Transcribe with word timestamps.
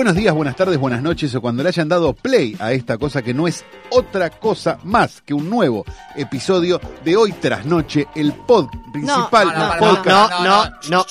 Buenos 0.00 0.14
días, 0.16 0.34
buenas 0.34 0.56
tardes, 0.56 0.78
buenas 0.78 1.02
noches 1.02 1.34
o 1.34 1.42
cuando 1.42 1.62
le 1.62 1.68
hayan 1.68 1.86
dado 1.86 2.14
play 2.14 2.56
a 2.58 2.72
esta 2.72 2.96
cosa 2.96 3.20
que 3.20 3.34
no 3.34 3.46
es 3.46 3.66
otra 3.90 4.30
cosa 4.30 4.78
más 4.82 5.20
que 5.20 5.34
un 5.34 5.50
nuevo 5.50 5.84
episodio 6.16 6.80
de 7.04 7.18
Hoy 7.18 7.32
tras 7.32 7.66
Noche, 7.66 8.06
el 8.14 8.32
pod 8.32 8.70
principal 8.94 9.48
No, 9.48 9.58
no, 9.58 9.74
no, 9.74 9.78
podcast. 9.78 10.32
no, 10.32 10.44
no, 10.44 10.64
no, 10.88 11.06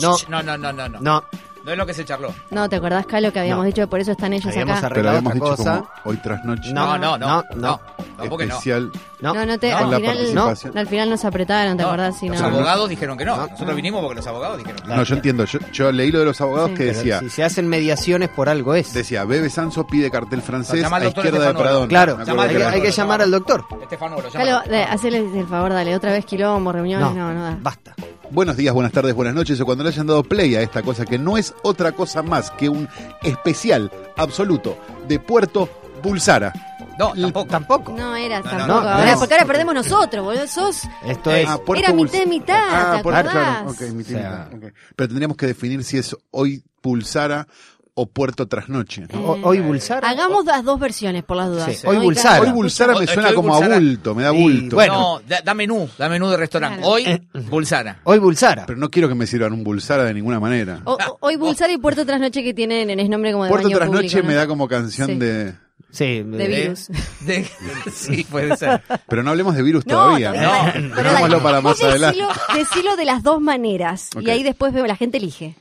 no, 0.00 0.16
No, 0.30 0.42
no, 0.42 0.56
no, 0.56 0.72
no, 0.72 0.88
no. 0.88 1.00
no. 1.00 1.24
No 1.64 1.70
es 1.72 1.78
lo 1.78 1.86
que 1.86 1.94
se 1.94 2.04
charló. 2.04 2.34
No, 2.50 2.68
¿te 2.68 2.76
acordás, 2.76 3.06
Calo, 3.06 3.32
que 3.32 3.38
habíamos 3.40 3.62
No. 3.64 3.66
dicho? 3.66 3.88
Por 3.88 4.00
eso 4.00 4.12
están 4.12 4.32
ellos 4.32 4.46
Habíamos 4.48 4.78
acá. 4.78 4.86
arreglado 4.88 5.18
Pero 5.20 5.28
habíamos 5.30 5.50
otra 5.52 5.64
dicho 5.64 5.80
cosa. 5.80 5.88
como 6.02 6.10
Hoy 6.10 6.16
tras 6.16 6.44
Noche 6.44 6.72
No, 6.72 6.98
no, 6.98 7.16
no. 7.16 7.18
no, 7.18 7.44
No, 7.54 7.56
no. 7.56 7.80
Tampoco 8.16 8.42
no. 8.44 8.48
especial. 8.54 8.90
No, 9.20 9.34
No, 9.34 9.46
no 9.46 9.58
te, 9.58 9.70
No. 9.70 9.78
Con 9.78 9.90
la 9.90 9.96
al, 9.96 10.02
final, 10.02 10.16
participación. 10.16 10.78
al 10.78 10.86
final 10.88 11.10
nos 11.10 11.24
apretaron, 11.24 11.76
¿te 11.76 11.82
No, 11.84 11.88
acordás? 11.90 12.18
Si 12.18 12.28
Los 12.28 12.40
no. 12.40 12.46
abogados 12.48 12.88
dijeron 12.88 13.16
que 13.16 13.24
no. 13.24 13.36
No. 13.36 13.46
Nosotros 13.46 13.76
vinimos 13.76 14.00
porque 14.02 14.16
los 14.16 14.26
abogados 14.26 14.58
dijeron 14.58 14.80
que 14.82 14.88
no. 14.88 14.96
No, 14.96 15.02
yo 15.04 15.14
entiendo. 15.14 15.44
Yo, 15.44 15.58
yo 15.72 15.92
leí 15.92 16.10
lo 16.10 16.18
de 16.18 16.24
los 16.24 16.40
abogados 16.40 16.70
Sí. 16.70 16.74
que 16.76 16.84
Pero 16.86 16.98
decía, 16.98 17.18
si 17.20 17.30
se 17.30 17.44
hacen 17.44 17.68
mediaciones 17.68 18.28
por 18.30 18.48
algo 18.48 18.74
es. 18.74 18.92
decía, 18.92 19.24
Bebe 19.24 19.48
Sanso 19.48 19.86
pide 19.86 20.10
cartel 20.10 20.42
francés 20.42 20.80
Llama 20.80 20.96
a 20.96 21.00
doctor 21.00 21.24
izquierda 21.26 21.46
de 21.48 21.54
Pradón. 21.54 21.88
Claro, 21.88 22.16
Me 22.16 22.24
Llama 22.24 22.42
acuerdo 22.42 22.42
hay 22.42 22.48
que 22.48 22.54
que, 22.56 22.62
era- 22.64 22.72
hay 22.72 22.82
que 22.82 22.90
llamar 22.90 23.22
al 23.22 23.30
doctor. 23.30 23.64
Estefano, 23.82 24.16
lo 24.20 24.28
Calo, 24.30 24.44
llama. 24.44 24.62
de- 24.64 24.82
hacerles 24.84 25.34
el 25.34 25.46
favor, 25.46 25.72
dale, 25.72 25.94
otra 25.94 26.10
vez 26.10 26.24
quilombo, 26.24 26.72
reuniones, 26.72 27.14
no, 27.14 27.32
no, 27.32 27.42
da. 27.44 27.56
Basta. 27.60 27.94
Buenos 28.32 28.56
días, 28.56 28.72
buenas 28.72 28.92
tardes, 28.92 29.14
buenas 29.14 29.34
noches 29.34 29.60
o 29.60 29.66
cuando 29.66 29.84
le 29.84 29.90
hayan 29.90 30.06
dado 30.06 30.22
play 30.22 30.54
a 30.54 30.62
esta 30.62 30.80
cosa 30.82 31.04
que 31.04 31.18
no 31.18 31.36
es 31.36 31.54
otra 31.62 31.92
cosa 31.92 32.22
más 32.22 32.50
que 32.52 32.68
un 32.68 32.88
especial 33.22 33.90
absoluto 34.16 34.78
de 35.06 35.18
Puerto 35.20 35.68
Bulsara. 36.02 36.50
No, 36.98 37.12
tampoco. 37.14 37.46
Tampoco. 37.46 37.92
No 37.92 38.16
era 38.16 38.38
No, 38.40 38.44
no, 38.44 38.50
tampoco. 38.50 38.80
no, 38.82 38.88
ahora, 38.88 39.12
no. 39.12 39.18
porque 39.18 39.34
ahora 39.34 39.46
perdemos 39.46 39.74
nosotros, 39.74 40.24
boludo. 40.24 40.46
Sos. 40.46 40.82
Esto 41.06 41.30
Eh, 41.30 41.42
es. 41.42 41.48
Ah, 41.48 41.58
Puerto 41.58 41.84
Era 41.84 41.92
mitad 41.94 42.18
y 42.22 42.26
mitad, 42.26 42.68
Ah, 42.70 42.96
¿te 42.96 43.02
Puerto- 43.02 43.20
acordás? 43.20 43.32
claro, 43.32 43.70
ok, 43.70 43.80
mitad 43.94 44.10
y 44.10 44.14
O 44.14 44.18
sea- 44.18 44.48
mitad. 44.52 44.72
Pero 44.96 45.08
tendríamos 45.08 45.36
que 45.36 45.46
definir 45.46 45.84
si 45.84 45.98
es 45.98 46.16
hoy 46.30 46.62
Pulsara 46.80 47.46
o 47.94 48.06
Puerto 48.06 48.48
Trasnoche. 48.48 49.06
¿no? 49.12 49.20
o- 49.20 49.40
Hoy 49.48 49.60
Bulsara. 49.60 50.08
Hagamos 50.08 50.44
las 50.46 50.64
dos 50.64 50.80
versiones, 50.80 51.24
por 51.24 51.36
las 51.36 51.48
dudas. 51.48 51.76
Sí, 51.76 51.86
hoy 51.86 51.98
Bulsara. 51.98 52.40
Hoy 52.40 52.50
Bulsara 52.50 52.98
me 52.98 53.06
suena 53.06 53.34
como 53.34 53.54
a 53.54 53.58
Bulsara- 53.60 53.78
bulto, 53.78 54.14
me 54.14 54.22
da 54.22 54.34
Y 54.34 54.40
bulto. 54.42 54.76
bueno. 54.76 54.94
No, 54.94 55.20
da, 55.28 55.40
da 55.42 55.52
menú, 55.54 55.88
da 55.98 56.08
menú 56.08 56.28
de 56.30 56.36
restaurante. 56.38 56.78
Claro. 56.78 56.92
Hoy, 56.92 57.04
Eh. 57.04 57.20
Bulsara. 57.50 58.00
Hoy 58.04 58.18
Bulsara. 58.18 58.64
Pero 58.66 58.78
no 58.78 58.90
quiero 58.90 59.08
que 59.08 59.14
me 59.14 59.26
sirvan 59.26 59.52
un 59.52 59.62
Bulsara 59.62 60.04
de 60.04 60.14
ninguna 60.14 60.40
manera. 60.40 60.80
O- 60.84 60.92
o- 60.94 61.18
hoy 61.20 61.36
Bulsara 61.36 61.72
y 61.72 61.78
Puerto 61.78 62.06
Trasnoche 62.06 62.42
que 62.42 62.54
tienen 62.54 62.88
en 62.88 62.98
es 62.98 63.08
nombre 63.10 63.32
como 63.32 63.44
de 63.44 63.50
Puerto 63.50 63.68
baño 63.68 63.76
Trasnoche 63.76 64.00
público, 64.08 64.22
¿no? 64.22 64.28
me 64.28 64.34
da 64.34 64.46
como 64.46 64.68
canción 64.68 65.08
Sí. 65.08 65.14
de... 65.16 65.54
Sí. 65.90 66.22
De 66.22 66.44
eh, 66.44 66.48
virus. 66.62 66.88
De- 67.20 67.46
sí, 67.92 68.24
puede 68.30 68.56
ser. 68.56 68.82
Pero 69.06 69.22
no 69.22 69.28
hablemos 69.30 69.54
de 69.54 69.62
virus 69.62 69.84
No, 69.86 69.96
todavía. 69.96 70.32
no. 70.32 70.40
no. 70.80 70.94
Pero 70.94 71.10
Dejámoslo 71.10 71.42
para 71.42 71.60
más 71.60 71.82
adelante. 71.82 72.18
decilo, 72.22 72.32
decilo 72.56 72.96
de 72.96 73.04
las 73.04 73.22
dos 73.22 73.42
maneras. 73.42 74.08
Y 74.18 74.30
ahí 74.30 74.42
después 74.42 74.72
veo, 74.72 74.86
la 74.86 74.96
gente 74.96 75.18
elige. 75.18 75.56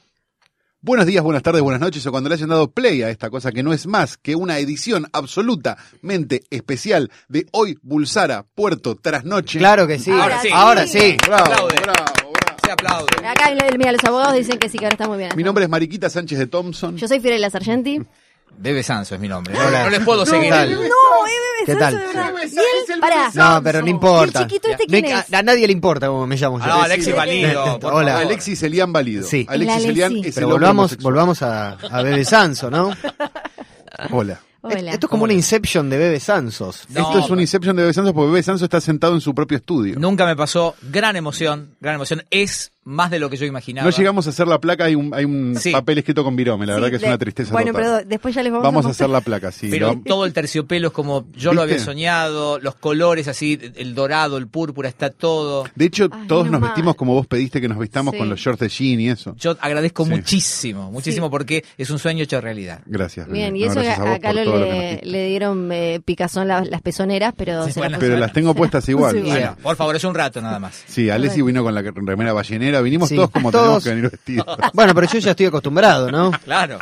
Buenos 0.83 1.05
días, 1.05 1.23
buenas 1.23 1.43
tardes, 1.43 1.61
buenas 1.61 1.79
noches 1.79 2.03
o 2.07 2.11
cuando 2.11 2.27
le 2.27 2.33
hayan 2.33 2.49
dado 2.49 2.71
play 2.71 3.03
a 3.03 3.11
esta 3.11 3.29
cosa 3.29 3.51
que 3.51 3.61
no 3.61 3.71
es 3.71 3.85
más 3.85 4.17
que 4.17 4.35
una 4.35 4.57
edición 4.57 5.05
absolutamente 5.13 6.41
especial 6.49 7.11
de 7.29 7.45
Hoy 7.51 7.77
Bulsara 7.83 8.47
Puerto 8.55 8.95
Trasnoche. 8.95 9.59
Claro 9.59 9.85
que 9.85 9.99
sí. 9.99 10.09
Ahora 10.09 10.41
sí. 10.41 10.49
Ahora 10.51 10.87
sí. 10.87 11.17
Bravo, 11.23 11.43
Aplaude. 11.43 11.75
bravo, 11.83 11.93
bravo. 12.33 12.57
Se 12.65 12.71
aplaude. 12.71 13.27
Acá, 13.27 13.51
mira, 13.77 13.91
los 13.91 14.03
abogados 14.03 14.33
dicen 14.33 14.57
que 14.57 14.69
sí, 14.69 14.79
que 14.79 14.85
ahora 14.85 14.95
está 14.95 15.07
muy 15.07 15.19
bien. 15.19 15.29
Mi 15.35 15.43
nombre 15.43 15.63
es 15.65 15.69
Mariquita 15.69 16.09
Sánchez 16.09 16.39
de 16.39 16.47
Thompson. 16.47 16.97
Yo 16.97 17.07
soy 17.07 17.19
Fiorella 17.19 17.51
Sargenti. 17.51 18.01
Bebe 18.57 18.83
Sanso 18.83 19.15
es 19.15 19.21
mi 19.21 19.27
nombre. 19.27 19.53
No, 19.53 19.59
Hola. 19.67 19.83
no 19.85 19.89
les 19.89 19.99
puedo 20.01 20.25
seguir. 20.25 20.49
tal? 20.49 20.71
No, 20.71 20.79
es 20.79 21.65
¿Qué 21.65 21.73
Bebe 21.75 21.79
tal? 21.79 21.93
Sanso, 21.93 23.01
Pará. 23.01 23.29
Bebe 23.33 23.43
No, 23.43 23.63
pero 23.63 23.81
no 23.81 23.87
importa. 23.87 24.39
¿Y 24.39 24.43
el 24.43 24.47
chiquito 24.49 24.69
este 24.69 24.85
quién 24.85 25.05
a, 25.05 25.19
es? 25.21 25.33
a 25.33 25.41
nadie 25.43 25.65
le 25.67 25.73
importa 25.73 26.07
cómo 26.07 26.27
me 26.27 26.35
llamo 26.37 26.59
yo. 26.59 26.65
Ah, 26.65 26.67
no, 26.67 26.81
Alexis. 26.83 27.15
Valido. 27.15 27.79
por 27.79 27.93
Hola. 27.93 28.11
favor. 28.13 28.25
Alexis 28.27 28.63
Elian 28.63 28.93
Valido. 28.93 29.23
Sí. 29.27 29.45
Alexis 29.49 29.83
El 29.85 29.89
Elian 29.91 30.11
Alexis. 30.11 30.27
es 30.29 30.35
Pero 30.35 30.47
el 30.47 30.53
hombre 30.53 30.67
volvamos, 30.67 30.79
homosexual. 30.83 31.13
volvamos 31.13 31.41
a, 31.41 31.71
a 31.71 32.01
Bebe 32.03 32.25
Sanso, 32.25 32.69
¿no? 32.69 32.91
Hola. 34.11 34.39
Hola. 34.63 34.91
Esto 34.91 35.07
es 35.07 35.09
como 35.09 35.23
una 35.23 35.33
Inception 35.33 35.89
de 35.89 35.97
Bebe 35.97 36.19
Sansos. 36.19 36.85
No, 36.89 37.01
Esto 37.01 37.19
es 37.19 37.29
un 37.31 37.39
Inception 37.39 37.75
de 37.75 37.81
Bebe 37.81 37.93
Sanso 37.95 38.13
porque 38.13 38.27
Bebe 38.29 38.43
Sanso 38.43 38.65
está 38.65 38.79
sentado 38.79 39.15
en 39.15 39.21
su 39.21 39.33
propio 39.33 39.57
estudio. 39.57 39.95
Nunca 39.99 40.23
me 40.27 40.35
pasó. 40.35 40.75
Gran 40.83 41.15
emoción. 41.15 41.75
Gran 41.81 41.95
emoción. 41.95 42.23
Es 42.29 42.71
más 42.83 43.11
de 43.11 43.19
lo 43.19 43.29
que 43.29 43.37
yo 43.37 43.45
imaginaba. 43.45 43.89
No 43.89 43.95
llegamos 43.95 44.25
a 44.27 44.31
hacer 44.31 44.47
la 44.47 44.59
placa, 44.59 44.85
hay 44.85 44.95
un, 44.95 45.13
hay 45.13 45.25
un 45.25 45.55
Sí. 45.59 45.71
papel 45.71 45.99
escrito 45.99 46.23
con 46.23 46.35
virome, 46.35 46.65
la 46.65 46.73
Sí, 46.73 46.75
verdad 46.77 46.89
que 46.89 46.95
es 46.95 47.01
de- 47.01 47.07
una 47.07 47.17
tristeza 47.17 47.51
Bueno, 47.53 47.71
total. 47.73 47.83
pero 47.99 48.09
después 48.09 48.33
ya 48.35 48.41
les 48.43 48.51
vamos, 48.51 48.63
Vamos 48.63 48.85
a 48.85 48.89
hacer 48.89 49.09
la 49.09 49.21
placa, 49.21 49.51
sí. 49.51 49.67
Pero 49.69 50.01
todo 50.05 50.25
el 50.25 50.33
terciopelo 50.33 50.87
es 50.87 50.93
como 50.93 51.27
yo 51.33 51.53
lo 51.53 51.61
había 51.61 51.77
soñado, 51.79 52.59
los 52.59 52.75
colores 52.75 53.27
así, 53.27 53.59
el 53.75 53.93
dorado, 53.93 54.37
el 54.37 54.47
púrpura, 54.47 54.89
está 54.89 55.09
todo. 55.11 55.65
De 55.75 55.85
hecho, 55.85 56.09
Ay, 56.11 56.27
todos 56.27 56.49
nos 56.49 56.59
mal. 56.59 56.69
vestimos 56.71 56.95
como 56.95 57.13
vos 57.13 57.27
pediste 57.27 57.61
que 57.61 57.67
nos 57.67 57.77
vistamos 57.77 58.13
Sí. 58.13 58.17
con 58.17 58.29
los 58.29 58.39
shorts 58.39 58.59
de 58.61 58.69
jean 58.69 58.99
y 58.99 59.09
eso. 59.09 59.35
Yo 59.37 59.55
agradezco 59.61 60.03
Sí. 60.05 60.09
muchísimo, 60.11 60.91
muchísimo 60.91 61.29
porque 61.29 61.63
es 61.77 61.89
un 61.91 61.99
sueño 61.99 62.23
hecho 62.23 62.41
realidad. 62.41 62.81
Gracias. 62.85 63.27
Bien, 63.29 63.53
Bebe. 63.53 63.65
y 63.65 63.67
No, 63.75 63.81
eso 63.81 64.01
a 64.03 64.19
Calo 64.19 64.43
le, 65.03 65.27
dieron 65.27 65.71
eh, 65.71 66.01
picazón 66.03 66.47
la- 66.47 66.63
las 66.65 66.81
pezoneras, 66.81 67.33
pero 67.37 67.65
Sí, 67.65 67.73
se 67.73 67.79
bueno. 67.79 67.91
las 67.91 67.99
Pero 67.99 68.17
las 68.17 68.33
tengo 68.33 68.55
puestas 68.55 68.87
igual. 68.89 69.15
Sí, 69.15 69.21
Sí, 69.21 69.27
Bueno, 69.29 69.55
por 69.61 69.75
favor, 69.75 69.95
es 69.95 70.03
un 70.03 70.15
rato 70.15 70.41
nada 70.41 70.57
más. 70.59 70.83
Alessi 71.11 71.41
vino 71.41 71.63
con 71.63 71.73
la 71.75 71.81
remera 71.81 72.33
ballenera, 72.33 72.70
vinimos 72.79 73.09
Sí, 73.09 73.15
todos 73.17 73.29
como 73.31 73.51
tenemos 73.51 73.69
todos. 73.71 73.83
que 73.83 73.89
venir 73.89 74.09
vestidos. 74.09 74.45
Bueno, 74.73 74.95
pero 74.95 75.07
yo 75.11 75.19
ya 75.19 75.31
estoy 75.31 75.47
acostumbrado, 75.47 76.09
¿no? 76.09 76.31
Claro. 76.45 76.77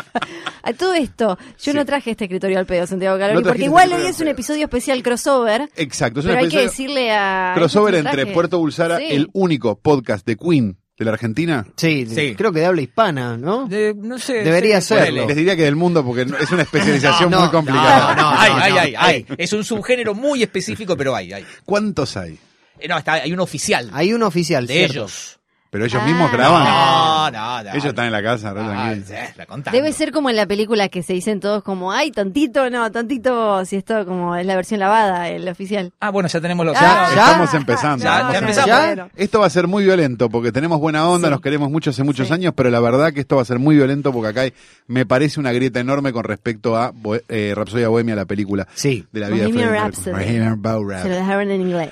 A 0.61 0.73
todo 0.73 0.94
esto, 0.94 1.38
yo 1.39 1.72
Sí. 1.72 1.73
no 1.73 1.85
traje 1.85 2.11
este 2.11 2.25
escritorio 2.25 2.59
al 2.59 2.66
pedo, 2.67 2.85
Santiago 2.85 3.17
Calori, 3.17 3.41
No 3.41 3.47
porque 3.47 3.63
igual 3.63 3.91
hoy 3.94 4.05
es 4.05 4.19
un 4.19 4.27
episodio 4.27 4.66
especial 4.66 5.01
crossover, 5.01 5.69
Exacto, 5.75 6.19
es 6.19 6.25
pero 6.25 6.38
hay 6.39 6.50
que 6.50 6.61
decirle 6.61 7.11
a... 7.11 7.53
crossover 7.55 7.95
entre. 7.95 8.27
Puerto 8.27 8.59
Bulsara, 8.59 8.97
Sí. 8.97 9.05
el 9.09 9.29
único 9.33 9.79
podcast 9.79 10.25
de 10.27 10.35
Queen 10.35 10.77
de 10.97 11.05
la 11.05 11.11
Argentina. 11.11 11.66
Sí, 11.77 12.06
Sí. 12.13 12.35
creo 12.35 12.51
que 12.51 12.59
de 12.59 12.66
habla 12.66 12.81
hispana, 12.81 13.38
¿no? 13.38 13.67
De- 13.67 13.94
no 13.97 14.19
sé. 14.19 14.44
Debería 14.44 14.81
sí, 14.81 14.89
serlo. 14.89 15.25
Les 15.27 15.35
diría 15.38 15.56
que 15.56 15.63
del 15.63 15.77
mundo 15.77 16.03
porque 16.06 16.23
es 16.23 16.51
una 16.51 16.63
especialización 16.63 17.29
No, 17.31 17.38
muy 17.38 17.45
no, 17.45 17.51
complicada. 17.53 18.16
No, 18.16 18.21
no, 18.23 18.29
hay, 18.38 18.51
hay, 18.51 18.71
no, 18.73 18.79
hay, 18.79 18.95
hay. 18.97 19.25
Es 19.38 19.53
un 19.53 19.63
subgénero 19.63 20.13
muy 20.13 20.44
específico, 20.44 20.97
pero 20.97 21.16
hay, 21.16 21.31
hay. 21.31 21.45
¿Cuántos 21.63 22.17
hay? 22.17 22.38
Eh, 22.77 22.88
No, 22.89 22.97
está, 22.97 23.13
hay 23.13 23.31
un 23.31 23.39
oficial 23.39 23.89
Hay 23.94 24.13
un 24.13 24.23
oficial, 24.23 24.67
de 24.67 24.73
¿cierto? 24.73 24.94
ellos. 24.94 25.38
Pero 25.72 25.85
ellos 25.85 26.02
Ah. 26.02 26.06
mismos 26.07 26.31
graban. 26.31 26.63
No, 26.63 27.31
no, 27.31 27.63
no. 27.63 27.69
Ellos 27.72 27.85
están 27.85 28.06
en 28.07 28.12
la 28.12 28.24
casa, 28.24 28.53
re 28.53 28.62
Ah, 28.62 28.66
tranquilos. 28.69 29.07
sí, 29.07 29.13
la. 29.38 29.72
Debe 29.72 29.94
ser 29.94 30.12
como 30.12 30.30
en 30.31 30.35
la 30.35 30.47
película 30.47 30.90
que 30.90 31.03
se 31.03 31.13
dicen 31.13 31.40
todos 31.40 31.62
como, 31.63 31.91
ay, 31.91 32.09
tontito, 32.12 32.69
no, 32.72 32.91
tontito, 32.91 33.63
si 33.66 33.75
esto 33.75 34.03
como 34.06 34.35
es 34.35 34.46
la 34.47 34.56
versión 34.56 34.80
lavada, 34.80 35.30
el 35.30 35.47
oficial. 35.47 35.91
Ah, 36.00 36.09
bueno, 36.09 36.28
ya 36.28 36.41
tenemos 36.41 36.66
los. 36.66 36.75
Ah, 36.75 37.09
¿Ya? 37.13 37.22
Estamos 37.25 37.53
empezando. 37.53 38.03
Ya, 38.03 38.16
estamos 38.16 38.34
ya 38.34 38.40
empezamos. 38.40 39.12
Esto 39.16 39.40
va 39.41 39.46
a 39.46 39.50
ser 39.52 39.68
muy 39.68 39.84
violento 39.84 40.28
porque 40.30 40.52
tenemos 40.52 40.80
buena 40.80 41.07
onda, 41.07 41.28
Sí. 41.28 41.31
nos 41.31 41.41
queremos 41.41 41.69
mucho 41.69 41.91
hace 41.91 42.03
muchos 42.03 42.28
Sí. 42.28 42.34
años, 42.34 42.53
pero 42.56 42.69
la 42.72 42.80
verdad 42.80 43.13
que 43.13 43.19
esto 43.19 43.36
va 43.36 43.44
a 43.44 43.46
ser 43.46 43.59
muy 43.59 43.75
violento 43.75 44.12
porque 44.12 44.30
acá 44.30 44.41
hay, 44.41 44.53
me 44.88 45.06
parece 45.06 45.40
una 45.40 45.51
grieta 45.51 45.80
enorme 45.80 46.12
con 46.13 46.24
respecto 46.24 46.78
a 46.78 46.91
Bo- 46.96 47.18
eh, 47.30 47.53
Rapsodia 47.56 47.90
Bohemia, 47.90 48.16
la 48.16 48.25
película 48.25 48.68
Sí. 48.74 49.06
de 49.12 49.19
la 49.19 49.28
vida 49.30 49.44
de 49.46 49.51
Bohemian 49.53 49.69
Rhapsody. 49.72 50.12
Mercury. 50.13 50.25
Bohemian 50.40 50.63
Rhapsody. 50.63 51.01
Se 51.03 51.09
lo 51.09 51.16
dejaron 51.16 51.51
en 51.51 51.62
inglés. 51.62 51.91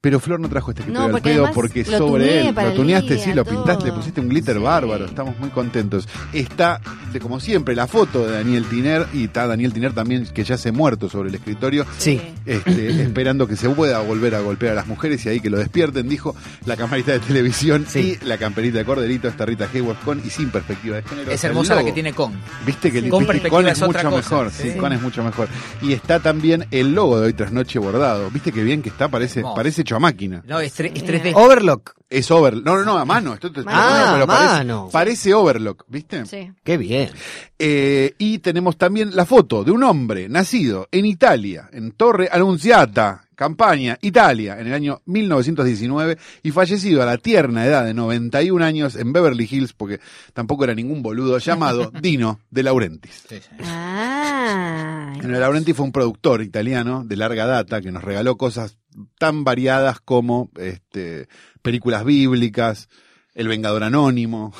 Pero 0.00 0.20
Flor 0.20 0.38
no 0.38 0.48
trajo 0.48 0.70
este 0.70 0.82
escritorio 0.82 1.00
No, 1.00 1.06
al 1.06 1.10
porque 1.20 1.30
pedo 1.34 1.50
porque 1.52 1.84
sobre 1.84 2.46
él. 2.48 2.54
Lo 2.54 2.72
tuneaste, 2.72 3.14
día, 3.16 3.24
sí, 3.24 3.32
lo 3.32 3.44
pintaste, 3.44 3.86
le 3.86 3.92
pusiste 3.92 4.20
un 4.20 4.28
glitter 4.28 4.54
Sí. 4.56 4.62
bárbaro, 4.62 5.06
estamos 5.06 5.36
muy 5.40 5.48
contentos. 5.48 6.06
Está, 6.32 6.80
de, 7.12 7.18
como 7.18 7.40
siempre, 7.40 7.74
la 7.74 7.88
foto 7.88 8.24
de 8.24 8.34
Daniel 8.34 8.64
Tiner 8.66 9.08
y 9.12 9.24
está 9.24 9.48
Daniel 9.48 9.72
Tiner 9.72 9.92
también, 9.94 10.24
que 10.32 10.44
ya 10.44 10.56
se 10.56 10.68
ha 10.68 10.72
muerto 10.72 11.08
sobre 11.08 11.30
el 11.30 11.34
escritorio. 11.34 11.84
Sí. 11.98 12.20
este, 12.46 13.02
esperando 13.02 13.48
que 13.48 13.56
se 13.56 13.68
pueda 13.70 13.98
volver 13.98 14.36
a 14.36 14.40
golpear 14.40 14.70
a 14.74 14.76
las 14.76 14.86
mujeres 14.86 15.26
y 15.26 15.30
ahí 15.30 15.40
que 15.40 15.50
lo 15.50 15.58
despierten, 15.58 16.08
dijo 16.08 16.36
la 16.64 16.76
camarita 16.76 17.10
de 17.10 17.18
televisión 17.18 17.84
Sí. 17.88 18.16
y 18.22 18.24
la 18.24 18.38
camperita 18.38 18.78
de 18.78 18.84
corderito, 18.84 19.26
esta 19.26 19.46
Rita 19.46 19.68
Hayworth 19.74 20.04
con 20.04 20.22
y 20.24 20.30
sin 20.30 20.50
perspectiva 20.50 20.94
de 20.98 21.02
género. 21.02 21.32
Es 21.32 21.42
hermosa 21.42 21.74
la 21.74 21.82
que 21.82 21.90
tiene 21.90 22.12
con. 22.12 22.34
Viste 22.64 22.92
que 22.92 22.98
el 22.98 23.08
Con 23.10 23.26
viste, 23.26 23.48
con 23.48 23.66
es, 23.66 23.80
mucho 23.80 23.92
cosa. 23.94 24.10
mejor, 24.16 24.50
sí, 24.52 24.70
Sí. 24.74 24.78
con 24.78 24.92
es 24.92 25.02
mucho 25.02 25.24
mejor. 25.24 25.48
Y 25.82 25.92
está 25.92 26.20
también 26.20 26.66
el 26.70 26.94
logo 26.94 27.18
de 27.18 27.26
hoy 27.26 27.32
tras 27.32 27.50
noche 27.50 27.80
bordado. 27.80 28.30
Viste 28.30 28.52
que 28.52 28.62
bien 28.62 28.80
que 28.80 28.90
está, 28.90 29.08
parece, 29.08 29.42
parece 29.56 29.82
hecho 29.88 29.96
a 29.96 30.00
máquina. 30.00 30.42
No, 30.46 30.60
es, 30.60 30.78
tre- 30.78 30.92
es 30.94 31.04
3D. 31.04 31.32
Overlock. 31.34 31.94
Es 32.10 32.30
over, 32.30 32.54
no, 32.56 32.76
no, 32.78 32.84
no, 32.84 32.96
a 32.98 33.04
mano. 33.04 33.34
Esto 33.34 33.52
te- 33.52 33.60
Ah, 33.66 34.10
pero 34.12 34.24
a 34.24 34.26
parece, 34.26 34.54
mano. 34.54 34.88
parece 34.90 35.34
overlock, 35.34 35.84
¿viste? 35.88 36.24
Sí. 36.26 36.50
Qué 36.64 36.76
bien. 36.78 37.10
Eh, 37.58 38.14
y 38.18 38.38
tenemos 38.38 38.76
también 38.78 39.14
la 39.14 39.26
foto 39.26 39.62
de 39.64 39.70
un 39.72 39.82
hombre 39.84 40.28
nacido 40.28 40.88
en 40.90 41.04
Italia, 41.06 41.68
en 41.72 41.92
Torre 41.92 42.28
Annunziata, 42.32 43.27
Campaña, 43.38 43.96
Italia, 44.02 44.58
en 44.58 44.66
el 44.66 44.74
año 44.74 45.00
1919 45.04 46.18
y 46.42 46.50
fallecido 46.50 47.04
a 47.04 47.06
la 47.06 47.18
tierna 47.18 47.64
edad 47.64 47.84
de 47.84 47.94
91 47.94 48.64
años 48.64 48.96
en 48.96 49.12
Beverly 49.12 49.46
Hills, 49.48 49.74
porque 49.74 50.00
tampoco 50.34 50.64
era 50.64 50.74
ningún 50.74 51.02
boludo, 51.02 51.38
llamado 51.38 51.92
Dino 52.02 52.40
de 52.50 52.64
Laurentiis. 52.64 53.26
Sí, 53.28 53.36
sí. 53.36 53.48
Ah. 53.62 55.12
De 55.22 55.28
Laurentiis 55.28 55.76
fue 55.76 55.86
un 55.86 55.92
productor 55.92 56.42
italiano 56.42 57.04
de 57.04 57.14
larga 57.14 57.46
data 57.46 57.80
que 57.80 57.92
nos 57.92 58.02
regaló 58.02 58.36
cosas 58.36 58.76
tan 59.20 59.44
variadas 59.44 60.00
como 60.00 60.50
este, 60.56 61.28
películas 61.62 62.04
bíblicas, 62.04 62.88
El 63.34 63.46
Vengador 63.46 63.84
Anónimo, 63.84 64.52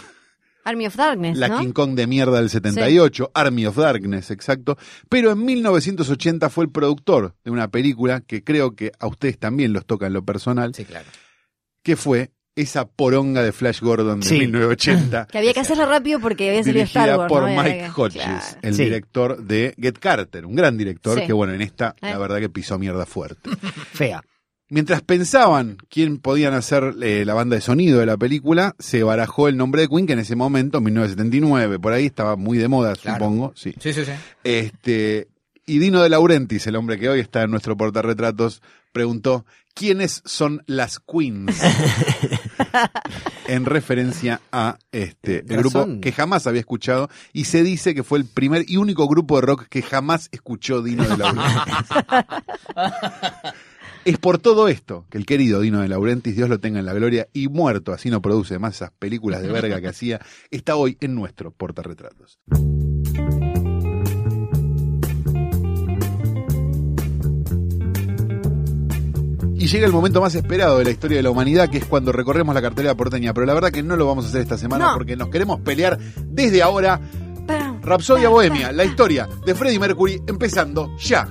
Army 0.69 0.87
of 0.87 0.97
Darkness, 0.97 1.37
la 1.39 1.49
¿no? 1.49 1.59
King 1.61 1.73
Kong 1.73 1.95
de 1.95 2.07
mierda 2.07 2.39
del 2.39 2.51
78, 2.51 3.31
Army 3.35 3.67
of 3.67 3.77
Darkness, 3.77 4.31
exacto. 4.31 4.77
Pero 5.09 5.33
en 5.33 5.45
1980 5.45 6.51
fue 6.51 6.65
el 6.65 6.71
productor 6.71 7.35
de 7.45 7.51
una 7.51 7.69
película 7.69 8.21
que 8.21 8.45
creo 8.45 8.75
que 8.77 8.93
a 8.99 9.07
ustedes 9.07 9.39
también 9.39 9.73
los 9.73 9.87
toca 9.87 10.07
en 10.07 10.13
lo 10.13 10.25
personal, 10.25 10.75
Sí, 10.75 10.85
claro. 10.85 11.07
que 11.83 11.97
fue 11.97 12.31
esa 12.57 12.89
poronga 12.89 13.43
de 13.45 13.53
Flash 13.53 13.81
Gordon 13.81 14.19
de 14.21 14.27
Sí. 14.27 14.39
1980. 14.41 15.27
Que 15.31 15.39
había 15.39 15.55
que 15.55 15.61
hacerlo 15.61 15.87
rápido 15.87 16.19
porque 16.19 16.49
había 16.49 16.65
salido 16.65 16.85
Star 16.85 17.17
Wars. 17.17 17.29
por 17.29 17.47
Mike 17.49 17.91
Hodges, 17.97 18.15
Claro. 18.23 18.45
el 18.63 18.75
Sí. 18.75 18.85
director 18.85 19.43
de 19.45 19.75
Get 19.81 19.99
Carter, 20.01 20.45
un 20.45 20.57
gran 20.57 20.77
director 20.77 21.21
Sí. 21.21 21.27
que 21.27 21.33
bueno, 21.33 21.53
en 21.55 21.63
esta 21.63 21.95
la 22.01 22.13
Eh. 22.13 22.19
verdad 22.19 22.39
que 22.41 22.49
pisó 22.49 22.77
mierda 22.79 23.07
fuerte. 23.07 23.49
Fea. 23.93 24.23
Mientras 24.71 25.01
pensaban 25.01 25.79
quién 25.89 26.19
podían 26.19 26.53
hacer 26.53 26.95
eh, 27.03 27.25
la 27.25 27.33
banda 27.35 27.57
de 27.57 27.63
sonido 27.63 28.01
de 28.01 28.07
la 28.07 28.17
película, 28.19 28.75
se 28.79 29.03
barajó 29.03 29.49
el 29.49 29.57
nombre 29.57 29.81
de 29.83 29.89
Queen, 29.89 30.07
que 30.07 30.13
en 30.13 30.19
ese 30.19 30.37
momento, 30.37 30.79
en 30.79 30.85
1979, 30.85 31.79
por 31.79 31.95
ahí 31.95 32.05
estaba 32.07 32.37
muy 32.37 32.59
de 32.59 32.69
moda, 32.69 32.95
Claro. 32.95 33.19
supongo. 33.25 33.53
Sí. 33.57 33.75
Sí, 33.81 33.93
sí, 33.95 34.05
sí. 34.05 34.13
Este, 34.45 35.29
y 35.65 35.79
Dino 35.79 36.03
de 36.03 36.11
Laurentiis, 36.11 36.67
el 36.67 36.77
hombre 36.77 36.99
que 36.99 37.09
hoy 37.09 37.21
está 37.21 37.43
en 37.45 37.51
nuestro 37.51 37.77
portarretratos, 37.79 38.61
preguntó, 38.93 39.47
¿quiénes 39.75 40.21
son 40.27 40.63
las 40.67 40.99
Queens? 41.01 41.57
en 43.49 43.65
referencia 43.65 44.41
a 44.53 44.77
este 44.93 45.39
el 45.49 45.57
grupo 45.57 45.87
que 46.03 46.13
jamás 46.13 46.47
había 46.47 46.61
escuchado 46.61 47.09
y 47.33 47.45
se 47.45 47.63
dice 47.63 47.95
que 47.95 48.03
fue 48.03 48.19
el 48.19 48.27
primer 48.27 48.65
y 48.69 48.77
único 48.77 49.09
grupo 49.09 49.37
de 49.41 49.47
rock 49.47 49.67
que 49.71 49.81
jamás 49.81 50.29
escuchó 50.33 50.83
Dino 50.83 51.05
de 51.05 51.17
Laurentiis. 51.17 51.89
Es 54.09 54.17
por 54.17 54.39
todo 54.39 54.69
esto 54.69 55.05
que 55.11 55.19
el 55.19 55.27
querido 55.27 55.61
Dino 55.61 55.83
de 55.83 55.89
Laurentiis, 55.89 56.35
Dios 56.35 56.49
lo 56.49 56.59
tenga 56.61 56.79
en 56.79 56.87
la 56.87 56.95
gloria, 56.95 57.29
y 57.35 57.49
muerto, 57.49 57.93
así 57.93 58.09
no 58.09 58.23
produce 58.23 58.59
más 58.59 58.77
esas 58.77 58.91
películas 58.91 59.43
de 59.43 59.53
verga 59.53 59.83
que 59.83 59.89
hacía, 59.89 60.19
está 60.51 60.77
hoy 60.77 60.97
en 61.03 61.15
nuestro 61.15 61.51
portarretratos. 61.51 62.39
Y 69.59 69.67
llega 69.67 69.87
el 69.87 69.93
momento 69.93 70.23
más 70.23 70.35
esperado 70.35 70.79
de 70.79 70.85
la 70.85 70.91
historia 70.91 71.19
de 71.19 71.23
la 71.23 71.31
humanidad, 71.31 71.69
que 71.69 71.77
es 71.77 71.85
cuando 71.85 72.11
recorremos 72.11 72.55
la 72.55 72.63
cartelera 72.63 72.95
porteña. 72.95 73.35
Pero 73.35 73.45
la 73.45 73.53
verdad 73.53 73.71
que 73.71 73.83
no 73.83 73.95
lo 73.95 74.07
vamos 74.07 74.25
a 74.25 74.29
hacer 74.29 74.41
esta 74.41 74.57
semana 74.57 74.87
No. 74.87 74.95
porque 74.95 75.17
nos 75.17 75.29
queremos 75.29 75.61
pelear 75.61 75.99
desde 76.31 76.63
ahora. 76.63 76.99
Rapsodia 77.83 78.31
Bohemia, 78.31 78.73
la 78.73 78.87
historia 78.87 79.29
de 79.45 79.55
Freddie 79.55 79.79
Mercury, 79.79 80.23
empezando 80.27 80.97
ya. 80.99 81.29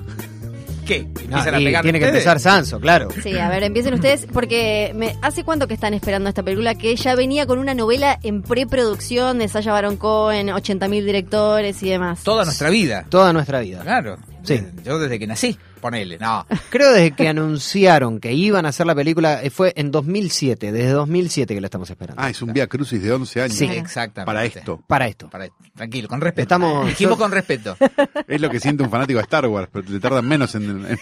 ¿Qué? 0.88 1.00
No, 1.00 1.36
¿Empiezan 1.36 1.54
a 1.54 1.60
y 1.60 1.64
pegar 1.66 1.82
tiene 1.82 1.98
que 2.00 2.06
empezar 2.06 2.40
Sanso, 2.40 2.80
claro. 2.80 3.10
Sí, 3.22 3.38
a 3.38 3.50
ver, 3.50 3.62
empiecen 3.62 3.92
ustedes, 3.92 4.26
porque 4.32 4.92
me, 4.94 5.16
¿hace 5.20 5.44
cuánto 5.44 5.68
que 5.68 5.74
están 5.74 5.92
esperando 5.92 6.30
esta 6.30 6.42
película? 6.42 6.76
Que 6.76 6.96
ya 6.96 7.14
venía 7.14 7.44
con 7.44 7.58
una 7.58 7.74
novela 7.74 8.18
en 8.22 8.42
preproducción 8.42 9.38
de 9.38 9.48
Sasha 9.48 9.70
Baron 9.70 9.98
Cohen, 9.98 10.48
80.000 10.48 11.04
directores 11.04 11.82
y 11.82 11.90
demás. 11.90 12.22
Toda 12.22 12.46
nuestra 12.46 12.70
vida. 12.70 13.04
Toda 13.10 13.34
nuestra 13.34 13.60
vida. 13.60 13.82
Claro. 13.82 14.16
Sí. 14.44 14.62
Yo 14.82 14.98
desde 14.98 15.18
que 15.18 15.26
nací, 15.26 15.58
ponele. 15.78 16.18
No. 16.18 16.46
Creo 16.70 16.92
desde 16.92 17.12
que 17.12 17.28
anunciaron 17.28 18.20
que 18.20 18.32
iban 18.32 18.66
a 18.66 18.70
hacer 18.70 18.86
la 18.86 18.94
película, 18.94 19.42
eh, 19.42 19.50
fue 19.50 19.72
en 19.76 19.90
2007, 19.90 20.72
desde 20.72 20.90
2007 20.90 21.54
que 21.54 21.60
la 21.60 21.66
estamos 21.66 21.88
esperando. 21.90 22.20
Ah, 22.22 22.30
es 22.30 22.40
un 22.42 22.52
Via 22.52 22.66
Crucis 22.66 23.02
de 23.02 23.12
11 23.12 23.42
años. 23.42 23.56
Sí. 23.56 23.64
Exactamente. 23.66 24.26
Para 24.26 24.44
esto. 24.44 24.82
Para 24.86 25.06
esto. 25.08 25.28
Para- 25.30 25.48
tranquilo, 25.74 26.08
con 26.08 26.20
respeto. 26.20 26.42
Estamos- 26.42 26.86
Dijimos 26.88 27.16
con 27.18 27.30
respeto. 27.32 27.76
Es 28.28 28.40
lo 28.40 28.50
que 28.50 28.60
siente 28.60 28.82
un 28.82 28.90
fanático 28.90 29.18
de 29.18 29.22
Star 29.24 29.46
Wars, 29.46 29.68
pero 29.72 29.88
le 29.88 30.00
tardan 30.00 30.26
menos 30.26 30.54
en, 30.54 30.64
en- 30.86 30.98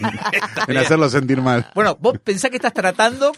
en 0.67 0.77
hacerlo 0.77 1.09
sentir 1.09 1.41
mal. 1.41 1.69
Bueno, 1.75 1.97
vos 1.99 2.17
pensás 2.23 2.49
que 2.49 2.57
estás 2.57 2.73
tratando 2.73 3.31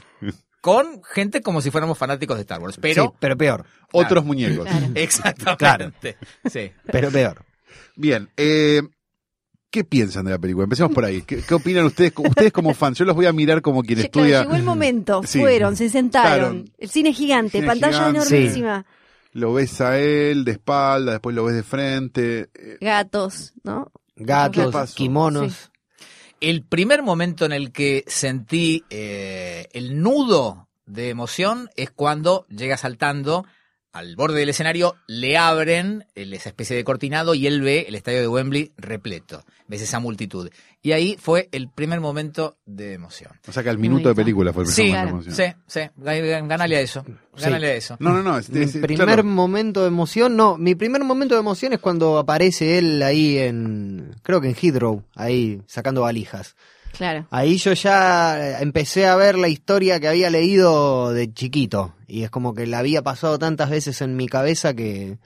con 0.61 1.01
gente 1.03 1.41
como 1.41 1.61
si 1.61 1.71
fuéramos 1.71 1.97
fanáticos 1.97 2.35
de 2.37 2.41
Star 2.41 2.59
Wars, 2.59 2.75
Sí, 2.75 2.81
pero... 2.81 3.15
pero 3.19 3.37
peor. 3.37 3.65
Otros 3.93 4.25
muñecos. 4.25 4.65
Claro. 4.67 4.87
Exactamente. 4.93 6.17
Sí. 6.51 6.71
Pero 6.91 7.09
peor. 7.09 7.43
Bien, 7.95 8.29
eh, 8.37 8.81
¿qué 9.69 9.83
piensan 9.83 10.25
de 10.25 10.31
la 10.31 10.39
película? 10.39 10.63
Empecemos 10.65 10.91
por 10.93 11.05
ahí. 11.05 11.21
¿Qué, 11.21 11.41
qué 11.41 11.53
opinan 11.53 11.85
ustedes? 11.85 12.13
Ustedes 12.17 12.51
como 12.51 12.73
fans, 12.73 12.97
yo 12.97 13.05
los 13.05 13.15
voy 13.15 13.25
a 13.25 13.33
mirar 13.33 13.61
como 13.61 13.81
quien 13.83 13.99
claro, 13.99 14.05
estudia. 14.07 14.41
llegó 14.43 14.55
el 14.55 14.63
momento, 14.63 15.21
Sí. 15.25 15.39
fueron, 15.39 15.75
se 15.75 15.89
sentaron, 15.89 16.69
el 16.77 16.89
cine 16.89 17.13
gigante, 17.13 17.59
Cine 17.59 17.67
pantalla 17.67 17.97
gigante. 18.09 18.17
enormísima, 18.35 18.85
Lo 19.33 19.53
ves 19.53 19.79
a 19.81 19.99
él 19.99 20.43
de 20.43 20.51
espalda, 20.53 21.11
después 21.13 21.35
lo 21.35 21.43
ves 21.45 21.55
de 21.55 21.63
frente. 21.63 22.49
eh, 22.55 22.77
gatos, 22.81 23.53
¿no? 23.63 23.91
¿Qué 24.15 24.23
Gatos, 24.25 24.95
kimonos. 24.95 25.71
El 26.41 26.63
primer 26.63 27.03
momento 27.03 27.45
en 27.45 27.51
el 27.51 27.71
que 27.71 28.03
sentí 28.07 28.83
eh, 28.89 29.67
el 29.73 30.01
nudo 30.01 30.67
de 30.85 31.09
emoción 31.09 31.69
es 31.75 31.91
cuando 31.91 32.45
llega 32.47 32.75
saltando 32.77 33.45
al 33.91 34.15
borde 34.15 34.39
del 34.39 34.49
escenario, 34.49 34.95
le 35.07 35.37
abren 35.37 36.05
el- 36.15 36.33
esa 36.33 36.49
especie 36.49 36.75
de 36.75 36.83
cortinado 36.83 37.33
y 37.33 37.47
él 37.47 37.61
ve 37.61 37.85
el 37.87 37.95
estadio 37.95 38.19
de 38.21 38.27
Wembley 38.27 38.71
repleto. 38.77 39.43
Ves 39.67 39.81
esa 39.81 39.99
multitud. 39.99 40.49
Y 40.81 40.91
ahí 40.93 41.17
fue 41.19 41.49
el 41.51 41.69
primer 41.69 41.99
momento 41.99 42.57
de 42.65 42.93
emoción. 42.93 43.31
O 43.47 43.51
sea 43.51 43.63
que 43.63 43.69
al 43.69 43.77
minuto 43.77 44.07
de 44.09 44.15
película 44.15 44.53
fue 44.53 44.63
el 44.63 44.69
Sí, 44.69 44.75
primer 44.83 44.91
claro. 44.93 45.09
momento 45.17 45.35
de 45.35 45.43
emoción. 45.43 45.63
sí, 45.67 45.81
sí. 45.81 46.47
Gánale 46.47 46.77
a 46.77 46.81
eso. 46.81 47.05
Gánale 47.37 47.67
a 47.67 47.73
eso. 47.75 47.97
No, 47.99 48.13
no, 48.13 48.23
no. 48.23 48.37
es- 48.37 48.49
Mi 48.49 48.61
es- 48.61 48.71
primer 48.77 49.05
claro. 49.07 49.23
momento 49.23 49.81
de 49.81 49.87
emoción, 49.87 50.35
no, 50.37 50.57
mi 50.57 50.75
primer 50.75 51.03
momento 51.03 51.35
de 51.35 51.41
emoción 51.41 51.73
es 51.73 51.79
cuando 51.79 52.17
aparece 52.19 52.77
él 52.77 53.01
ahí 53.03 53.37
en, 53.39 54.15
creo 54.23 54.39
que 54.41 54.49
en 54.49 54.55
Heathrow, 54.55 55.03
ahí 55.15 55.61
sacando 55.67 56.01
valijas. 56.01 56.55
Claro. 56.91 57.27
Ahí 57.29 57.57
yo 57.57 57.73
ya 57.73 58.59
empecé 58.59 59.07
a 59.07 59.15
ver 59.15 59.37
la 59.37 59.47
historia 59.47 59.99
que 59.99 60.07
había 60.07 60.29
leído 60.29 61.13
de 61.13 61.33
chiquito 61.33 61.93
y 62.07 62.23
es 62.23 62.29
como 62.29 62.53
que 62.53 62.67
la 62.67 62.79
había 62.79 63.01
pasado 63.03 63.39
tantas 63.39 63.69
veces 63.69 64.01
en 64.01 64.15
mi 64.15 64.27
cabeza 64.27 64.73
que 64.73 65.17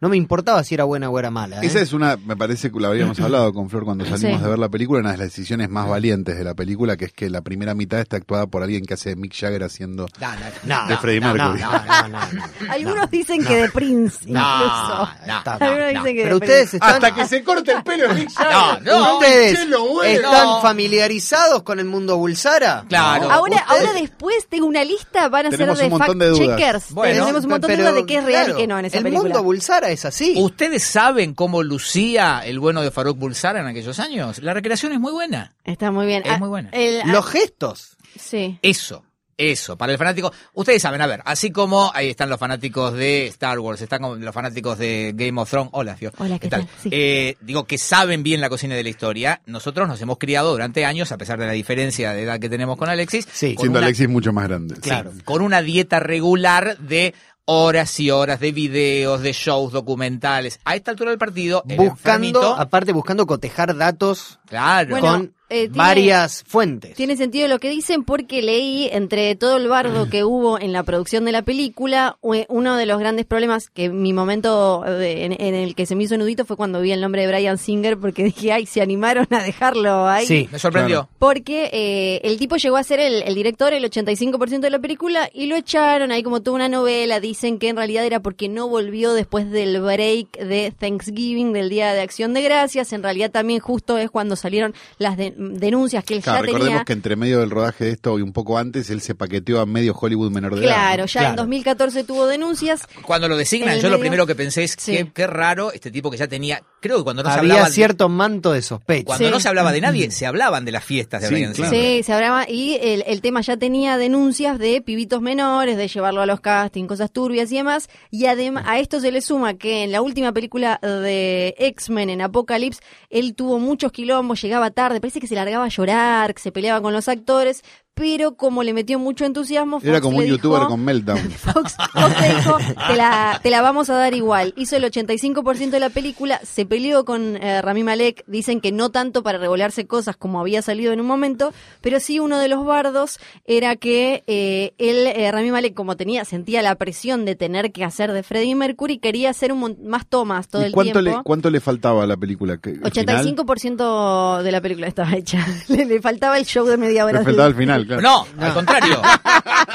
no 0.00 0.08
me 0.08 0.16
importaba 0.16 0.64
si 0.64 0.74
era 0.74 0.84
buena 0.84 1.10
o 1.10 1.18
era 1.18 1.30
mala. 1.30 1.56
¿eh? 1.56 1.66
Esa 1.66 1.80
es 1.80 1.92
una, 1.92 2.16
me 2.16 2.36
parece 2.36 2.70
que 2.72 2.80
lo 2.80 2.88
habíamos 2.88 3.20
hablado 3.20 3.52
con 3.52 3.68
Flor 3.68 3.84
cuando 3.84 4.04
salimos 4.04 4.38
Sí. 4.38 4.42
de 4.44 4.48
ver 4.50 4.58
la 4.58 4.68
película, 4.68 5.00
una 5.00 5.12
de 5.12 5.18
las 5.18 5.26
decisiones 5.28 5.68
más 5.68 5.88
valientes 5.88 6.36
de 6.38 6.44
la 6.44 6.54
película, 6.54 6.96
que 6.96 7.04
es 7.06 7.12
que 7.12 7.28
la 7.30 7.42
primera 7.42 7.74
mitad 7.74 8.00
está 8.00 8.16
actuada 8.16 8.46
por 8.46 8.62
alguien 8.62 8.84
que 8.84 8.94
hace 8.94 9.14
Mick 9.16 9.34
Jagger 9.34 9.62
haciendo 9.64 10.06
No, 10.20 10.28
no, 10.64 10.82
No, 10.82 10.88
de 10.88 10.96
Freddie 10.96 11.20
no, 11.20 11.34
Mercury. 11.34 11.60
no, 11.60 11.70
no, 11.72 12.08
no, 12.08 12.18
no. 12.32 12.72
Algunos 12.72 13.10
dicen 13.10 13.44
que 13.44 13.56
de 13.62 13.68
Prince, 13.70 14.18
No, 14.26 14.40
incluso. 14.40 15.08
no, 15.26 15.38
Está- 15.38 15.58
no, 15.58 15.66
Algunos 15.66 15.92
no. 15.92 16.00
dicen 16.00 16.16
que 16.16 16.22
Pero 16.22 16.38
de 16.38 16.44
ustedes 16.46 16.74
están, 16.74 16.90
Hasta 16.94 17.14
que 17.14 17.26
se 17.26 17.44
corte 17.44 17.72
el 17.72 17.82
pelo 17.82 18.08
de 18.08 18.14
Mick 18.14 18.32
Jagger. 18.32 18.82
No, 18.84 18.98
no. 18.98 19.14
ustedes 19.18 19.58
están 19.58 20.44
No. 20.46 20.62
familiarizados 20.62 21.62
con 21.62 21.78
el 21.78 21.84
mundo 21.86 22.16
Bulsara. 22.16 22.84
Claro. 22.88 23.24
No. 23.28 23.30
Ahora, 23.34 23.56
Ustedes- 23.56 23.80
ahora 23.86 24.00
después 24.00 24.46
tengo 24.48 24.66
una 24.66 24.84
lista, 24.84 25.28
van 25.28 25.46
a 25.46 25.50
ser 25.50 25.58
de 25.58 25.64
un 25.84 25.90
montón 25.90 25.98
fact 25.98 26.18
de 26.18 26.28
dudas. 26.30 26.56
checkers. 26.56 26.92
Bueno, 26.92 27.24
Tenemos 27.26 27.44
un 27.44 27.50
montón 27.50 27.70
de 27.70 27.76
dudas 27.76 27.94
de 27.94 28.06
qué 28.06 28.16
es 28.16 28.24
real 28.24 28.44
claro, 28.46 28.58
y 28.58 28.62
qué 28.62 28.66
no 28.66 28.78
en 28.78 28.84
esa 28.86 28.96
el 28.98 29.02
película. 29.04 29.28
mundo 29.28 29.42
Bulsara 29.42 29.89
es 29.90 30.04
así. 30.04 30.34
¿Ustedes 30.36 30.82
saben 30.84 31.34
cómo 31.34 31.62
lucía 31.62 32.42
el 32.44 32.58
bueno 32.60 32.82
de 32.82 32.90
Farouk 32.90 33.18
Bulsara 33.18 33.60
en 33.60 33.66
aquellos 33.66 33.98
años? 33.98 34.38
La 34.42 34.54
recreación 34.54 34.92
es 34.92 35.00
muy 35.00 35.12
buena. 35.12 35.54
Está 35.64 35.90
muy 35.90 36.06
bien. 36.06 36.22
Es 36.24 36.32
Ah, 36.32 36.38
muy 36.38 36.48
buena. 36.48 36.70
el- 36.72 37.00
ah, 37.02 37.06
Los 37.06 37.26
gestos. 37.26 37.96
sí. 38.18 38.58
Eso, 38.62 39.04
eso, 39.36 39.76
para 39.78 39.92
el 39.92 39.96
fanático. 39.98 40.30
Ustedes 40.52 40.82
saben, 40.82 41.00
a 41.00 41.06
ver, 41.06 41.22
así 41.24 41.50
como 41.50 41.90
ahí 41.94 42.10
están 42.10 42.28
los 42.28 42.38
fanáticos 42.38 42.92
de 42.92 43.26
Star 43.28 43.58
Wars, 43.58 43.80
están 43.80 44.02
los 44.22 44.34
fanáticos 44.34 44.76
de 44.76 45.12
Game 45.14 45.40
of 45.40 45.48
Thrones. 45.48 45.70
Hola, 45.72 45.96
Fio. 45.96 46.12
Hola, 46.18 46.38
¿qué 46.38 46.48
tal? 46.48 46.68
Sí. 46.82 46.90
Eh, 46.92 47.36
digo, 47.40 47.64
que 47.64 47.78
saben 47.78 48.22
bien 48.22 48.42
la 48.42 48.50
cocina 48.50 48.74
de 48.74 48.82
la 48.82 48.90
historia. 48.90 49.40
Nosotros 49.46 49.88
nos 49.88 49.98
hemos 50.02 50.18
criado 50.18 50.50
durante 50.52 50.84
años, 50.84 51.10
a 51.10 51.16
pesar 51.16 51.38
de 51.38 51.46
la 51.46 51.52
diferencia 51.52 52.12
de 52.12 52.24
edad 52.24 52.38
que 52.38 52.50
tenemos 52.50 52.76
con 52.76 52.90
Alexis. 52.90 53.26
Sí. 53.32 53.54
con 53.54 53.62
Siendo 53.62 53.78
una- 53.78 53.86
Alexis 53.86 54.08
mucho 54.10 54.30
más 54.34 54.46
grande. 54.46 54.74
Sí, 54.74 54.80
Claro. 54.82 55.12
con 55.24 55.40
una 55.40 55.62
dieta 55.62 56.00
regular 56.00 56.76
de 56.76 57.14
horas 57.52 57.98
y 57.98 58.10
horas 58.12 58.38
de 58.38 58.52
videos, 58.52 59.22
de 59.22 59.32
shows 59.32 59.72
documentales. 59.72 60.60
A 60.64 60.76
esta 60.76 60.92
altura 60.92 61.10
del 61.10 61.18
partido, 61.18 61.64
el 61.68 61.76
Buscando, 61.78 62.28
enfermito- 62.40 62.54
aparte 62.56 62.92
buscando 62.92 63.26
cotejar 63.26 63.76
datos 63.76 64.38
claro, 64.46 64.90
Bueno, 64.90 65.06
con 65.08 65.34
eh, 65.50 65.62
tiene- 65.68 65.76
varias 65.76 66.42
fuentes. 66.46 66.94
Tiene 66.94 67.16
sentido 67.16 67.48
lo 67.48 67.58
que 67.58 67.68
dicen 67.68 68.04
porque 68.04 68.40
leí 68.42 68.88
entre 68.92 69.34
todo 69.36 69.56
el 69.58 69.68
bardo 69.68 70.08
que 70.08 70.24
hubo 70.24 70.58
en 70.58 70.72
la 70.72 70.82
producción 70.82 71.24
de 71.24 71.32
la 71.32 71.42
película, 71.42 72.16
uno 72.20 72.76
de 72.76 72.86
los 72.86 72.98
grandes 72.98 73.26
problemas 73.26 73.68
que 73.68 73.88
mi 73.90 74.12
momento 74.12 74.84
eh, 74.86 75.24
en, 75.24 75.32
en 75.40 75.54
el 75.54 75.74
que 75.74 75.86
se 75.86 75.94
me 75.96 76.04
hizo 76.04 76.16
nudito 76.16 76.44
fue 76.44 76.56
cuando 76.56 76.80
vi 76.80 76.92
el 76.92 77.00
nombre 77.00 77.22
de 77.22 77.28
Brian 77.28 77.58
Singer 77.58 77.98
porque 77.98 78.24
dije, 78.30 78.52
ay, 78.52 78.66
se 78.66 78.80
animaron 78.80 79.26
a 79.30 79.42
dejarlo 79.42 80.08
ahí. 80.08 80.26
Sí. 80.26 80.48
me 80.50 80.58
sorprendió. 80.58 81.08
Porque 81.18 81.68
eh, 81.72 82.20
el 82.24 82.38
tipo 82.38 82.56
llegó 82.56 82.76
a 82.76 82.82
ser 82.84 83.00
el, 83.00 83.22
el 83.22 83.34
director 83.34 83.72
el 83.72 83.84
85% 83.84 84.60
de 84.60 84.70
la 84.70 84.78
película 84.78 85.28
y 85.32 85.46
lo 85.46 85.56
echaron 85.56 86.12
ahí 86.12 86.22
como 86.22 86.40
toda 86.42 86.54
una 86.56 86.68
novela. 86.68 87.20
Dicen 87.20 87.58
que 87.58 87.68
en 87.68 87.76
realidad 87.76 88.04
era 88.04 88.20
porque 88.20 88.48
no 88.48 88.68
volvió 88.68 89.12
después 89.12 89.50
del 89.50 89.80
break 89.80 90.38
de 90.38 90.72
Thanksgiving, 90.78 91.52
del 91.52 91.68
Día 91.68 91.92
de 91.94 92.00
Acción 92.00 92.34
de 92.34 92.42
Gracias. 92.42 92.92
En 92.92 93.02
realidad 93.02 93.30
también 93.30 93.60
justo 93.60 93.98
es 93.98 94.10
cuando 94.10 94.36
salieron 94.36 94.74
las 94.98 95.16
de 95.16 95.32
denuncias 95.40 96.04
que 96.04 96.14
él 96.16 96.22
Claro, 96.22 96.40
ya 96.40 96.42
recordemos 96.46 96.68
tenía. 96.68 96.84
que 96.84 96.92
entre 96.92 97.16
medio 97.16 97.40
del 97.40 97.50
rodaje 97.50 97.84
de 97.86 97.90
esto 97.92 98.18
y 98.18 98.22
un 98.22 98.32
poco 98.32 98.58
antes, 98.58 98.90
él 98.90 99.00
se 99.00 99.14
paqueteó 99.14 99.60
a 99.60 99.66
medio 99.66 99.94
Hollywood 99.98 100.30
menor 100.30 100.54
de 100.54 100.66
edad. 100.66 100.74
Claro, 100.74 101.02
¿no? 101.02 101.06
ya 101.06 101.20
en 101.20 101.26
Claro. 101.28 101.42
2014 101.42 102.04
tuvo 102.04 102.26
denuncias. 102.26 102.86
Cuando 103.06 103.26
lo 103.28 103.34
En 103.34 103.38
designan, 103.40 103.78
yo 103.80 103.88
lo 103.90 103.98
primero 103.98 104.26
que 104.26 104.34
pensé 104.34 104.64
es 104.64 104.76
Sí. 104.78 104.92
qué, 104.92 105.10
qué 105.12 105.26
raro 105.26 105.72
este 105.72 105.90
tipo 105.90 106.10
que 106.10 106.16
ya 106.18 106.28
tenía. 106.28 106.62
Creo 106.80 106.98
que 106.98 107.04
cuando 107.04 107.22
no 107.22 107.30
se 107.30 107.38
Había 107.38 107.52
hablaba. 107.54 107.68
de- 107.68 107.74
cierto 107.74 108.08
manto 108.08 108.52
de 108.52 108.62
sospecha. 108.62 109.04
cuando 109.04 109.26
Sí. 109.26 109.30
no 109.30 109.40
se 109.40 109.48
hablaba 109.48 109.72
de 109.72 109.80
nadie, 109.80 110.10
se 110.10 110.26
hablaban 110.26 110.64
de 110.64 110.72
las 110.72 110.84
fiestas 110.84 111.22
de 111.22 111.28
Sí, 111.28 111.34
Brian 111.34 111.52
claro. 111.52 111.72
Sí, 111.74 112.02
se 112.02 112.12
hablaba, 112.12 112.48
y 112.48 112.78
el, 112.80 113.04
el 113.06 113.20
tema 113.20 113.40
ya 113.40 113.56
tenía 113.56 113.96
denuncias 113.98 114.58
de 114.58 114.80
pibitos 114.80 115.20
menores, 115.20 115.76
de 115.76 115.88
llevarlo 115.88 116.22
a 116.22 116.26
los 116.26 116.40
castings, 116.40 116.88
cosas 116.88 117.10
turbias 117.12 117.50
y 117.52 117.56
demás. 117.56 117.88
Y 118.10 118.26
además 118.26 118.64
a 118.66 118.78
esto 118.78 119.00
se 119.00 119.10
le 119.12 119.20
suma 119.20 119.54
que 119.54 119.84
en 119.84 119.92
la 119.92 120.00
última 120.02 120.32
película 120.32 120.78
de 120.82 121.54
X-Men, 121.58 122.10
en 122.10 122.22
Apocalypse, 122.22 122.80
él 123.10 123.34
tuvo 123.34 123.58
muchos 123.58 123.92
quilombos, 123.92 124.40
llegaba 124.42 124.70
tarde, 124.70 125.00
parece 125.00 125.20
que 125.20 125.26
se 125.30 125.36
largaba 125.36 125.64
a 125.64 125.68
llorar, 125.68 126.34
que 126.34 126.42
se 126.42 126.50
peleaba 126.50 126.82
con 126.82 126.92
los 126.92 127.06
actores, 127.08 127.62
pero 128.00 128.34
como 128.34 128.62
le 128.62 128.72
metió 128.72 128.98
mucho 128.98 129.26
entusiasmo, 129.26 129.78
Era 129.82 129.96
Fox 129.96 130.00
como 130.02 130.16
un 130.20 130.24
youtuber 130.24 130.62
con 130.68 130.82
meltdown. 130.82 131.18
Fox, 131.36 131.76
Fox 131.92 132.20
le 132.22 132.34
dijo, 132.34 132.56
te 132.88 132.96
la, 132.96 133.38
te 133.42 133.50
la 133.50 133.60
vamos 133.60 133.90
a 133.90 133.94
dar 133.94 134.14
igual. 134.14 134.54
Hizo 134.56 134.74
el 134.76 134.84
85% 134.84 135.68
de 135.68 135.80
la 135.80 135.90
película, 135.90 136.40
se 136.42 136.64
peleó 136.64 137.04
con 137.04 137.36
eh, 137.36 137.60
Rami 137.60 137.84
Malek, 137.84 138.24
dicen 138.26 138.62
que 138.62 138.72
no 138.72 138.88
tanto 138.88 139.22
para 139.22 139.36
revolearse 139.36 139.86
cosas 139.86 140.16
como 140.16 140.40
había 140.40 140.62
salido 140.62 140.94
en 140.94 141.00
un 141.02 141.06
momento, 141.06 141.52
pero 141.82 142.00
sí 142.00 142.20
uno 142.20 142.38
de 142.38 142.48
los 142.48 142.64
bardos 142.64 143.18
era 143.44 143.76
que 143.76 144.24
eh, 144.26 144.72
él, 144.78 145.06
eh, 145.06 145.30
Rami 145.30 145.50
Malek, 145.50 145.74
como 145.74 145.98
tenía, 145.98 146.24
sentía 146.24 146.62
la 146.62 146.76
presión 146.76 147.26
de 147.26 147.34
tener 147.36 147.70
que 147.70 147.84
hacer 147.84 148.12
de 148.14 148.22
Freddie 148.22 148.54
Mercury, 148.54 148.96
quería 148.96 149.28
hacer 149.28 149.52
un 149.52 149.76
más 149.84 150.06
tomas 150.06 150.48
todo 150.48 150.62
¿Y 150.62 150.66
el 150.66 150.72
cuánto 150.72 151.02
tiempo. 151.02 151.18
le, 151.18 151.24
cuánto 151.24 151.50
le 151.50 151.60
faltaba 151.60 152.04
a 152.04 152.06
la 152.06 152.16
película? 152.16 152.56
¿Que- 152.56 152.80
al 152.82 152.92
final? 152.92 153.26
85% 153.26 154.42
de 154.42 154.52
la 154.52 154.62
película 154.62 154.86
estaba 154.86 155.12
hecha. 155.14 155.46
Le, 155.68 155.84
le 155.84 156.00
faltaba 156.00 156.38
el 156.38 156.46
show 156.46 156.64
de 156.64 156.78
media 156.78 157.04
hora. 157.04 157.18
Le 157.18 157.24
faltaba 157.26 157.46
al 157.46 157.54
final. 157.54 157.89
No, 157.98 158.26
al 158.38 158.54
contrario. 158.54 159.00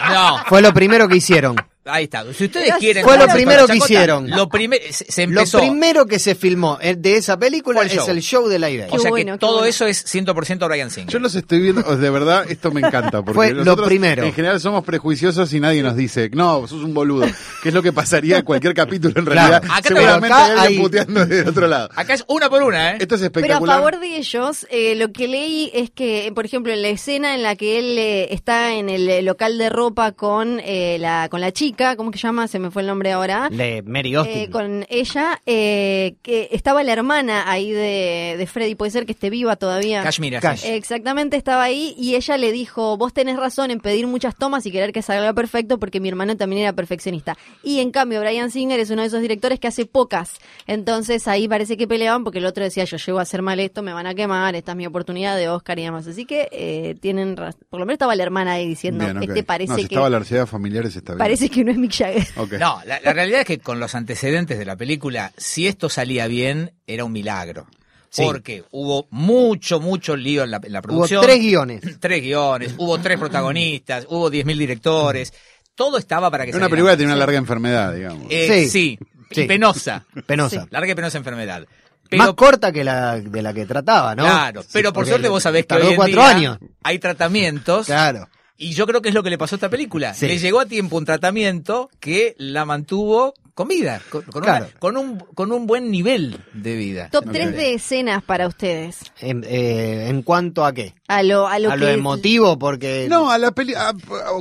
No, 0.09 0.37
Fue 0.45 0.61
lo 0.61 0.71
primero 0.73 1.07
que 1.07 1.17
hicieron. 1.17 1.55
Ahí 1.85 2.05
está. 2.05 2.23
Si 2.33 2.45
ustedes 2.45 2.73
quieren. 2.79 3.03
Fue 3.03 3.17
lo 3.17 3.27
primero 3.27 3.61
que 3.67 3.73
Chacota, 3.73 3.85
hicieron. 3.93 4.29
Lo. 4.29 4.49
Se, 4.91 5.11
se 5.11 5.27
Lo 5.27 5.43
primero 5.45 6.05
que 6.05 6.19
se 6.19 6.35
filmó 6.35 6.77
eh, 6.81 6.95
de 6.95 7.17
esa 7.17 7.37
película 7.37 7.81
el 7.81 7.87
es 7.87 7.93
show. 7.93 8.09
el 8.09 8.21
show 8.21 8.47
de 8.47 8.59
la 8.59 8.69
idea. 8.69 8.87
Qué 8.87 8.97
o 8.97 8.99
sea 8.99 9.09
bueno, 9.11 9.33
que 9.33 9.39
todo 9.39 9.53
bueno. 9.59 9.65
eso 9.67 9.85
es 9.87 10.05
100% 10.13 10.67
Brian 10.67 10.89
Singer. 10.91 11.11
Yo 11.11 11.19
los 11.19 11.35
estoy 11.35 11.59
viendo, 11.61 11.81
de 11.97 12.09
verdad, 12.09 12.45
esto 12.49 12.71
me 12.71 12.81
encanta. 12.81 13.21
Porque 13.21 13.33
Fue 13.33 13.53
lo 13.53 13.75
primero. 13.85 14.23
En 14.23 14.33
general 14.33 14.59
somos 14.59 14.83
prejuiciosos 14.83 15.51
y 15.53 15.59
nadie 15.59 15.81
nos 15.83 15.95
dice, 15.95 16.29
no, 16.33 16.67
sos 16.67 16.83
un 16.83 16.93
boludo. 16.93 17.25
Que 17.61 17.69
es 17.69 17.75
lo 17.75 17.81
que 17.83 17.93
pasaría 17.93 18.37
en 18.39 18.43
cualquier 18.45 18.73
capítulo 18.73 19.13
en 19.17 19.25
Claro. 19.25 19.49
realidad. 19.61 19.71
Acá 19.77 19.87
Seguramente 19.87 20.27
acá 20.33 20.45
hay 20.45 20.51
alguien 20.51 20.67
hay- 20.79 20.79
puteando 20.85 21.25
del 21.25 21.47
otro 21.47 21.67
lado. 21.67 21.89
Acá 21.95 22.13
es 22.13 22.23
una 22.27 22.49
por 22.49 22.63
una, 22.63 22.91
¿eh? 22.91 22.97
Esto 22.99 23.15
es 23.15 23.21
Pero 23.21 23.25
a 23.25 23.39
espectacular. 23.39 23.75
favor 23.77 23.99
de 23.99 24.17
ellos, 24.17 24.67
eh, 24.69 24.95
lo 24.95 25.11
que 25.11 25.27
leí 25.27 25.71
es 25.73 25.89
que, 25.91 26.31
por 26.33 26.45
ejemplo, 26.45 26.73
en 26.73 26.81
la 26.81 26.89
escena 26.89 27.35
en 27.35 27.43
la 27.43 27.55
que 27.55 27.77
él 27.79 27.97
eh, 27.97 28.33
está 28.33 28.73
en 28.73 28.89
el 28.89 29.25
local 29.25 29.57
de 29.57 29.69
ropa 29.69 30.11
con 30.13 30.59
eh, 30.63 30.97
la 30.99 31.27
con 31.29 31.41
la 31.41 31.51
chica, 31.51 31.74
¿cómo 31.97 32.11
que 32.11 32.17
se 32.17 32.27
llama? 32.27 32.47
Se 32.47 32.59
me 32.59 32.71
fue 32.71 32.81
el 32.81 32.87
nombre 32.87 33.11
ahora. 33.11 33.49
De 33.49 33.83
Mary 33.85 34.15
Austin. 34.15 34.37
Eh, 34.37 34.49
con 34.49 34.85
ella, 34.89 35.41
eh, 35.45 36.15
que 36.21 36.49
estaba 36.51 36.83
la 36.83 36.93
hermana 36.93 37.49
ahí 37.49 37.71
de, 37.71 38.35
de 38.37 38.47
Freddy, 38.47 38.75
puede 38.75 38.91
ser 38.91 39.05
que 39.05 39.11
esté 39.11 39.29
viva 39.29 39.55
todavía. 39.55 40.03
Kashmir, 40.03 40.39
Cash. 40.39 40.65
Exactamente, 40.65 41.37
estaba 41.37 41.63
ahí 41.63 41.93
y 41.97 42.15
ella 42.15 42.37
le 42.37 42.51
dijo, 42.51 42.97
vos 42.97 43.13
tenés 43.13 43.37
razón 43.37 43.71
en 43.71 43.79
pedir 43.79 44.07
muchas 44.07 44.35
tomas 44.35 44.65
y 44.65 44.71
querer 44.71 44.91
que 44.91 45.01
salga 45.01 45.33
perfecto 45.33 45.79
porque 45.79 45.99
mi 45.99 46.09
hermano 46.09 46.37
también 46.37 46.63
era 46.63 46.73
perfeccionista. 46.73 47.37
Y 47.63 47.79
en 47.79 47.91
cambio, 47.91 48.21
Brian 48.21 48.51
Singer 48.51 48.79
es 48.79 48.89
uno 48.89 49.01
de 49.01 49.09
esos 49.09 49.21
directores 49.21 49.59
que 49.59 49.67
hace 49.67 49.85
pocas. 49.85 50.33
Entonces 50.67 51.27
ahí 51.27 51.47
parece 51.47 51.77
que 51.77 51.87
peleaban 51.87 52.23
porque 52.23 52.39
el 52.39 52.45
otro 52.45 52.63
decía, 52.63 52.85
yo 52.85 52.97
llego 52.97 53.19
a 53.19 53.23
hacer 53.23 53.41
mal 53.41 53.59
esto, 53.59 53.81
me 53.81 53.93
van 53.93 54.07
a 54.07 54.15
quemar, 54.15 54.55
esta 54.55 54.71
es 54.71 54.77
mi 54.77 54.85
oportunidad 54.85 55.35
de 55.37 55.49
Oscar 55.49 55.77
y 55.79 55.83
demás. 55.83 56.07
Así 56.07 56.25
que 56.25 56.47
eh, 56.51 56.95
tienen 57.01 57.35
razón. 57.35 57.61
Por 57.69 57.79
lo 57.79 57.85
menos 57.85 57.95
estaba 57.95 58.15
la 58.15 58.23
hermana 58.23 58.53
ahí 58.53 58.67
diciendo, 58.67 59.03
Bien, 59.03 59.17
ok. 59.17 59.23
este 59.23 59.43
parece 59.43 59.71
no, 59.71 59.75
si 59.77 59.87
que... 59.87 59.95
estaba 59.95 60.09
la 60.09 60.17
ansiedad 60.17 60.45
familiares 60.45 60.95
está 60.95 61.13
bien. 61.13 61.19
Parece 61.19 61.49
que 61.49 61.63
no 61.65 61.71
es 61.71 61.77
Mick 61.77 61.91
Jagger. 61.93 62.27
No, 62.59 62.81
la, 62.85 62.99
la 63.01 63.13
realidad 63.13 63.41
es 63.41 63.45
que 63.47 63.59
con 63.59 63.79
los 63.79 63.93
antecedentes 63.95 64.57
de 64.57 64.65
la 64.65 64.75
película, 64.75 65.31
si 65.37 65.67
esto 65.67 65.89
salía 65.89 66.27
bien, 66.27 66.71
era 66.87 67.03
un 67.03 67.11
milagro. 67.11 67.67
Sí. 68.09 68.21
Porque 68.23 68.63
hubo 68.71 69.07
mucho, 69.11 69.81
mucho 69.81 70.15
lío 70.15 70.43
en 70.45 70.51
la, 70.51 70.61
en 70.63 70.71
la 70.71 70.79
Hubo 70.79 70.83
producción. 70.87 71.21
tres 71.21 71.39
guiones. 71.39 71.81
Tres 71.99 72.21
guiones, 72.21 72.73
hubo 72.77 72.97
tres 72.99 73.19
protagonistas, 73.19 74.05
hubo 74.09 74.31
10.000 74.31 74.57
directores. 74.57 75.33
Todo 75.75 75.97
estaba 75.97 76.31
para 76.31 76.45
que 76.45 76.51
Era 76.51 76.59
una 76.59 76.69
película 76.69 76.93
que 76.93 76.97
tenía 76.99 77.13
una 77.13 77.19
larga 77.19 77.37
enfermedad, 77.37 77.93
digamos. 77.93 78.27
Eh, 78.29 78.69
Sí. 78.69 78.97
sí, 79.31 79.43
penosa. 79.45 80.05
Penosa. 80.25 80.65
Larga 80.69 80.93
y 80.93 80.95
penosa 80.95 81.17
enfermedad. 81.17 81.65
Más 82.11 82.33
corta 82.35 82.71
que 82.71 82.85
la 82.85 83.19
de 83.19 83.41
la 83.41 83.51
que 83.53 83.65
trataba, 83.65 84.15
¿no? 84.15 84.23
claro, 84.23 84.63
pero 84.71 84.93
por 84.93 85.05
suerte 85.07 85.27
vos 85.27 85.43
sabés 85.43 85.63
que 85.63 85.67
tardó 85.69 85.85
hoy 85.87 85.91
en 85.93 85.95
cuatro 85.97 86.21
día 86.21 86.29
años. 86.29 86.57
hay 86.83 86.99
tratamientos 86.99 87.87
Claro. 87.87 88.29
Y 88.57 88.73
yo 88.73 88.85
creo 88.87 89.01
que 89.01 89.09
es 89.09 89.15
lo 89.15 89.23
que 89.23 89.29
le 89.29 89.37
pasó 89.37 89.55
a 89.55 89.57
esta 89.57 89.69
película. 89.69 90.13
Sí. 90.13 90.27
Le 90.27 90.37
llegó 90.37 90.59
a 90.59 90.65
tiempo 90.65 90.97
un 90.97 91.05
tratamiento 91.05 91.89
que 91.99 92.35
la 92.37 92.65
mantuvo 92.65 93.33
con 93.53 93.69
vida, 93.69 94.01
con, 94.09 94.21
con 94.23 94.43
una- 94.43 94.57
Claro. 94.57 94.67
con 94.79 94.97
un, 94.97 95.17
con 95.33 95.51
un 95.53 95.65
buen 95.65 95.89
nivel 95.89 96.37
de 96.53 96.75
vida. 96.75 97.07
Top 97.09 97.25
Ok. 97.25 97.31
3 97.31 97.55
de 97.55 97.73
escenas 97.75 98.21
para 98.21 98.47
ustedes. 98.47 98.97
En, 99.21 99.45
eh, 99.47 100.07
¿en 100.09 100.23
cuanto 100.23 100.65
a 100.65 100.73
qué? 100.73 100.93
A 101.07 101.23
lo, 101.23 101.47
a 101.47 101.57
lo 101.59 101.69
a 101.71 101.75
que 101.75 101.79
lo 101.79 101.87
emotivo, 101.87 102.59
porque... 102.59 103.07
No, 103.09 103.31
a 103.31 103.37
la 103.37 103.51
peli 103.51 103.73
a- 103.73 103.89
a- 103.89 103.93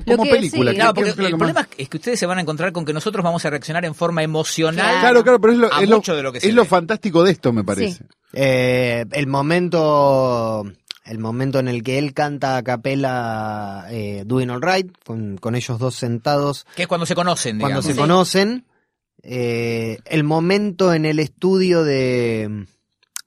como 0.05 0.25
que- 0.25 0.31
película. 0.31 0.73
sí, 0.73 0.75
¿qué- 0.77 0.81
Claro, 0.81 0.95
qué 0.95 1.01
porque 1.01 1.11
es 1.11 1.17
lo 1.17 1.25
el 1.27 1.31
que 1.33 1.37
problema 1.39 1.69
es 1.79 1.89
que 1.89 1.97
ustedes 1.97 2.19
se 2.19 2.27
van 2.27 2.39
a 2.39 2.41
encontrar 2.41 2.73
con 2.73 2.85
que 2.85 2.93
nosotros 2.93 3.23
vamos 3.23 3.45
a 3.45 3.51
reaccionar 3.51 3.85
en 3.85 3.95
forma 3.95 4.25
emocional. 4.25 4.99
Claro, 5.01 5.23
claro, 5.23 5.41
pero 5.41 5.53
es 5.53 5.59
lo, 5.61 5.73
a 5.73 5.81
es 5.83 5.89
lo- 5.89 5.97
mucho 5.97 6.17
de 6.17 6.23
lo 6.25 6.33
que 6.33 6.41
se 6.41 6.49
es 6.49 6.55
lo 6.55 6.63
ve. 6.63 6.69
fantástico 6.69 7.23
de 7.23 7.31
esto, 7.31 7.53
me 7.53 7.63
parece. 7.63 8.03
Eh, 8.33 9.05
el 9.13 9.29
momento 9.29 10.65
el 11.05 11.19
momento 11.19 11.59
en 11.59 11.69
el 11.69 11.83
que 11.83 11.99
él 11.99 12.15
canta 12.15 12.57
a 12.57 12.63
capela 12.63 13.87
eh, 13.91 14.23
Doing 14.27 14.51
All 14.51 14.63
Right, 14.63 14.91
con, 15.05 15.37
con 15.37 15.55
ellos 15.55 15.79
dos 15.79 15.95
sentados 15.95 16.67
Que 16.77 16.83
es 16.83 16.89
cuando 16.89 17.07
se 17.07 17.15
conocen, 17.15 17.59
cuando 17.61 17.83
se 17.83 17.93
Sí. 17.93 17.99
conocen, 17.99 18.65
eh, 19.23 19.99
el 20.07 20.25
momento 20.25 20.93
en 20.93 21.05
el 21.05 21.19
estudio 21.19 21.85
de 21.85 22.67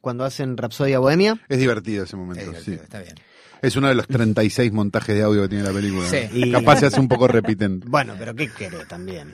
cuando 0.01 0.24
hacen 0.25 0.57
Rapsodia 0.57 1.00
Bohemia, 1.00 1.39
Es 1.50 1.57
divertido 1.60 2.03
ese 2.03 2.15
Es 2.15 2.19
momento, 2.19 2.46
divertido, 2.46 2.77
sí. 2.77 2.84
está 2.84 3.00
bien. 3.01 3.15
Es 3.62 3.75
uno 3.75 3.88
de 3.88 3.96
los 3.96 4.07
36 4.07 4.72
montajes 4.72 5.15
de 5.15 5.24
audio 5.24 5.41
que 5.41 5.50
tiene 5.50 5.63
la 5.63 5.72
película. 5.72 6.03
¿no? 6.03 6.10
Sí. 6.10 6.19
Y- 6.31 6.51
Capaz 6.51 6.77
se 6.79 6.86
hace 6.86 7.00
un 7.00 7.07
poco 7.07 7.27
repitente. 7.27 7.88
bueno, 7.89 8.13
pero 8.17 8.36
¿qué 8.36 8.50
querés 8.51 8.88
también? 8.88 9.34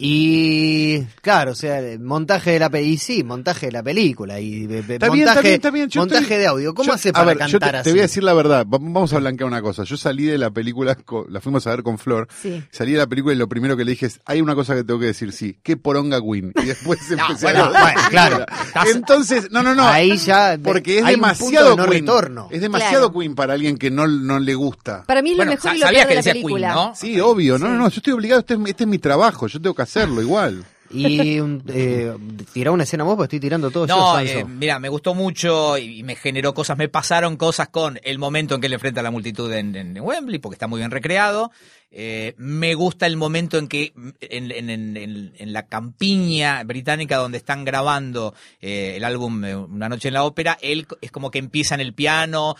Y 0.00 1.02
claro, 1.22 1.50
o 1.50 1.54
sea, 1.56 1.80
montaje 1.98 2.52
de 2.52 2.60
la 2.60 2.70
película, 2.70 2.94
y 2.94 2.98
sí, 2.98 3.24
montaje 3.24 3.66
de 3.66 3.72
la 3.72 3.82
película 3.82 4.38
y 4.38 4.64
de- 4.68 4.82
de- 4.84 4.94
Está 4.94 5.10
bien, 5.10 5.26
montaje, 5.26 5.54
está 5.54 5.70
bien, 5.72 5.86
está 5.88 5.98
bien. 5.98 6.08
Montaje 6.08 6.22
estoy- 6.22 6.36
de 6.38 6.46
audio. 6.46 6.72
¿Cómo 6.74 6.86
yo- 6.86 6.92
hace 6.94 7.08
a 7.08 7.12
para 7.12 7.32
yo 7.32 7.38
cantar 7.58 7.70
te, 7.72 7.76
así? 7.78 7.84
te 7.84 7.90
voy 7.90 7.98
a 7.98 8.02
decir 8.02 8.22
la 8.22 8.32
verdad. 8.32 8.64
Va- 8.64 8.78
Vamos 8.80 9.12
a 9.12 9.18
blanquear 9.18 9.48
una 9.48 9.60
cosa. 9.60 9.82
Yo 9.82 9.96
salí 9.96 10.22
de 10.22 10.38
la 10.38 10.52
película, 10.52 10.96
la 11.28 11.40
fuimos 11.40 11.66
a 11.66 11.70
ver 11.70 11.82
con 11.82 11.98
Flor. 11.98 12.28
Sí. 12.40 12.62
Salí 12.70 12.92
de 12.92 12.98
la 12.98 13.08
película 13.08 13.34
y 13.34 13.38
lo 13.38 13.48
primero 13.48 13.76
que 13.76 13.84
le 13.84 13.90
dije 13.90 14.06
es, 14.06 14.20
hay 14.24 14.40
una 14.40 14.54
cosa 14.54 14.76
que 14.76 14.84
tengo 14.84 15.00
que 15.00 15.06
decir, 15.06 15.32
sí. 15.32 15.58
¿Qué 15.64 15.76
poronga 15.76 16.20
Queen? 16.20 16.52
Y 16.62 16.66
después 16.66 17.00
No, 17.10 17.26
empecé 17.26 17.46
bueno, 17.46 17.64
a 17.64 17.68
ver. 17.70 17.80
bueno, 17.82 18.00
claro. 18.08 18.46
Entonces, 18.94 19.50
no, 19.50 19.64
no, 19.64 19.74
no. 19.74 19.84
Ahí 19.84 20.16
ya 20.16 20.56
Porque 20.62 20.98
es 21.00 21.04
hay 21.04 21.14
un 21.14 21.20
demasiado 21.22 21.70
punto 21.70 21.82
de 21.82 21.86
no 21.86 21.90
Queen. 21.92 22.06
retorno. 22.06 22.48
Es 22.52 22.60
demasiado 22.60 23.08
Claro. 23.10 23.18
Queen 23.18 23.34
para 23.34 23.54
alguien 23.54 23.76
que 23.76 23.90
no, 23.90 24.06
no 24.06 24.38
le 24.38 24.54
gusta. 24.54 25.02
Para 25.08 25.22
mí 25.22 25.30
es 25.32 25.36
Bueno, 25.38 25.50
lo 25.52 25.56
mejor 25.56 25.70
sa- 25.72 25.76
y 25.76 25.80
lo 25.80 25.86
peor 25.88 26.02
que 26.02 26.08
de 26.08 26.14
la 26.14 26.22
película. 26.22 26.66
Queen, 26.68 26.74
¿no? 26.86 26.94
Sí, 26.94 27.20
obvio. 27.20 27.58
No, 27.58 27.66
no, 27.68 27.74
no. 27.74 27.88
Yo 27.88 27.96
estoy 27.96 28.12
obligado. 28.12 28.38
Este 28.40 28.54
es, 28.54 28.60
mi- 28.60 28.70
este 28.70 28.84
es 28.84 28.88
mi 28.88 28.98
trabajo. 28.98 29.48
Yo 29.48 29.60
tengo 29.60 29.74
que 29.74 29.82
hacerlo 29.88 30.22
igual. 30.22 30.64
Y 30.90 31.38
eh, 31.68 32.14
tirá 32.52 32.70
una 32.70 32.84
escena 32.84 33.04
vos, 33.04 33.16
porque 33.16 33.36
estoy 33.36 33.40
tirando 33.40 33.70
todo 33.70 33.86
No, 33.86 34.22
yo, 34.22 34.40
eh, 34.40 34.44
mira, 34.44 34.78
me 34.78 34.88
gustó 34.88 35.14
mucho 35.14 35.76
y 35.76 36.02
me 36.02 36.16
generó 36.16 36.54
cosas, 36.54 36.78
me 36.78 36.88
pasaron 36.88 37.36
cosas 37.36 37.68
con 37.68 38.00
el 38.02 38.18
momento 38.18 38.54
en 38.54 38.60
que 38.60 38.68
él 38.68 38.72
enfrenta 38.72 39.00
a 39.00 39.02
la 39.02 39.10
multitud 39.10 39.52
en, 39.52 39.74
en 39.76 40.00
Wembley, 40.00 40.38
porque 40.38 40.54
está 40.54 40.66
muy 40.66 40.78
bien 40.78 40.90
recreado. 40.90 41.50
Eh, 41.90 42.34
me 42.36 42.74
gusta 42.74 43.06
el 43.06 43.16
momento 43.16 43.56
en 43.56 43.66
que 43.66 43.94
en, 44.20 44.50
en- 44.52 44.68
en- 44.70 44.96
en- 44.98 45.32
en 45.38 45.52
la 45.54 45.66
campiña 45.68 46.62
británica 46.64 47.16
donde 47.16 47.38
están 47.38 47.64
grabando 47.64 48.34
eh, 48.60 48.94
el 48.96 49.04
álbum 49.04 49.42
eh, 49.44 49.56
Una 49.56 49.88
noche 49.88 50.08
en 50.08 50.14
la 50.14 50.24
ópera, 50.24 50.58
él 50.60 50.86
es 51.00 51.10
como 51.10 51.30
que 51.30 51.38
empieza 51.38 51.74
en 51.74 51.80
el 51.80 51.94
piano, 51.94 52.56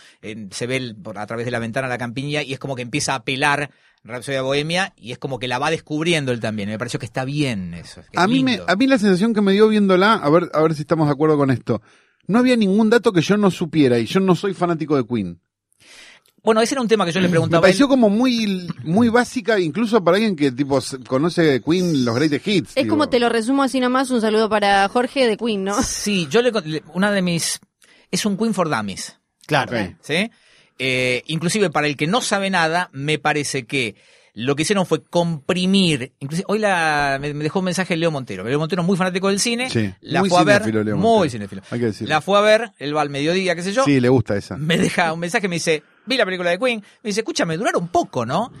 se 0.51 0.65
ve 0.67 0.77
el- 0.77 0.95
por, 0.95 1.19
a 1.19 1.27
través 1.27 1.45
de 1.45 1.51
la 1.51 1.59
ventana 1.59 1.87
la 1.87 1.97
campiña 1.99 2.41
y 2.41 2.53
es 2.53 2.59
como 2.59 2.75
que 2.75 2.81
empieza 2.81 3.13
a 3.13 3.17
apelar 3.17 3.69
Rhapsody 4.03 4.39
Bohemia 4.39 4.93
y 4.97 5.11
es 5.11 5.19
como 5.19 5.37
que 5.39 5.47
la 5.47 5.59
va 5.59 5.69
descubriendo 5.69 6.31
él 6.31 6.39
también. 6.39 6.69
Me 6.69 6.77
pareció 6.79 6.99
que 6.99 7.05
está 7.05 7.23
bien 7.25 7.73
eso. 7.75 8.01
que 8.01 8.07
es 8.13 8.23
A 8.23 8.27
mí, 8.27 8.43
me, 8.43 8.59
a 8.65 8.75
mí 8.75 8.87
la 8.87 8.97
sensación 8.97 9.33
que 9.33 9.41
me 9.41 9.51
dio 9.51 9.67
viéndola, 9.67 10.13
a 10.13 10.29
ver, 10.29 10.49
a 10.53 10.61
ver 10.61 10.73
si 10.73 10.81
estamos 10.81 11.07
de 11.07 11.13
acuerdo 11.13 11.37
con 11.37 11.51
esto. 11.51 11.81
No 12.25 12.39
había 12.39 12.55
ningún 12.55 12.89
dato 12.89 13.11
que 13.11 13.21
yo 13.21 13.37
no 13.37 13.51
supiera 13.51 13.99
y 13.99 14.05
yo 14.05 14.19
no 14.21 14.35
soy 14.35 14.53
fanático 14.53 14.95
de 14.95 15.05
Queen. 15.05 15.39
Bueno, 16.43 16.61
ese 16.61 16.73
era 16.75 16.81
un 16.81 16.87
tema 16.87 17.05
que 17.05 17.11
yo 17.11 17.19
le 17.19 17.27
Me 17.27 17.31
preguntaba. 17.31 17.59
él. 17.59 17.71
pareció 17.71 17.87
como 17.87 18.09
muy, 18.09 18.67
muy 18.83 19.09
básica, 19.09 19.59
incluso 19.59 20.03
para 20.03 20.17
alguien 20.17 20.35
que 20.35 20.51
tipo 20.51 20.79
conoce 21.07 21.61
Queen, 21.61 22.05
los 22.05 22.15
greatest 22.15 22.47
hits. 22.47 22.69
Es 22.69 22.75
digo. 22.83 22.89
como 22.89 23.09
te 23.09 23.19
lo 23.19 23.29
resumo 23.29 23.63
así 23.63 23.79
nomás, 23.79 24.09
un 24.11 24.21
saludo 24.21 24.49
para 24.49 24.87
Jorge 24.89 25.27
de 25.27 25.37
Queen, 25.37 25.63
¿no? 25.63 25.81
Sí, 25.83 26.27
yo 26.29 26.41
le, 26.41 26.51
una 26.93 27.11
de 27.11 27.21
mis 27.21 27.59
es 28.11 28.25
un 28.25 28.37
Queen 28.37 28.53
for 28.53 28.69
Dummies, 28.69 29.17
Claro. 29.45 29.71
Ok. 29.77 29.95
¿sí? 30.01 30.29
Eh, 30.79 31.23
inclusive 31.27 31.69
para 31.69 31.87
el 31.87 31.97
que 31.97 32.07
no 32.07 32.21
sabe 32.21 32.49
nada, 32.49 32.89
me 32.93 33.19
parece 33.19 33.65
que 33.65 33.95
lo 34.33 34.55
que 34.55 34.61
hicieron 34.61 34.85
fue 34.85 35.03
comprimir. 35.03 36.13
Inclusive, 36.19 36.45
hoy 36.47 36.59
la, 36.59 37.17
me, 37.19 37.33
me 37.33 37.43
dejó 37.43 37.59
un 37.59 37.65
mensaje 37.65 37.97
Leo 37.97 38.11
Montero. 38.11 38.43
Leo 38.45 38.59
Montero 38.59 38.81
es 38.83 38.87
muy 38.87 38.95
fanático 38.95 39.27
del 39.27 39.39
cine. 39.39 39.69
Sí, 39.69 39.91
La 40.01 40.21
muy 40.21 40.29
fue 40.29 40.39
a 40.39 40.43
ver. 40.43 40.61
cinéfilo, 40.61 40.83
Leo 40.83 40.97
muy 40.97 41.29
cinéfilo. 41.29 41.61
Hay 41.71 41.79
que 41.79 41.85
decirlo. 41.87 42.13
La 42.13 42.21
fue 42.21 42.37
a 42.37 42.41
ver, 42.41 42.71
él 42.77 42.95
va 42.95 43.01
al 43.01 43.09
mediodía, 43.09 43.55
qué 43.55 43.63
sé 43.63 43.73
yo. 43.73 43.83
Sí, 43.83 43.99
le 43.99 44.07
gusta 44.09 44.37
esa. 44.37 44.55
Me 44.55 44.77
deja 44.77 45.11
un 45.11 45.19
mensaje, 45.19 45.47
me 45.49 45.55
dice, 45.57 45.83
vi 46.09 46.17
la 46.17 46.25
película 46.25 46.49
de 46.49 46.59
Queen. 46.59 46.79
Me 47.03 47.07
dice, 47.09 47.21
escúchame, 47.21 47.55
duraron 47.55 47.87
poco, 47.87 48.25
¿no? 48.25 48.51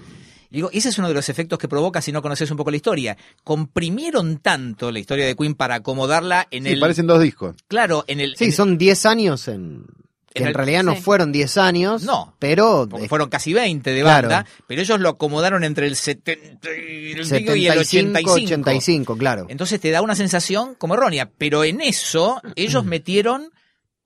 Y 0.51 0.55
digo, 0.55 0.69
ese 0.73 0.89
es 0.89 0.97
uno 0.97 1.07
de 1.09 1.13
los 1.13 1.27
efectos 1.29 1.59
que 1.59 1.67
provoca 1.67 2.01
si 2.01 2.11
no 2.11 2.21
conoces 2.21 2.49
un 2.49 2.57
poco 2.57 2.71
la 2.71 2.77
historia. 2.77 3.17
Comprimieron 3.43 4.37
tanto 4.39 4.91
la 4.91 4.99
historia 4.99 5.25
de 5.25 5.35
Queen 5.35 5.53
para 5.55 5.75
acomodarla 5.75 6.47
en 6.49 6.63
Sí, 6.63 6.69
el. 6.71 6.79
parecen 6.79 7.07
dos 7.07 7.21
discos. 7.21 7.55
Claro, 7.67 8.05
en 8.07 8.19
el. 8.19 8.35
Sí, 8.37 8.45
en- 8.45 8.51
son 8.53 8.77
10 8.77 9.05
años 9.05 9.47
en... 9.47 9.85
Que 10.31 10.39
En 10.39 10.43
en 10.43 10.47
el- 10.49 10.53
realidad 10.53 10.83
no 10.83 10.93
sí. 10.95 11.01
fueron 11.01 11.31
10 11.31 11.57
años, 11.57 12.03
No, 12.03 12.35
pero 12.37 12.87
porque 12.89 13.09
fueron 13.09 13.29
casi 13.29 13.51
20 13.51 13.89
de 13.91 14.01
Claro. 14.01 14.29
banda, 14.29 14.45
pero 14.67 14.79
ellos 14.81 14.99
lo 14.99 15.09
acomodaron 15.09 15.63
entre 15.63 15.87
el 15.87 15.95
70 15.95 16.69
y 16.69 17.11
el, 17.11 17.17
pico 17.17 17.25
75, 17.25 17.55
y 17.55 17.67
el 17.67 17.77
85. 17.79 18.31
85, 18.35 19.17
claro. 19.17 19.47
Entonces 19.49 19.79
te 19.81 19.89
da 19.89 20.03
una 20.03 20.13
sensación 20.15 20.75
como 20.75 20.93
errónea, 20.93 21.31
pero 21.35 21.63
en 21.63 21.81
eso 21.81 22.39
ellos 22.55 22.85
metieron 22.85 23.51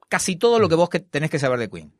casi 0.08 0.38
todo 0.38 0.60
lo 0.60 0.70
que 0.70 0.76
vos 0.76 0.88
que 0.90 1.02
tenés 1.02 1.30
que 1.30 1.40
saber 1.40 1.60
de 1.60 1.70
Queen. 1.70 1.92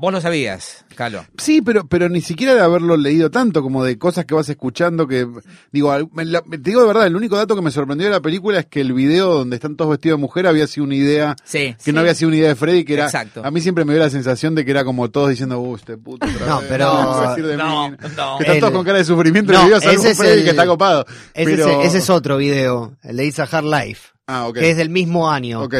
Vos 0.00 0.12
lo 0.12 0.20
sabías, 0.20 0.84
Calo. 0.94 1.24
Sí, 1.38 1.60
pero, 1.60 1.88
pero 1.88 2.08
ni 2.08 2.20
siquiera 2.20 2.54
de 2.54 2.60
haberlo 2.60 2.96
leído 2.96 3.32
tanto, 3.32 3.62
como 3.62 3.82
de 3.82 3.98
cosas 3.98 4.26
que 4.26 4.34
vas 4.34 4.48
escuchando 4.48 5.08
que, 5.08 5.26
digo, 5.72 5.92
la- 6.14 6.40
te 6.42 6.58
digo 6.58 6.82
de 6.82 6.86
verdad, 6.86 7.06
el 7.08 7.16
único 7.16 7.36
dato 7.36 7.56
que 7.56 7.62
me 7.62 7.72
sorprendió 7.72 8.06
de 8.06 8.12
la 8.12 8.20
película 8.20 8.60
es 8.60 8.66
que 8.66 8.80
el 8.80 8.92
video 8.92 9.34
donde 9.34 9.56
están 9.56 9.74
todos 9.74 9.90
vestidos 9.90 10.18
de 10.18 10.20
mujer 10.20 10.46
había 10.46 10.68
sido 10.68 10.84
una 10.84 10.94
idea, 10.94 11.34
Sí. 11.42 11.74
que 11.84 11.92
no 11.92 11.98
había 11.98 12.14
sido 12.14 12.28
una 12.28 12.36
idea 12.36 12.48
de 12.50 12.54
Freddy, 12.54 12.84
que 12.84 12.94
era, 12.94 13.06
Exacto. 13.06 13.44
a 13.44 13.50
mí 13.50 13.60
siempre 13.60 13.84
me 13.84 13.92
dio 13.92 14.00
la 14.02 14.10
sensación 14.10 14.54
de 14.54 14.64
que 14.64 14.70
era 14.70 14.84
como 14.84 15.10
todos 15.10 15.30
diciendo, 15.30 15.58
uh, 15.58 15.74
este 15.74 15.96
puto 15.98 16.26
otra 16.28 16.46
No, 16.46 16.58
vez, 16.60 16.66
pero- 16.68 16.90
¿qué 16.90 16.96
vas 17.06 17.18
a 17.26 17.28
decir 17.30 17.46
de 17.46 17.56
No, 17.56 17.90
mí?". 17.90 17.96
no. 17.96 17.98
Que 17.98 18.42
están 18.44 18.54
El- 18.54 18.60
todos 18.60 18.72
con 18.72 18.84
cara 18.84 18.98
de 18.98 19.04
sufrimiento 19.04 19.52
No, 19.52 19.58
en 19.58 19.64
el 19.64 19.68
video, 19.70 19.80
salvo 19.80 20.00
ese 20.00 20.10
es 20.12 20.16
Freddy 20.18 20.38
el- 20.38 20.44
que 20.44 20.50
está 20.50 20.66
copado. 20.66 21.06
Ese, 21.34 21.50
pero... 21.50 21.80
es, 21.82 21.88
ese 21.88 21.98
es 21.98 22.08
otro 22.10 22.36
video, 22.36 22.96
el 23.02 23.16
de 23.16 23.26
It's 23.26 23.40
a 23.40 23.44
Hard 23.50 23.64
Life, 23.64 24.08
Ah, 24.28 24.46
ok. 24.46 24.54
que 24.58 24.70
es 24.70 24.76
del 24.76 24.90
mismo 24.90 25.28
año. 25.28 25.62
Ok. 25.62 25.74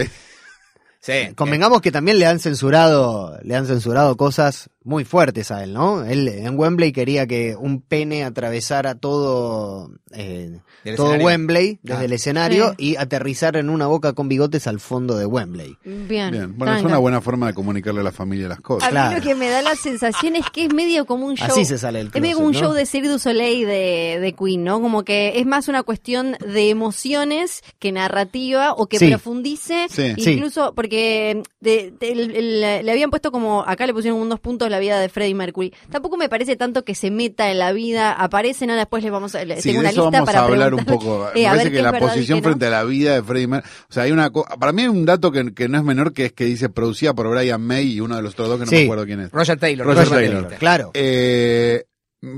Sí. 1.00 1.32
Convengamos 1.34 1.80
que 1.80 1.92
también 1.92 2.18
le 2.18 2.26
han 2.26 2.40
censurado, 2.40 3.38
le 3.42 3.54
han 3.54 3.66
censurado 3.66 4.16
cosas 4.16 4.68
muy 4.88 5.04
fuertes 5.04 5.50
a 5.50 5.62
él, 5.62 5.72
¿no? 5.74 6.04
Él 6.04 6.26
en 6.28 6.58
Wembley 6.58 6.92
quería 6.92 7.26
que 7.26 7.54
un 7.54 7.80
pene 7.82 8.24
atravesara 8.24 8.94
todo, 8.94 9.90
eh, 10.12 10.58
todo 10.96 11.08
escenario. 11.08 11.26
Wembley 11.26 11.78
desde 11.82 12.00
Ah. 12.00 12.04
el 12.04 12.12
escenario 12.14 12.70
Sí. 12.70 12.74
y 12.92 12.96
aterrizar 12.96 13.56
en 13.56 13.68
una 13.68 13.86
boca 13.86 14.14
con 14.14 14.28
bigotes 14.28 14.66
al 14.66 14.80
fondo 14.80 15.16
de 15.18 15.26
Wembley. 15.26 15.76
Bien. 15.84 16.30
Bien. 16.30 16.56
Bueno, 16.56 16.74
es 16.76 16.82
una 16.82 16.98
buena 16.98 17.20
forma 17.20 17.48
de 17.48 17.54
comunicarle 17.54 18.00
a 18.00 18.04
la 18.04 18.12
familia 18.12 18.48
las 18.48 18.58
A 18.58 18.62
cosas. 18.62 18.88
mí 18.88 18.92
Claro. 18.92 19.16
lo 19.18 19.22
que 19.22 19.34
me 19.34 19.48
da 19.50 19.60
la 19.62 19.76
sensación 19.76 20.36
es 20.36 20.46
que 20.50 20.64
es 20.64 20.72
medio 20.74 21.04
como 21.04 21.26
un 21.26 21.36
show. 21.36 21.46
Así 21.48 21.64
se 21.66 21.76
sale 21.78 22.00
el 22.00 22.06
Es 22.06 22.14
medio 22.14 22.22
closet, 22.22 22.34
como 22.36 22.46
un 22.48 22.52
¿no? 22.54 22.58
show 22.60 22.72
de 22.72 22.86
Cirque 22.86 23.08
du 23.08 23.18
Soleil 23.18 23.66
de, 23.66 24.18
de 24.20 24.32
Queen, 24.32 24.64
¿no? 24.64 24.80
Como 24.80 25.04
que 25.04 25.38
es 25.38 25.46
más 25.46 25.68
una 25.68 25.82
cuestión 25.82 26.36
de 26.40 26.70
emociones 26.70 27.62
que 27.78 27.92
narrativa 27.92 28.72
o 28.72 28.86
que 28.86 28.98
Sí. 28.98 29.08
profundice. 29.08 29.86
Sí. 29.90 30.14
Incluso 30.16 30.72
porque 30.74 31.42
de- 31.60 31.92
de- 32.00 32.12
el- 32.12 32.30
el- 32.36 32.86
le 32.86 32.90
habían 32.92 33.10
puesto 33.10 33.30
como, 33.30 33.62
acá 33.66 33.86
le 33.86 33.92
pusieron 33.92 34.18
unos 34.20 34.40
puntos 34.40 34.70
la 34.70 34.77
vida 34.78 35.00
de 35.00 35.08
Freddie 35.08 35.34
Mercury. 35.34 35.72
Tampoco 35.90 36.16
me 36.16 36.28
parece 36.28 36.56
tanto 36.56 36.84
que 36.84 36.94
se 36.94 37.10
meta 37.10 37.50
en 37.50 37.58
la 37.58 37.72
vida, 37.72 38.12
aparece, 38.12 38.66
nada, 38.66 38.80
después 38.80 39.02
les 39.02 39.12
vamos 39.12 39.34
a, 39.34 39.40
Sí, 39.40 39.46
tengo 39.46 39.74
de 39.74 39.78
una 39.80 39.90
eso 39.90 40.02
lista 40.04 40.18
vamos 40.18 40.26
para 40.26 40.40
a 40.40 40.44
hablar 40.44 40.74
un 40.74 40.84
poco. 40.84 41.28
eh, 41.34 41.42
Me 41.42 41.46
a 41.46 41.50
parece 41.50 41.64
ver 41.70 41.72
que 41.76 41.82
la 41.82 41.98
posición 41.98 42.38
no. 42.38 42.44
frente 42.44 42.66
a 42.66 42.70
la 42.70 42.84
vida 42.84 43.14
de 43.14 43.22
Freddie 43.22 43.46
Mercury. 43.46 43.70
O 43.88 43.92
sea, 43.92 44.02
hay 44.04 44.12
una 44.12 44.30
para 44.30 44.72
mí 44.72 44.82
hay 44.82 44.88
un 44.88 45.04
dato 45.04 45.30
que, 45.32 45.52
que 45.54 45.68
no 45.68 45.78
es 45.78 45.84
menor, 45.84 46.12
que 46.12 46.26
es 46.26 46.32
que 46.32 46.44
dice 46.44 46.68
producida 46.68 47.14
por 47.14 47.28
Brian 47.28 47.60
May 47.60 47.92
y 47.92 48.00
uno 48.00 48.16
de 48.16 48.22
los 48.22 48.32
otros 48.34 48.48
dos 48.48 48.58
que 48.58 48.64
no 48.64 48.70
Sí. 48.70 48.76
me 48.76 48.82
acuerdo 48.84 49.06
quién 49.06 49.20
es. 49.20 49.30
Roger 49.32 49.58
Taylor. 49.58 49.86
Roger 49.86 50.08
Taylor. 50.08 50.54
Claro. 50.58 50.90
Eh, 50.94 51.84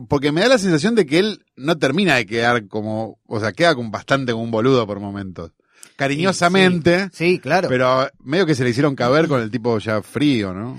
porque 0.08 0.30
me 0.30 0.42
da 0.42 0.48
la 0.48 0.58
sensación 0.58 0.94
de 0.94 1.06
que 1.06 1.18
él 1.18 1.44
no 1.56 1.78
termina 1.78 2.16
de 2.16 2.26
quedar 2.26 2.68
como, 2.68 3.18
o 3.26 3.40
sea, 3.40 3.52
queda 3.52 3.74
como 3.74 3.90
bastante 3.90 4.32
como 4.32 4.44
un 4.44 4.50
boludo 4.50 4.86
por 4.86 5.00
momentos. 5.00 5.52
Cariñosamente, 6.00 7.10
Sí, 7.12 7.38
claro. 7.38 7.68
pero 7.68 8.08
medio 8.24 8.46
que 8.46 8.54
se 8.54 8.64
le 8.64 8.70
hicieron 8.70 8.94
caber 8.96 9.28
con 9.28 9.40
el 9.40 9.50
tipo 9.50 9.78
ya 9.78 10.02
frío, 10.02 10.52
¿no? 10.54 10.76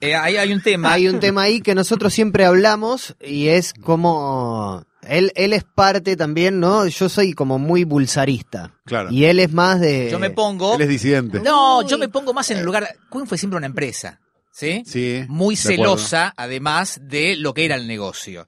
Eh, 0.00 0.14
ahí 0.14 0.36
hay 0.36 0.52
un 0.52 0.60
tema. 0.62 0.92
Hay 0.92 1.08
un 1.08 1.18
tema 1.20 1.42
ahí 1.42 1.60
que 1.60 1.74
nosotros 1.74 2.12
siempre 2.12 2.44
hablamos 2.44 3.16
y 3.24 3.48
es 3.48 3.72
como 3.72 4.84
él 5.08 5.32
él 5.34 5.52
es 5.54 5.64
parte 5.64 6.16
también, 6.16 6.60
¿no? 6.60 6.86
Yo 6.86 7.08
soy 7.08 7.32
como 7.32 7.58
muy 7.58 7.84
bulsarista 7.84 8.72
Claro. 8.84 9.10
y 9.10 9.24
él 9.24 9.40
es 9.40 9.52
más 9.52 9.80
de 9.80 10.08
Yo 10.10 10.18
me 10.18 10.30
pongo. 10.30 10.74
Él 10.76 10.82
es 10.82 10.88
disidente. 10.88 11.40
No, 11.40 11.78
Uy. 11.78 11.86
yo 11.88 11.96
me 11.98 12.08
pongo 12.08 12.34
más 12.34 12.50
en 12.50 12.58
el 12.58 12.64
lugar. 12.64 12.86
Queen 13.10 13.26
fue 13.26 13.38
siempre 13.38 13.56
una 13.56 13.66
empresa. 13.66 14.20
¿Sí? 14.52 14.84
Sí. 14.86 15.24
muy 15.28 15.56
acuerdo. 15.56 15.76
celosa, 15.96 16.32
además 16.36 17.00
de 17.02 17.34
lo 17.36 17.52
que 17.54 17.64
era 17.64 17.74
el 17.74 17.88
negocio. 17.88 18.46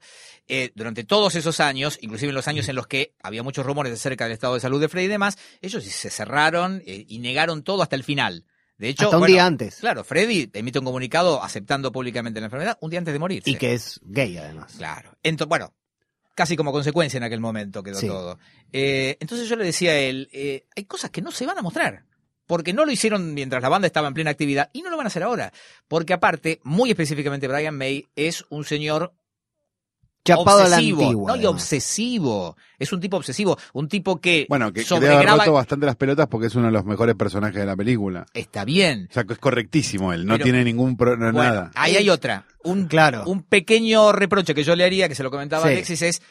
Eh, 0.49 0.71
durante 0.75 1.03
todos 1.03 1.35
esos 1.35 1.59
años, 1.59 1.97
inclusive 2.01 2.29
en 2.29 2.35
los 2.35 2.47
años 2.47 2.69
en 2.69 2.75
los 2.75 2.87
que 2.87 3.13
había 3.21 3.43
muchos 3.43 3.65
rumores 3.65 3.91
acerca 3.93 4.23
del 4.25 4.33
estado 4.33 4.53
de 4.53 4.59
salud 4.61 4.79
de 4.79 4.87
Freddy 4.87 5.05
y 5.05 5.09
demás, 5.09 5.37
ellos 5.61 5.83
se 5.83 6.09
cerraron 6.09 6.81
eh, 6.85 7.05
y 7.07 7.19
negaron 7.19 7.63
todo 7.63 7.81
hasta 7.83 7.95
el 7.95 8.03
final. 8.03 8.45
De 8.77 8.89
hecho, 8.89 9.05
hasta 9.05 9.17
un 9.17 9.21
bueno, 9.21 9.33
día 9.33 9.45
antes 9.45 9.77
Claro, 9.77 10.03
Freddy 10.03 10.49
emite 10.53 10.79
un 10.79 10.85
comunicado 10.85 11.43
aceptando 11.43 11.91
públicamente 11.91 12.39
la 12.39 12.45
enfermedad 12.45 12.77
un 12.79 12.91
día 12.91 12.99
antes 12.99 13.11
de 13.13 13.19
morir. 13.19 13.43
y 13.45 13.55
que 13.55 13.73
es 13.73 13.99
gay 14.03 14.37
además. 14.37 14.73
Claro. 14.77 15.17
Entonces, 15.23 15.49
bueno, 15.49 15.73
casi 16.35 16.55
como 16.55 16.71
consecuencia 16.71 17.17
en 17.17 17.23
aquel 17.23 17.39
momento 17.39 17.81
quedó 17.83 17.99
Sí. 17.99 18.07
todo. 18.07 18.37
Eh, 18.71 19.17
entonces 19.19 19.49
yo 19.49 19.55
le 19.55 19.65
decía 19.65 19.91
a 19.91 19.97
él, 19.97 20.29
eh, 20.31 20.65
hay 20.75 20.85
cosas 20.85 21.09
que 21.09 21.21
no 21.21 21.31
se 21.31 21.45
van 21.45 21.57
a 21.57 21.61
mostrar. 21.61 22.05
Porque 22.45 22.71
no 22.71 22.85
lo 22.85 22.91
hicieron 22.93 23.33
mientras 23.33 23.61
la 23.61 23.67
banda 23.67 23.87
estaba 23.87 24.07
en 24.07 24.13
plena 24.13 24.31
actividad 24.31 24.69
y 24.71 24.81
no 24.81 24.89
lo 24.89 24.95
van 24.95 25.07
a 25.07 25.09
hacer 25.09 25.23
ahora. 25.23 25.51
Porque 25.89 26.13
aparte, 26.13 26.61
muy 26.63 26.91
específicamente 26.91 27.47
Brian 27.49 27.75
May 27.75 28.07
es 28.15 28.45
un 28.49 28.63
señor 28.63 29.11
Chapado 30.27 30.59
a 30.59 30.67
la 30.67 30.75
obsesivo. 30.77 31.01
antigua. 31.03 31.35
no, 31.37 31.41
y 31.41 31.45
obsesivo. 31.45 32.57
Es 32.79 32.91
un 32.93 32.99
tipo 32.99 33.17
obsesivo. 33.17 33.57
Un 33.73 33.87
tipo 33.87 34.19
que, 34.21 34.45
Bueno, 34.49 34.71
que, 34.71 34.83
que 34.83 34.99
debe 34.99 35.15
haber 35.15 35.29
roto 35.29 35.53
bastante 35.53 35.85
las 35.85 35.95
pelotas 35.95 36.27
porque 36.27 36.47
es 36.47 36.55
uno 36.55 36.67
de 36.67 36.71
los 36.71 36.85
mejores 36.85 37.15
personajes 37.15 37.55
de 37.59 37.65
la 37.65 37.75
película. 37.75 38.25
Está 38.33 38.65
bien. 38.65 39.07
O 39.09 39.13
sea, 39.13 39.23
que 39.23 39.33
es 39.33 39.39
correctísimo 39.39 40.13
él, 40.13 40.25
no 40.25 40.33
Pero- 40.33 40.43
tiene 40.43 40.63
ningún 40.63 40.95
pro, 40.97 41.17
no, 41.17 41.31
Bueno, 41.31 41.49
nada. 41.53 41.71
ahí 41.75 41.95
hay 41.95 42.09
otra. 42.09 42.45
Un, 42.63 42.85
Claro. 42.87 43.23
un 43.25 43.43
pequeño 43.43 44.11
reproche 44.11 44.53
que 44.53 44.63
yo 44.63 44.75
le 44.75 44.83
haría, 44.83 45.07
que 45.07 45.15
se 45.15 45.23
lo 45.23 45.31
comentaba 45.31 45.63
Sí. 45.63 45.69
Alexis, 45.69 46.01
es 46.01 46.21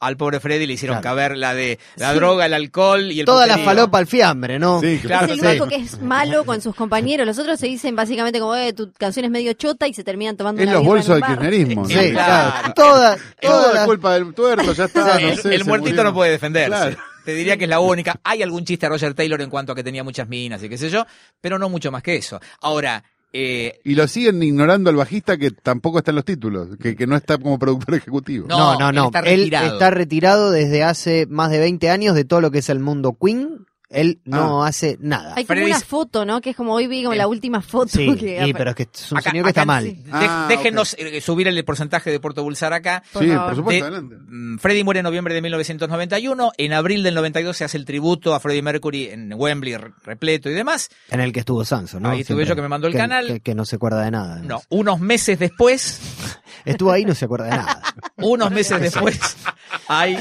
al 0.00 0.16
pobre 0.16 0.40
Freddy 0.40 0.66
le 0.66 0.74
hicieron 0.74 0.96
Claro. 1.00 1.02
caber 1.16 1.36
la 1.36 1.54
de 1.54 1.78
la 1.96 2.10
Sí. 2.12 2.16
droga, 2.16 2.46
el 2.46 2.54
alcohol 2.54 3.10
y 3.10 3.20
el 3.20 3.26
Toda 3.26 3.46
la 3.46 3.58
falopa 3.58 3.98
al 3.98 4.06
fiambre, 4.06 4.58
¿no? 4.58 4.80
Sí, 4.80 4.98
Claro, 5.02 5.26
es 5.26 5.32
el 5.32 5.40
sí. 5.40 5.46
único 5.46 5.66
que 5.68 5.76
es 5.76 6.00
malo 6.00 6.44
con 6.44 6.60
sus 6.60 6.74
compañeros. 6.74 7.26
Los 7.26 7.38
otros 7.38 7.58
se 7.58 7.66
dicen 7.66 7.96
básicamente 7.96 8.38
como, 8.40 8.54
eh, 8.56 8.72
tu 8.72 8.92
canción 8.92 9.24
es 9.24 9.30
medio 9.30 9.52
chota 9.54 9.86
y 9.88 9.94
se 9.94 10.04
terminan 10.04 10.36
tomando 10.36 10.62
una 10.62 10.72
los 10.72 10.80
en 10.82 10.86
bolsos 10.86 11.08
un 11.08 11.20
del 11.20 11.24
kirchnerismo. 11.30 11.84
Sí. 11.86 11.94
Claro. 11.94 12.12
claro. 12.12 12.72
Toda, 12.76 13.16
Toda 13.40 13.62
toda 13.62 13.74
la 13.74 13.84
culpa 13.86 14.14
del 14.14 14.34
tuerto, 14.34 14.72
ya 14.72 14.84
está. 14.84 15.16
el, 15.18 15.30
no 15.36 15.42
sé, 15.42 15.54
el 15.54 15.62
se 15.62 15.68
muertito 15.68 15.90
murió. 15.96 16.04
no 16.04 16.14
puede 16.14 16.30
defenderse. 16.32 16.68
Claro. 16.68 16.96
Te 17.24 17.34
diría 17.34 17.56
que 17.58 17.64
es 17.64 17.70
la 17.70 17.80
única. 17.80 18.18
Hay 18.24 18.42
algún 18.42 18.64
chiste 18.64 18.86
a 18.86 18.88
Roger 18.88 19.12
Taylor 19.14 19.42
en 19.42 19.50
cuanto 19.50 19.72
a 19.72 19.74
que 19.74 19.84
tenía 19.84 20.02
muchas 20.02 20.28
minas 20.28 20.62
y 20.62 20.68
qué 20.70 20.78
sé 20.78 20.88
yo, 20.88 21.04
pero 21.40 21.58
no 21.58 21.68
mucho 21.68 21.90
más 21.92 22.02
que 22.02 22.16
eso. 22.16 22.40
Ahora, 22.62 23.04
eh, 23.32 23.80
Y 23.84 23.94
lo 23.94 24.08
siguen 24.08 24.42
ignorando 24.42 24.90
al 24.90 24.96
bajista 24.96 25.36
que 25.36 25.50
tampoco 25.50 25.98
está 25.98 26.12
en 26.12 26.16
los 26.16 26.24
títulos, 26.24 26.76
que, 26.80 26.96
que 26.96 27.06
no 27.06 27.16
está 27.16 27.38
como 27.38 27.58
productor 27.58 27.94
ejecutivo. 27.96 28.46
No, 28.48 28.78
No, 28.78 28.92
no, 28.92 29.10
él 29.24 29.52
está 29.52 29.90
retirado 29.90 30.50
desde 30.50 30.82
hace 30.82 31.26
más 31.26 31.50
de 31.50 31.58
20 31.58 31.90
años 31.90 32.14
de 32.14 32.24
todo 32.24 32.40
lo 32.40 32.50
que 32.50 32.58
es 32.58 32.68
el 32.68 32.80
mundo 32.80 33.16
Queen. 33.20 33.66
Él 33.90 34.20
no 34.24 34.64
hace 34.64 34.98
nada. 35.00 35.32
Hay 35.34 35.46
como 35.46 35.60
Freddy- 35.60 35.66
una 35.70 35.80
foto, 35.80 36.24
¿no? 36.26 36.42
Que 36.42 36.50
es 36.50 36.56
como 36.56 36.74
hoy 36.74 36.86
vi 36.86 37.02
como 37.02 37.14
Eh, 37.14 37.16
la 37.16 37.26
última 37.26 37.62
foto. 37.62 37.88
Sí, 37.88 38.14
que 38.16 38.46
y- 38.46 38.52
pero 38.52 38.70
es 38.70 38.76
que 38.76 38.82
es 38.92 39.12
un 39.12 39.16
acá- 39.18 39.30
señor 39.30 39.44
que 39.46 39.50
está 39.50 39.64
mal. 39.64 39.84
de- 39.84 39.98
Ah, 40.12 40.44
déjenos 40.46 40.94
eh, 40.98 41.20
subir 41.22 41.48
el 41.48 41.64
porcentaje 41.64 42.10
de 42.10 42.20
Puerto 42.20 42.42
Bulsar 42.42 42.74
acá. 42.74 43.02
Por 43.12 43.22
sí, 43.22 43.30
favor. 43.30 43.46
por 43.46 43.56
supuesto, 43.56 43.84
De- 43.86 43.90
adelante. 43.96 44.16
Mm, 44.28 44.58
Freddy 44.58 44.84
muere 44.84 45.00
en 45.00 45.04
noviembre 45.04 45.32
de 45.34 45.40
1991. 45.40 46.52
En 46.58 46.74
abril 46.74 47.02
del 47.02 47.14
92 47.14 47.56
se 47.56 47.64
hace 47.64 47.78
el 47.78 47.86
tributo 47.86 48.34
a 48.34 48.40
Freddie 48.40 48.60
Mercury 48.60 49.06
en 49.08 49.32
Wembley, 49.34 49.76
re- 49.78 49.92
repleto 50.04 50.50
y 50.50 50.52
demás. 50.52 50.90
En 51.10 51.20
el 51.20 51.32
que 51.32 51.40
estuvo 51.40 51.64
Sanso, 51.64 51.98
¿no? 51.98 52.10
Ahí 52.10 52.20
estuve 52.20 52.44
yo 52.44 52.54
que 52.54 52.62
me 52.62 52.68
mandó 52.68 52.88
el 52.88 52.94
canal. 52.94 53.26
Que, 53.26 53.40
que 53.40 53.54
no 53.54 53.64
se 53.64 53.76
acuerda 53.76 54.02
de 54.02 54.10
nada. 54.10 54.36
No, 54.44 54.60
unos 54.68 55.00
meses 55.00 55.38
después, 55.38 56.00
Estuvo 56.66 56.92
ahí 56.92 57.02
y 57.02 57.06
no 57.06 57.14
se 57.14 57.24
acuerda 57.24 57.46
de 57.46 57.50
nada. 57.52 57.82
unos 58.18 58.50
meses 58.50 58.78
después, 58.80 59.18
hay 59.88 60.18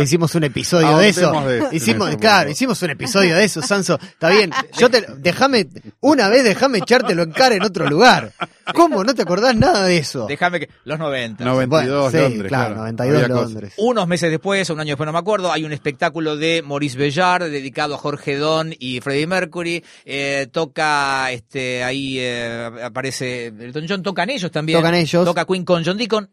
Hicimos 0.00 0.34
un 0.34 0.44
episodio 0.44 0.96
de 0.96 1.08
eso. 1.08 1.30
De 1.42 1.68
hicimos, 1.72 2.10
por 2.10 2.18
claro, 2.20 2.50
hicimos 2.50 2.80
un 2.82 2.90
episodio 2.90 3.36
de 3.36 3.44
eso, 3.44 3.60
Sanso. 3.60 3.98
Está 4.02 4.30
bien. 4.30 4.50
Yo 4.78 4.88
te, 4.88 5.04
déjame, 5.18 5.66
una 6.00 6.28
vez 6.28 6.44
déjame 6.44 6.78
echártelo 6.78 7.22
en 7.24 7.32
cara 7.32 7.56
en 7.56 7.62
otro 7.62 7.86
lugar. 7.88 8.32
¿Cómo? 8.74 9.04
¿No 9.04 9.14
te 9.14 9.22
acordás 9.22 9.54
nada 9.54 9.84
de 9.84 9.98
eso? 9.98 10.26
Déjame 10.26 10.60
que. 10.60 10.68
Los 10.84 10.98
90. 10.98 11.44
92 11.44 11.68
Bueno, 11.68 12.10
sí, 12.10 12.16
Londres. 12.32 12.48
claro, 12.48 12.76
92 12.76 13.22
Había 13.22 13.34
cosas. 13.34 13.50
Londres. 13.52 13.74
Unos 13.76 14.08
meses 14.08 14.30
después, 14.30 14.70
un 14.70 14.80
año 14.80 14.88
después 14.92 15.06
no 15.06 15.12
me 15.12 15.18
acuerdo, 15.18 15.52
hay 15.52 15.64
un 15.64 15.72
espectáculo 15.72 16.36
de 16.36 16.62
Maurice 16.62 16.96
Bellard 16.96 17.50
dedicado 17.50 17.94
a 17.94 17.98
Jorge 17.98 18.36
Don 18.36 18.72
y 18.78 19.00
Freddie 19.00 19.26
Mercury. 19.26 19.84
Eh, 20.04 20.48
toca, 20.50 21.30
este, 21.32 21.84
ahí 21.84 22.16
eh, 22.18 22.70
aparece 22.82 23.46
Elton 23.48 23.84
John, 23.88 24.02
tocan 24.02 24.30
ellos 24.30 24.50
también. 24.50 24.78
Tocan 24.78 24.94
ellos. 24.94 25.24
Toca 25.24 25.44
Queen 25.44 25.64
con 25.64 25.84
John 25.84 25.98
Deacon. 25.98 26.30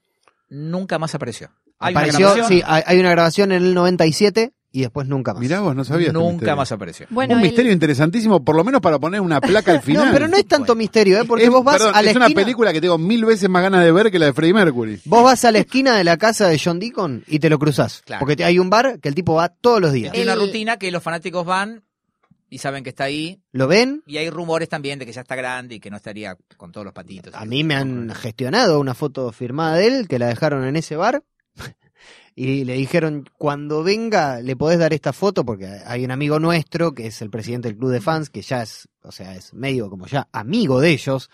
Nunca 0.49 0.97
más 0.97 1.13
apareció. 1.13 1.49
Hay 1.79 1.93
una 1.93 2.01
Apareció, 2.01 2.19
grabación. 2.33 2.47
sí, 2.47 2.61
hay, 2.65 2.83
hay 2.85 2.99
una 2.99 3.11
grabación 3.11 3.51
en 3.51 3.63
el 3.63 3.73
97 3.73 4.51
y 4.71 4.81
después 4.81 5.07
nunca 5.07 5.33
más. 5.33 5.41
Mirá 5.41 5.61
vos, 5.61 5.75
no 5.75 5.83
sabía. 5.83 6.07
este 6.07 6.19
Nunca 6.19 6.55
más 6.55 6.71
apareció. 6.71 7.07
Bueno, 7.09 7.33
un 7.35 7.39
el- 7.39 7.47
misterio 7.47 7.71
interesantísimo, 7.71 8.43
por 8.43 8.55
lo 8.55 8.63
menos 8.63 8.81
para 8.81 8.99
poner 8.99 9.21
una 9.21 9.41
placa 9.41 9.71
al 9.71 9.81
final. 9.81 10.07
No, 10.07 10.11
pero 10.13 10.27
no 10.27 10.37
es 10.37 10.45
tanto 10.45 10.75
misterio, 10.75 11.19
¿eh? 11.21 11.25
porque 11.25 11.45
Es- 11.45 11.49
vos 11.49 11.63
vas 11.63 11.77
perdón, 11.77 11.95
a 11.95 12.01
la 12.01 12.09
es 12.11 12.15
una 12.15 12.29
película 12.29 12.71
que 12.73 12.81
tengo 12.81 12.97
mil 12.97 13.25
veces 13.25 13.49
más 13.49 13.63
ganas 13.63 13.83
de 13.83 13.91
ver 13.91 14.11
que 14.11 14.19
la 14.19 14.27
de 14.27 14.33
Freddie 14.33 14.53
Mercury. 14.53 14.99
vos 15.05 15.23
vas 15.23 15.43
a 15.45 15.51
la 15.51 15.59
esquina 15.59 15.95
de 15.95 16.03
la 16.03 16.17
casa 16.17 16.47
de 16.47 16.59
John 16.63 16.79
Deacon 16.79 17.23
y 17.27 17.39
te 17.39 17.49
lo 17.49 17.57
cruzás, 17.57 18.01
Claro. 18.05 18.19
porque 18.19 18.35
te- 18.35 18.43
hay 18.45 18.59
un 18.59 18.69
bar 18.69 18.99
que 18.99 19.09
el 19.09 19.15
tipo 19.15 19.33
va 19.33 19.49
todos 19.49 19.81
los 19.81 19.91
días. 19.93 20.11
Tiene 20.13 20.31
una 20.31 20.39
rutina 20.39 20.77
que 20.77 20.91
los 20.91 21.01
fanáticos 21.01 21.45
van 21.45 21.81
y 22.51 22.57
saben 22.59 22.83
que 22.83 22.89
está 22.89 23.05
ahí. 23.05 23.41
Lo 23.53 23.67
ven, 23.67 24.03
Y 24.05 24.17
hay 24.17 24.29
rumores 24.29 24.69
también 24.69 24.99
de 24.99 25.05
que 25.05 25.13
ya 25.13 25.21
está 25.21 25.35
grande 25.35 25.75
y 25.75 25.79
que 25.79 25.89
no 25.89 25.97
estaría 25.97 26.35
con 26.57 26.71
todos 26.71 26.83
los 26.85 26.93
patitos. 26.93 27.33
a 27.33 27.45
mí 27.45 27.63
me 27.63 27.73
han 27.75 28.09
gestionado 28.13 28.79
una 28.79 28.93
foto 28.93 29.31
firmada 29.31 29.77
de 29.77 29.87
él 29.87 30.07
que 30.07 30.19
la 30.19 30.27
dejaron 30.27 30.65
en 30.65 30.75
ese 30.75 30.95
bar 30.95 31.23
y 32.41 32.63
le 32.63 32.73
dijeron 32.75 33.25
cuando 33.37 33.83
venga 33.83 34.39
le 34.41 34.55
podés 34.55 34.79
dar 34.79 34.93
esta 34.93 35.11
foto 35.11 35.43
porque 35.43 35.65
hay 35.85 36.05
un 36.05 36.11
amigo 36.11 36.39
nuestro 36.39 36.93
que 36.93 37.07
es 37.07 37.21
el 37.21 37.29
presidente 37.29 37.67
del 37.67 37.77
club 37.77 37.91
de 37.91 37.99
fans 37.99 38.29
que 38.29 38.41
ya 38.41 38.61
es, 38.63 38.87
o 39.03 39.11
sea, 39.11 39.35
es 39.35 39.53
medio 39.53 39.89
como 39.89 40.07
ya 40.07 40.29
amigo 40.31 40.79
de 40.79 40.91
ellos 40.91 41.29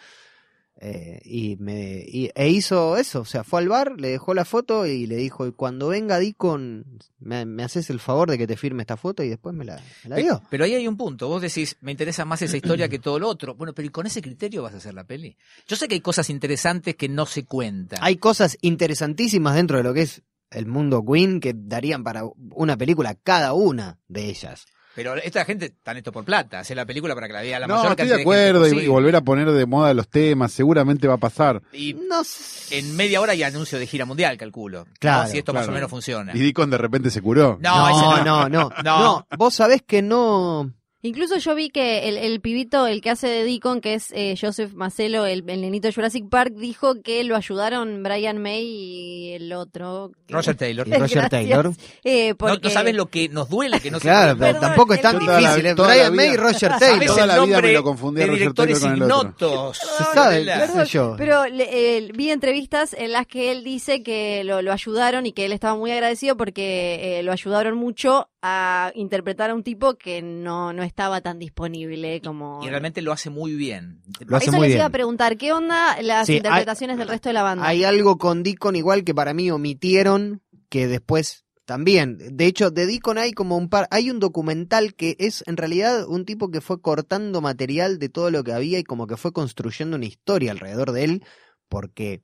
eh, 0.82 1.22
y 1.24 1.56
me 1.58 2.04
y- 2.06 2.32
e 2.36 2.50
hizo 2.50 2.98
eso, 2.98 3.22
o 3.22 3.26
sea, 3.26 3.46
fue 3.46 3.60
al 3.62 3.70
bar, 3.70 3.94
le 3.98 4.10
dejó 4.10 4.34
la 4.34 4.44
foto 4.44 4.86
y 4.86 5.06
le 5.08 5.16
dijo 5.16 5.50
cuando 5.56 5.88
venga 5.88 6.20
Dicon 6.20 6.84
me, 7.20 7.46
me 7.46 7.64
haces 7.64 7.90
el 7.90 8.00
favor 8.02 8.30
de 8.30 8.38
que 8.38 8.46
te 8.48 8.58
firme 8.58 8.84
esta 8.84 8.98
foto 8.98 9.24
y 9.24 9.30
después 9.30 9.56
me 9.56 9.64
la, 9.64 9.76
me 10.04 10.10
la 10.10 10.16
Pe- 10.18 10.24
dio. 10.24 10.42
Pero 10.50 10.66
ahí 10.66 10.74
hay 10.74 10.88
un 10.88 10.98
punto. 10.98 11.28
Vos 11.30 11.42
decís, 11.42 11.78
me 11.82 11.92
interesa 11.92 12.26
más 12.26 12.42
esa 12.42 12.58
historia 12.58 12.90
que 12.90 13.00
todo 13.00 13.20
lo 13.20 13.30
otro. 13.30 13.56
Bueno, 13.56 13.74
pero 13.74 13.86
¿y 13.88 13.90
con 13.90 14.06
ese 14.06 14.22
criterio 14.22 14.64
vas 14.64 14.74
a 14.74 14.78
hacer 14.78 14.94
la 14.94 15.06
peli? 15.06 15.38
Yo 15.68 15.76
sé 15.78 15.88
que 15.88 15.96
hay 15.96 16.02
cosas 16.02 16.30
interesantes 16.30 16.96
que 16.96 17.08
no 17.08 17.26
se 17.26 17.46
cuentan. 17.46 18.00
Hay 18.02 18.18
cosas 18.18 18.58
interesantísimas 18.62 19.56
dentro 19.56 19.78
de 19.78 19.84
lo 19.84 19.94
que 19.94 20.02
es 20.02 20.24
el 20.52 20.66
mundo 20.66 21.04
Queen 21.06 21.40
que 21.40 21.54
darían 21.56 22.04
para 22.04 22.24
una 22.52 22.78
película 22.78 23.16
cada 23.16 23.54
una 23.54 23.98
de 24.08 24.30
ellas. 24.30 24.66
Pero 24.96 25.16
esta 25.16 25.44
gente 25.44 25.66
están 25.66 25.98
esto 25.98 26.14
por 26.14 26.24
plata. 26.24 26.60
Hacer 26.60 26.78
la 26.78 26.86
película 26.86 27.14
para 27.16 27.28
que 27.28 27.34
la 27.34 27.42
vea 27.42 27.60
la 27.60 27.68
No, 27.68 27.76
mayor 27.76 27.92
estoy 27.92 28.08
de 28.08 28.22
acuerdo 28.22 28.64
gente 28.64 28.86
y, 28.86 28.88
volver 28.88 29.14
a 29.18 29.22
poner 29.22 29.52
de 29.52 29.66
moda 29.66 29.94
los 29.94 30.08
temas, 30.08 30.54
seguramente 30.54 31.06
va 31.06 31.16
a 31.16 31.18
pasar. 31.18 31.62
Y 31.74 31.94
No 31.94 32.24
sé. 32.24 32.80
en 32.80 32.96
media 32.96 33.20
hora 33.20 33.34
hay 33.34 33.44
anuncio 33.44 33.78
de 33.78 33.88
gira 33.88 34.06
mundial, 34.06 34.38
calculo. 34.38 34.86
¿no? 34.86 34.92
Claro, 34.98 35.30
Si 35.30 35.38
esto 35.38 35.54
más 35.54 35.68
o 35.68 35.72
menos 35.74 35.90
funciona. 35.90 36.32
Y 36.34 36.40
Deacon 36.40 36.70
de 36.70 36.78
repente 36.78 37.10
se 37.10 37.22
curó. 37.22 37.60
No, 37.62 37.90
ese 37.90 38.00
no, 38.00 38.24
no. 38.24 38.24
no, 38.24 38.50
no, 38.50 38.70
No. 38.84 39.00
no. 39.02 39.28
Vos 39.38 39.54
sabés 39.56 39.82
que 39.82 40.02
no. 40.02 40.72
Incluso 41.06 41.38
yo 41.38 41.56
vi 41.56 41.70
que 41.70 42.10
el, 42.10 42.18
el 42.18 42.42
pibito, 42.42 42.88
el 42.88 43.02
que 43.02 43.10
hace 43.12 43.28
de 43.28 43.44
Deacon, 43.44 43.80
que 43.82 43.94
es 43.96 44.12
eh, 44.14 44.36
Joseph 44.40 44.74
Macelo, 44.74 45.26
el, 45.26 45.44
el 45.48 45.62
nenito 45.62 45.88
de 45.88 45.94
Jurassic 45.94 46.28
Park, 46.30 46.54
dijo 46.56 47.02
que 47.02 47.24
lo 47.24 47.36
ayudaron 47.36 48.04
Brian 48.04 48.38
May 48.42 48.64
y 48.66 49.34
el 49.34 49.54
otro. 49.54 50.12
que- 50.28 50.34
Roger 50.34 50.56
Taylor. 50.56 50.88
Y 50.88 50.92
Roger 50.92 51.00
Gracias. 51.20 51.30
Taylor. 51.30 51.72
Eh, 52.04 52.30
No, 52.30 52.38
porque... 52.38 52.68
no 52.68 52.70
sabes 52.70 52.96
lo 52.96 53.06
que 53.08 53.30
nos 53.30 53.50
duele 53.50 53.80
que 53.80 53.92
no 53.92 54.00
Claro, 54.06 54.32
se 54.34 54.40
pero 54.40 54.54
Perdón, 54.54 54.62
tampoco 54.62 54.94
es 54.94 55.02
tan 55.02 55.20
difícil. 55.20 55.74
Brian 55.76 56.16
May 56.16 56.30
y 56.30 56.38
Roger 56.38 56.72
¿Sabes 56.72 56.80
Taylor. 56.80 57.06
Toda 57.08 57.22
el 57.22 57.28
la 57.28 57.34
vida 57.36 57.42
nombre 57.54 57.62
me 57.70 57.74
lo 57.74 57.84
confundí 57.84 58.22
a 58.22 58.24
de 58.24 58.28
Roger 58.28 58.40
directores 58.42 58.80
Taylor 58.82 58.98
con 59.00 59.10
el 59.10 59.12
otro. 59.12 59.74
sabe, 60.14 60.46
sé 60.46 60.86
yo. 60.86 61.16
Pero 61.18 61.46
le- 61.46 61.98
eh, 61.98 62.10
vi 62.14 62.30
entrevistas 62.32 62.94
en 62.94 63.12
las 63.12 63.28
que 63.28 63.52
él 63.52 63.64
dice 63.64 64.04
que 64.04 64.44
lo, 64.44 64.62
lo 64.62 64.72
ayudaron 64.72 65.26
y 65.26 65.34
que 65.34 65.46
él 65.46 65.52
estaba 65.52 65.76
muy 65.76 65.92
agradecido 65.92 66.36
porque 66.38 67.20
eh, 67.20 67.24
lo 67.24 67.32
ayudaron 67.32 67.78
mucho 67.78 68.30
a 68.48 68.92
interpretar 68.94 69.50
a 69.50 69.56
un 69.56 69.64
tipo 69.64 69.96
que 69.96 70.22
no, 70.22 70.72
no 70.72 70.84
estaba 70.84 71.20
tan 71.22 71.40
disponible 71.40 72.22
como... 72.22 72.62
Y 72.64 72.70
realmente 72.70 73.02
lo 73.02 73.12
hace 73.12 73.32
muy 73.32 73.56
bien. 73.56 74.04
Lo 74.28 74.38
hace 74.38 74.50
Eso 74.50 74.58
muy 74.58 74.68
les 74.68 74.76
iba 74.76 74.84
bien. 74.84 74.88
a 74.88 74.92
preguntar, 74.92 75.36
¿qué 75.38 75.52
onda 75.52 76.00
las 76.04 76.28
Sí, 76.28 76.34
hay- 76.34 76.38
interpretaciones 76.38 76.98
del 77.00 77.08
resto 77.08 77.30
de 77.30 77.34
la 77.34 77.42
banda? 77.42 77.68
Hay 77.68 77.84
algo 77.84 78.20
con 78.20 78.44
Deacon 78.44 78.76
igual 78.76 79.04
que 79.04 79.16
para 79.16 79.34
mí 79.34 79.50
omitieron 79.50 80.44
que 80.70 80.88
después 80.88 81.44
también. 81.66 82.20
De 82.38 82.46
hecho, 82.46 82.70
de 82.70 82.86
Deacon 82.86 83.18
hay 83.18 83.32
como 83.32 83.58
un 83.58 83.68
par. 83.70 83.88
Hay 83.90 84.12
un 84.12 84.20
documental 84.20 84.94
que 84.94 85.16
es 85.18 85.44
en 85.48 85.58
realidad 85.58 86.06
un 86.08 86.24
tipo 86.24 86.52
que 86.52 86.62
fue 86.62 86.80
cortando 86.80 87.42
material 87.42 87.98
de 87.98 88.10
todo 88.10 88.30
lo 88.30 88.44
que 88.44 88.54
había 88.54 88.78
y 88.78 88.84
como 88.84 89.08
que 89.08 89.18
fue 89.18 89.34
construyendo 89.34 89.96
una 89.98 90.06
historia 90.06 90.52
alrededor 90.52 90.92
de 90.92 91.04
él 91.06 91.24
porque 91.68 92.22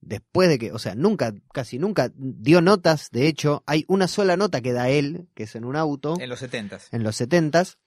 después 0.00 0.48
de 0.48 0.58
que, 0.58 0.72
o 0.72 0.78
sea, 0.78 0.94
nunca, 0.94 1.34
casi 1.52 1.78
nunca 1.78 2.10
dio 2.14 2.60
notas. 2.60 3.10
De 3.10 3.26
hecho, 3.26 3.62
hay 3.66 3.84
una 3.88 4.08
sola 4.08 4.36
nota 4.36 4.60
que 4.60 4.72
da 4.72 4.88
él, 4.88 5.28
que 5.34 5.44
es 5.44 5.54
en 5.54 5.64
un 5.64 5.76
auto. 5.76 6.16
En 6.20 6.28
los 6.28 6.38
setentas. 6.40 6.88
en 6.92 7.02
los 7.02 7.16
setentas 7.16 7.78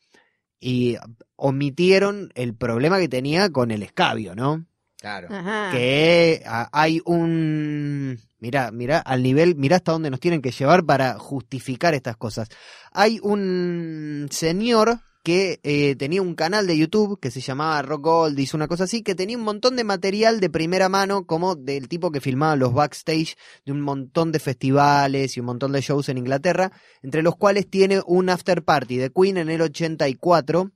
y 0.60 0.96
omitieron 1.36 2.32
el 2.36 2.56
problema 2.56 2.98
que 2.98 3.10
tenía 3.10 3.50
con 3.50 3.70
el 3.72 3.84
escabio, 3.84 4.34
¿no? 4.34 4.66
Claro. 4.98 5.28
Ajá. 5.30 5.72
Que 5.72 6.42
hay 6.46 7.02
un... 7.04 8.18
Mirá, 8.40 8.72
mirá, 8.72 9.00
al 9.00 9.24
nivel, 9.24 9.56
mirá 9.56 9.78
hasta 9.78 9.92
dónde 9.92 10.10
nos 10.10 10.22
tienen 10.22 10.42
que 10.42 10.52
llevar 10.52 10.86
para 10.86 11.20
justificar 11.20 11.94
estas 11.94 12.16
cosas. 12.16 12.48
Hay 12.92 13.20
un 13.22 14.28
señor 14.32 15.02
que 15.24 15.62
eh, 15.64 15.96
tenía 15.96 16.22
un 16.22 16.36
canal 16.36 16.68
de 16.68 16.78
YouTube 16.78 17.18
que 17.20 17.32
se 17.32 17.40
llamaba 17.40 17.82
Rock 17.82 18.04
Goldies, 18.04 18.54
una 18.54 18.68
cosa 18.68 18.84
así, 18.84 19.02
que 19.04 19.16
tenía 19.16 19.38
un 19.38 19.44
montón 19.44 19.78
de 19.78 19.86
material 19.86 20.42
de 20.42 20.50
primera 20.50 20.90
mano, 20.90 21.26
como 21.26 21.56
del 21.56 21.88
tipo 21.88 22.12
que 22.12 22.20
filmaba 22.20 22.58
los 22.58 22.74
backstage 22.74 23.36
de 23.66 23.72
un 23.72 23.80
montón 23.82 24.34
de 24.34 24.40
festivales 24.40 25.38
y 25.38 25.40
un 25.40 25.46
montón 25.46 25.72
de 25.72 25.80
shows 25.82 26.10
en 26.10 26.18
Inglaterra, 26.18 26.72
entre 27.02 27.24
los 27.24 27.38
cuales 27.38 27.70
tiene 27.70 28.02
un 28.06 28.30
after 28.30 28.64
party 28.64 28.98
de 28.98 29.12
Queen 29.12 29.38
en 29.38 29.50
el 29.50 29.62
84, 29.62 30.72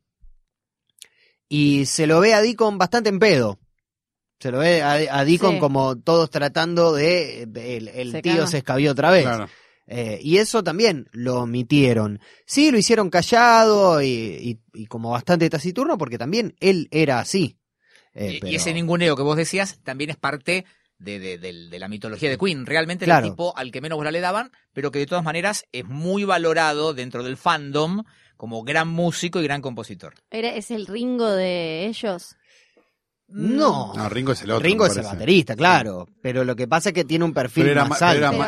y 1.49 1.85
se 1.85 2.07
lo 2.07 2.19
ve 2.19 2.33
a 2.33 2.41
Deacon 2.41 2.77
bastante 2.77 3.09
en 3.09 3.19
pedo. 3.19 3.59
Se 4.39 4.51
lo 4.51 4.59
ve 4.59 4.81
a, 4.81 4.93
a 5.19 5.25
Deacon 5.25 5.55
Sí. 5.55 5.59
como 5.59 5.97
todos 5.97 6.29
tratando 6.29 6.93
de... 6.93 7.43
El, 7.43 7.87
el 7.87 8.11
Se 8.11 8.21
tío 8.21 8.45
se 8.47 8.59
escabió 8.59 8.91
otra 8.91 9.11
vez. 9.11 9.23
Claro. 9.23 9.49
Eh, 9.87 10.19
y 10.21 10.37
eso 10.37 10.63
también 10.63 11.07
lo 11.13 11.41
omitieron. 11.43 12.19
Sí, 12.45 12.71
lo 12.71 12.77
hicieron 12.77 13.09
callado 13.09 14.01
y, 14.01 14.07
y- 14.07 14.59
y 14.73 14.85
como 14.87 15.11
bastante 15.11 15.49
taciturno 15.49 15.97
porque 15.97 16.17
también 16.17 16.55
él 16.59 16.87
era 16.91 17.19
así. 17.19 17.57
Eh, 18.13 18.33
Y- 18.33 18.39
pero- 18.39 18.51
Y 18.51 18.55
ese 18.55 18.73
ninguneo 18.73 19.15
que 19.15 19.23
vos 19.23 19.37
decías 19.37 19.79
también 19.83 20.09
es 20.09 20.17
parte 20.17 20.65
de, 20.99 21.19
de- 21.19 21.37
del- 21.37 21.69
de 21.69 21.79
la 21.79 21.87
mitología 21.87 22.29
de 22.29 22.37
Queen. 22.37 22.65
Realmente 22.65 23.05
Claro. 23.05 23.27
el 23.27 23.31
tipo 23.31 23.55
al 23.55 23.71
que 23.71 23.79
menos 23.81 23.97
bola 23.97 24.11
le 24.11 24.19
daban, 24.19 24.51
pero 24.73 24.91
que 24.91 24.99
de 24.99 25.05
todas 25.05 25.23
maneras 25.23 25.63
es 25.71 25.85
muy 25.85 26.23
valorado 26.25 26.93
dentro 26.93 27.23
del 27.23 27.37
fandom 27.37 28.03
como 28.35 28.63
gran 28.63 28.87
músico 28.89 29.39
y 29.39 29.43
gran 29.43 29.61
compositor. 29.61 30.15
Era- 30.31 30.53
¿Es 30.55 30.69
el 30.71 30.85
Ringo 30.87 31.29
de 31.31 31.85
ellos? 31.85 32.35
No, 33.29 33.93
No, 33.95 34.07
Ringo 34.09 34.31
es 34.31 34.41
el 34.43 34.51
otro. 34.51 34.63
Ringo 34.63 34.85
es 34.85 34.95
el 34.95 35.03
baterista, 35.03 35.55
claro. 35.55 36.07
Pero 36.21 36.45
lo 36.45 36.55
que 36.55 36.67
pasa 36.67 36.89
es 36.89 36.93
que 36.95 37.03
tiene 37.03 37.25
un 37.25 37.33
perfil 37.33 37.63
Pero 37.63 37.71
era, 37.81 37.85
más 37.85 38.01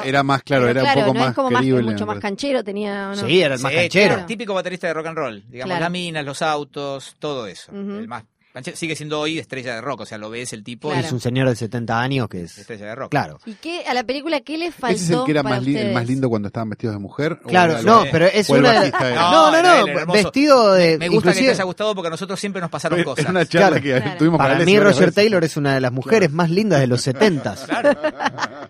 era, 0.06 0.24
más 0.24 0.42
claro, 0.44 0.65
Pero 0.68 0.80
era 0.80 0.94
un 0.94 1.00
poco 1.02 1.13
no 1.13 1.20
más 1.20 1.30
es 1.30 1.36
como 1.36 1.52
más, 1.52 1.60
creíble. 1.62 1.84
mucho 1.84 2.06
más 2.06 2.20
canchero 2.20 2.63
tenía... 2.63 3.10
¿o 3.12 3.15
no? 3.15 3.28
Sí, 3.28 3.42
era 3.42 3.56
el 3.56 3.62
más 3.62 3.72
Sí, 3.74 3.78
canchero. 3.78 4.13
claro. 4.13 4.26
Típico 4.28 4.54
baterista 4.54 4.88
de 4.88 4.94
rock 4.94 5.08
and 5.08 5.18
roll. 5.18 5.44
Digamos, 5.50 5.70
Claro. 5.70 5.82
las 5.84 5.92
minas, 5.92 6.26
los 6.26 6.42
autos, 6.42 7.15
todo 7.20 7.46
eso. 7.48 7.72
El 7.74 8.08
más 8.08 8.24
canchero. 8.60 8.78
Sigue 8.78 8.95
siendo 8.95 9.19
hoy 9.19 9.39
estrella 9.39 9.76
de 9.76 9.82
rock, 9.82 10.02
o 10.02 10.06
sea, 10.06 10.17
lo 10.17 10.30
ves 10.30 10.54
el 10.54 10.63
tipo 10.63 10.89
Claro. 10.89 11.06
Es 11.06 11.12
un 11.12 11.19
señor 11.19 11.50
de 11.50 11.56
70 11.56 12.00
años 12.00 12.28
que 12.30 12.43
es... 12.43 12.58
estrella 12.58 12.86
de 12.88 12.95
rock. 12.95 13.12
Claro. 13.12 13.39
¿Y 13.45 13.54
qué, 13.56 13.84
a 13.88 13.93
la 13.93 14.04
película 14.04 14.41
qué 14.41 14.58
le 14.58 14.72
faltó 14.72 14.95
¿Ese 14.95 15.06
es 15.13 15.19
el 15.19 15.26
que 15.26 15.32
era 15.32 15.43
para 15.43 15.56
más, 15.56 15.63
li- 15.65 15.78
el 15.78 15.93
más 15.93 16.08
lindo 16.08 16.30
cuando 16.30 16.48
estaban 16.48 16.69
vestidos 16.69 16.95
de 16.95 17.00
mujer? 17.00 17.39
¿O 17.43 17.48
Claro, 17.48 17.82
no, 17.84 18.04
pero 18.12 18.26
es 18.26 18.50
una 18.50 18.82
de? 18.82 18.91
No, 18.91 19.52
No, 19.52 19.86
no, 20.06 20.13
vestido 20.13 20.74
de... 20.74 20.98
Me 20.98 21.08
gusta 21.10 21.30
que 21.32 21.34
te 21.36 21.39
inclusive- 21.39 21.52
haya 21.52 21.63
gustado 21.63 21.95
porque 21.95 22.08
a 22.08 22.12
nosotros 22.12 22.39
siempre 22.39 22.62
nos 22.62 22.69
pasaron 22.69 23.04
cosas. 23.04 23.26
una 23.30 23.45
charla 23.45 23.80
Claro. 23.80 23.84
que 23.84 24.02
Claro. 24.04 24.17
tuvimos 24.17 24.38
Para 24.38 24.56
Alessi 24.56 24.72
mí 24.72 24.80
Roger 24.80 25.00
veces. 25.00 25.15
Taylor 25.15 25.43
es 25.43 25.58
una 25.58 25.74
de 25.76 25.82
las 25.82 25.91
mujeres 25.91 26.32
más 26.32 26.50
lindas 26.50 26.80
de 26.80 26.88
los 26.88 27.02
70 27.02 27.56
Claro. 27.65 27.91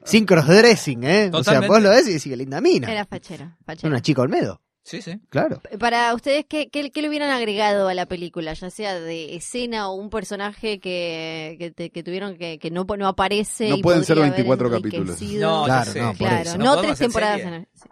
Sin 0.03 0.25
crossdressing, 0.25 1.03
¿eh? 1.03 1.29
O 1.33 1.43
sea, 1.43 1.61
vos 1.61 1.81
lo 1.81 1.89
ves 1.89 2.07
y 2.07 2.13
decís 2.13 2.23
que 2.31 2.37
linda 2.37 2.61
mina. 2.61 2.91
Era 2.91 3.05
fachero. 3.05 3.45
Es 3.59 3.65
fachero. 3.65 3.89
una 3.89 4.01
chica 4.01 4.21
Olmedo, 4.21 4.61
Sí, 4.83 5.01
sí. 5.01 5.19
claro. 5.29 5.61
Para 5.79 6.13
ustedes, 6.15 6.45
¿qué, 6.49 6.69
qué, 6.69 6.89
qué 6.89 7.01
le 7.01 7.09
hubieran 7.09 7.29
agregado 7.29 7.87
a 7.89 7.93
la 7.93 8.07
película? 8.07 8.53
Ya 8.53 8.69
sea 8.71 8.99
de 8.99 9.35
escena 9.35 9.89
o 9.89 9.93
un 9.95 10.09
personaje 10.09 10.79
que, 10.79 11.57
que, 11.59 11.69
te- 11.71 11.89
que 11.91 12.01
tuvieron 12.01 12.37
que, 12.37 12.57
que 12.57 12.71
no, 12.71 12.85
no 12.97 13.07
aparece. 13.07 13.69
No 13.69 13.77
y 13.77 13.81
pueden 13.83 14.03
ser 14.03 14.17
podría 14.17 14.33
haber 14.33 14.45
24 14.45 14.71
capítulos. 14.71 15.21
No, 15.21 15.65
Claro, 15.65 15.93
no, 15.95 16.13
claro, 16.13 16.57
no, 16.57 16.81
tres 16.81 16.97
temporadas. 16.99 17.41
en 17.41 17.53
el- 17.53 17.67
sí. 17.73 17.89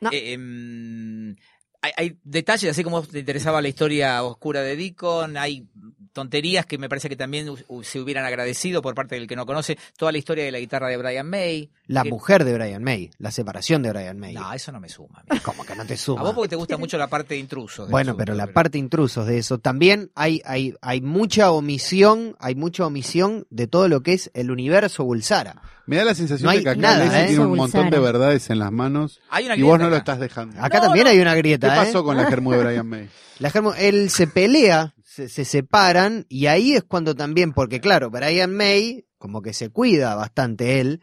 No. 0.00 0.10
Eh, 0.12 0.32
em, 0.32 1.36
hay, 1.82 1.92
hay 1.96 2.18
detalles, 2.24 2.70
así 2.70 2.82
como 2.84 3.02
te 3.02 3.18
interesaba 3.18 3.62
la 3.62 3.68
historia 3.68 4.22
oscura 4.22 4.60
de 4.62 4.76
Deacon, 4.76 5.36
hay 5.36 5.66
tonterías 6.12 6.66
que 6.66 6.78
me 6.78 6.88
parece 6.88 7.08
que 7.08 7.16
también 7.16 7.48
se 7.82 8.00
hubieran 8.00 8.24
agradecido 8.24 8.82
por 8.82 8.94
parte 8.94 9.14
del 9.14 9.26
que 9.26 9.36
no 9.36 9.46
conoce, 9.46 9.78
toda 9.96 10.12
la 10.12 10.18
historia 10.18 10.44
de 10.44 10.50
la 10.50 10.58
guitarra 10.58 10.88
de 10.88 10.96
Brian 10.96 11.28
May. 11.28 11.70
La 11.86 12.02
que- 12.02 12.10
mujer 12.10 12.44
de 12.44 12.54
Brian 12.54 12.82
May, 12.82 13.10
la 13.18 13.30
separación 13.30 13.82
de 13.82 13.90
Brian 13.90 14.18
May. 14.18 14.34
No, 14.34 14.52
eso 14.52 14.72
no 14.72 14.80
me 14.80 14.88
suma. 14.88 15.22
amigo. 15.28 15.42
Como 15.44 15.64
que 15.64 15.74
no 15.74 15.84
te 15.86 15.94
A 15.94 15.96
suma. 15.96 16.22
vos 16.22 16.34
porque 16.34 16.48
te 16.50 16.56
gusta 16.56 16.76
mucho 16.76 16.98
la 16.98 17.08
parte 17.08 17.34
de 17.34 17.40
intrusos. 17.40 17.86
del 17.86 17.90
Bueno, 17.92 18.16
pero 18.16 18.34
la 18.34 18.46
parte 18.48 18.78
intrusos 18.78 19.26
de 19.26 19.38
eso. 19.38 19.58
También 19.58 20.10
hay, 20.14 20.40
hay, 20.44 20.74
hay 20.82 21.00
mucha 21.00 21.50
omisión, 21.52 22.36
hay 22.40 22.54
mucha 22.54 22.86
omisión 22.86 23.46
de 23.50 23.66
todo 23.66 23.88
lo 23.88 24.02
que 24.02 24.12
es 24.14 24.30
el 24.34 24.50
universo 24.50 25.04
Bulsara. 25.04 25.62
Me 25.86 25.96
da 25.96 26.04
la 26.04 26.14
sensación 26.14 26.44
No 26.44 26.50
hay 26.50 26.58
de 26.58 26.64
que 26.64 26.70
acá 26.70 26.80
nada, 26.80 27.24
¿eh? 27.24 27.28
tiene 27.28 27.44
un 27.44 27.56
montón 27.56 27.90
de 27.90 27.98
verdades 27.98 28.48
en 28.50 28.60
las 28.60 28.70
manos 28.70 29.20
Hay 29.28 29.46
una 29.46 29.56
y 29.56 29.62
vos 29.62 29.78
no 29.78 29.90
lo 29.90 29.96
estás 29.96 30.20
dejando. 30.20 30.60
Acá 30.62 30.78
No, 30.78 30.84
también 30.84 31.04
no. 31.04 31.10
hay 31.10 31.18
una 31.18 31.32
¿Qué 31.32 31.38
grieta, 31.38 31.68
pasó 31.74 32.00
¿eh? 32.00 32.04
con 32.04 32.16
la 32.16 32.26
germu 32.26 32.52
de 32.52 32.58
Brian 32.64 32.86
May? 32.86 33.08
La 33.40 33.50
germo- 33.50 33.74
él 33.76 34.08
se 34.10 34.26
pelea, 34.28 34.94
se, 35.20 35.28
se 35.28 35.44
separan, 35.44 36.26
y 36.28 36.46
ahí 36.46 36.74
es 36.74 36.84
cuando 36.84 37.14
también, 37.14 37.52
porque 37.52 37.80
claro, 37.80 38.10
Brian 38.10 38.54
May, 38.54 39.06
como 39.18 39.42
que 39.42 39.52
se 39.52 39.70
cuida 39.70 40.14
bastante 40.14 40.80
él, 40.80 41.02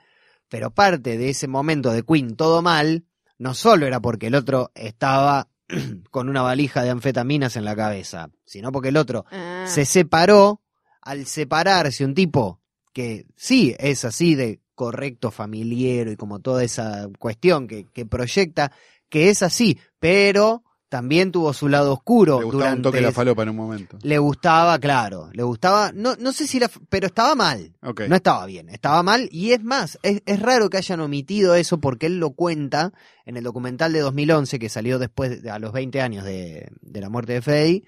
pero 0.49 0.71
parte 0.71 1.17
de 1.17 1.29
ese 1.29 1.47
momento 1.47 1.91
de 1.91 2.03
Queen 2.03 2.35
todo 2.35 2.61
mal, 2.61 3.05
no 3.37 3.53
solo 3.53 3.85
era 3.85 3.99
porque 3.99 4.27
el 4.27 4.35
otro 4.35 4.71
estaba 4.75 5.49
con 6.11 6.29
una 6.29 6.41
valija 6.41 6.83
de 6.83 6.89
anfetaminas 6.89 7.55
en 7.55 7.65
la 7.65 7.75
cabeza, 7.75 8.29
sino 8.45 8.71
porque 8.71 8.89
el 8.89 8.97
otro 8.97 9.25
Ah. 9.31 9.65
se 9.67 9.85
separó. 9.85 10.61
Al 11.01 11.25
separarse 11.25 12.03
un 12.03 12.13
tipo 12.13 12.59
que 12.91 13.27
sí 13.37 13.73
es 13.79 14.03
así 14.03 14.35
de 14.35 14.59
correcto 14.75 15.31
familiero 15.31 16.11
y 16.11 16.17
como 16.17 16.39
toda 16.39 16.65
esa 16.65 17.07
cuestión 17.17 17.65
que, 17.65 17.85
que 17.93 18.05
proyecta, 18.05 18.73
que 19.07 19.29
es 19.29 19.41
así, 19.41 19.79
pero 19.99 20.63
también 20.89 21.31
tuvo 21.31 21.51
su 21.53 21.67
lado 21.67 21.91
oscuro 21.93 22.39
Le 22.39 22.45
gustaba 22.45 22.47
un 22.47 22.61
durante 22.61 22.81
toque 22.83 23.01
la 23.01 23.07
ese- 23.09 23.15
falopa 23.15 23.43
en 23.43 23.49
un 23.49 23.55
momento. 23.57 23.97
le 24.01 24.17
gustaba, 24.19 24.79
claro, 24.79 25.29
le 25.33 25.43
gustaba, 25.43 25.91
no, 25.93 26.15
no 26.15 26.31
sé 26.31 26.47
si 26.47 26.59
la, 26.59 26.69
pero 26.89 27.07
estaba 27.07 27.35
mal, 27.35 27.75
no 28.07 28.15
estaba 28.15 28.45
bien, 28.45 28.69
estaba 28.69 29.03
mal 29.03 29.27
y 29.31 29.51
es 29.51 29.61
más, 29.63 29.99
es, 30.03 30.21
es 30.25 30.39
raro 30.39 30.69
que 30.69 30.77
hayan 30.77 30.99
omitido 31.01 31.55
eso 31.55 31.79
porque 31.79 32.05
él 32.05 32.19
lo 32.19 32.31
cuenta 32.31 32.93
en 33.25 33.35
el 33.37 33.43
documental 33.43 33.91
de 33.91 33.99
2011 33.99 34.59
que 34.59 34.69
salió 34.69 34.97
después, 34.99 35.41
de- 35.43 35.51
a 35.51 35.59
los 35.59 35.73
20 35.73 36.01
años 36.01 36.23
de, 36.23 36.69
de 36.81 37.01
la 37.01 37.09
muerte 37.09 37.33
de 37.33 37.41
Freddy, 37.41 37.83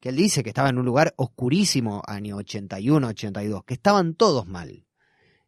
que 0.00 0.08
él 0.08 0.16
dice 0.16 0.42
que 0.42 0.48
estaba 0.50 0.70
en 0.70 0.78
un 0.78 0.86
lugar 0.86 1.12
oscurísimo, 1.16 2.02
año 2.06 2.36
81, 2.38 3.06
82, 3.08 3.64
que 3.64 3.74
estaban 3.74 4.14
todos 4.14 4.46
mal. 4.48 4.86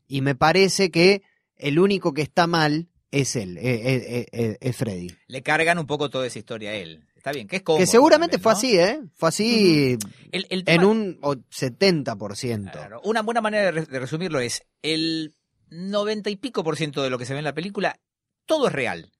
Y 0.07 0.21
me 0.21 0.35
parece 0.35 0.91
que 0.91 1.23
el 1.57 1.79
único 1.79 2.13
que 2.13 2.21
está 2.23 2.47
mal 2.47 2.89
es 3.13 3.37
él, 3.37 3.57
eh, 3.59 3.63
eh, 3.63 4.27
eh, 4.33 4.57
es 4.61 4.77
Freddy. 4.77 5.09
Le 5.29 5.43
cargan 5.43 5.79
un 5.79 5.87
poco 5.87 6.11
toda 6.11 6.27
esa 6.27 6.39
historia 6.41 6.71
a 6.71 6.75
él. 6.75 7.05
Está 7.15 7.31
bien, 7.31 7.47
que 7.47 7.57
es 7.57 7.63
cómodo. 7.63 7.79
Que 7.81 7.87
seguramente 7.87 8.39
también, 8.39 8.43
fue 8.43 8.53
así, 8.53 8.77
¿eh? 8.79 9.01
Fue 9.15 9.29
así 9.29 9.99
El, 10.33 10.47
el 10.51 10.65
en 10.67 10.85
un 10.85 11.19
o- 11.23 11.37
70%. 11.37 12.73
Claro, 12.73 13.01
Una 13.05 13.23
buena 13.23 13.41
manera 13.41 13.65
de, 13.67 13.71
re- 13.73 13.87
de 13.87 13.99
resumirlo 14.01 14.41
es 14.41 14.65
el 14.83 15.35
90 15.71 16.31
y 16.31 16.37
pico 16.37 16.65
por 16.65 16.77
ciento 16.77 17.03
de 17.03 17.11
lo 17.11 17.19
que 17.19 17.25
se 17.27 17.33
ve 17.35 17.39
en 17.39 17.45
la 17.45 17.55
película, 17.55 18.01
todo 18.47 18.67
es 18.67 18.73
real. 18.73 19.13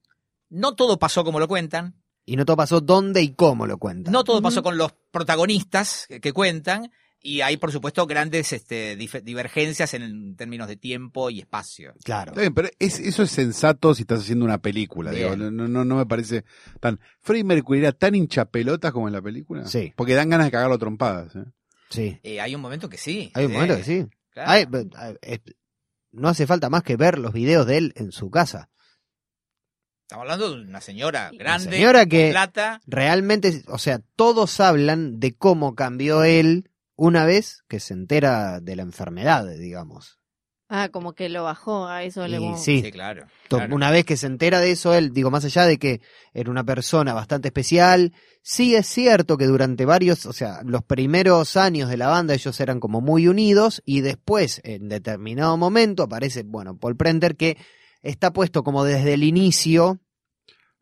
No 0.49 0.75
todo 0.75 0.99
pasó 0.99 1.23
como 1.23 1.39
lo 1.39 1.47
cuentan, 1.47 1.95
Y 2.25 2.35
no 2.35 2.45
todo 2.45 2.57
pasó 2.57 2.81
dónde 2.81 3.21
y 3.21 3.33
cómo 3.33 3.65
lo 3.67 3.77
cuentan. 3.77 4.11
no 4.11 4.23
todo 4.23 4.41
pasó 4.41 4.61
con 4.63 4.77
los 4.77 4.93
protagonistas 5.11 6.05
que, 6.07 6.19
que 6.19 6.31
cuentan, 6.33 6.91
y 7.25 7.39
hay 7.41 7.55
por 7.57 7.71
supuesto 7.71 8.05
grandes 8.05 8.51
este, 8.53 8.95
divergencias 8.97 9.93
en 9.93 10.35
términos 10.35 10.67
de 10.67 10.75
tiempo 10.75 11.29
y 11.29 11.39
espacio. 11.39 11.93
Claro. 12.03 12.31
Está 12.33 12.41
bien, 12.41 12.53
pero 12.53 12.69
es- 12.79 12.99
eso 12.99 13.23
es 13.23 13.31
sensato 13.31 13.95
si 13.95 14.01
estás 14.01 14.19
haciendo 14.19 14.43
una 14.45 14.57
película. 14.59 15.09
Digo, 15.11 15.35
no, 15.37 15.49
no, 15.49 15.85
no 15.85 15.95
me 15.95 16.05
parece 16.05 16.43
tan. 16.81 16.99
Freddie 17.21 17.45
Mercury 17.45 17.79
era 17.79 17.93
tan 17.93 18.13
hinchapelotas 18.13 18.91
como 18.91 19.07
en 19.07 19.13
la 19.13 19.21
película. 19.21 19.65
Sí. 19.65 19.93
Porque 19.95 20.13
dan 20.13 20.29
ganas 20.29 20.47
de 20.47 20.51
cagarlo 20.51 20.75
a 20.75 20.79
trompadas. 20.79 21.35
¿eh? 21.35 21.45
Sí. 21.89 22.19
Eh, 22.23 22.41
hay 22.41 22.53
un 22.55 22.61
momento 22.61 22.89
que 22.89 22.97
sí. 22.97 23.31
Hay 23.33 23.45
un 23.45 23.51
sí, 23.51 23.55
momento 23.55 23.77
que 23.77 23.83
sí. 23.83 24.05
claro. 24.31 24.51
Hay- 24.51 24.67
no 26.11 26.27
hace 26.27 26.45
falta 26.45 26.69
más 26.69 26.83
que 26.83 26.95
ver 26.97 27.17
los 27.17 27.33
videos 27.33 27.65
de 27.65 27.77
él 27.77 27.93
en 27.95 28.11
su 28.11 28.29
casa. 28.29 28.69
Estamos 30.03 30.23
hablando 30.23 30.55
de 30.55 30.61
una 30.67 30.81
señora 30.81 31.31
grande, 31.33 31.71
señora 31.71 32.01
con 32.01 32.09
que- 32.09 32.29
plata. 32.31 32.81
Realmente, 32.85 33.63
o 33.67 33.77
sea, 33.79 33.99
todos 34.15 34.59
hablan 34.59 35.19
de 35.19 35.33
cómo 35.35 35.73
cambió 35.75 36.23
él 36.23 36.69
una 36.95 37.25
vez 37.25 37.63
que 37.67 37.79
se 37.79 37.93
entera 37.93 38.59
de 38.59 38.75
la 38.75 38.83
enfermedad, 38.83 39.47
digamos. 39.57 40.19
Ah, 40.69 40.89
como 40.89 41.13
que 41.13 41.29
lo 41.29 41.43
bajó, 41.43 41.85
a 41.85 42.03
eso 42.03 42.27
le 42.27 42.41
Y 42.41 42.57
sí, 42.57 42.81
Sí, 42.81 42.91
claro. 42.91 43.27
Claro. 43.47 43.75
Una 43.75 43.91
vez 43.91 44.05
que 44.05 44.17
se 44.17 44.25
entera 44.25 44.59
de 44.59 44.71
eso, 44.71 44.95
él, 44.95 45.13
digo, 45.13 45.29
más 45.29 45.45
allá 45.45 45.65
de 45.67 45.77
que 45.77 46.01
era 46.33 46.49
una 46.49 46.63
persona 46.63 47.13
bastante 47.13 47.49
especial, 47.49 48.11
sí 48.41 48.73
es 48.73 48.87
cierto 48.87 49.37
que 49.37 49.45
durante 49.45 49.85
varios, 49.85 50.25
o 50.25 50.33
sea, 50.33 50.61
los 50.63 50.83
primeros 50.83 51.57
años 51.57 51.89
de 51.89 51.97
la 51.97 52.07
banda 52.07 52.33
ellos 52.33 52.59
eran 52.59 52.79
como 52.79 53.01
muy 53.01 53.27
unidos 53.27 53.83
y 53.85 54.01
después, 54.01 54.61
en 54.63 54.89
determinado 54.89 55.57
momento, 55.57 56.03
aparece, 56.03 56.41
bueno, 56.41 56.75
Paul 56.77 56.97
Prenter 56.97 57.35
que 57.35 57.57
está 58.01 58.33
puesto 58.33 58.63
como 58.63 58.83
desde 58.83 59.13
el 59.13 59.23
inicio, 59.23 59.99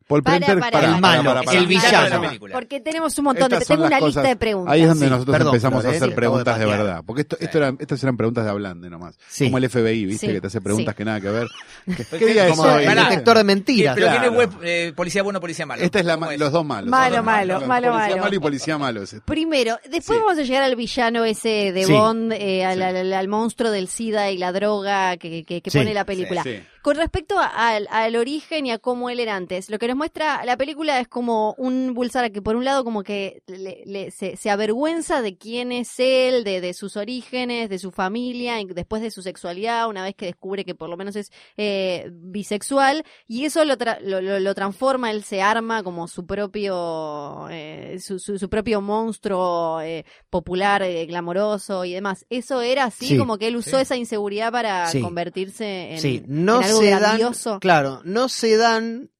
Paul 0.06 0.22
Para, 0.22 0.36
Prenter, 0.46 0.60
para, 0.70 0.94
el 0.94 1.00
malo, 1.00 1.40
el 1.52 1.66
villano. 1.66 2.20
película. 2.22 2.52
Porque 2.54 2.80
tenemos 2.80 3.16
un 3.18 3.24
montón 3.24 3.44
Estas 3.44 3.58
de... 3.60 3.64
son 3.66 3.76
Tengo 3.76 3.88
las 3.88 3.98
una 4.00 4.06
lista 4.06 4.22
de 4.22 4.36
preguntas. 4.36 4.72
Ahí 4.74 4.82
es 4.82 4.88
donde 4.88 5.06
Sí, 5.06 5.10
nosotros 5.10 5.34
perdón, 5.36 5.54
empezamos 5.54 5.84
a 5.84 5.88
hacer 5.90 6.14
preguntas 6.14 6.54
acabo 6.54 6.58
de 6.58 6.64
de 6.64 6.70
patear. 6.72 6.86
verdad. 6.86 7.02
Porque 7.06 7.20
esto, 7.22 7.36
esto 7.40 7.52
Sí. 7.52 7.58
era- 7.58 7.74
estas 7.78 8.02
eran 8.02 8.16
preguntas 8.16 8.44
de 8.44 8.50
hablande 8.50 8.90
nomás. 8.90 9.18
Sí. 9.28 9.44
Como 9.44 9.58
el 9.58 9.68
FBI, 9.70 10.04
¿viste? 10.06 10.26
Sí, 10.26 10.32
que 10.32 10.40
te 10.40 10.46
hace 10.46 10.60
preguntas 10.60 10.92
sí. 10.94 10.96
que 10.96 11.04
nada 11.04 11.20
que 11.20 11.28
ver. 11.30 11.46
¿Qué, 11.96 12.18
qué 12.18 12.26
día 12.26 12.44
es 12.48 12.50
como 12.56 12.62
hoy? 12.62 12.82
el 12.82 12.86
Pará. 12.86 13.04
detector 13.08 13.36
de 13.38 13.44
mentiras. 13.44 13.94
Pero 13.94 14.06
claro. 14.08 14.32
web, 14.32 14.50
eh, 14.62 14.92
policía 14.94 15.22
bueno, 15.22 15.40
policía 15.40 15.66
malo. 15.66 15.82
Esta 15.82 15.98
es 16.00 16.04
la, 16.04 16.14
¿Cómo 16.14 16.26
ma- 16.26 16.34
es? 16.34 16.40
los 16.40 16.52
dos 16.52 16.64
malos. 16.64 16.90
Malo, 16.90 17.22
malo, 17.22 17.60
malo, 17.66 17.90
Policía 17.90 18.08
malo. 18.10 18.22
malo 18.22 18.34
y 18.34 18.38
policía 18.38 18.78
malo. 18.78 19.02
es 19.02 19.12
esto. 19.12 19.24
Primero, 19.26 19.78
después 19.84 20.18
Sí. 20.18 20.24
vamos 20.24 20.38
a 20.38 20.42
llegar 20.42 20.62
al 20.62 20.76
villano 20.76 21.24
ese 21.24 21.72
de 21.72 21.84
Sí. 21.84 21.92
Bond, 21.92 22.32
eh, 22.32 22.64
al, 22.64 22.76
Sí. 22.78 22.82
al- 22.82 23.12
al 23.12 23.28
monstruo 23.28 23.70
del 23.70 23.88
SIDA 23.88 24.30
y 24.30 24.38
la 24.38 24.52
droga 24.52 25.16
que, 25.16 25.44
que- 25.44 25.62
que 25.62 25.70
Sí. 25.70 25.78
pone 25.78 25.94
la 25.94 26.04
película. 26.04 26.42
Sí. 26.42 26.60
Con 26.82 26.96
respecto 26.96 27.38
a- 27.38 27.46
al, 27.46 27.86
al 27.90 28.16
origen 28.16 28.66
y 28.66 28.72
a 28.72 28.78
cómo 28.78 29.08
él 29.08 29.20
era 29.20 29.36
antes, 29.36 29.70
lo 29.70 29.78
que 29.78 29.86
nos 29.86 29.96
muestra 29.96 30.44
la 30.44 30.56
película 30.56 30.98
es 30.98 31.06
como 31.06 31.54
un 31.56 31.94
Bulsara 31.94 32.30
que 32.30 32.42
por 32.42 32.56
un 32.56 32.64
lado 32.64 32.82
como 32.82 33.04
que 33.04 33.42
le- 33.46 33.82
le- 33.86 34.10
se, 34.10 34.36
se 34.36 34.50
avergüenza 34.50 35.22
de 35.22 35.36
quién 35.38 35.70
es 35.70 35.98
él, 36.00 36.42
de, 36.42 36.60
de 36.60 36.74
sus 36.74 36.96
orígenes, 36.96 37.68
de 37.68 37.78
su 37.78 37.92
familia, 37.92 38.60
y 38.60 38.64
después 38.66 39.00
de 39.00 39.10
su 39.12 39.22
sexualidad, 39.22 39.88
una 39.88 40.02
vez 40.02 40.14
que 40.16 40.26
descubre 40.26 40.64
que 40.64 40.74
por 40.74 40.88
lo 40.90 40.96
menos 40.96 41.14
es 41.14 41.30
eh, 41.56 42.10
bisexual, 42.12 43.04
y 43.28 43.44
eso 43.44 43.64
lo, 43.64 43.76
tra- 43.78 44.00
lo, 44.00 44.20
lo- 44.20 44.40
lo 44.40 44.54
transforma, 44.54 45.10
él 45.12 45.22
se 45.22 45.40
arma 45.40 45.84
como 45.84 46.08
su 46.08 46.26
propio, 46.26 47.46
eh, 47.50 47.98
su, 48.00 48.18
su- 48.18 48.38
su 48.38 48.48
propio 48.48 48.80
monstruo 48.80 49.80
eh, 49.82 50.04
popular, 50.30 50.82
eh, 50.82 51.06
glamoroso 51.06 51.84
y 51.84 51.92
demás. 51.92 52.26
Eso 52.30 52.60
era 52.60 52.84
así, 52.84 53.06
Sí. 53.06 53.18
como 53.18 53.38
que 53.38 53.46
él 53.48 53.56
usó 53.56 53.76
Sí. 53.76 53.82
esa 53.82 53.96
inseguridad 53.96 54.50
para 54.50 54.86
Sí. 54.88 55.00
convertirse 55.00 55.92
en, 55.92 56.00
sí, 56.00 56.22
no 56.26 56.56
en 56.58 56.64
algo 56.64 56.71
se 56.78 56.90
grandioso. 56.90 57.50
dan, 57.50 57.60
claro, 57.60 58.00
no 58.04 58.28
se 58.28 58.56
dan, 58.56 59.10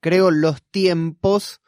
creo, 0.00 0.30
los 0.30 0.62
tiempos 0.70 1.60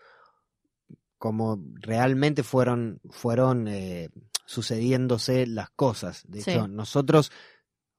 como 1.19 1.63
realmente 1.81 2.43
fueron, 2.43 3.01
fueron 3.11 3.67
eh, 3.69 4.09
sucediéndose 4.47 5.47
las 5.47 5.71
cosas. 5.71 6.23
De 6.29 6.43
Sí. 6.43 6.51
hecho, 6.51 6.69
nosotros, 6.69 7.31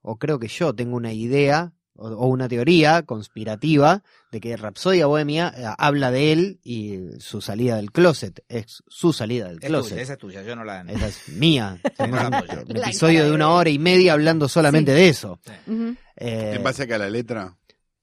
o 0.02 0.18
creo 0.18 0.38
que 0.38 0.48
yo 0.48 0.74
tengo 0.74 0.96
una 0.96 1.12
idea 1.12 1.72
o, 1.96 2.08
o 2.08 2.26
una 2.28 2.48
teoría 2.48 3.02
conspirativa 3.02 4.02
de 4.32 4.40
que 4.40 4.56
Rapsodia 4.56 5.06
Bohemia 5.06 5.52
eh, 5.56 5.64
habla 5.78 6.10
de 6.10 6.32
él 6.32 6.60
y 6.64 6.98
su 7.20 7.40
salida 7.40 7.76
del 7.76 7.92
closet, 7.92 8.44
es 8.48 8.82
su 8.88 9.12
salida 9.12 9.46
del 9.48 9.58
Es 9.60 9.66
closet. 9.66 9.90
tuya, 9.92 10.02
esa 10.02 10.12
es 10.14 10.18
tuya, 10.18 10.42
yo 10.42 10.56
no 10.56 10.64
la... 10.64 10.80
Esa 10.82 11.06
es 11.08 11.28
mía. 11.28 11.78
Un, 11.98 12.10
La 12.10 12.26
un 12.26 12.30
cara 12.32 12.62
episodio 12.68 13.24
de 13.24 13.32
una 13.32 13.50
hora 13.50 13.70
y 13.70 13.78
media 13.78 14.12
hablando 14.14 14.48
solamente 14.48 14.92
de 14.92 15.08
eso. 15.08 15.38
Eh, 16.16 16.52
En 16.56 16.62
base 16.62 16.82
a 16.82 16.86
que 16.86 16.94
a 16.94 16.98
la 16.98 17.10
letra. 17.10 17.56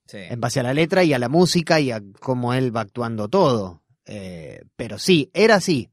Sí. 0.06 0.18
en 0.18 0.40
base 0.40 0.60
a 0.60 0.62
la 0.62 0.74
letra 0.74 1.04
y 1.04 1.14
a 1.14 1.18
la 1.18 1.30
música 1.30 1.80
y 1.80 1.90
a 1.90 2.02
cómo 2.20 2.52
él 2.54 2.74
va 2.76 2.82
actuando 2.82 3.28
todo. 3.28 3.82
Eh, 4.04 4.62
pero 4.76 4.98
sí, 4.98 5.30
era 5.32 5.54
así. 5.54 5.88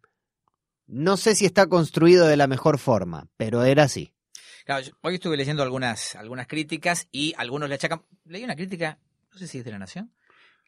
No 0.87 1.15
sé 1.17 1.35
si 1.35 1.45
está 1.45 1.67
construido 1.67 2.27
de 2.27 2.35
la 2.35 2.47
mejor 2.47 2.79
forma, 2.79 3.27
pero 3.37 3.63
era 3.63 3.83
así. 3.83 4.11
Claro, 4.69 4.83
yo- 4.85 4.91
hoy 5.01 5.15
estuve 5.15 5.35
leyendo 5.35 5.63
algunas, 5.63 6.15
algunas 6.15 6.45
críticas 6.45 7.07
y 7.11 7.33
algunos 7.39 7.67
le 7.69 7.73
achacan. 7.73 8.03
Leí 8.25 8.43
una 8.43 8.55
crítica, 8.55 8.99
no 9.31 9.39
sé 9.39 9.47
si 9.47 9.57
es 9.57 9.65
de 9.65 9.71
La 9.71 9.79
Nación, 9.79 10.13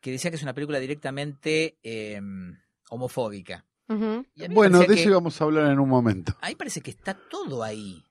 que 0.01 0.09
decía 0.09 0.31
que 0.31 0.37
es 0.37 0.41
una 0.41 0.55
película 0.55 0.79
directamente 0.79 1.77
eh, 1.83 2.19
homofóbica. 2.89 3.63
Bueno, 3.87 4.79
de 4.79 4.85
eso 4.85 4.95
que- 4.95 5.03
íbamos 5.03 5.39
a 5.39 5.43
hablar 5.43 5.71
en 5.71 5.79
un 5.79 5.87
momento. 5.87 6.35
A 6.41 6.49
mí 6.49 6.55
parece 6.55 6.81
que 6.81 6.89
está 6.89 7.13
todo 7.13 7.61
ahí. 7.63 8.03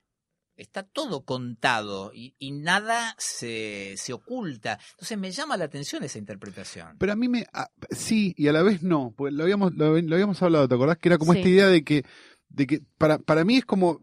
Está 0.54 0.84
todo 0.84 1.24
contado 1.24 2.12
y, 2.14 2.36
y 2.38 2.52
nada 2.52 3.16
se, 3.18 3.94
se 3.96 4.12
oculta. 4.12 4.78
Entonces 4.92 5.18
me 5.18 5.32
llama 5.32 5.56
la 5.56 5.64
atención 5.64 6.04
esa 6.04 6.18
interpretación. 6.18 6.98
Pero 7.00 7.12
a 7.14 7.16
mí 7.16 7.28
me. 7.28 7.46
ah, 7.52 7.68
sí, 7.90 8.32
y 8.36 8.46
a 8.46 8.52
la 8.52 8.62
vez 8.62 8.84
no. 8.84 9.12
Pues 9.16 9.32
lo 9.34 9.42
habíamos, 9.42 9.74
lo, 9.74 10.00
lo 10.00 10.14
habíamos 10.14 10.40
hablado, 10.40 10.68
¿te 10.68 10.76
acordás? 10.76 10.98
Que 10.98 11.08
era 11.08 11.18
como 11.18 11.32
Sí. 11.32 11.40
esta 11.40 11.48
idea 11.50 11.66
de 11.66 11.82
que. 11.82 12.04
De 12.48 12.66
que 12.68 12.80
para, 12.98 13.18
para 13.18 13.44
mí 13.44 13.56
es 13.56 13.64
como 13.64 14.02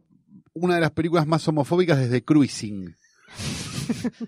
una 0.59 0.75
de 0.75 0.81
las 0.81 0.91
películas 0.91 1.27
más 1.27 1.47
homofóbicas 1.47 1.97
desde 1.99 2.23
Cruising. 2.23 2.95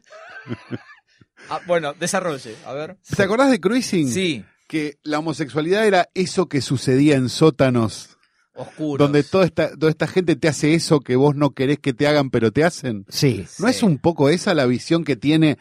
Ah, 1.50 1.62
bueno, 1.66 1.94
desarrolle, 1.94 2.56
a 2.66 2.74
ver. 2.74 2.98
¿Te 3.16 3.24
acordás 3.24 3.50
de 3.50 3.60
Cruising? 3.60 4.10
Sí, 4.12 4.44
Que 4.68 5.00
la 5.04 5.18
homosexualidad 5.20 5.88
era 5.88 6.10
eso 6.14 6.48
que 6.48 6.62
sucedía 6.62 7.16
en 7.16 7.30
sótanos, 7.30 8.18
oscuro. 8.54 9.04
donde 9.04 9.24
toda 9.24 9.46
esta, 9.46 9.76
toda 9.76 9.90
esta 9.90 10.06
gente 10.06 10.36
te 10.36 10.48
hace 10.48 10.76
eso 10.76 11.00
que 11.00 11.16
vos 11.16 11.36
no 11.36 11.52
querés 11.52 11.80
que 11.80 11.94
te 11.94 12.08
hagan, 12.08 12.30
pero 12.30 12.52
te 12.52 12.64
hacen. 12.64 13.06
Sí. 13.10 13.48
¿No 13.58 13.68
es 13.68 13.82
un 13.82 13.98
poco 13.98 14.30
esa 14.30 14.54
la 14.54 14.68
visión 14.68 15.04
que 15.04 15.16
tiene 15.16 15.58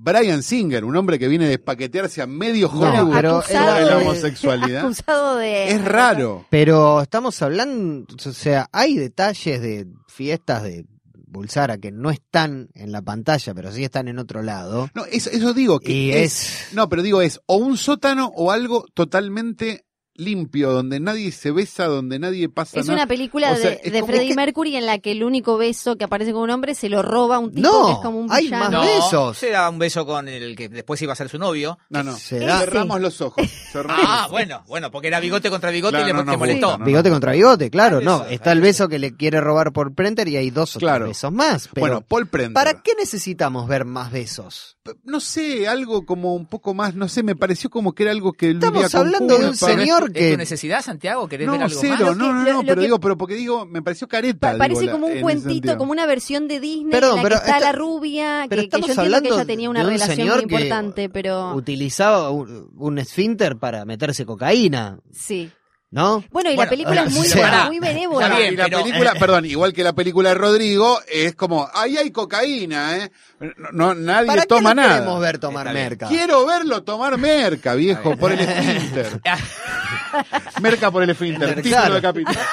Brian 0.00 0.42
Singer, 0.44 0.84
un 0.84 0.94
hombre 0.96 1.18
que 1.18 1.26
viene 1.26 1.46
a 1.46 1.48
despaquetearse 1.48 2.22
a 2.22 2.26
medio 2.28 2.70
No, 2.72 2.80
Hollywood 2.80 3.14
pero 3.14 3.36
acusado 3.38 3.74
de 3.74 3.80
la 3.84 3.96
de- 3.96 4.02
homosexualidad? 4.06 4.84
acusado 4.84 5.36
de... 5.38 5.68
Es 5.72 5.84
raro. 5.84 6.46
Pero 6.50 7.02
estamos 7.02 7.42
hablando, 7.42 8.06
o 8.24 8.32
sea, 8.32 8.68
hay 8.72 8.96
detalles 8.96 9.60
de 9.60 9.88
fiestas 10.06 10.62
de 10.62 10.86
Bulsara 11.30 11.78
que 11.78 11.90
no 11.90 12.10
están 12.10 12.68
en 12.74 12.92
la 12.92 13.02
pantalla, 13.02 13.52
pero 13.54 13.72
sí 13.72 13.82
están 13.84 14.08
en 14.08 14.18
otro 14.18 14.42
lado. 14.42 14.88
No, 14.94 15.04
eso, 15.04 15.30
eso 15.30 15.52
digo 15.52 15.80
que 15.80 15.92
Y 15.92 16.10
es, 16.12 16.68
es... 16.68 16.74
No, 16.74 16.88
pero 16.88 17.02
digo 17.02 17.20
es 17.20 17.40
o 17.46 17.56
un 17.56 17.76
sótano 17.76 18.30
o 18.34 18.50
algo 18.52 18.86
totalmente 18.94 19.84
limpio, 20.18 20.72
donde 20.72 21.00
nadie 21.00 21.32
se 21.32 21.50
besa, 21.52 21.86
donde 21.86 22.18
nadie 22.18 22.48
pasa 22.48 22.78
Es 22.80 22.86
nada. 22.86 22.98
una 23.00 23.06
película 23.06 23.52
O 23.52 23.56
sea, 23.56 23.70
de, 23.70 23.80
es 23.84 23.92
de 23.92 24.02
Freddie 24.04 24.28
que- 24.30 24.34
Mercury 24.34 24.76
en 24.76 24.84
la 24.84 24.98
que 24.98 25.12
el 25.12 25.22
único 25.24 25.56
beso 25.56 25.96
que 25.96 26.04
aparece 26.04 26.32
con 26.32 26.42
un 26.42 26.50
hombre 26.50 26.74
se 26.74 26.88
lo 26.88 27.02
roba 27.02 27.38
un 27.38 27.54
tipo 27.54 27.68
No, 27.68 27.86
que 27.86 27.92
es 27.92 27.98
como 27.98 28.18
un 28.20 28.30
hay 28.32 28.44
villano. 28.44 28.64
más 28.64 28.72
No, 28.72 28.80
besos. 28.82 29.38
se 29.38 29.50
da 29.50 29.70
un 29.70 29.78
beso 29.78 30.04
con 30.04 30.28
el 30.28 30.56
que 30.56 30.68
después 30.68 31.00
iba 31.02 31.12
a 31.12 31.16
ser 31.16 31.28
su 31.28 31.38
novio. 31.38 31.78
No, 31.88 32.02
no. 32.02 32.16
Se 32.16 32.40
da- 32.40 32.58
Cerramos 32.60 33.00
los 33.00 33.20
ojos. 33.20 33.46
cerramos 33.72 34.04
Ah, 34.06 34.26
bueno, 34.30 34.64
bueno, 34.66 34.90
porque 34.90 35.08
era 35.08 35.20
bigote 35.20 35.48
contra 35.50 35.70
bigote 35.70 35.92
Claro, 35.98 36.04
y 36.08 36.12
le 36.12 36.24
no, 36.24 36.36
molestó. 36.36 36.78
Bigote 36.78 37.10
contra 37.10 37.32
bigote, 37.32 37.70
claro, 37.70 38.00
no. 38.00 38.24
Está 38.26 38.52
el 38.52 38.60
beso 38.60 38.88
que 38.88 38.98
le 38.98 39.14
quiere 39.16 39.40
robar 39.40 39.72
por 39.72 39.94
Prenter 39.94 40.28
y 40.28 40.36
hay 40.36 40.50
dos 40.50 40.74
Claro. 40.78 41.06
besos 41.06 41.32
más. 41.32 41.68
Pero 41.72 41.80
Bueno, 41.86 42.00
Paul 42.02 42.26
Prender. 42.26 42.52
¿para 42.54 42.82
qué 42.82 42.92
necesitamos 42.98 43.68
ver 43.68 43.84
más 43.84 44.10
besos? 44.10 44.76
No 45.04 45.20
sé, 45.20 45.68
algo 45.68 46.04
como 46.06 46.34
un 46.34 46.46
poco 46.46 46.72
más, 46.74 46.94
no 46.94 47.08
sé, 47.08 47.22
me 47.22 47.36
pareció 47.36 47.68
como 47.70 47.92
que 47.94 48.04
era 48.04 48.12
algo 48.12 48.32
que 48.32 48.50
Estamos 48.50 48.94
hablando 48.94 49.36
de 49.38 49.44
un 49.46 49.52
es 49.52 49.58
señor 49.58 50.07
¿Es 50.14 50.32
tu 50.32 50.38
necesidad, 50.38 50.82
Santiago? 50.82 51.28
¿Querés 51.28 51.48
ver 51.50 51.58
No, 51.58 51.64
algo 51.66 51.78
cero, 51.80 51.92
más? 51.92 52.00
Lo 52.00 52.14
no, 52.14 52.14
que- 52.14 52.32
no, 52.32 52.32
lo- 52.44 52.52
no, 52.52 52.52
lo 52.52 52.66
pero 52.66 52.74
que- 52.76 52.80
digo, 52.86 53.00
pero 53.00 53.16
porque 53.18 53.34
digo, 53.34 53.66
me 53.66 53.82
pareció 53.82 54.08
careta. 54.08 54.52
Pa- 54.52 54.58
parece 54.58 54.90
como 54.90 55.06
un 55.06 55.20
cuentito, 55.20 55.76
como 55.78 55.92
una 55.92 56.06
versión 56.06 56.48
de 56.48 56.60
Disney 56.60 56.90
Perdón, 56.90 57.10
en 57.10 57.16
la 57.16 57.22
pero 57.22 57.34
que 57.36 57.46
está 57.46 57.56
esta- 57.58 57.72
la 57.72 57.78
rubia, 57.78 58.46
pero 58.48 58.62
que, 58.62 58.68
que 58.68 58.76
yo 58.80 58.86
estamos 58.86 58.88
entiendo 58.90 59.10
que 59.10 59.16
hablando 59.16 59.34
ella 59.36 59.44
tenía 59.46 59.70
una 59.70 59.80
un 59.82 59.88
relación 59.88 60.16
señor 60.16 60.36
muy 60.36 60.46
que 60.46 60.54
importante, 60.54 61.08
pero 61.08 61.54
Utilizaba 61.54 62.30
un, 62.30 62.70
un 62.76 62.98
esfínter 62.98 63.56
para 63.56 63.84
meterse 63.84 64.24
cocaína, 64.26 64.98
sí. 65.12 65.50
¿No? 65.90 66.22
Bueno, 66.30 66.50
y 66.50 66.54
Bueno, 66.56 66.64
la 66.64 66.68
película 66.70 67.02
es 67.04 67.12
o 67.14 67.18
muy, 67.18 67.26
sea, 67.28 67.40
buena, 67.48 67.66
muy 67.66 67.78
benévola. 67.78 68.26
Está 68.26 68.38
bien, 68.38 68.52
y 68.54 68.56
la 68.56 68.64
pero- 68.64 68.82
película, 68.84 69.14
perdón, 69.14 69.44
igual 69.46 69.72
que 69.72 69.82
la 69.84 69.92
película 69.94 70.28
de 70.30 70.34
Rodrigo, 70.34 71.00
es 71.08 71.34
como, 71.34 71.68
ahí 71.74 71.96
hay 71.96 72.10
cocaína, 72.10 72.96
¿eh? 72.98 73.10
No, 73.40 73.52
no, 73.72 73.94
nadie 73.94 74.26
¿Para 74.26 74.42
qué 74.42 74.48
toma 74.48 74.70
lo 74.70 74.74
nada. 74.82 74.94
queremos 74.96 75.20
ver 75.20 75.38
tomar 75.38 75.66
Está 75.66 75.72
bien. 75.78 75.88
merca? 75.90 76.08
Quiero 76.08 76.46
verlo 76.46 76.82
tomar 76.82 77.16
merca, 77.18 77.74
viejo, 77.74 78.16
por 78.16 78.32
el 78.32 78.40
esfínter. 78.40 79.20
merca 80.60 80.90
por 80.90 81.02
el 81.02 81.10
esfínter, 81.10 81.62
Claro. 81.62 81.62
título 81.62 81.94
de 81.94 82.02
capítulo. 82.02 82.38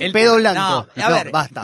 El- 0.00 0.12
Pedo 0.12 0.36
blanco. 0.36 0.86
No, 0.96 1.04
a 1.04 1.08
No, 1.08 1.14
ver, 1.14 1.30
basta, 1.30 1.62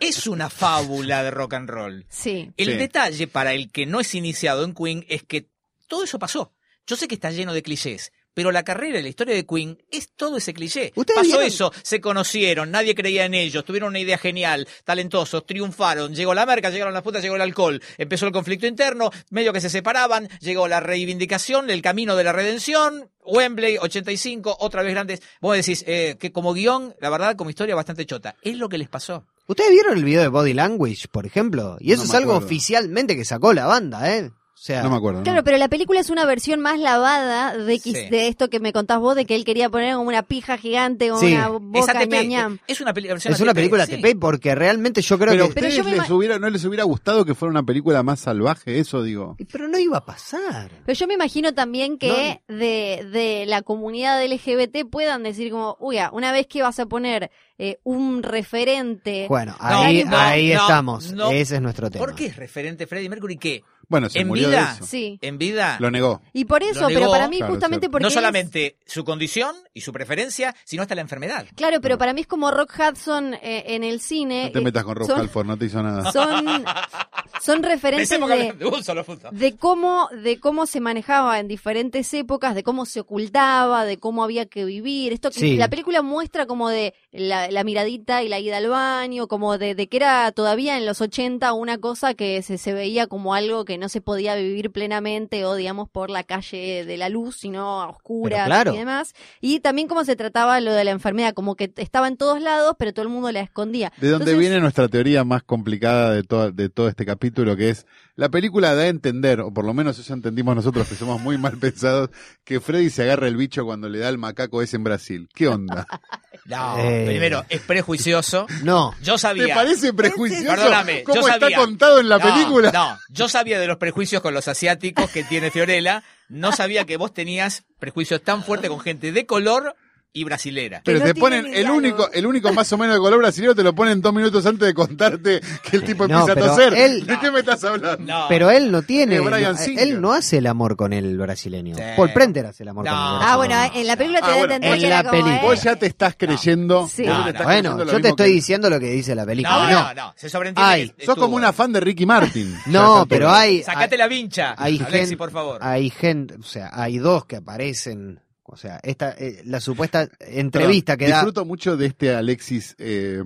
es 0.00 0.26
una 0.26 0.48
fábula 0.50 1.22
de 1.22 1.30
rock 1.30 1.54
and 1.54 1.68
roll. 1.68 2.06
Sí. 2.08 2.50
El 2.56 2.72
Sí. 2.72 2.76
detalle 2.76 3.26
para 3.26 3.52
el 3.52 3.70
que 3.72 3.86
no 3.86 4.00
es 4.00 4.14
iniciado 4.14 4.64
en 4.64 4.74
Queen 4.74 5.04
es 5.08 5.22
que 5.24 5.48
todo 5.88 6.04
eso 6.04 6.18
pasó. 6.18 6.52
Yo 6.86 6.96
sé 6.96 7.08
que 7.08 7.14
está 7.14 7.30
lleno 7.30 7.52
de 7.54 7.62
clichés, 7.62 8.12
pero 8.34 8.50
la 8.52 8.62
carrera 8.64 8.98
y 8.98 9.02
la 9.02 9.08
historia 9.08 9.34
de 9.34 9.46
Queen 9.46 9.82
es 9.90 10.10
todo 10.14 10.36
ese 10.36 10.52
cliché. 10.52 10.92
¿Ustedes 10.96 11.16
Pasó 11.20 11.28
vieron? 11.38 11.46
eso, 11.46 11.72
se 11.82 12.00
conocieron, 12.00 12.70
nadie 12.70 12.94
creía 12.94 13.24
en 13.24 13.34
ellos, 13.34 13.64
tuvieron 13.64 13.90
una 13.90 14.00
idea 14.00 14.18
genial, 14.18 14.68
talentosos, 14.84 15.46
triunfaron, 15.46 16.14
llegó 16.14 16.34
la 16.34 16.44
merca, 16.46 16.70
llegaron 16.70 16.92
las 16.94 17.02
putas, 17.02 17.22
llegó 17.22 17.36
el 17.36 17.42
alcohol, 17.42 17.80
empezó 17.98 18.26
el 18.26 18.32
conflicto 18.32 18.66
interno, 18.66 19.10
medio 19.30 19.52
que 19.52 19.60
se 19.60 19.70
separaban, 19.70 20.28
llegó 20.40 20.68
la 20.68 20.80
reivindicación, 20.80 21.70
el 21.70 21.80
camino 21.82 22.16
de 22.16 22.24
la 22.24 22.32
redención, 22.32 23.08
Wembley, 23.26 23.78
85, 23.78 24.56
otra 24.60 24.82
vez 24.82 24.92
grandes. 24.92 25.22
Vos 25.40 25.56
decís 25.56 25.82
eh, 25.86 26.16
que 26.20 26.30
como 26.30 26.52
guion, 26.52 26.94
la 27.00 27.08
verdad, 27.08 27.36
como 27.36 27.48
historia 27.50 27.74
bastante 27.74 28.04
chota. 28.04 28.36
Es 28.42 28.58
lo 28.58 28.68
que 28.68 28.76
les 28.76 28.88
pasó. 28.88 29.24
¿Ustedes 29.46 29.70
vieron 29.70 29.96
el 29.96 30.04
video 30.04 30.20
de 30.22 30.28
Body 30.28 30.52
Language, 30.52 31.08
por 31.08 31.24
ejemplo? 31.24 31.76
Y 31.80 31.92
eso 31.92 32.02
No 32.02 32.08
es 32.08 32.14
algo 32.14 32.32
acuerdo. 32.32 32.46
oficialmente 32.46 33.16
que 33.16 33.24
sacó 33.24 33.52
la 33.54 33.64
banda, 33.66 34.14
¿eh? 34.14 34.30
O 34.56 34.66
sea, 34.66 34.82
No 34.84 34.88
me 34.90 34.96
acuerdo. 34.96 35.18
¿no? 35.18 35.24
Claro, 35.24 35.42
pero 35.44 35.58
la 35.58 35.68
película 35.68 35.98
es 36.00 36.10
una 36.10 36.24
versión 36.24 36.60
más 36.60 36.78
lavada 36.78 37.56
de, 37.58 37.74
X- 37.74 37.92
Sí. 37.92 38.08
de 38.08 38.28
esto 38.28 38.48
que 38.48 38.60
me 38.60 38.72
contás 38.72 38.98
vos, 39.00 39.14
de 39.16 39.24
que 39.26 39.34
él 39.34 39.44
quería 39.44 39.68
poner 39.68 39.94
como 39.96 40.08
una 40.08 40.22
pija 40.22 40.56
gigante 40.56 41.08
con 41.10 41.18
Sí. 41.20 41.34
una 41.34 41.46
Es 41.46 41.50
boca 41.60 41.92
ATP, 41.98 42.12
ñam 42.12 42.28
ñam. 42.28 42.58
es 42.68 42.80
una 42.80 42.92
es 42.92 43.24
una 43.40 43.50
ATP, 43.50 43.54
película 43.54 43.84
sí. 43.86 43.96
TP 44.00 44.14
porque 44.18 44.54
realmente 44.54 45.02
yo 45.02 45.18
creo 45.18 45.32
pero 45.32 45.44
a 45.44 45.48
que... 45.48 45.54
Pero 45.54 45.66
ustedes 45.66 45.84
yo 45.84 45.90
les 46.02 46.08
hubiera, 46.10 46.38
no 46.38 46.48
les 46.48 46.64
hubiera 46.64 46.84
gustado 46.84 47.24
que 47.24 47.34
fuera 47.34 47.50
una 47.50 47.64
película 47.64 48.02
más 48.04 48.20
salvaje, 48.20 48.78
eso 48.78 49.02
digo. 49.02 49.36
Pero 49.50 49.66
no 49.68 49.78
iba 49.78 49.98
a 49.98 50.04
pasar. 50.06 50.70
Pero 50.86 50.98
yo 50.98 51.06
me 51.08 51.14
imagino 51.14 51.52
también 51.52 51.98
que 51.98 52.40
de, 52.48 53.06
de 53.12 53.44
la 53.46 53.62
comunidad 53.62 54.24
LGBT 54.24 54.88
puedan 54.88 55.24
decir 55.24 55.50
como, 55.50 55.76
uy, 55.80 55.98
ah, 55.98 56.10
una 56.12 56.30
vez 56.32 56.46
que 56.46 56.62
vas 56.62 56.78
a 56.78 56.86
poner 56.86 57.30
eh, 57.58 57.78
un 57.82 58.22
referente... 58.22 59.26
Bueno, 59.28 59.54
ahí, 59.58 60.04
no, 60.04 60.16
ahí 60.16 60.52
no, 60.54 60.60
estamos. 60.60 61.12
no. 61.12 61.30
Ese 61.30 61.56
es 61.56 61.60
nuestro 61.62 61.90
tema. 61.90 62.04
¿Por 62.04 62.14
qué 62.14 62.26
es 62.26 62.36
referente 62.36 62.86
Freddie 62.86 63.08
Mercury? 63.08 63.36
¿Qué? 63.36 63.62
Bueno, 63.88 64.08
se 64.08 64.20
En 64.20 64.28
murió 64.28 64.48
vida, 64.48 64.66
de 64.66 64.72
eso. 64.74 64.86
Sí. 64.86 65.18
En 65.22 65.38
vida, 65.38 65.76
Lo 65.80 65.90
negó. 65.90 66.22
Y 66.32 66.44
por 66.44 66.62
eso, 66.62 66.86
pero 66.88 67.10
para 67.10 67.28
mí 67.28 67.38
Claro, 67.38 67.52
justamente 67.52 67.88
porque... 67.90 68.02
no 68.02 68.08
es- 68.08 68.14
solamente 68.14 68.76
su 68.86 69.04
condición 69.04 69.54
y 69.72 69.80
su 69.82 69.92
preferencia, 69.92 70.54
sino 70.64 70.82
hasta 70.82 70.94
la 70.94 71.00
enfermedad. 71.00 71.46
Claro, 71.56 71.80
pero 71.80 71.98
para 71.98 72.12
mí 72.12 72.22
es 72.22 72.26
como 72.26 72.50
Rock 72.50 72.72
Hudson 72.78 73.34
eh, 73.34 73.64
en 73.68 73.84
el 73.84 74.00
cine. 74.00 74.46
No 74.46 74.52
te 74.52 74.58
eh, 74.58 74.62
metas 74.62 74.84
con 74.84 74.96
Rob 74.96 75.06
son- 75.06 75.20
Halford, 75.20 75.46
no 75.46 75.56
te 75.58 75.66
hizo 75.66 75.82
nada. 75.82 76.12
Son, 76.12 76.64
son 77.42 77.62
que 77.62 78.36
de, 78.36 78.52
de 78.52 78.64
un 78.66 78.82
solo 78.84 79.04
punto. 79.04 79.28
de 79.32 79.56
cómo 79.56 80.08
de 80.22 80.38
cómo 80.40 80.66
se 80.66 80.80
manejaba 80.80 81.38
en 81.38 81.48
diferentes 81.48 82.12
épocas, 82.14 82.54
de 82.54 82.62
cómo 82.62 82.86
se 82.86 83.00
ocultaba, 83.00 83.84
de 83.84 83.98
cómo 83.98 84.24
había 84.24 84.46
que 84.46 84.64
vivir. 84.64 85.12
Esto 85.12 85.30
que 85.30 85.40
Sí. 85.40 85.56
la 85.56 85.68
película 85.68 86.02
muestra 86.02 86.46
como 86.46 86.68
de 86.68 86.94
la, 87.14 87.48
la 87.50 87.62
miradita 87.62 88.22
y 88.22 88.28
la 88.28 88.40
ida 88.40 88.56
al 88.56 88.68
baño, 88.68 89.28
como 89.28 89.56
de, 89.56 89.74
de 89.74 89.86
que 89.86 89.96
era 89.98 90.30
todavía 90.32 90.76
en 90.76 90.84
los 90.84 91.00
80 91.00 91.52
una 91.52 91.78
cosa 91.78 92.14
que 92.14 92.42
se, 92.42 92.58
se 92.58 92.72
veía 92.72 93.06
como 93.06 93.34
algo 93.34 93.64
que 93.64 93.78
no 93.78 93.88
se 93.88 94.00
podía 94.00 94.34
vivir 94.34 94.72
plenamente 94.72 95.44
o 95.44 95.54
digamos 95.54 95.88
por 95.88 96.10
la 96.10 96.24
calle 96.24 96.84
de 96.84 96.96
la 96.96 97.08
luz, 97.08 97.36
sino 97.36 97.82
a 97.82 97.88
oscuras 97.88 98.46
claro. 98.46 98.74
y 98.74 98.78
demás. 98.78 99.14
Y 99.40 99.60
también 99.60 99.86
cómo 99.86 100.04
se 100.04 100.16
trataba 100.16 100.60
lo 100.60 100.72
de 100.72 100.84
la 100.84 100.90
enfermedad, 100.90 101.34
como 101.34 101.54
que 101.54 101.72
estaba 101.76 102.08
en 102.08 102.16
todos 102.16 102.40
lados, 102.42 102.74
pero 102.78 102.92
todo 102.92 103.04
el 103.04 103.10
mundo 103.10 103.30
la 103.30 103.40
escondía. 103.40 103.92
De 103.98 104.08
donde 104.10 104.32
Entonces- 104.32 104.38
viene 104.38 104.60
nuestra 104.60 104.88
teoría 104.88 105.22
más 105.24 105.42
complicada 105.44 106.10
de, 106.12 106.24
todo 106.24 106.50
de 106.50 106.68
todo 106.68 106.88
este 106.88 107.06
capítulo, 107.06 107.56
que 107.56 107.70
es 107.70 107.86
la 108.16 108.28
película 108.28 108.74
da 108.74 108.82
a 108.84 108.86
entender, 108.88 109.40
o 109.40 109.52
por 109.52 109.64
lo 109.64 109.74
menos 109.74 109.98
eso 109.98 110.14
entendimos 110.14 110.54
nosotros 110.54 110.86
que 110.88 110.94
somos 110.94 111.20
muy 111.20 111.36
mal 111.38 111.58
pensados, 111.58 112.10
que 112.44 112.60
Freddy 112.60 112.90
se 112.90 113.02
agarra 113.02 113.26
el 113.28 113.36
bicho 113.36 113.64
cuando 113.64 113.88
le 113.88 113.98
da 113.98 114.08
el 114.08 114.18
macaco 114.18 114.62
ese 114.62 114.76
en 114.76 114.84
Brasil. 114.84 115.28
¿Qué 115.34 115.48
onda? 115.48 115.86
No, 116.46 116.76
Eh. 116.78 117.04
primero, 117.06 117.42
es 117.48 117.62
prejuicioso. 117.62 118.46
No. 118.64 118.92
Yo 119.02 119.16
sabía. 119.16 119.46
¿Te 119.46 119.54
parece 119.54 119.94
prejuicioso 119.94 120.44
Perdóname, 120.54 120.98
yo 120.98 121.04
cómo 121.14 121.28
está 121.28 121.50
contado 121.54 122.00
en 122.00 122.10
la 122.10 122.18
No, 122.18 122.24
película? 122.34 122.70
No, 122.70 122.98
yo 123.08 123.30
sabía 123.30 123.58
de 123.58 123.66
los 123.66 123.78
prejuicios 123.78 124.20
con 124.20 124.34
los 124.34 124.46
asiáticos 124.46 125.08
que 125.10 125.24
tiene 125.24 125.50
Fiorella. 125.50 126.02
No 126.28 126.52
sabía 126.52 126.84
que 126.84 126.98
vos 126.98 127.14
tenías 127.14 127.64
prejuicios 127.78 128.22
tan 128.22 128.42
fuertes 128.44 128.68
con 128.68 128.80
gente 128.80 129.10
de 129.12 129.24
color 129.24 129.74
y 130.16 130.22
brasilera. 130.22 130.80
Pero 130.84 131.00
no 131.00 131.04
te 131.06 131.14
ponen 131.16 131.44
el 131.46 131.52
diálogo. 131.54 131.76
único, 131.78 132.10
el 132.12 132.24
único 132.24 132.52
más 132.52 132.72
o 132.72 132.78
menos 132.78 132.94
de 132.94 133.00
color 133.00 133.18
brasileño 133.18 133.52
te 133.52 133.64
lo 133.64 133.74
ponen 133.74 134.00
dos 134.00 134.14
minutos 134.14 134.46
antes 134.46 134.68
de 134.68 134.72
contarte 134.72 135.40
que 135.68 135.76
el 135.76 135.82
tipo 135.82 136.06
No, 136.06 136.20
empieza 136.20 136.40
a 136.40 136.50
toser. 136.50 136.72
él- 136.74 137.04
¿De 137.04 137.18
qué 137.18 137.32
me 137.32 137.40
estás 137.40 137.64
hablando? 137.64 137.96
No. 138.04 138.26
Pero 138.28 138.48
él 138.48 138.70
no 138.70 138.82
tiene. 138.82 139.18
Brian 139.18 139.52
no- 139.52 139.58
Singer. 139.58 139.82
él 139.88 140.00
no 140.00 140.12
hace 140.12 140.38
el 140.38 140.46
amor 140.46 140.76
con 140.76 140.92
el 140.92 141.18
brasileño. 141.18 141.74
Sí. 141.74 141.82
Paul 141.96 142.12
Prender 142.12 142.46
hace 142.46 142.62
el 142.62 142.68
amor 142.68 142.84
No. 142.84 142.92
con 142.92 143.00
el 143.00 143.04
Ah, 143.04 143.08
brasileño. 143.08 143.32
Ah, 143.32 143.36
bueno, 143.66 143.80
en 143.80 143.86
la 143.88 143.96
película 143.96 144.20
te 144.20 144.26
Ah, 144.26 144.36
bueno, 144.38 144.54
entender 144.54 144.84
en 144.84 144.90
la 144.90 145.10
película. 145.10 145.40
Vos 145.42 145.62
ya 145.64 145.76
te 145.76 145.86
estás 145.86 146.14
creyendo. 146.16 146.86
Sí. 146.88 147.02
vos 147.02 147.10
No, 147.10 147.16
te 147.16 147.22
no. 147.24 147.28
estás 147.30 147.44
Bueno, 147.46 147.70
creyendo 147.70 147.92
yo 147.92 148.00
te 148.00 148.08
estoy 148.10 148.28
que- 148.28 148.34
diciendo 148.34 148.70
lo 148.70 148.78
que 148.78 148.86
dice 148.90 149.14
la 149.16 149.26
película. 149.26 149.56
No, 149.58 149.64
No, 149.64 149.82
no, 149.88 149.94
no, 149.94 150.12
se 150.16 150.30
sobreentiende. 150.30 150.70
Ay, 150.72 150.90
que 150.96 151.06
Sos 151.06 151.16
como 151.16 151.34
una 151.34 151.52
fan 151.52 151.72
de 151.72 151.80
Ricky 151.80 152.06
Martin. 152.06 152.54
No, 152.66 153.04
pero 153.08 153.30
hay. 153.32 153.64
Sacate 153.64 153.98
la 153.98 154.06
vincha, 154.06 154.54
hay 154.56 154.78
Alexi, 154.78 155.08
gen- 155.08 155.18
por 155.18 155.32
favor. 155.32 155.58
Hay 155.60 155.90
gente, 155.90 156.36
o 156.38 156.42
sea, 156.44 156.70
hay 156.72 156.98
dos 156.98 157.24
que 157.26 157.34
aparecen. 157.36 158.20
O 158.46 158.56
sea, 158.58 158.78
esta, 158.82 159.12
eh, 159.18 159.40
la 159.46 159.58
supuesta 159.58 160.06
entrevista 160.20 160.96
que 160.98 161.06
Perdón, 161.06 161.12
da. 161.12 161.16
Disfruto 161.20 161.44
mucho 161.46 161.76
de 161.78 161.86
este 161.86 162.14
Alexis 162.14 162.74
eh, 162.78 163.22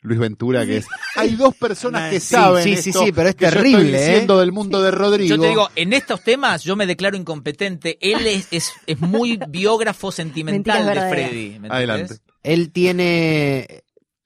Luis 0.00 0.18
Ventura, 0.18 0.64
que 0.64 0.78
es. 0.78 0.86
Hay 1.16 1.36
dos 1.36 1.54
personas 1.54 2.10
que 2.10 2.18
Sí, 2.18 2.34
saben. 2.34 2.64
sí, 2.64 2.76
sí, 2.76 2.88
esto 2.90 3.04
sí, 3.04 3.12
pero 3.12 3.28
es 3.28 3.34
que 3.34 3.44
yo 3.44 3.50
terrible, 3.50 4.16
estoy 4.16 4.36
¿eh? 4.36 4.40
del 4.40 4.52
mundo 4.52 4.80
de 4.80 4.90
Rodrigo. 4.90 5.36
Yo 5.36 5.42
te 5.42 5.48
digo, 5.48 5.68
en 5.76 5.92
estos 5.92 6.22
temas 6.24 6.62
yo 6.64 6.76
me 6.76 6.86
declaro 6.86 7.16
incompetente. 7.16 7.98
Él 8.00 8.26
es, 8.26 8.48
es, 8.50 8.72
es 8.86 8.98
muy 9.00 9.38
biógrafo 9.48 10.10
sentimental 10.12 10.86
de. 10.86 11.10
Freddy. 11.10 11.60
Adelante. 11.68 12.14
Él 12.42 12.72
tiene. 12.72 13.82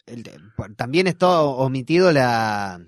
él- 0.06 0.30
también 0.76 1.08
está 1.08 1.42
omitido 1.42 2.12
la. 2.12 2.80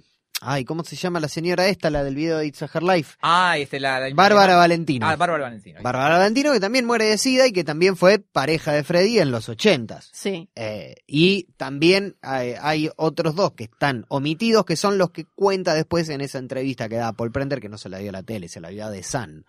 Ay, 0.46 0.64
¿cómo 0.66 0.84
se 0.84 0.94
llama 0.96 1.20
la 1.20 1.28
señora 1.28 1.66
esta, 1.68 1.88
la 1.88 2.04
del 2.04 2.14
video 2.14 2.36
de 2.38 2.46
It's 2.46 2.62
a 2.62 2.68
Her 2.72 2.82
Life? 2.82 3.16
Ah, 3.22 3.56
este, 3.56 3.80
la, 3.80 3.98
la- 3.98 4.14
Bárbara 4.14 4.56
Valentino. 4.56 5.06
Ah, 5.08 5.16
Bárbara 5.16 5.44
Valentino. 5.44 5.80
Bárbara 5.82 6.18
Valentino, 6.18 6.52
que 6.52 6.60
también 6.60 6.84
muere 6.84 7.06
de 7.06 7.16
SIDA 7.16 7.46
y 7.46 7.52
que 7.52 7.64
también 7.64 7.96
fue 7.96 8.18
pareja 8.18 8.72
de 8.72 8.84
Freddy 8.84 9.18
en 9.20 9.30
los 9.30 9.48
ochentas. 9.48 10.10
Sí. 10.12 10.50
Eh, 10.54 10.96
y 11.06 11.44
también 11.56 12.16
hay, 12.20 12.54
hay 12.60 12.90
otros 12.96 13.34
dos 13.34 13.52
que 13.52 13.64
están 13.64 14.04
omitidos, 14.08 14.64
que 14.66 14.76
son 14.76 14.98
los 14.98 15.10
que 15.12 15.24
cuenta 15.24 15.72
después 15.74 16.08
en 16.10 16.20
esa 16.20 16.38
entrevista 16.38 16.88
que 16.88 16.96
da 16.96 17.12
Paul 17.14 17.32
Prender, 17.32 17.60
que 17.60 17.68
no 17.70 17.78
se 17.78 17.88
la 17.88 17.98
dio 17.98 18.10
a 18.10 18.12
la 18.12 18.22
tele, 18.22 18.48
se 18.48 18.60
la 18.60 18.68
dio 18.68 18.84
a 18.86 18.92
The 18.92 19.02
Sun. 19.02 19.46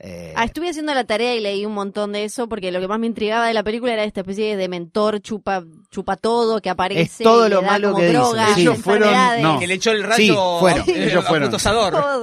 Eh, 0.00 0.32
Ah, 0.36 0.44
estuve 0.44 0.70
haciendo 0.70 0.94
la 0.94 1.02
tarea 1.02 1.34
y 1.34 1.40
leí 1.40 1.66
un 1.66 1.74
montón 1.74 2.12
de 2.12 2.22
eso 2.24 2.48
porque 2.48 2.70
lo 2.70 2.78
que 2.80 2.86
más 2.86 3.00
me 3.00 3.08
intrigaba 3.08 3.48
de 3.48 3.52
la 3.54 3.64
película 3.64 3.92
era 3.92 4.04
esta 4.04 4.20
especie 4.20 4.56
de 4.56 4.68
mentor 4.68 5.20
chupa 5.20 5.64
chupa 5.90 6.16
todo 6.16 6.60
que 6.60 6.70
aparece 6.70 7.00
Es 7.02 7.18
todo 7.18 7.48
lo 7.48 7.62
malo 7.62 7.96
que 7.96 8.06
dicen. 8.08 8.54
Sí. 8.54 8.60
Ellos 8.60 8.78
fueron- 8.78 9.42
no. 9.42 9.58
Que 9.58 9.66
le 9.66 9.74
echó 9.74 9.90
el 9.90 10.04
rayo 10.04 10.16
Sí, 10.34 10.60
fueron. 10.60 10.84
Ellos 10.88 11.24
fueron. 11.26 11.50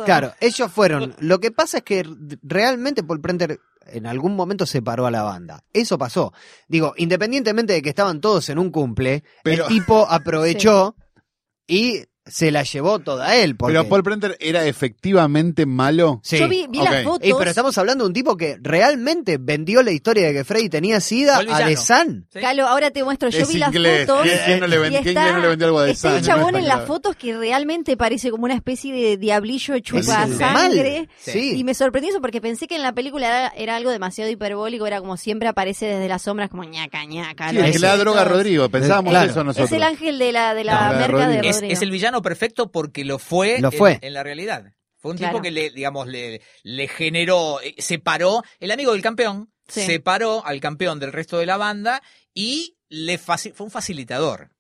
Claro, 0.06 0.34
ellos 0.40 0.72
fueron. 0.72 1.16
Lo 1.20 1.40
que 1.40 1.52
pasa 1.52 1.80
es 1.80 1.84
que 1.84 2.06
realmente 2.44 3.04
Paul 3.04 3.20
Prenter 3.20 3.60
en 3.88 4.08
algún 4.08 4.36
momento 4.38 4.66
separó 4.66 5.06
a 5.06 5.12
la 5.12 5.24
banda. 5.24 5.62
Eso 5.74 5.98
pasó. 5.98 6.32
Digo, 6.70 6.94
independientemente 6.98 7.74
de 7.74 7.82
que 7.82 7.90
estaban 7.90 8.22
todos 8.22 8.48
en 8.50 8.58
un 8.58 8.72
cumple, 8.72 9.24
Pero- 9.44 9.64
el 9.68 9.70
tipo 9.70 10.08
aprovechó 10.10 10.96
y 11.68 12.04
se 12.26 12.52
la 12.52 12.64
llevó 12.64 13.00
toda 13.00 13.36
él. 13.36 13.56
Porque... 13.56 13.74
Pero 13.74 13.88
Paul 13.88 14.04
Prenter 14.04 14.36
era 14.40 14.66
efectivamente 14.66 15.66
malo. 15.66 16.20
Sí. 16.24 16.38
Yo 16.40 16.48
vi, 16.48 16.66
vi 16.70 16.80
Ok. 16.80 16.90
las 16.90 17.04
fotos. 17.04 17.28
Ey, 17.28 17.34
pero 17.38 17.50
estamos 17.50 17.78
hablando 17.78 18.04
de 18.04 18.08
un 18.08 18.14
tipo 18.14 18.36
que 18.36 18.58
realmente 18.62 19.38
vendió 19.40 19.84
la 19.84 19.92
historia 19.92 20.28
de 20.28 20.34
que 20.34 20.44
Freddy 20.44 20.70
tenía 20.70 21.00
sida 21.02 21.38
a 21.40 21.76
Sun. 21.78 22.28
¿Sí? 22.34 22.40
Calo, 22.40 22.68
ahora 22.68 22.90
te 22.92 23.04
muestro. 23.04 23.30
Yo 23.30 23.40
Es 23.40 23.48
vi 23.54 23.62
inglés. 23.64 24.08
las 24.08 24.18
fotos. 24.18 24.24
¿Quién- 24.24 24.40
quién 24.46 24.60
no 24.60 24.68
le 24.68 24.76
y 24.76 24.80
ven- 24.80 24.92
quién 25.04 25.08
está- 25.10 25.32
no 25.34 25.40
le 25.40 25.48
vendió 25.50 25.68
algo 25.68 25.82
de 25.82 25.92
está 25.92 26.10
el 26.18 26.24
Sun? 26.24 26.28
chabón 26.28 26.52
No 26.54 26.58
en 26.60 26.68
las 26.68 26.86
fotos 26.86 27.16
que 27.16 27.38
realmente 27.38 27.96
parece 27.98 28.32
como 28.32 28.46
una 28.46 28.56
especie 28.56 28.94
de 28.94 29.18
diablillo 29.18 29.78
chupa 29.80 30.24
Es 30.26 30.38
sangre. 30.38 31.10
Sí. 31.18 31.54
Y 31.56 31.64
me 31.64 31.74
sorprendió 31.74 32.12
eso 32.12 32.22
porque 32.22 32.42
pensé 32.42 32.68
que 32.68 32.76
en 32.76 32.82
la 32.82 32.94
película 32.94 33.28
era, 33.28 33.48
era 33.56 33.76
algo 33.76 33.92
demasiado 33.92 34.30
hiperbólico, 34.32 34.88
era 34.88 35.00
como 35.00 35.18
siempre 35.18 35.48
aparece 35.48 35.86
desde 35.86 36.08
las 36.08 36.24
sombras 36.24 36.50
como 36.50 36.64
ñaca, 36.64 37.04
ñaca. 37.06 37.50
Sí, 37.52 37.58
que 37.58 37.80
le 37.80 37.88
da 37.88 37.98
droga 37.98 38.22
a. 38.22 38.26
Rodrigo. 38.26 38.68
Pensábamos 38.70 39.12
Claro. 39.12 39.30
eso 39.32 39.44
nosotros. 39.44 39.70
Es 39.70 39.76
el 39.78 39.84
ángel 39.84 40.18
de 40.18 40.32
la, 40.32 40.54
de 40.56 40.64
la 40.64 40.74
No, 40.74 40.80
la 40.82 40.88
de 40.94 40.98
merca 41.00 41.18
de 41.18 41.26
Rodrigo. 41.36 41.50
Es, 41.50 41.56
Rodrigo. 41.58 41.74
es 41.74 41.82
el 41.82 41.92
villano 41.92 42.15
perfecto 42.22 42.72
porque 42.72 43.04
lo 43.06 43.20
fue, 43.20 43.60
Lo 43.60 43.72
en- 43.72 43.78
fue. 43.78 44.00
En, 44.02 44.14
la 44.14 44.24
realidad. 44.24 44.66
Fue 44.98 45.12
un 45.12 45.18
Claro. 45.18 45.34
tipo 45.34 45.44
que 45.44 45.52
le, 45.52 45.70
digamos, 45.70 46.08
le, 46.08 46.42
le 46.64 46.88
generó, 46.88 47.62
eh, 47.62 47.76
separó, 47.78 48.44
el 48.60 48.72
amigo 48.72 48.92
del 48.94 49.02
campeón, 49.02 49.52
Sí. 49.68 49.86
separó 49.86 50.46
al 50.46 50.60
campeón 50.60 51.00
del 51.00 51.12
resto 51.14 51.38
de 51.38 51.46
la 51.46 51.58
banda 51.58 52.02
y 52.34 52.78
le 52.90 53.20
faci- 53.20 53.54
fue 53.54 53.66
un 53.66 53.72
facilitador 53.72 54.52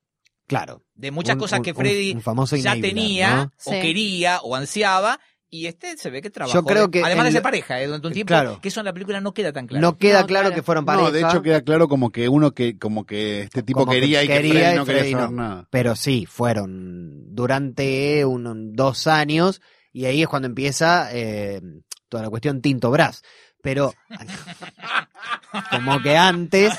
Claro. 0.47 0.83
de 0.93 1.09
muchas 1.11 1.35
Un- 1.35 1.39
cosas 1.41 1.59
que 1.61 1.71
un- 1.71 1.77
Freddy 1.77 2.11
un 2.13 2.21
famoso 2.21 2.55
ya 2.55 2.73
enabler, 2.73 2.91
tenía, 2.93 3.35
¿no? 3.35 3.43
o 3.65 3.71
Sí. 3.73 3.81
quería, 3.81 4.39
o 4.41 4.55
ansiaba, 4.55 5.19
y 5.49 5.67
este 5.67 5.95
se 5.97 6.09
ve 6.09 6.21
que 6.21 6.29
trabajó. 6.29 6.57
Yo 6.59 6.63
creo 6.65 6.91
que 6.91 7.01
Además 7.03 7.25
de 7.25 7.31
ser 7.31 7.39
lo- 7.39 7.43
pareja, 7.43 7.81
eh, 7.81 7.85
durante 7.85 8.07
un 8.07 8.13
tiempo, 8.13 8.27
Claro. 8.29 8.59
que 8.61 8.67
eso 8.67 8.79
en 8.81 8.85
la 8.85 8.93
película 8.93 9.21
no 9.21 9.33
queda 9.33 9.53
tan 9.53 9.67
claro. 9.67 9.81
No 9.81 9.97
queda 9.97 10.21
No, 10.21 10.27
claro 10.27 10.43
claro. 10.49 10.55
que 10.55 10.63
fueron 10.63 10.85
pareja. 10.85 11.05
No, 11.05 11.11
de 11.11 11.21
hecho 11.21 11.41
queda 11.41 11.61
claro 11.61 11.87
como 11.87 12.11
que 12.11 12.27
uno 12.29 12.51
que 12.51 12.77
como 12.77 13.05
que 13.05 13.41
este 13.41 13.63
tipo 13.63 13.79
Como 13.81 13.91
que 13.91 13.99
quería 14.01 14.23
y 14.23 14.27
que 14.27 14.33
quería 14.33 14.51
Freddy 14.53 14.73
y 14.73 14.77
no 14.77 14.85
quería 14.85 15.11
saber 15.11 15.31
no. 15.31 15.41
nada. 15.43 15.67
Pero 15.69 15.95
sí, 15.95 16.25
fueron 16.25 17.33
durante 17.35 18.25
un- 18.25 18.73
dos 18.75 19.07
años 19.07 19.61
y 19.93 20.05
ahí 20.05 20.21
es 20.23 20.27
cuando 20.27 20.47
empieza 20.47 21.09
eh, 21.13 21.61
toda 22.09 22.23
la 22.23 22.29
cuestión 22.29 22.61
Tinto 22.61 22.91
Brass. 22.91 23.21
Pero 23.61 23.93
como 25.71 26.01
que 26.01 26.17
antes 26.17 26.73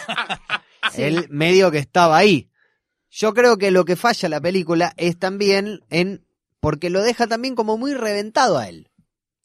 Sí. 0.93 1.03
él 1.03 1.27
medio 1.31 1.71
que 1.71 1.79
estaba 1.79 2.17
ahí. 2.17 2.51
Yo 3.11 3.33
creo 3.35 3.57
que 3.59 3.71
lo 3.71 3.85
que 3.85 3.97
falla 3.97 4.29
la 4.29 4.41
película 4.41 4.93
es 4.97 5.19
también 5.19 5.81
en 5.91 6.26
porque 6.67 6.91
lo 6.91 7.01
deja 7.01 7.29
también 7.29 7.55
como 7.55 7.79
muy 7.79 7.95
reventado 7.95 8.59
a 8.59 8.69
él, 8.69 8.89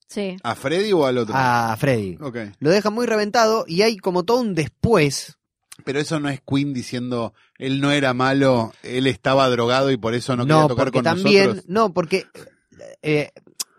Sí. 0.07 0.37
¿A 0.41 0.55
Freddy 0.55 0.91
o 0.91 1.05
al 1.05 1.19
otro? 1.19 1.35
a 1.37 1.77
Freddy. 1.79 2.17
Ok. 2.19 2.35
Lo 2.57 2.71
deja 2.71 2.89
muy 2.89 3.05
reventado 3.05 3.63
y 3.67 3.83
hay 3.83 3.97
como 3.97 4.23
todo 4.23 4.39
un 4.41 4.55
después. 4.55 5.37
Pero 5.85 5.99
eso 5.99 6.19
no 6.19 6.29
es 6.29 6.41
Queen 6.41 6.73
diciendo 6.73 7.35
él 7.59 7.79
no 7.79 7.91
era 7.91 8.15
malo, 8.15 8.73
él 8.81 9.05
estaba 9.05 9.47
drogado 9.49 9.91
y 9.91 9.97
por 9.97 10.15
eso 10.15 10.35
no, 10.35 10.45
quería 10.47 10.61
tocar 10.63 10.75
porque 10.77 10.97
con 10.97 11.03
también, 11.03 11.43
nosotros. 11.43 11.69
no, 11.69 11.93
porque 11.93 12.25
eh, 13.03 13.29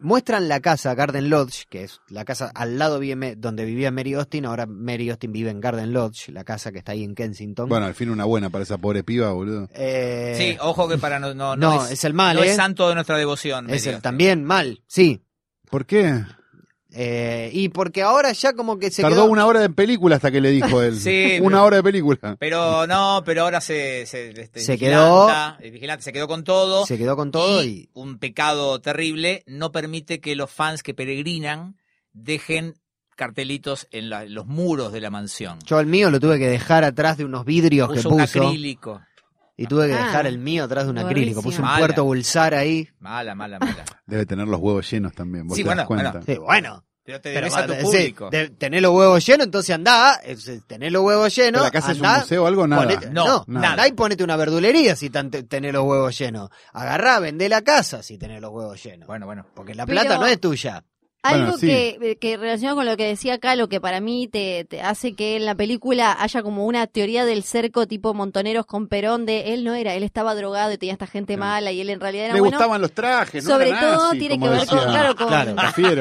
muestran 0.03 0.49
la 0.49 0.61
casa 0.61 0.95
Garden 0.95 1.31
Lodge, 1.31 1.65
que 1.69 1.85
es 1.85 2.01
la 2.09 2.25
casa 2.25 2.51
al 2.55 2.79
lado 2.79 3.01
donde 3.37 3.65
vivía 3.65 3.91
Mary 3.91 4.15
Austin, 4.15 4.47
ahora 4.47 4.67
Mary 4.67 5.11
Austin 5.11 5.33
vive 5.33 5.51
en 5.51 5.61
Garden 5.61 5.93
Lodge, 5.93 6.29
la 6.29 6.45
casa 6.45 6.73
que 6.73 6.79
está 6.79 6.93
ahí 6.93 7.05
en 7.05 7.15
Kensington. 7.15 7.69
Bueno, 7.69 7.87
al 7.87 7.95
fin 7.95 8.11
una 8.11 8.25
buena 8.25 8.51
para 8.51 8.65
esa 8.65 8.79
pobre 8.79 9.05
piba, 9.05 9.33
boludo. 9.33 9.69
Eh, 9.75 10.35
Sí, 10.37 10.57
ojo 10.61 10.89
que 10.89 10.99
para 10.99 11.19
no, 11.19 11.35
no, 11.35 11.57
no, 11.57 11.77
no 11.77 11.87
es, 11.87 12.05
el 12.05 12.15
mal, 12.15 12.37
no 12.37 12.43
¿eh? 12.43 12.51
es 12.51 12.57
santo 12.57 12.89
de 12.89 12.95
nuestra 12.95 13.17
devoción. 13.17 13.71
Es 13.71 13.87
el 13.87 14.01
también 14.01 14.45
mal, 14.45 14.83
sí. 14.87 15.23
¿Por 15.71 15.87
qué? 15.87 16.25
Eh, 16.95 17.51
y 17.53 17.71
porque 17.71 18.03
ahora 18.03 18.33
ya 18.33 18.53
como 18.53 18.79
que 18.79 18.91
se 18.91 19.01
Tardó 19.03 19.23
quedó... 19.23 19.25
una 19.31 19.47
hora 19.47 19.61
de 19.61 19.71
película 19.71 20.17
hasta 20.17 20.31
que 20.31 20.41
le 20.41 20.51
dijo 20.51 20.83
él. 20.83 20.99
Sí, 21.01 21.39
una 21.41 21.57
pero- 21.57 21.65
hora 21.65 21.77
de 21.77 21.83
película. 21.83 22.37
Pero 22.39 22.87
no, 22.87 23.23
pero 23.25 23.43
ahora 23.45 23.61
se, 23.61 24.05
se, 24.07 24.31
este, 24.41 24.61
Se 24.61 24.73
vigilanta, 24.73 25.57
el 25.61 25.71
vigilante 25.71 26.05
se 26.05 26.13
quedó 26.13 26.29
con 26.29 26.45
todo. 26.45 26.85
Se 26.87 26.99
quedó 26.99 27.17
con 27.17 27.31
todo 27.31 27.65
y, 27.65 27.67
y... 27.67 27.89
un 27.95 28.19
pecado 28.19 28.81
terrible 28.81 29.43
no 29.47 29.73
permite 29.73 30.21
que 30.21 30.37
los 30.37 30.51
fans 30.51 30.83
que 30.83 30.93
peregrinan 30.95 31.77
dejen 32.13 32.75
cartelitos 33.17 33.89
en 33.91 34.11
la- 34.11 34.25
los 34.25 34.47
muros 34.47 34.93
de 34.93 35.01
la 35.01 35.11
mansión. 35.11 35.59
Yo 35.65 35.81
el 35.81 35.87
mío 35.87 36.11
lo 36.11 36.19
tuve 36.21 36.39
que 36.39 36.49
dejar 36.49 36.85
atrás 36.85 37.17
de 37.19 37.25
unos 37.25 37.45
vidrios 37.45 37.89
que 37.89 37.97
Puso 37.97 38.11
un 38.11 38.21
acrílico. 38.21 39.01
Y 39.57 39.67
tuve 39.67 39.89
que 39.89 39.95
Ah, 39.95 40.07
dejar 40.07 40.27
el 40.27 40.39
mío 40.39 40.65
atrás 40.65 40.85
de 40.85 40.91
un 40.91 40.99
acrílico. 40.99 41.43
Puse 41.43 41.59
un 41.59 41.65
Mala. 41.67 41.79
puerto 41.79 42.05
bulsar 42.05 42.55
ahí. 42.55 42.89
Mala, 42.99 43.35
mala, 43.35 43.59
mala. 43.59 43.85
Debe 44.07 44.25
tener 44.27 44.49
los 44.49 44.61
huevos 44.61 44.91
llenos 44.91 45.13
también, 45.15 45.47
vos 45.47 45.57
Sí, 45.57 45.63
te 45.63 45.69
das 45.69 45.77
bueno, 45.77 45.89
cuenta. 45.89 46.11
bueno. 46.13 46.25
Sí, 46.27 46.39
bueno. 46.39 46.85
Pero 47.05 47.21
te 47.21 47.35
Pero 47.35 47.47
debes 47.47 47.57
a 47.57 47.67
tu 47.67 47.73
va- 47.73 47.79
sí, 47.81 47.85
público. 47.85 48.31
de- 48.31 48.51
tenés 48.51 48.81
los 48.81 48.93
huevos 48.93 49.27
llenos, 49.27 49.45
entonces 49.47 49.75
andá, 49.75 50.21
eh, 50.23 50.37
tenés 50.69 50.93
los 50.93 51.03
huevos 51.03 51.35
llenos. 51.35 51.61
¿Pero 51.61 51.65
la 51.65 51.71
casa 51.73 51.91
es 51.93 51.99
un 51.99 52.07
andá, 52.07 52.21
museo 52.21 52.45
o 52.45 52.47
algo? 52.47 52.67
Nada. 52.69 52.83
ponete- 52.85 53.11
No, 53.11 53.25
no, 53.27 53.45
nada. 53.49 53.71
andá 53.73 53.89
y 53.89 53.93
ponete 53.93 54.23
una 54.23 54.37
verdulería 54.37 54.95
si 54.95 55.11
tan- 55.11 55.29
te- 55.29 55.43
tenés 55.43 55.73
los 55.73 55.83
huevos 55.85 56.17
llenos. 56.17 56.49
Agarrá, 56.73 57.19
vendé 57.19 57.49
la 57.49 57.63
casa 57.63 58.05
si 58.05 58.19
tenés 58.19 58.41
los 58.41 58.53
huevos 58.53 58.81
llenos. 58.83 59.09
Bueno, 59.09 59.27
bueno. 59.27 59.45
Porque 59.53 59.75
la 59.75 59.85
Pero- 59.85 60.01
plata 60.01 60.17
no 60.19 60.27
es 60.27 60.41
tuya. 60.41 60.85
Algo 61.25 61.53
Bueno, 61.53 61.59
sí. 61.59 61.67
que, 61.69 62.17
que 62.21 62.37
relacionado 62.37 62.77
con 62.79 62.87
lo 62.87 62.97
que 62.97 63.07
decía 63.07 63.35
acá, 63.35 63.55
lo 63.55 63.69
que 63.69 63.81
para 63.81 64.01
mí 64.01 64.27
te, 64.27 64.65
te 64.65 64.81
hace 64.83 65.15
que 65.15 65.37
en 65.37 65.45
la 65.47 65.55
película 65.55 66.17
haya 66.19 66.43
como 66.43 66.67
una 66.67 66.89
teoría 66.89 67.25
del 67.25 67.45
cerco 67.45 67.87
tipo 67.87 68.13
Montoneros 68.13 68.67
con 68.67 68.89
Perón 68.89 69.25
de 69.25 69.55
él 69.55 69.63
no 69.63 69.75
era, 69.75 69.95
él 69.95 70.03
estaba 70.03 70.35
drogado 70.35 70.73
y 70.73 70.79
tenía 70.79 70.95
esta 70.95 71.07
gente 71.07 71.37
mala 71.37 71.71
y 71.71 71.81
él 71.81 71.91
en 71.91 72.01
realidad 72.01 72.25
era 72.27 72.35
Le 72.35 72.41
bueno. 72.41 72.57
gustaban 72.57 72.81
los 72.81 72.91
trajes, 72.93 73.45
¿no? 73.45 73.51
Sobre 73.51 73.69
Era 73.69 73.81
todo 73.81 74.07
nazi, 74.09 74.19
tiene 74.19 74.41
que 74.41 74.49
ver 74.49 74.67
con- 74.67 74.79
claro, 74.81 75.15
con- 75.15 75.29
Claro. 75.29 75.55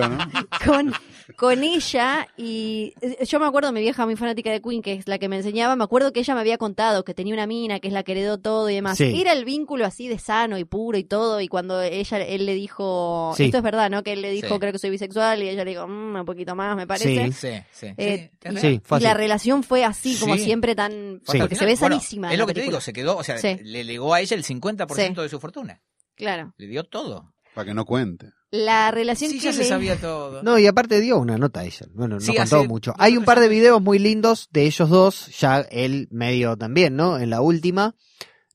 ¿no? 0.10 0.18
con, 0.66 0.94
con 1.38 1.64
ella 1.64 2.28
y 2.38 2.94
eh, 3.02 3.26
yo 3.26 3.40
me 3.40 3.46
acuerdo, 3.46 3.72
mi 3.72 3.82
vieja 3.82 4.06
muy 4.06 4.16
fanática 4.16 4.52
de 4.52 4.62
Queen, 4.62 4.82
que 4.82 4.94
es 4.94 5.08
la 5.08 5.18
que 5.20 5.28
me 5.30 5.38
enseñaba, 5.38 5.76
me 5.76 5.84
acuerdo 5.84 6.12
que 6.14 6.20
ella 6.22 6.34
me 6.36 6.42
había 6.42 6.58
contado 6.58 7.04
que 7.04 7.14
tenía 7.14 7.34
una 7.34 7.48
mina, 7.48 7.80
que 7.80 7.88
es 7.88 7.94
la 7.94 8.04
que 8.04 8.14
heredó 8.14 8.38
todo 8.40 8.70
y 8.70 8.76
demás. 8.76 8.98
Sí. 8.98 9.20
Era 9.20 9.34
el 9.34 9.46
vínculo 9.46 9.86
así 9.86 10.08
de 10.08 10.20
sano 10.20 10.58
y 10.58 10.66
puro 10.66 10.98
y 10.98 11.04
todo 11.04 11.42
y 11.42 11.48
cuando 11.48 11.82
ella 11.82 12.18
él 12.20 12.46
le 12.46 12.54
dijo, 12.56 13.34
Sí. 13.36 13.46
esto 13.46 13.58
es 13.58 13.64
verdad, 13.64 13.90
¿no? 13.90 14.04
Que 14.04 14.14
él 14.14 14.22
le 14.22 14.32
dijo, 14.32 14.48
Sí. 14.56 14.60
creo 14.60 14.72
que 14.72 14.80
soy 14.80 14.90
bisexual 14.90 15.42
y 15.44 15.50
ella 15.50 15.64
le 15.64 15.72
dijo, 15.72 15.88
"Mm, 15.88 16.16
un 16.18 16.26
poquito 16.26 16.56
más, 16.56 16.76
me 16.76 16.88
parece. 16.88 17.32
Sí. 17.32 17.34
Sí, 17.34 17.64
sí. 17.72 17.94
Eh, 17.98 18.32
Y 18.44 19.00
la 19.04 19.14
relación 19.14 19.64
fue 19.64 19.84
así, 19.84 20.18
como 20.20 20.36
Sí. 20.36 20.44
siempre 20.46 20.76
tan... 20.76 21.22
Sí. 21.28 21.40
Porque 21.40 21.56
se 21.56 21.66
ve 21.66 21.76
Bueno, 21.80 21.96
sanísima. 21.96 22.32
Es 22.34 22.40
lo 22.40 22.46
que 22.48 22.54
te 22.54 22.62
digo, 22.62 22.82
se 22.82 22.94
quedó, 22.94 23.18
o 23.18 23.24
sea, 23.24 23.38
Sí. 23.38 23.58
le 23.64 23.84
legó 23.84 24.14
a 24.14 24.22
ella 24.22 24.36
el 24.36 24.44
50% 24.44 25.22
Sí. 25.22 25.26
de 25.26 25.30
su 25.30 25.40
fortuna. 25.40 25.82
Claro. 26.16 26.54
Le 26.58 26.68
dio 26.68 26.84
todo. 26.84 27.34
Para 27.54 27.66
que 27.66 27.74
no 27.74 27.86
cuente. 27.86 28.28
La 28.52 28.92
relación 28.92 29.32
Sí, 29.32 29.38
que 29.40 29.46
ya 29.46 29.54
se 29.54 29.64
sabía 29.64 29.96
todo. 30.00 30.44
No, 30.44 30.60
y 30.60 30.68
aparte 30.68 31.00
dio 31.00 31.18
una 31.18 31.38
nota 31.38 31.62
a 31.62 31.64
ella. 31.64 31.86
Bueno, 31.94 32.16
no 32.16 32.22
Sí, 32.22 32.36
contó 32.36 32.58
hace 32.58 32.68
mucho. 32.68 32.94
Hay 32.98 33.16
un 33.16 33.24
par 33.24 33.40
de 33.40 33.48
videos 33.48 33.82
muy 33.82 33.98
lindos 33.98 34.50
de 34.52 34.64
ellos 34.66 34.90
dos, 34.90 35.40
ya 35.40 35.62
él 35.62 36.10
medio 36.12 36.58
también, 36.58 36.98
¿no? 36.98 37.18
En 37.18 37.30
la 37.30 37.40
última. 37.42 37.96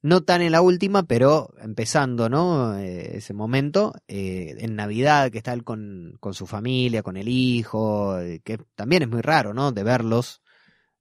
No 0.02 0.22
tan 0.22 0.42
en 0.42 0.52
la 0.52 0.60
última, 0.60 1.04
pero 1.04 1.54
empezando, 1.60 2.28
¿no? 2.28 2.78
Eh, 2.78 3.16
ese 3.16 3.32
momento, 3.32 3.94
eh, 4.06 4.54
en 4.58 4.76
Navidad, 4.76 5.32
que 5.32 5.38
está 5.38 5.54
él 5.54 5.64
con, 5.64 6.16
con 6.20 6.34
su 6.34 6.46
familia, 6.46 7.02
con 7.02 7.16
el 7.16 7.26
hijo, 7.28 8.20
eh, 8.20 8.40
que 8.44 8.58
también 8.76 9.02
es 9.02 9.08
muy 9.08 9.22
raro, 9.22 9.54
¿no? 9.54 9.72
De 9.72 9.82
verlos, 9.82 10.42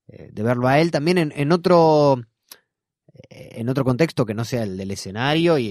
eh, 0.08 0.30
de 0.32 0.42
verlo 0.42 0.68
a 0.70 0.80
él 0.80 0.90
también 0.90 1.18
en, 1.18 1.34
en 1.36 1.52
otro 1.52 2.22
en 3.30 3.70
otro 3.70 3.84
contexto 3.84 4.26
que 4.26 4.34
no 4.34 4.46
sea 4.46 4.64
el 4.64 4.78
del 4.78 4.92
escenario 4.92 5.58
y, 5.58 5.66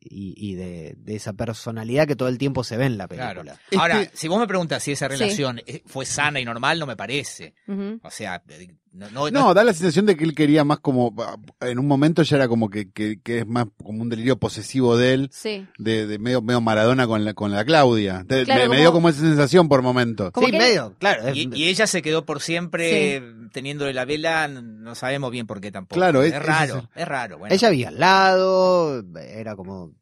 y- 0.00 0.34
y 0.36 0.54
de, 0.54 0.94
de 0.96 1.16
esa 1.16 1.32
personalidad 1.32 2.06
que 2.06 2.16
todo 2.16 2.28
el 2.28 2.38
tiempo 2.38 2.64
se 2.64 2.76
ve 2.76 2.86
en 2.86 2.98
la 2.98 3.06
Claro. 3.08 3.42
película. 3.42 3.60
Es 3.70 3.78
Ahora, 3.78 4.10
si 4.14 4.28
vos 4.28 4.38
me 4.40 4.46
preguntas 4.46 4.82
si 4.82 4.92
esa 4.92 5.06
Sí. 5.08 5.16
relación 5.16 5.60
eh, 5.66 5.82
fue 5.86 6.04
sana 6.06 6.40
y 6.40 6.44
normal, 6.44 6.78
no 6.78 6.86
me 6.86 6.96
parece. 6.96 7.54
O 8.02 8.10
sea, 8.10 8.42
eh, 8.48 8.74
no, 8.92 9.08
no, 9.10 9.30
No, 9.30 9.54
da 9.54 9.62
la 9.64 9.72
sensación 9.72 10.06
de 10.06 10.16
que 10.16 10.24
él 10.24 10.34
quería 10.34 10.64
más 10.64 10.80
como, 10.80 11.14
en 11.60 11.78
un 11.78 11.86
momento 11.86 12.22
ya 12.22 12.36
era 12.36 12.48
como 12.48 12.70
que, 12.70 12.90
que, 12.90 13.20
que 13.20 13.38
es 13.40 13.46
más 13.46 13.66
como 13.82 14.02
un 14.02 14.08
delirio 14.08 14.38
posesivo 14.38 14.96
de 14.96 15.14
él, 15.14 15.30
Sí. 15.32 15.66
de, 15.78 16.06
de 16.06 16.18
medio, 16.18 16.42
medio 16.42 16.60
Maradona 16.60 17.06
con 17.06 17.24
la, 17.24 17.34
con 17.34 17.52
la 17.52 17.64
Claudia. 17.64 18.24
Claro, 18.28 18.68
me, 18.68 18.78
dio 18.78 18.92
como 18.92 19.08
esa 19.08 19.20
sensación 19.20 19.68
por 19.68 19.82
momentos. 19.82 20.32
Sí, 20.38 20.50
que- 20.50 20.58
medio, 20.58 20.94
claro. 20.98 21.32
Y, 21.34 21.48
y 21.54 21.68
ella 21.68 21.86
se 21.86 22.02
quedó 22.02 22.24
por 22.26 22.40
siempre 22.40 23.22
teniéndole 23.52 23.92
la 23.94 24.04
vela, 24.04 24.48
no 24.48 24.94
sabemos 24.94 25.30
bien 25.30 25.46
por 25.46 25.60
qué 25.60 25.70
tampoco. 25.70 25.96
Claro, 25.98 26.22
es- 26.22 26.34
raro, 26.44 26.88
es 26.94 27.02
es 27.02 27.08
raro. 27.08 27.38
Bueno. 27.38 27.54
Ella 27.54 27.70
vivía 27.70 27.88
al 27.88 27.98
lado, 28.00 29.04
era 29.20 29.56
como 29.56 29.92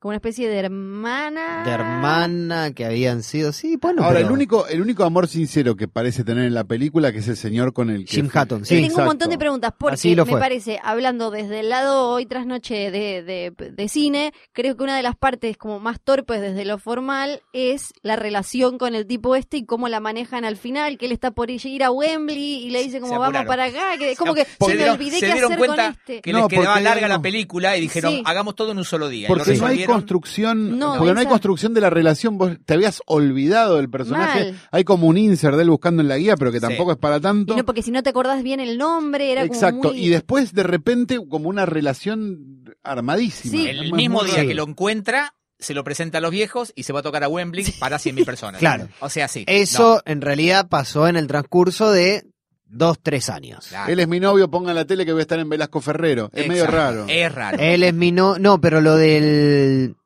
Como 0.00 0.10
una 0.10 0.16
especie 0.16 0.48
de 0.48 0.58
hermana. 0.58 1.64
de 1.64 1.70
hermana 1.72 2.72
que 2.72 2.84
habían 2.84 3.22
sido, 3.24 3.52
sí, 3.52 3.76
bueno, 3.80 4.02
Ahora, 4.04 4.16
pero- 4.18 4.28
el 4.28 4.32
único, 4.32 4.66
el 4.68 4.80
único 4.80 5.02
amor 5.04 5.26
sincero 5.26 5.74
que 5.74 5.88
parece 5.88 6.22
tener 6.22 6.44
en 6.44 6.54
la 6.54 6.62
película, 6.64 7.10
que 7.12 7.18
es 7.18 7.26
el 7.28 7.36
señor 7.36 7.72
con 7.72 7.90
el 7.90 8.04
que... 8.04 8.12
Jim 8.16 8.26
Hutton, 8.32 8.64
sí. 8.64 8.74
Tengo 8.76 8.84
exacto. 8.86 9.02
un 9.02 9.06
montón 9.08 9.30
de 9.30 9.38
preguntas 9.38 9.72
porque 9.78 9.94
Así 9.94 10.14
lo 10.14 10.24
me 10.24 10.36
parece, 10.36 10.78
hablando 10.84 11.30
desde 11.32 11.60
el 11.60 11.68
lado 11.70 12.10
hoy 12.10 12.26
tras 12.26 12.46
noche 12.46 12.92
de, 12.92 13.22
de, 13.24 13.52
de 13.72 13.88
cine, 13.88 14.32
creo 14.52 14.76
que 14.76 14.84
una 14.84 14.96
de 14.96 15.02
las 15.02 15.16
partes 15.16 15.56
como 15.56 15.80
más 15.80 16.00
torpes 16.00 16.40
desde 16.40 16.64
lo 16.64 16.78
formal 16.78 17.42
es 17.52 17.92
la 18.02 18.14
relación 18.16 18.78
con 18.78 18.94
el 18.94 19.04
tipo 19.06 19.34
este 19.34 19.56
y 19.56 19.64
cómo 19.66 19.88
la 19.88 19.98
manejan 19.98 20.44
al 20.44 20.56
final, 20.56 20.96
que 20.98 21.06
él 21.06 21.12
está 21.12 21.32
por 21.32 21.50
ir 21.50 21.82
a 21.82 21.90
Wembley 21.90 22.66
y 22.66 22.70
le 22.70 22.82
dice 22.84 23.00
como 23.00 23.18
vamos 23.18 23.44
para 23.46 23.64
acá, 23.64 23.96
que 23.98 24.14
como 24.14 24.34
que 24.34 24.44
se 24.44 24.50
se 24.60 24.66
me 24.68 24.76
dieron- 24.76 24.94
olvidé 24.94 25.18
se 25.18 25.26
qué 25.26 25.32
dieron 25.32 25.52
hacer 25.52 25.58
cuenta 25.58 25.84
con 25.86 25.92
este. 25.94 26.20
que 26.22 26.32
No, 26.32 26.38
les 26.40 26.48
quedaba 26.48 26.80
larga 26.80 27.08
no. 27.08 27.14
la 27.14 27.20
película 27.22 27.76
y 27.76 27.80
dijeron, 27.80 28.12
Sí. 28.12 28.22
hagamos 28.24 28.54
todo 28.54 28.70
en 28.72 28.78
un 28.78 28.84
solo 28.84 29.08
día. 29.08 29.26
Y 29.26 29.28
Porque 29.28 29.56
no 29.56 29.66
hay 29.66 29.87
construcción, 29.94 30.78
No, 30.78 30.96
porque 30.98 31.14
no 31.14 31.20
hay 31.20 31.26
construcción 31.26 31.74
de 31.74 31.80
la 31.80 31.90
relación, 31.90 32.38
vos 32.38 32.52
te 32.64 32.74
habías 32.74 33.00
olvidado 33.06 33.76
del 33.76 33.88
personaje, 33.90 34.52
Mal. 34.52 34.60
hay 34.70 34.84
como 34.84 35.06
un 35.08 35.18
insert 35.18 35.56
de 35.56 35.62
él 35.62 35.70
buscando 35.70 36.02
en 36.02 36.08
la 36.08 36.16
guía, 36.16 36.36
pero 36.36 36.52
que 36.52 36.58
Sí. 36.60 36.66
tampoco 36.66 36.92
es 36.92 36.98
para 36.98 37.16
Y 37.18 37.20
tanto. 37.20 37.56
no, 37.56 37.64
porque 37.64 37.82
si 37.82 37.90
no 37.90 38.02
te 38.02 38.10
acordás 38.10 38.42
bien 38.42 38.60
el 38.60 38.78
nombre, 38.78 39.32
era 39.32 39.42
Exacto, 39.42 39.80
como 39.80 39.94
muy... 39.94 40.04
y 40.04 40.08
después 40.08 40.52
de 40.52 40.62
repente 40.62 41.18
como 41.28 41.48
una 41.48 41.66
relación 41.66 42.64
armadísima. 42.82 43.52
Sí. 43.52 43.66
El 43.68 43.92
mismo 43.92 44.22
día 44.24 44.36
raro. 44.36 44.48
que 44.48 44.54
lo 44.54 44.64
encuentra, 44.68 45.34
se 45.58 45.74
lo 45.74 45.82
presenta 45.84 46.18
a 46.18 46.20
los 46.20 46.30
viejos 46.30 46.72
y 46.76 46.84
se 46.84 46.92
va 46.92 47.00
a 47.00 47.02
tocar 47.02 47.24
a 47.24 47.28
Wembley 47.28 47.64
para 47.80 47.98
100.000 47.98 48.24
personas. 48.24 48.60
Claro. 48.60 48.88
O 49.00 49.08
sea, 49.08 49.28
sí. 49.28 49.44
Eso 49.48 50.02
en 50.06 50.20
realidad 50.20 50.68
pasó 50.68 51.08
en 51.08 51.16
el 51.16 51.26
transcurso 51.26 51.90
de 51.90 52.24
dos, 52.68 52.98
tres 53.02 53.30
años. 53.30 53.66
Claro. 53.68 53.92
Él 53.92 54.00
es 54.00 54.08
mi 54.08 54.20
novio, 54.20 54.50
ponga 54.50 54.70
en 54.70 54.76
la 54.76 54.84
tele 54.84 55.04
que 55.04 55.12
voy 55.12 55.20
a 55.20 55.22
estar 55.22 55.38
en 55.38 55.48
Velasco 55.48 55.80
Ferrero. 55.80 56.30
Es 56.32 56.46
medio 56.48 56.66
raro. 56.66 57.06
Es 57.08 57.34
raro. 57.34 57.58
Él 57.58 57.82
es 57.82 57.94
mi 57.94 58.12
no, 58.12 58.38
no, 58.38 58.60
pero 58.60 58.80
lo 58.80 58.96
del 58.96 59.96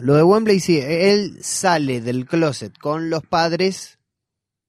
lo 0.00 0.14
de 0.14 0.22
Wembley 0.22 0.60
sí, 0.60 0.78
él 0.78 1.38
sale 1.40 2.00
del 2.00 2.26
closet 2.26 2.76
con 2.78 3.10
los 3.10 3.24
padres 3.24 3.98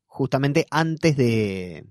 justamente 0.06 0.68
antes 0.70 1.18
de 1.18 1.86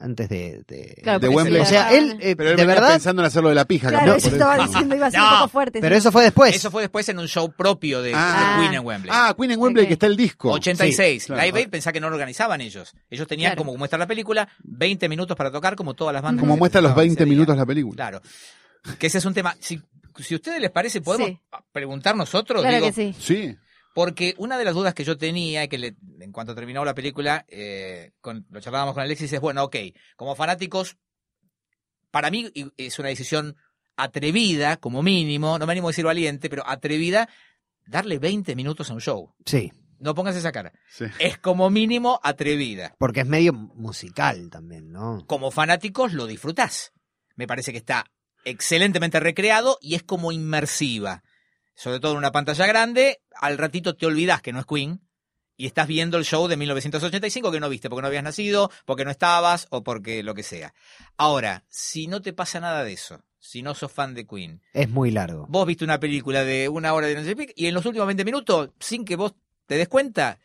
antes 0.00 0.28
de, 0.30 0.62
de- 0.66 0.98
Claro, 1.02 1.18
de 1.20 1.26
porque 1.26 1.36
Wembley. 1.36 1.60
o 1.62 1.66
sea, 1.66 1.92
él 1.92 2.16
eh, 2.20 2.34
Pero 2.34 2.50
él 2.50 2.56
de 2.56 2.64
verdad, 2.64 2.92
pensando 2.92 3.20
en 3.22 3.26
hacerlo 3.26 3.50
de 3.50 3.54
la 3.54 3.66
pija. 3.66 3.90
Claro, 3.90 4.14
capaz, 4.14 4.26
estaba 4.26 4.54
eso. 4.56 4.66
diciendo, 4.66 4.94
iba 4.96 5.06
a 5.06 5.10
ser 5.10 5.20
No. 5.20 5.26
un 5.26 5.34
poco 5.40 5.48
fuerte. 5.48 5.80
pero 5.80 5.94
sí. 5.94 5.98
eso 5.98 6.10
fue 6.12 6.22
después. 6.24 6.56
Eso 6.56 6.70
fue 6.70 6.82
después 6.82 7.08
en 7.10 7.18
un 7.18 7.28
show 7.28 7.52
propio 7.52 8.00
de, 8.02 8.12
Ah. 8.14 8.54
de 8.56 8.62
Queen 8.62 8.74
en 8.80 8.86
Wembley. 8.86 9.12
Ah, 9.14 9.34
Queen 9.38 9.50
en 9.50 9.60
Wembley 9.60 9.86
que 9.86 9.92
está 9.92 10.06
el 10.06 10.16
disco. 10.16 10.52
86. 10.52 11.22
Sí, 11.22 11.26
claro. 11.26 11.42
Live 11.42 11.58
Aid 11.60 11.68
pensá 11.68 11.92
que 11.92 12.00
no 12.00 12.08
lo 12.08 12.14
organizaban 12.16 12.60
ellos. 12.60 12.92
Ellos 13.10 13.28
tenían, 13.28 13.50
Claro. 13.52 13.58
como 13.64 13.76
muestra 13.76 13.98
la 13.98 14.06
película, 14.06 14.48
20 14.64 15.08
minutos 15.08 15.36
para 15.36 15.50
tocar 15.52 15.76
como 15.76 15.94
todas 15.94 16.14
las 16.14 16.22
bandas. 16.22 16.40
Como 16.40 16.56
muestra 16.56 16.80
los 16.80 16.92
presentaban 16.92 17.06
20 17.08 17.22
ese 17.22 17.24
día. 17.26 17.30
minutos 17.32 17.56
la 17.56 17.66
película. 17.66 17.94
Claro. 17.96 18.22
Que 18.98 19.06
ese 19.08 19.18
es 19.18 19.24
un 19.26 19.34
tema. 19.34 19.54
Si, 19.60 19.78
si 20.18 20.34
a 20.34 20.36
ustedes 20.38 20.60
les 20.60 20.70
parece, 20.70 21.02
podemos 21.02 21.28
Sí. 21.28 21.38
preguntar 21.72 22.16
nosotros. 22.16 22.62
Claro 22.62 22.76
digo, 22.76 22.86
que 22.88 22.92
sí. 22.92 23.14
Sí. 23.20 23.56
Porque 23.94 24.34
una 24.38 24.56
de 24.56 24.64
las 24.64 24.74
dudas 24.74 24.94
que 24.94 25.04
yo 25.04 25.18
tenía, 25.18 25.64
y 25.64 25.68
que 25.68 25.78
le- 25.78 25.96
en 26.20 26.30
cuanto 26.32 26.54
terminó 26.54 26.84
la 26.84 26.94
película, 26.94 27.44
eh, 27.48 28.12
con- 28.20 28.46
lo 28.50 28.60
charlábamos 28.60 28.94
con 28.94 29.02
Alexis, 29.02 29.32
es, 29.32 29.40
bueno, 29.40 29.64
ok, 29.64 29.76
como 30.16 30.36
fanáticos, 30.36 30.96
para 32.10 32.30
mí 32.30 32.50
es 32.76 32.98
una 32.98 33.08
decisión 33.08 33.56
atrevida, 33.96 34.76
como 34.78 35.02
mínimo, 35.02 35.58
no 35.58 35.66
me 35.66 35.72
animo 35.72 35.88
a 35.88 35.90
decir 35.90 36.04
valiente, 36.04 36.48
pero 36.48 36.66
atrevida, 36.66 37.28
darle 37.86 38.18
20 38.18 38.54
minutos 38.56 38.90
a 38.90 38.94
un 38.94 39.00
show. 39.00 39.34
Sí, 39.44 39.72
No 39.98 40.14
pongas 40.14 40.34
esa 40.34 40.50
cara. 40.52 40.72
sí. 40.88 41.04
Es 41.18 41.36
como 41.38 41.68
mínimo 41.68 42.20
atrevida. 42.22 42.94
porque 42.98 43.20
es 43.20 43.26
medio 43.26 43.52
musical 43.52 44.48
también, 44.50 44.90
¿no? 44.92 45.24
Como 45.26 45.50
fanáticos 45.50 46.14
lo 46.14 46.26
disfrutás. 46.26 46.92
Me 47.36 47.46
parece 47.46 47.70
que 47.72 47.78
está 47.78 48.06
excelentemente 48.44 49.20
recreado 49.20 49.78
y 49.82 49.94
es 49.96 50.02
como 50.02 50.32
inmersiva. 50.32 51.22
Sobre 51.80 51.98
todo 51.98 52.12
en 52.12 52.18
una 52.18 52.30
pantalla 52.30 52.66
grande, 52.66 53.22
al 53.40 53.56
ratito 53.56 53.96
te 53.96 54.04
olvidás 54.04 54.42
que 54.42 54.52
no 54.52 54.58
es 54.58 54.66
Queen 54.66 55.00
y 55.56 55.64
estás 55.64 55.86
viendo 55.86 56.18
el 56.18 56.26
show 56.26 56.46
de 56.46 56.58
1985 56.58 57.50
que 57.50 57.58
no 57.58 57.70
viste 57.70 57.88
porque 57.88 58.02
no 58.02 58.08
habías 58.08 58.22
nacido, 58.22 58.70
porque 58.84 59.06
no 59.06 59.10
estabas 59.10 59.66
o 59.70 59.82
porque 59.82 60.22
lo 60.22 60.34
que 60.34 60.42
sea. 60.42 60.74
Ahora, 61.16 61.64
si 61.70 62.06
no 62.06 62.20
te 62.20 62.34
pasa 62.34 62.60
nada 62.60 62.84
de 62.84 62.92
eso, 62.92 63.24
si 63.38 63.62
no 63.62 63.74
sos 63.74 63.90
fan 63.90 64.12
de 64.12 64.26
Queen, 64.26 64.60
Es 64.74 64.90
muy 64.90 65.10
largo. 65.10 65.46
vos 65.48 65.66
viste 65.66 65.82
una 65.82 65.98
película 65.98 66.44
de 66.44 66.68
una 66.68 66.92
hora 66.92 67.06
de 67.06 67.34
qué, 67.34 67.54
y 67.56 67.64
en 67.64 67.72
los 67.72 67.86
últimos 67.86 68.06
20 68.08 68.26
minutos, 68.26 68.68
sin 68.78 69.06
que 69.06 69.16
vos 69.16 69.32
te 69.64 69.78
des 69.78 69.88
cuenta, 69.88 70.38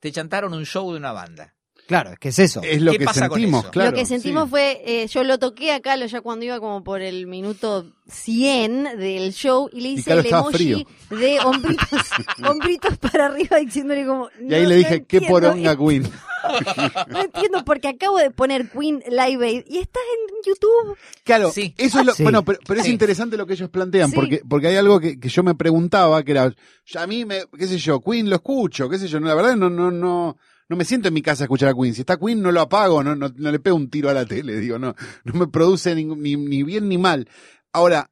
te 0.00 0.10
chantaron 0.10 0.54
un 0.54 0.64
show 0.64 0.90
de 0.90 0.96
una 0.96 1.12
banda. 1.12 1.54
Claro, 1.88 2.10
es 2.12 2.18
que 2.18 2.28
es 2.28 2.38
eso. 2.38 2.60
Es 2.62 2.82
lo 2.82 2.92
¿Qué 2.92 2.98
que 2.98 3.04
pasa 3.06 3.30
con 3.30 3.38
sentimos, 3.38 3.62
eso? 3.64 3.70
claro. 3.70 3.90
lo 3.92 3.96
que 3.96 4.04
sentimos 4.04 4.44
sí. 4.44 4.50
fue, 4.50 4.82
eh, 4.84 5.06
yo 5.06 5.24
lo 5.24 5.38
toqué 5.38 5.72
a 5.72 5.80
Calo 5.80 6.04
ya 6.04 6.20
cuando 6.20 6.44
iba 6.44 6.60
como 6.60 6.84
por 6.84 7.00
el 7.00 7.26
minuto 7.26 7.86
100 8.08 8.98
del 8.98 9.32
show 9.32 9.70
y 9.72 9.80
le 9.80 9.88
hice 9.88 10.12
el 10.12 10.26
emoji 10.26 10.86
de 11.08 11.40
hombritos, 11.40 11.88
hombritos 12.46 12.98
para 12.98 13.26
arriba 13.26 13.56
diciéndole 13.56 14.04
como... 14.06 14.28
Y 14.38 14.52
ahí 14.52 14.66
le 14.66 14.76
dije, 14.76 15.04
qué 15.06 15.22
poronga 15.22 15.76
Queen. 15.76 16.08
No 17.08 17.20
entiendo 17.20 17.64
porque 17.64 17.88
acabo 17.88 18.16
de 18.18 18.30
poner 18.30 18.70
Queen 18.70 19.02
Live 19.08 19.44
Aid 19.44 19.64
y 19.66 19.78
estás 19.78 20.02
en 20.14 20.36
YouTube. 20.46 20.96
Claro, 21.24 21.50
Sí. 21.50 21.74
eso 21.76 21.98
es 22.00 22.06
lo, 22.06 22.12
Sí. 22.14 22.22
bueno, 22.22 22.44
pero, 22.44 22.58
pero 22.66 22.80
es 22.80 22.86
Sí. 22.86 22.92
interesante 22.92 23.36
lo 23.36 23.44
que 23.44 23.54
ellos 23.54 23.68
plantean, 23.70 24.10
Sí. 24.10 24.14
porque, 24.14 24.42
porque 24.48 24.68
hay 24.68 24.76
algo 24.76 25.00
que, 25.00 25.18
que 25.18 25.28
yo 25.28 25.42
me 25.42 25.56
preguntaba, 25.56 26.22
que 26.22 26.30
era, 26.32 26.54
ya 26.86 27.02
a 27.02 27.06
mí 27.08 27.24
me, 27.24 27.40
qué 27.58 27.66
sé 27.66 27.78
yo, 27.78 28.00
Queen 28.00 28.30
lo 28.30 28.36
escucho, 28.36 28.88
qué 28.88 28.98
sé 28.98 29.08
yo, 29.08 29.18
no, 29.18 29.26
la 29.26 29.34
verdad 29.34 29.56
no, 29.56 29.68
no, 29.68 29.90
no, 29.90 30.38
no 30.68 30.76
me 30.76 30.84
siento 30.84 31.08
en 31.08 31.14
mi 31.14 31.22
casa 31.22 31.44
a 31.44 31.46
escuchar 31.46 31.68
a 31.70 31.74
Queen. 31.74 31.94
Si 31.94 32.00
está 32.02 32.16
Queen 32.18 32.42
no 32.42 32.52
lo 32.52 32.60
apago, 32.60 33.02
no, 33.02 33.14
no, 33.16 33.32
no 33.34 33.50
le 33.50 33.58
pego 33.58 33.76
un 33.76 33.88
tiro 33.90 34.10
a 34.10 34.14
la 34.14 34.26
tele, 34.26 34.58
digo, 34.60 34.78
no, 34.78 34.94
no 35.24 35.32
me 35.34 35.46
produce 35.46 35.94
ni, 35.94 36.04
ni, 36.04 36.36
ni 36.36 36.62
bien 36.62 36.88
ni 36.88 36.98
mal. 36.98 37.28
Ahora, 37.72 38.10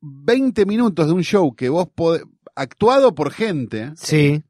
20 0.00 0.66
minutos 0.66 1.06
de 1.06 1.12
un 1.12 1.22
show 1.22 1.54
que 1.54 1.68
vos 1.68 1.88
podés, 1.94 2.22
actuado 2.54 3.14
por 3.14 3.32
gente, 3.32 3.92
Sí. 3.96 4.42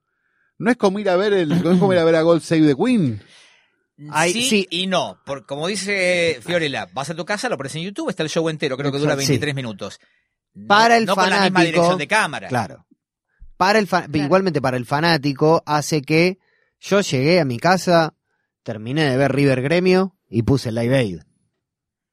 no 0.58 0.70
es 0.70 0.76
como 0.76 0.98
ir 0.98 1.08
a 1.08 1.16
ver 1.16 1.32
el, 1.32 1.48
no 1.62 1.72
es 1.72 1.78
como 1.78 1.92
ir 1.92 1.98
a 1.98 2.04
ver 2.04 2.16
a 2.16 2.22
Gold 2.22 2.42
Save 2.42 2.66
the 2.66 2.74
Queen. 2.76 3.22
Ay, 4.10 4.32
sí, 4.32 4.42
sí. 4.48 4.66
y 4.70 4.86
no. 4.86 5.18
Porque 5.24 5.46
como 5.46 5.68
dice 5.68 6.40
Fiorella, 6.42 6.88
vas 6.92 7.10
a 7.10 7.14
tu 7.14 7.24
casa, 7.24 7.48
lo 7.48 7.56
pones 7.56 7.74
en 7.76 7.82
YouTube, 7.82 8.08
está 8.10 8.22
el 8.22 8.30
show 8.30 8.48
entero, 8.48 8.76
creo 8.76 8.90
que 8.90 8.98
dura 8.98 9.12
Exacto, 9.12 9.28
23 9.28 9.54
minutos. 9.54 10.00
No- 10.54 10.66
Para 10.66 10.96
el 10.96 11.04
no 11.06 11.14
con 11.14 11.30
la 11.30 11.42
misma 11.42 11.44
fanático, 11.60 11.66
dirección 11.72 11.98
de 11.98 12.08
cámara. 12.08 12.48
Claro. 12.48 12.86
Para 13.56 13.78
el 13.78 13.86
fa- 13.86 14.06
Claro. 14.06 14.24
Igualmente 14.26 14.60
para 14.60 14.76
el 14.76 14.86
fanático 14.86 15.62
hace 15.66 16.02
que 16.02 16.38
yo 16.82 17.00
llegué 17.00 17.40
a 17.40 17.44
mi 17.44 17.58
casa, 17.58 18.14
terminé 18.62 19.08
de 19.10 19.16
ver 19.16 19.32
River 19.32 19.62
Gremio 19.62 20.16
y 20.28 20.42
puse 20.42 20.72
Live 20.72 20.96
Aid. 20.96 21.18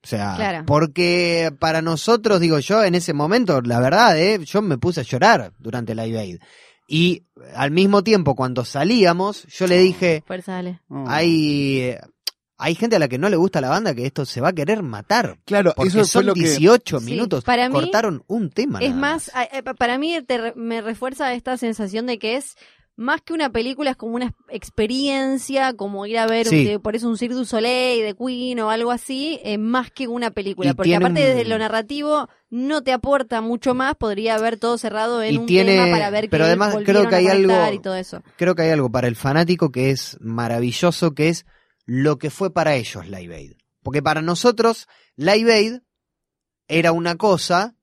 O 0.01 0.07
sea, 0.07 0.35
Claro. 0.37 0.65
porque 0.65 1.51
para 1.59 1.81
nosotros, 1.81 2.39
digo 2.39 2.59
yo, 2.59 2.83
en 2.83 2.95
ese 2.95 3.13
momento, 3.13 3.59
la 3.61 3.79
verdad, 3.81 4.17
¿eh? 4.17 4.39
yo 4.45 4.61
me 4.61 4.77
puse 4.77 5.01
a 5.01 5.03
llorar 5.03 5.51
durante 5.59 5.93
Live 5.95 6.17
Aid. 6.19 6.37
Y 6.87 7.25
al 7.55 7.71
mismo 7.71 8.03
tiempo, 8.03 8.33
cuando 8.35 8.63
salíamos, 8.65 9.43
yo 9.47 9.67
le 9.67 9.77
dije, 9.79 10.23
Fuerza, 10.25 10.53
dale. 10.53 10.79
Oh. 10.89 11.03
hay, 11.07 11.95
hay 12.57 12.75
gente 12.75 12.95
a 12.95 12.99
la 12.99 13.07
que 13.07 13.17
no 13.19 13.29
le 13.29 13.35
gusta 13.35 13.61
la 13.61 13.69
banda 13.69 13.93
que 13.93 14.05
esto 14.05 14.25
se 14.25 14.41
va 14.41 14.49
a 14.49 14.53
querer 14.53 14.81
matar. 14.83 15.37
Claro, 15.45 15.73
Porque 15.75 15.89
eso 15.89 16.03
son 16.05 16.25
lo 16.27 16.33
que, 16.33 16.39
18 16.41 16.99
Sí, 16.99 17.05
minutos. 17.05 17.43
para 17.43 17.67
mí 17.69 17.73
Cortaron 17.75 18.23
un 18.27 18.49
tema. 18.49 18.79
Es 18.79 18.95
más, 18.95 19.29
a- 19.35 19.43
eh, 19.43 19.61
pa- 19.63 19.73
para 19.75 19.97
mí 19.99 20.17
te 20.25 20.37
re- 20.37 20.53
me 20.55 20.81
refuerza 20.81 21.31
esta 21.33 21.57
sensación 21.57 22.05
de 22.07 22.17
que 22.17 22.37
es 22.37 22.55
más 22.99 23.21
que 23.21 23.31
una 23.33 23.49
película, 23.49 23.91
es 23.91 23.95
como 23.97 24.15
una 24.15 24.33
experiencia, 24.49 25.73
como 25.73 26.05
ir 26.05 26.17
a 26.17 26.27
ver, 26.27 26.47
Sí. 26.47 26.75
un- 26.75 26.81
por 26.81 26.95
eso 26.95 27.07
un 27.07 27.17
Cirque 27.17 27.33
du 27.35 27.45
Soleil 27.45 28.03
de 28.03 28.13
Queen 28.15 28.59
o 28.59 28.69
algo 28.69 28.91
así, 28.91 29.39
eh, 29.43 29.57
más 29.57 29.89
que 29.91 30.07
una 30.07 30.31
película. 30.31 30.71
Y 30.71 30.73
porque 30.73 30.95
aparte 30.95 31.21
un- 31.21 31.25
desde 31.27 31.45
lo 31.45 31.57
narrativo 31.57 32.27
no 32.49 32.81
te 32.83 32.91
aporta 32.91 33.39
mucho 33.41 33.73
más, 33.73 33.95
podría 33.95 34.35
haber 34.35 34.57
todo 34.57 34.77
cerrado 34.77 35.21
en 35.23 35.35
Y 35.35 35.37
un 35.37 35.45
tiene- 35.45 35.75
tema 35.77 35.91
para 35.91 36.09
ver 36.09 36.29
pero 36.29 36.43
que 36.43 36.47
además 36.47 36.75
creo 36.83 37.07
que 37.07 37.15
hay 37.15 37.27
algo- 37.27 37.73
y 37.73 37.79
todo 37.79 37.95
eso. 37.95 38.21
creo 38.37 38.55
que 38.55 38.63
hay 38.63 38.71
algo 38.71 38.91
para 38.91 39.07
el 39.07 39.15
fanático 39.15 39.71
que 39.71 39.91
es 39.91 40.17
maravilloso, 40.19 41.13
que 41.13 41.29
es 41.29 41.45
lo 41.85 42.17
que 42.19 42.29
fue 42.29 42.51
para 42.53 42.75
ellos 42.75 43.07
Live 43.07 43.33
Aid. 43.35 43.53
Porque 43.81 44.01
para 44.01 44.21
nosotros, 44.21 44.87
Live 45.15 45.53
Aid 45.53 45.73
era 46.67 46.91
una 46.91 47.15
cosa, 47.15 47.75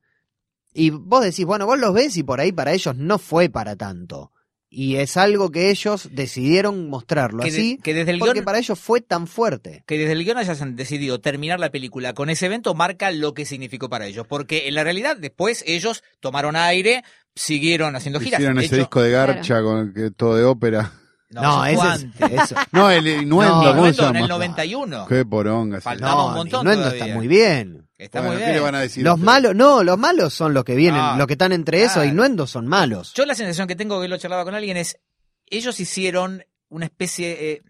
y 0.73 0.91
vos 0.91 1.23
decís, 1.23 1.45
bueno, 1.45 1.65
vos 1.65 1.79
los 1.79 1.93
ves 1.93 2.17
y 2.17 2.23
por 2.23 2.39
ahí 2.39 2.51
para 2.51 2.73
ellos 2.73 2.95
no 2.95 3.17
fue 3.17 3.49
para 3.49 3.75
tanto. 3.75 4.31
Y 4.69 4.97
es 4.97 5.15
algo 5.15 5.49
que 5.49 5.69
ellos 5.69 6.09
decidieron 6.11 6.89
mostrarlo 6.89 7.41
Que, 7.43 7.51
de- 7.51 7.57
así, 7.57 7.77
que 7.81 7.93
desde 7.93 8.11
el 8.11 8.19
porque 8.19 8.33
guion, 8.33 8.45
para 8.45 8.57
ellos 8.59 8.77
fue 8.77 8.99
tan 8.99 9.25
fuerte. 9.27 9.83
que 9.87 9.97
desde 9.97 10.11
el 10.11 10.25
guion 10.25 10.37
hayan 10.37 10.75
decidido 10.75 11.21
terminar 11.21 11.59
la 11.59 11.69
película 11.71 12.13
con 12.13 12.29
ese 12.29 12.47
evento 12.47 12.73
marca 12.75 13.09
lo 13.11 13.33
que 13.33 13.45
significó 13.45 13.89
para 13.89 14.07
ellos. 14.07 14.27
Porque 14.27 14.67
en 14.67 14.75
la 14.75 14.83
realidad 14.83 15.15
después 15.15 15.63
ellos 15.65 16.03
tomaron 16.19 16.57
aire, 16.57 17.03
siguieron 17.33 17.95
haciendo 17.95 18.19
giras. 18.19 18.39
hicieron 18.41 18.57
De 18.57 18.65
ese 18.65 18.75
hecho, 18.75 18.81
disco 18.83 19.01
de 19.01 19.11
Garcha 19.11 19.61
con 19.61 19.93
que, 19.93 20.11
todo 20.11 20.35
de 20.35 20.43
ópera. 20.43 20.91
No, 21.29 21.65
ese 21.65 21.73
eso 21.75 21.95
es- 22.25 22.67
No, 22.73 22.89
el 22.91 23.07
Innuendo, 23.07 23.55
No, 23.55 23.59
¿cómo 23.61 23.69
Innuendo 23.87 23.93
se 23.93 24.01
en 24.01 24.13
llama? 24.13 24.19
el 24.19 24.27
91. 24.29 25.07
Qué 25.07 25.25
poronga. 25.25 25.79
Faltaba 25.81 26.25
un 26.27 26.33
montón 26.33 26.61
Innuendo 26.61 26.83
todavía. 26.83 27.03
está 27.05 27.15
muy 27.17 27.27
bien. 27.29 27.86
Está 27.97 28.19
Bueno, 28.19 28.33
muy 28.35 28.39
¿qué 28.41 28.45
bien. 28.45 28.55
le 28.57 28.61
van 28.61 28.75
a 28.75 28.79
decir? 28.81 29.03
Los 29.03 29.17
malos, 29.19 29.55
no, 29.55 29.83
los 29.83 29.97
malos 29.97 30.33
son 30.33 30.53
los 30.53 30.63
que 30.63 30.75
vienen, 30.75 31.01
Ah, 31.01 31.15
los 31.17 31.25
que 31.27 31.33
están 31.33 31.51
entre 31.51 31.81
eso, 31.83 31.95
claro. 31.95 32.09
Innuendo 32.09 32.45
son 32.47 32.67
malos. 32.67 33.13
Yo 33.15 33.25
la 33.25 33.33
sensación 33.35 33.67
que 33.67 33.75
tengo 33.75 33.99
que 34.01 34.07
lo 34.07 34.17
charlaba 34.17 34.43
con 34.43 34.53
alguien 34.53 34.77
es, 34.77 34.99
ellos 35.47 35.79
hicieron 35.79 36.43
una 36.69 36.85
especie, 36.85 37.51
eh, 37.53 37.61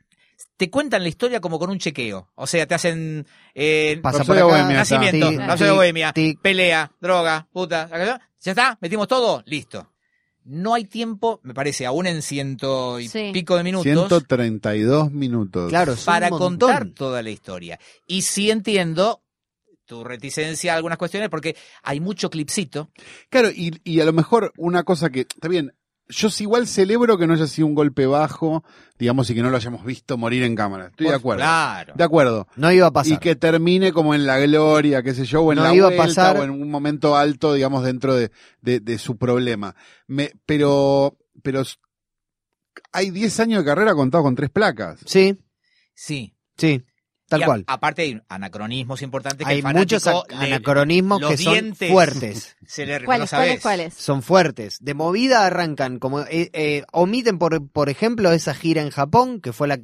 te 0.58 0.70
cuentan 0.70 1.04
la 1.04 1.10
historia 1.10 1.40
como 1.40 1.58
con 1.60 1.70
un 1.70 1.80
chequeo. 1.80 2.30
O 2.36 2.46
sea, 2.48 2.66
te 2.68 2.76
hacen 2.76 3.26
eh, 3.56 4.00
Pasa 4.02 4.26
por 4.26 4.36
acá, 4.38 4.46
Bohemia, 4.46 4.78
nacimiento, 4.78 5.30
tic, 5.30 5.40
Rhapsody 5.40 5.60
de 5.60 5.66
tic, 5.70 5.76
bohemia, 5.76 6.14
tic. 6.14 6.42
pelea, 6.42 6.92
droga, 7.00 7.48
puta, 7.54 7.88
ya 8.42 8.52
está, 8.52 8.78
metimos 8.82 9.08
todo, 9.08 9.44
listo. 9.46 9.92
No 10.44 10.74
hay 10.74 10.86
tiempo, 10.86 11.40
me 11.44 11.54
parece, 11.54 11.86
aún 11.86 12.08
en 12.08 12.22
ciento 12.22 13.00
y 13.00 13.08
Sí. 13.08 13.32
pico 13.34 13.56
de 13.58 13.64
minutos, 13.64 13.84
132 13.84 15.12
minutos. 15.12 15.70
Claro, 15.70 15.96
para 16.06 16.30
contar 16.30 16.88
toda 16.96 17.22
la 17.22 17.30
historia. 17.30 17.80
Y 18.06 18.22
sí 18.24 18.50
entiendo 18.50 19.22
tu 19.88 20.04
reticencia 20.04 20.74
a 20.74 20.76
algunas 20.76 21.00
cuestiones 21.00 21.30
porque 21.30 21.56
hay 21.82 22.00
mucho 22.00 22.30
clipcito. 22.30 22.92
Claro, 23.30 23.50
y, 23.50 23.80
y 23.84 24.00
a 24.02 24.06
lo 24.06 24.14
mejor 24.14 24.54
una 24.58 24.84
cosa 24.84 25.10
que, 25.10 25.22
está 25.22 25.48
bien, 25.48 25.74
yo 26.10 26.30
igual 26.40 26.68
celebro 26.68 27.18
que 27.18 27.28
no 27.28 27.34
haya 27.34 27.48
sido 27.48 27.68
un 27.68 27.76
golpe 27.76 28.06
bajo, 28.06 28.64
digamos, 28.98 29.30
y 29.30 29.36
que 29.36 29.42
no 29.42 29.50
lo 29.50 29.58
hayamos 29.58 29.84
visto 29.84 30.18
morir 30.18 30.44
en 30.44 30.56
cámara. 30.56 30.88
Estoy 30.88 31.08
de 31.08 31.16
acuerdo. 31.16 31.42
Claro. 31.42 31.94
De 31.98 32.04
acuerdo. 32.04 32.48
No 32.56 32.72
iba 32.72 32.88
a 32.88 32.92
pasar. 32.92 33.14
Y 33.14 33.18
que 33.18 33.36
termine 33.36 33.92
como 33.92 34.14
en 34.16 34.26
la 34.26 34.40
gloria, 34.40 35.04
qué 35.04 35.14
sé 35.14 35.26
yo, 35.26 35.42
o 35.42 35.52
en 35.52 35.58
No 35.58 35.64
la 35.66 35.76
iba 35.76 35.88
a 35.88 35.90
vuelta, 35.90 36.04
pasar. 36.06 36.38
o 36.38 36.44
en 36.44 36.52
un 36.52 36.70
momento 36.70 37.18
alto, 37.18 37.54
digamos, 37.54 37.84
dentro 37.84 38.14
de, 38.16 38.32
de, 38.62 38.80
de 38.80 38.98
su 39.00 39.18
problema. 39.18 39.76
Me, 40.08 40.32
pero, 40.46 41.18
pero 41.44 41.64
hay 42.94 43.10
10 43.10 43.40
años 43.42 43.60
de 43.60 43.66
carrera 43.66 43.94
contados 43.94 44.24
con 44.26 44.36
tres 44.36 44.50
placas. 44.50 45.00
Sí, 45.06 45.38
Sí. 45.94 46.34
sí, 46.58 46.84
tal 47.28 47.40
Y 47.40 47.44
a- 47.44 47.46
cual. 47.46 47.64
aparte 47.68 48.02
hay 48.04 48.22
anacronismos 48.30 49.02
importantes 49.02 49.46
que 49.46 49.52
Hay 49.54 49.60
el 49.60 49.66
muchos 49.76 50.06
le- 50.06 50.36
anacronismos 50.36 51.22
los 51.22 51.32
que 51.32 51.38
son 51.38 51.76
fuertes. 51.76 52.56
Se 52.68 52.86
le 52.86 53.04
¿Cuáles, 53.06 53.30
cuáles, 53.30 53.62
cuáles? 53.62 53.94
Son 53.94 54.22
fuertes. 54.24 54.78
De 54.82 54.94
movida 54.94 55.46
arrancan, 55.46 56.00
como 56.00 56.22
eh, 56.22 56.50
eh, 56.54 56.84
omiten, 56.92 57.38
por, 57.38 57.68
por 57.70 57.90
ejemplo, 57.90 58.32
esa 58.32 58.54
gira 58.54 58.82
en 58.82 58.90
Japón, 58.90 59.42
que 59.42 59.54
fue 59.54 59.68
la, 59.68 59.80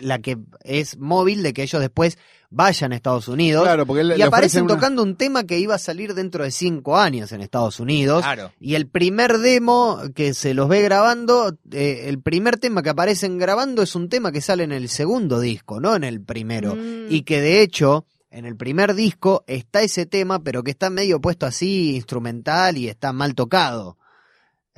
la 0.00 0.18
que 0.20 0.38
es 0.64 0.98
móvil 0.98 1.42
de 1.42 1.52
que 1.52 1.62
ellos 1.62 1.80
después 1.80 2.18
vayan 2.56 2.92
a 2.92 2.96
Estados 2.96 3.28
Unidos. 3.28 3.64
Claro, 3.64 3.84
porque 3.84 4.00
él 4.00 4.12
y 4.14 4.18
le 4.18 4.24
aparecen 4.24 4.64
una- 4.64 4.74
tocando 4.74 5.02
un 5.02 5.14
tema 5.14 5.44
que 5.44 5.58
iba 5.58 5.74
a 5.74 5.78
salir 5.78 6.14
dentro 6.14 6.42
de 6.42 6.50
cinco 6.50 6.96
años 6.96 7.30
en 7.32 7.42
Estados 7.42 7.78
Unidos. 7.80 8.22
Claro. 8.22 8.50
Y 8.58 8.76
el 8.76 8.88
primer 8.88 9.38
demo 9.38 10.00
que 10.14 10.32
se 10.32 10.54
los 10.54 10.66
ve 10.66 10.80
grabando, 10.80 11.54
eh, 11.70 12.04
el 12.06 12.20
primer 12.22 12.56
tema 12.56 12.82
que 12.82 12.88
aparecen 12.88 13.36
grabando 13.36 13.82
es 13.82 13.94
un 13.94 14.08
tema 14.08 14.32
que 14.32 14.40
sale 14.40 14.64
en 14.64 14.72
el 14.72 14.88
segundo 14.88 15.38
disco, 15.38 15.80
no 15.80 15.94
en 15.94 16.02
el 16.04 16.22
primero. 16.22 16.74
Mm. 16.74 17.06
Y 17.10 17.22
que 17.22 17.42
de 17.42 17.60
hecho, 17.60 18.06
en 18.30 18.46
el 18.46 18.56
primer 18.56 18.94
disco 18.94 19.44
está 19.46 19.82
ese 19.82 20.06
tema, 20.06 20.38
pero 20.42 20.62
que 20.62 20.70
está 20.70 20.88
medio 20.88 21.20
puesto 21.20 21.44
así, 21.44 21.94
instrumental 21.94 22.78
y 22.78 22.88
está 22.88 23.12
mal 23.12 23.34
tocado. 23.34 23.98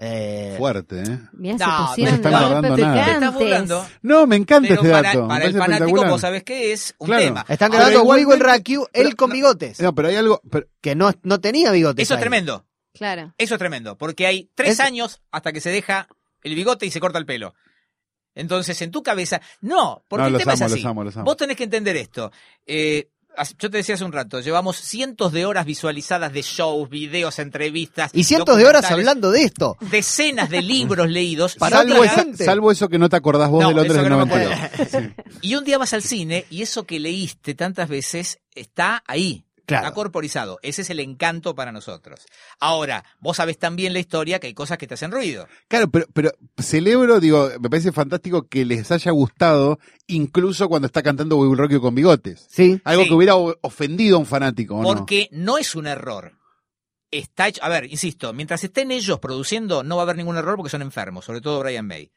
Eh, 0.01 0.55
Fuerte, 0.57 1.03
¿eh? 1.03 1.19
Mirá, 1.33 1.57
No, 1.57 1.59
se 1.59 1.67
no 1.67 1.87
pusieron 1.89 2.15
están 2.15 2.33
los 2.33 2.41
agarrando 2.41 2.77
nada. 2.77 2.95
Te 2.95 3.01
estás 3.01 3.17
picantes. 3.19 3.35
burlando. 3.41 3.87
No, 4.03 4.27
me 4.29 4.37
encanta 4.37 4.69
Pero 4.69 4.81
este 4.83 4.93
para, 4.93 5.09
dato. 5.09 5.29
para 5.29 5.45
el 5.45 5.55
fanático, 5.59 6.05
vos 6.07 6.21
sabés 6.21 6.45
qué 6.45 6.73
es 6.73 6.95
un 6.99 7.07
Claro. 7.09 7.25
tema. 7.25 7.45
están 7.49 7.71
grabando 7.73 8.03
Wiggle 8.05 8.63
You, 8.65 8.87
él 8.93 9.17
con 9.17 9.31
bigotes, 9.31 9.81
No, 9.81 9.93
pero 9.97 10.09
hay 10.09 10.15
algo, 10.15 10.41
pero- 10.51 10.67
que 10.81 10.95
no, 10.95 11.13
no 11.25 11.41
tenía 11.41 11.73
bigotes. 11.73 12.01
Eso 12.05 12.15
es 12.15 12.21
tremendo. 12.21 12.65
Claro. 12.95 13.35
Eso 13.39 13.55
es 13.55 13.59
tremendo. 13.59 13.99
Porque 13.99 14.27
hay 14.29 14.51
tres 14.55 14.75
Es- 14.75 14.81
años 14.81 15.21
hasta 15.33 15.53
que 15.53 15.61
se 15.61 15.71
deja 15.71 16.07
el 16.45 16.55
bigote 16.55 16.87
y 16.87 16.91
se 16.93 17.01
corta 17.01 17.19
el 17.19 17.27
pelo. 17.27 17.55
Entonces, 18.37 18.81
en 18.83 18.93
tu 18.93 19.03
cabeza, 19.03 19.41
no, 19.63 20.05
porque 20.07 20.23
no, 20.23 20.27
el 20.29 20.33
los 20.35 20.41
tema 20.43 20.53
amo, 20.53 20.65
es 20.67 20.73
así. 20.73 20.81
los 20.83 20.91
amo, 20.91 21.05
los 21.05 21.17
amo. 21.17 21.25
Vos 21.25 21.37
tenés 21.37 21.57
que 21.57 21.65
entender 21.65 21.97
esto. 21.97 22.31
Eh, 22.67 23.09
yo 23.59 23.71
te 23.71 23.77
decía 23.79 23.95
hace 23.95 24.05
un 24.05 24.13
rato, 24.13 24.41
llevamos 24.41 24.77
cientos 24.77 25.33
de 25.33 25.47
horas 25.47 25.65
visualizadas 25.67 26.33
de 26.33 26.43
shows, 26.43 26.89
videos, 26.89 27.39
entrevistas. 27.39 28.11
Y 28.15 28.25
cientos 28.25 28.57
de 28.57 28.67
horas 28.67 28.91
hablando 28.91 29.31
de 29.31 29.43
esto. 29.43 29.77
Decenas 29.81 30.51
de 30.51 30.63
libros 30.63 31.09
leídos. 31.11 31.57
Para 31.57 31.79
salvo, 31.79 32.05
esa- 32.05 32.27
salvo 32.37 32.71
eso 32.73 32.89
que 32.89 32.99
no 32.99 33.09
te 33.09 33.17
acordás 33.17 33.51
vos 33.51 33.63
No, 33.63 33.69
de 33.69 33.75
Londres 33.75 33.93
eso 33.97 34.03
del 34.03 34.13
que 34.13 34.17
no 34.19 34.27
me 34.27 34.33
92. 34.89 34.89
Sí. 34.91 35.23
y 35.43 35.55
un 35.55 35.65
día 35.65 35.79
vas 35.79 35.93
al 35.93 36.03
cine 36.03 36.45
y 36.51 36.63
eso 36.63 36.85
que 36.85 36.99
leíste 37.01 37.55
tantas 37.55 37.89
veces 37.89 38.39
está 38.55 39.03
ahí. 39.07 39.45
Claro. 39.69 39.85
Está 39.85 39.95
corporizado. 39.95 40.59
Ese 40.63 40.81
es 40.81 40.89
el 40.89 40.99
encanto 40.99 41.55
para 41.55 41.73
nosotros. 41.73 42.25
Ahora, 42.59 43.05
vos 43.21 43.37
sabés 43.37 43.59
también 43.59 43.93
la 43.93 43.99
historia 43.99 44.39
que 44.39 44.47
hay 44.47 44.55
cosas 44.55 44.79
que 44.79 44.87
te 44.87 44.95
hacen 44.95 45.11
ruido. 45.13 45.47
Claro, 45.69 45.91
pero, 45.91 46.07
pero 46.15 46.33
celebro, 46.57 47.21
digo, 47.21 47.51
me 47.61 47.69
parece 47.69 47.93
fantástico 47.93 48.49
que 48.49 48.65
les 48.65 48.91
haya 48.91 49.11
gustado, 49.11 49.79
incluso 50.07 50.71
cuando 50.71 50.87
está 50.87 51.03
cantando 51.03 51.37
We 51.37 51.49
Will 51.49 51.59
Rock 51.59 51.73
You 51.73 51.81
con 51.83 51.95
bigotes. 51.95 52.47
Sí. 52.49 52.81
Algo 52.83 53.03
Sí. 53.03 53.09
que 53.11 53.15
hubiera 53.15 53.37
ofendido 53.37 54.17
a 54.17 54.21
un 54.21 54.27
fanático, 54.27 54.75
¿o 54.77 54.83
no? 54.83 54.89
Porque 54.89 55.29
no 55.33 55.59
es 55.59 55.75
un 55.75 55.87
error. 55.87 56.33
Está 57.11 57.49
hecho, 57.49 57.63
a 57.63 57.69
ver, 57.69 57.85
insisto, 57.93 58.33
mientras 58.33 58.65
estén 58.65 58.91
ellos 58.91 59.19
produciendo, 59.19 59.83
no 59.83 59.97
va 59.97 60.03
a 60.03 60.05
haber 60.05 60.17
ningún 60.17 60.39
error 60.39 60.57
porque 60.57 60.71
son 60.71 60.81
enfermos, 60.81 61.27
sobre 61.27 61.43
todo 61.43 61.61
Brian 61.61 61.87
May. 61.87 62.11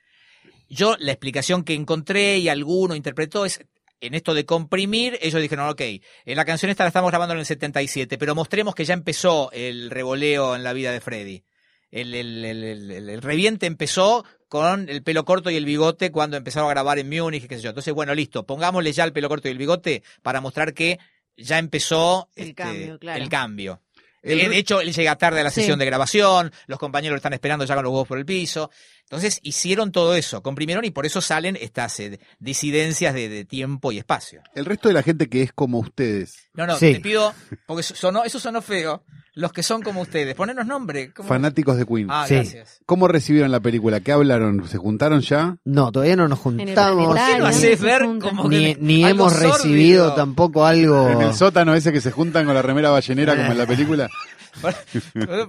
Yo, 0.70 0.96
la 1.00 1.12
explicación 1.12 1.64
que 1.66 1.74
encontré 1.74 2.38
y 2.38 2.48
alguno 2.48 2.96
interpretó 2.96 3.44
es, 3.46 3.60
en 4.02 4.14
esto 4.16 4.34
de 4.34 4.46
comprimir, 4.46 5.18
ellos 5.22 5.42
dijeron, 5.42 5.70
ok, 5.70 5.82
en 5.82 6.36
la 6.36 6.44
canción 6.46 6.70
esta 6.70 6.84
la 6.84 6.90
estamos 6.90 7.12
grabando 7.12 7.34
en 7.34 7.40
el 7.40 7.46
77, 7.46 8.18
pero 8.18 8.36
mostremos 8.36 8.76
que 8.76 8.84
ya 8.86 8.94
empezó 8.94 9.50
el 9.54 9.90
revoleo 9.90 10.56
en 10.56 10.64
la 10.64 10.74
vida 10.74 10.92
de 10.92 11.00
Freddy. 11.00 11.44
El, 11.92 12.14
el- 12.16 12.44
el- 12.46 12.64
el- 12.64 12.92
el- 12.92 13.10
el 13.10 13.22
reviente 13.22 13.66
empezó 13.66 14.26
con 14.48 14.90
el 14.90 15.04
pelo 15.04 15.24
corto 15.26 15.50
y 15.50 15.56
el 15.56 15.66
bigote 15.66 16.12
cuando 16.12 16.36
empezaron 16.38 16.68
a 16.70 16.74
grabar 16.74 17.00
en 17.00 17.10
Múnich, 17.10 17.48
qué 17.48 17.56
sé 17.58 17.62
yo. 17.64 17.70
Entonces, 17.70 17.94
bueno, 17.94 18.14
listo, 18.16 18.46
pongámosle 18.46 18.92
ya 18.92 19.04
el 19.04 19.14
pelo 19.14 19.30
corto 19.30 19.48
y 19.48 19.52
el 19.52 19.58
bigote 19.58 20.04
para 20.22 20.42
mostrar 20.42 20.74
que 20.74 21.00
ya 21.38 21.58
empezó 21.60 22.30
El 22.36 22.44
este, 22.50 22.56
cambio, 22.56 23.00
claro. 23.00 23.22
el 23.24 23.30
cambio. 23.30 23.82
El 24.24 24.40
Eh, 24.40 24.50
de 24.50 24.58
hecho, 24.58 24.82
él 24.82 24.94
llega 24.94 25.16
tarde 25.18 25.40
a 25.40 25.44
la 25.44 25.50
Sí. 25.50 25.62
sesión 25.62 25.80
de 25.80 25.86
grabación, 25.86 26.52
los 26.68 26.78
compañeros 26.80 27.14
lo 27.14 27.18
están 27.18 27.34
esperando 27.34 27.66
ya 27.66 27.74
con 27.76 27.84
los 27.84 27.92
huevos 27.92 28.08
por 28.08 28.20
el 28.20 28.26
piso. 28.26 28.70
Entonces 29.12 29.42
hicieron 29.44 29.92
todo 29.92 30.16
eso, 30.16 30.42
comprimieron 30.42 30.86
y 30.86 30.92
por 30.92 31.06
eso 31.06 31.20
salen 31.20 31.58
estas 31.60 32.00
eh, 32.00 32.18
disidencias 32.40 33.14
de, 33.14 33.28
de 33.28 33.44
tiempo 33.44 33.92
y 33.92 33.98
espacio. 33.98 34.42
El 34.56 34.64
resto 34.64 34.88
de 34.88 34.94
la 34.94 35.04
gente 35.04 35.28
que 35.28 35.42
es 35.42 35.52
como 35.52 35.80
ustedes, 35.80 36.50
No, 36.54 36.66
no, 36.66 36.78
Sí. 36.78 36.94
te 36.94 37.00
pido, 37.02 37.34
porque 37.66 37.84
sonó, 37.84 38.24
eso 38.24 38.40
sonó 38.40 38.62
feo, 38.62 39.04
los 39.34 39.52
que 39.52 39.64
son 39.64 39.82
como 39.82 40.00
ustedes, 40.02 40.34
ponernos 40.34 40.66
nombre. 40.66 41.12
¿cómo? 41.14 41.28
fanáticos 41.28 41.76
de 41.76 41.86
Queen. 41.86 42.08
Ah, 42.10 42.24
Sí. 42.26 42.36
gracias. 42.36 42.80
¿Cómo 42.86 43.10
recibieron 43.10 43.52
la 43.52 43.60
película? 43.60 44.00
¿Qué 44.00 44.14
hablaron? 44.14 44.66
¿Se 44.70 44.78
juntaron 44.78 45.20
ya? 45.20 45.58
No, 45.66 45.92
todavía 45.92 46.16
no 46.16 46.30
nos 46.30 46.46
En 46.46 46.60
el 46.62 46.66
juntamos. 46.68 47.08
¿Por 47.08 47.16
qué 47.18 47.38
no 47.38 47.46
haces 47.48 47.82
ver 47.82 48.02
como 48.22 48.48
que 48.50 48.76
Ni, 48.80 48.96
ni 48.98 49.04
algo 49.04 49.30
hemos 49.30 49.40
recibido 49.40 50.14
tampoco 50.14 50.66
algo. 50.66 51.10
En 51.10 51.22
el 51.22 51.34
sótano 51.34 51.74
ese 51.76 51.92
que 51.92 52.00
se 52.00 52.12
juntan 52.12 52.46
con 52.46 52.56
la 52.56 52.62
remera 52.62 52.90
ballenera 52.92 53.36
como 53.36 53.52
en 53.52 53.58
la 53.58 53.66
película. 53.66 54.10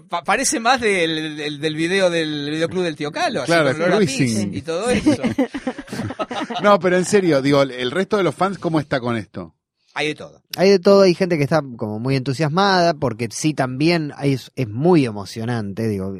Pa- 0.08 0.24
parece 0.24 0.60
más 0.60 0.80
del, 0.80 1.36
del, 1.36 1.60
del 1.60 1.74
video 1.76 2.10
del 2.10 2.50
videoclub 2.50 2.82
del 2.84 2.96
tío 2.96 3.10
Calo, 3.12 3.40
así 3.42 3.52
Claro, 3.52 3.72
con 3.72 3.76
olor 3.82 3.92
a 3.92 3.96
cruising. 3.96 4.50
pis 4.50 4.58
y 4.58 4.62
todo 4.62 4.90
eso. 4.90 5.22
No, 6.62 6.78
pero 6.78 6.96
en 6.96 7.04
serio, 7.04 7.42
digo, 7.42 7.62
el 7.62 7.90
resto 7.90 8.16
de 8.16 8.22
los 8.22 8.34
fans, 8.34 8.58
¿cómo 8.58 8.78
está 8.80 9.00
con 9.00 9.16
esto? 9.16 9.54
Hay 9.94 10.08
de 10.08 10.14
todo. 10.14 10.42
Hay 10.56 10.70
de 10.70 10.78
todo, 10.78 11.02
hay 11.02 11.14
gente 11.14 11.36
que 11.36 11.44
está 11.44 11.62
como 11.76 11.98
muy 11.98 12.16
entusiasmada, 12.16 12.94
porque 12.94 13.28
sí 13.30 13.52
también 13.54 14.12
hay- 14.16 14.32
es, 14.34 14.50
es 14.56 14.68
muy 14.68 15.04
emocionante, 15.04 15.88
digo, 15.88 16.14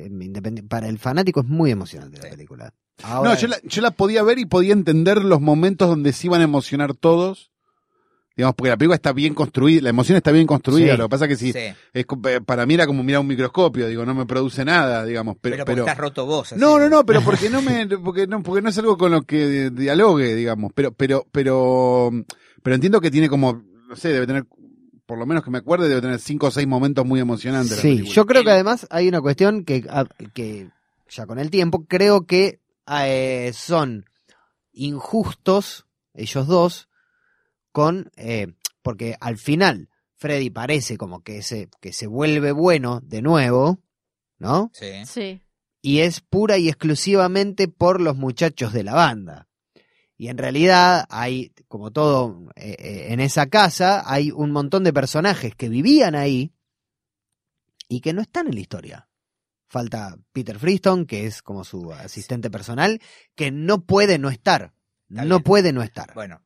para 0.68 0.88
el 0.88 0.98
fanático 0.98 1.40
es 1.40 1.46
muy 1.46 1.70
emocionante 1.70 2.20
la 2.22 2.28
película. 2.30 2.74
No, 3.02 3.36
yo 3.36 3.48
la, 3.48 3.58
yo 3.64 3.82
la 3.82 3.90
podía 3.92 4.22
ver 4.22 4.38
y 4.38 4.46
podía 4.46 4.72
entender 4.72 5.24
los 5.24 5.40
momentos 5.40 5.88
donde 5.88 6.12
se 6.12 6.26
iban 6.26 6.40
a 6.40 6.44
emocionar 6.44 6.94
todos. 6.94 7.51
Digamos, 8.36 8.54
porque 8.56 8.70
la 8.70 8.76
película 8.76 8.94
está 8.96 9.12
bien 9.12 9.34
construida, 9.34 9.82
la 9.82 9.90
emoción 9.90 10.16
está 10.16 10.32
bien 10.32 10.46
construida. 10.46 10.92
Sí. 10.92 10.98
Lo 10.98 11.04
que 11.04 11.10
pasa 11.10 11.28
que 11.28 11.36
sí, 11.36 11.52
Sí. 11.52 11.58
es, 11.58 12.06
eh, 12.24 12.40
para 12.44 12.64
mí 12.66 12.74
era 12.74 12.86
como 12.86 13.02
mirar 13.02 13.20
un 13.20 13.26
microscopio, 13.26 13.86
digo, 13.88 14.06
no 14.06 14.14
me 14.14 14.24
produce 14.26 14.64
nada, 14.64 15.04
digamos. 15.04 15.36
Pero, 15.40 15.54
Pero, 15.56 15.64
porque 15.64 15.72
pero- 15.74 15.84
estás 15.86 15.98
roto 15.98 16.24
vos. 16.26 16.52
así. 16.52 16.60
no, 16.60 16.78
no, 16.78 16.88
no, 16.88 17.04
pero 17.04 17.20
porque 17.22 17.50
no 17.50 17.60
me, 17.62 17.86
porque 18.02 18.26
no, 18.26 18.42
porque 18.42 18.62
no 18.62 18.70
es 18.70 18.78
algo 18.78 18.96
con 18.96 19.10
lo 19.12 19.22
que 19.22 19.70
dialogue, 19.70 20.34
digamos. 20.34 20.72
Pero, 20.74 20.92
pero, 20.92 21.26
pero, 21.30 22.10
pero 22.62 22.74
entiendo 22.74 23.00
que 23.00 23.10
tiene 23.10 23.28
como, 23.28 23.62
no 23.88 23.96
sé, 23.96 24.08
debe 24.08 24.26
tener, 24.26 24.44
por 25.04 25.18
lo 25.18 25.26
menos 25.26 25.44
que 25.44 25.50
me 25.50 25.58
acuerde, 25.58 25.88
debe 25.88 26.00
tener 26.00 26.18
cinco 26.18 26.46
o 26.46 26.50
seis 26.50 26.66
momentos 26.66 27.04
muy 27.04 27.20
emocionantes. 27.20 27.78
sí, 27.78 28.02
yo 28.04 28.24
creo 28.24 28.44
que 28.44 28.50
además 28.52 28.86
hay 28.90 29.08
una 29.08 29.20
cuestión 29.20 29.64
que, 29.64 29.84
a- 29.90 30.06
que 30.32 30.70
ya 31.10 31.26
con 31.26 31.38
el 31.38 31.50
tiempo, 31.50 31.84
creo 31.86 32.24
que 32.24 32.60
eh, 32.90 33.52
son 33.54 34.06
injustos 34.72 35.86
ellos 36.14 36.46
dos 36.46 36.88
con, 37.72 38.10
eh, 38.16 38.48
porque 38.82 39.16
al 39.20 39.38
final 39.38 39.88
Freddy 40.16 40.50
parece 40.50 40.96
como 40.96 41.22
que 41.22 41.42
se, 41.42 41.68
que 41.80 41.92
se 41.92 42.06
vuelve 42.06 42.52
bueno 42.52 43.00
de 43.00 43.22
nuevo, 43.22 43.80
¿no? 44.38 44.70
Sí. 44.74 45.04
Sí. 45.06 45.42
y 45.80 46.00
es 46.00 46.20
pura 46.20 46.58
y 46.58 46.68
exclusivamente 46.68 47.66
por 47.68 48.00
los 48.00 48.16
muchachos 48.16 48.72
de 48.72 48.84
la 48.84 48.94
banda. 48.94 49.48
Y 50.16 50.28
en 50.28 50.38
realidad 50.38 51.06
hay, 51.10 51.52
como 51.66 51.90
todo 51.90 52.48
eh, 52.54 52.76
eh, 52.78 53.06
en 53.12 53.18
esa 53.18 53.46
casa, 53.46 54.04
hay 54.06 54.30
un 54.30 54.52
montón 54.52 54.84
de 54.84 54.92
personajes 54.92 55.56
que 55.56 55.68
vivían 55.68 56.14
ahí 56.14 56.52
y 57.88 58.00
que 58.00 58.12
no 58.12 58.22
están 58.22 58.46
en 58.46 58.54
la 58.54 58.60
historia. 58.60 59.08
Falta 59.66 60.16
Peter 60.32 60.58
Freeston, 60.60 61.06
que 61.06 61.26
es 61.26 61.42
como 61.42 61.64
su 61.64 61.92
asistente 61.92 62.50
personal, 62.50 63.00
que 63.34 63.50
no 63.50 63.84
puede 63.84 64.18
no 64.18 64.28
estar. 64.28 64.74
Está 65.08 65.24
no 65.24 65.36
bien. 65.36 65.42
puede 65.42 65.72
no 65.72 65.82
estar. 65.82 66.14
Bueno, 66.14 66.40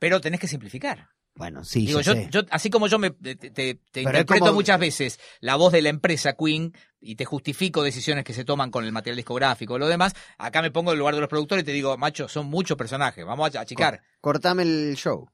pero 0.00 0.20
tenés 0.20 0.40
que 0.40 0.48
simplificar. 0.48 1.08
Bueno, 1.34 1.64
sí, 1.64 1.84
Digo, 1.86 2.00
yo 2.00 2.14
yo, 2.14 2.20
sé. 2.22 2.28
yo, 2.30 2.40
así 2.50 2.70
como 2.70 2.86
yo 2.88 2.98
me, 2.98 3.10
te, 3.10 3.78
interpreto 3.94 4.38
como- 4.38 4.52
muchas 4.54 4.80
veces 4.80 5.20
la 5.40 5.56
voz 5.56 5.70
de 5.72 5.82
la 5.82 5.90
empresa 5.90 6.32
Queen 6.34 6.72
y 6.98 7.14
te 7.16 7.26
justifico 7.26 7.82
decisiones 7.82 8.24
que 8.24 8.32
se 8.32 8.44
toman 8.46 8.70
con 8.70 8.84
el 8.86 8.92
material 8.92 9.16
discográfico 9.16 9.76
y 9.76 9.80
lo 9.80 9.86
demás, 9.86 10.14
acá 10.38 10.62
me 10.62 10.70
pongo 10.70 10.92
en 10.92 10.94
el 10.94 10.98
lugar 11.00 11.14
de 11.14 11.20
los 11.20 11.28
productores 11.28 11.62
y 11.62 11.66
te 11.66 11.72
digo, 11.72 11.94
macho, 11.98 12.26
son 12.26 12.46
muchos 12.46 12.78
personajes, 12.78 13.22
vamos 13.26 13.54
a 13.54 13.60
achicar. 13.60 14.00
Cortame 14.20 14.62
el 14.62 14.96
show. 14.96 15.28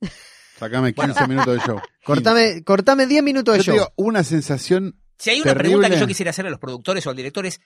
Sacame 0.58 0.94
15 0.94 1.28
minutos 1.28 1.54
de 1.54 1.60
show. 1.60 1.80
Cortame, 2.04 2.64
cortame 2.64 3.06
10 3.06 3.22
minutos 3.22 3.54
de 3.54 3.58
Yo 3.58 3.64
te 3.64 3.66
show. 3.66 3.74
digo, 3.74 3.92
una 3.96 4.24
sensación 4.24 4.98
Si 5.18 5.28
hay 5.30 5.36
una 5.40 5.52
Terrible. 5.52 5.68
pregunta 5.68 5.90
que 5.90 6.00
yo 6.00 6.06
quisiera 6.06 6.30
hacerle 6.30 6.48
a 6.48 6.52
los 6.52 6.60
productores 6.60 7.06
o 7.06 7.10
al 7.10 7.16
director 7.16 7.44
es, 7.44 7.60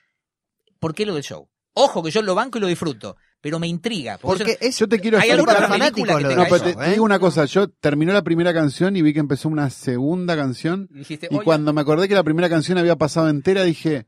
¿por 0.80 0.92
qué 0.94 1.06
lo 1.06 1.14
del 1.14 1.22
show? 1.22 1.48
Ojo 1.74 2.02
que 2.02 2.10
yo 2.10 2.20
lo 2.22 2.34
banco 2.34 2.58
y 2.58 2.60
lo 2.60 2.66
disfruto, 2.66 3.16
pero 3.40 3.58
me 3.58 3.66
intriga. 3.66 4.18
Porque 4.18 4.44
Porque 4.44 4.58
yo- 4.60 4.68
es 4.68 4.78
Yo 4.78 4.88
te 4.88 5.00
quiero 5.00 5.18
¿Hay 5.18 5.30
para 5.44 5.68
fanáticos 5.68 6.22
No, 6.22 6.44
pero 6.44 6.56
eso? 6.56 6.64
te, 6.64 6.74
te 6.74 6.90
digo 6.90 7.04
una 7.04 7.18
cosa, 7.18 7.44
yo 7.46 7.68
terminó 7.68 8.12
la 8.12 8.22
primera 8.22 8.52
canción 8.52 8.96
y 8.96 9.02
vi 9.02 9.12
que 9.12 9.20
empezó 9.20 9.48
una 9.48 9.70
segunda 9.70 10.36
canción 10.36 10.88
dijiste, 10.90 11.28
y 11.30 11.34
"Oye, 11.36 11.44
cuando 11.44 11.72
me 11.72 11.80
acordé 11.80 12.08
que 12.08 12.14
la 12.14 12.22
primera 12.24 12.48
canción 12.48 12.78
había 12.78 12.96
pasado 12.96 13.28
entera 13.28 13.62
dije, 13.64 14.06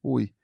uy. 0.00 0.34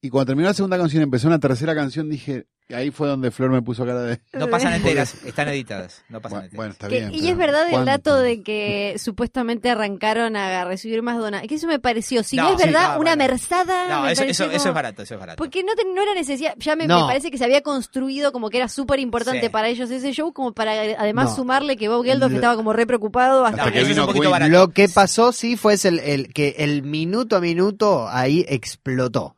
Y 0.00 0.10
cuando 0.10 0.26
terminó 0.26 0.48
la 0.48 0.54
segunda 0.54 0.78
canción 0.78 1.00
y 1.02 1.04
empezó 1.04 1.26
una 1.26 1.40
tercera 1.40 1.74
canción, 1.74 2.08
dije, 2.08 2.46
ahí 2.74 2.90
fue 2.90 3.08
donde 3.08 3.30
Flor 3.30 3.50
me 3.50 3.62
puso 3.62 3.84
cara 3.86 4.02
de... 4.02 4.20
No 4.32 4.48
pasan 4.48 4.72
enteras, 4.74 5.14
están 5.24 5.48
editadas. 5.48 6.02
No 6.08 6.20
pasan 6.20 6.38
Bueno, 6.38 6.44
enteras. 6.44 6.56
bueno, 6.56 6.72
está 6.72 6.88
Que- 6.88 6.98
bien. 6.98 7.14
y 7.14 7.18
pero 7.20 7.30
es 7.32 7.36
verdad 7.38 7.64
el 7.66 7.70
¿cuánto? 7.70 7.90
dato 7.90 8.16
de 8.18 8.42
que 8.42 8.96
supuestamente 8.98 9.70
arrancaron 9.70 10.36
a 10.36 10.64
recibir 10.64 11.02
más 11.02 11.16
donaciones. 11.18 11.48
Que 11.48 11.54
eso 11.56 11.66
me 11.66 11.78
pareció, 11.78 12.22
si 12.24 12.36
no, 12.36 12.42
No, 12.44 12.50
es 12.54 12.60
sí, 12.60 12.64
verdad, 12.66 12.94
no, 12.94 13.00
una 13.00 13.14
bueno. 13.14 13.16
merzada. 13.32 13.88
No, 13.88 14.02
me 14.02 14.12
eso, 14.12 14.24
eso, 14.24 14.44
es 14.50 14.64
barato, 14.74 15.02
eso 15.02 15.14
es 15.14 15.20
barato. 15.20 15.36
Porque 15.36 15.62
no, 15.62 15.72
no 15.94 16.02
era 16.02 16.14
necesidad, 16.14 16.54
ya 16.58 16.76
me, 16.76 16.86
No. 16.86 17.02
me 17.02 17.06
parece 17.06 17.30
que 17.30 17.38
se 17.38 17.44
había 17.44 17.60
construido 17.62 18.32
como 18.32 18.50
que 18.50 18.56
era 18.58 18.68
súper 18.68 18.98
importante 19.00 19.42
Sí. 19.42 19.48
para 19.48 19.68
ellos 19.68 19.90
ese 19.90 20.12
show, 20.12 20.32
como 20.32 20.52
para 20.52 20.72
además 20.98 21.30
No. 21.30 21.36
sumarle 21.36 21.76
que 21.76 21.88
Bob 21.88 22.04
Geldof 22.04 22.30
Lo- 22.30 22.36
estaba 22.36 22.56
como 22.56 22.72
re 22.72 22.86
preocupado 22.86 23.44
hasta 23.44 23.62
Hasta 23.62 23.72
que 23.72 23.78
eso 23.78 23.86
es 23.86 23.94
vino 23.94 24.02
un 24.02 24.06
poquito 24.08 24.22
Queen. 24.22 24.32
barato. 24.32 24.50
Lo 24.52 24.68
que 24.70 24.88
pasó 24.88 25.32
sí 25.32 25.56
fue 25.56 25.76
el, 25.84 25.98
el 26.00 26.32
que 26.32 26.56
el 26.58 26.82
minuto 26.82 27.36
a 27.36 27.40
minuto 27.40 28.08
ahí 28.08 28.44
explotó. 28.48 29.36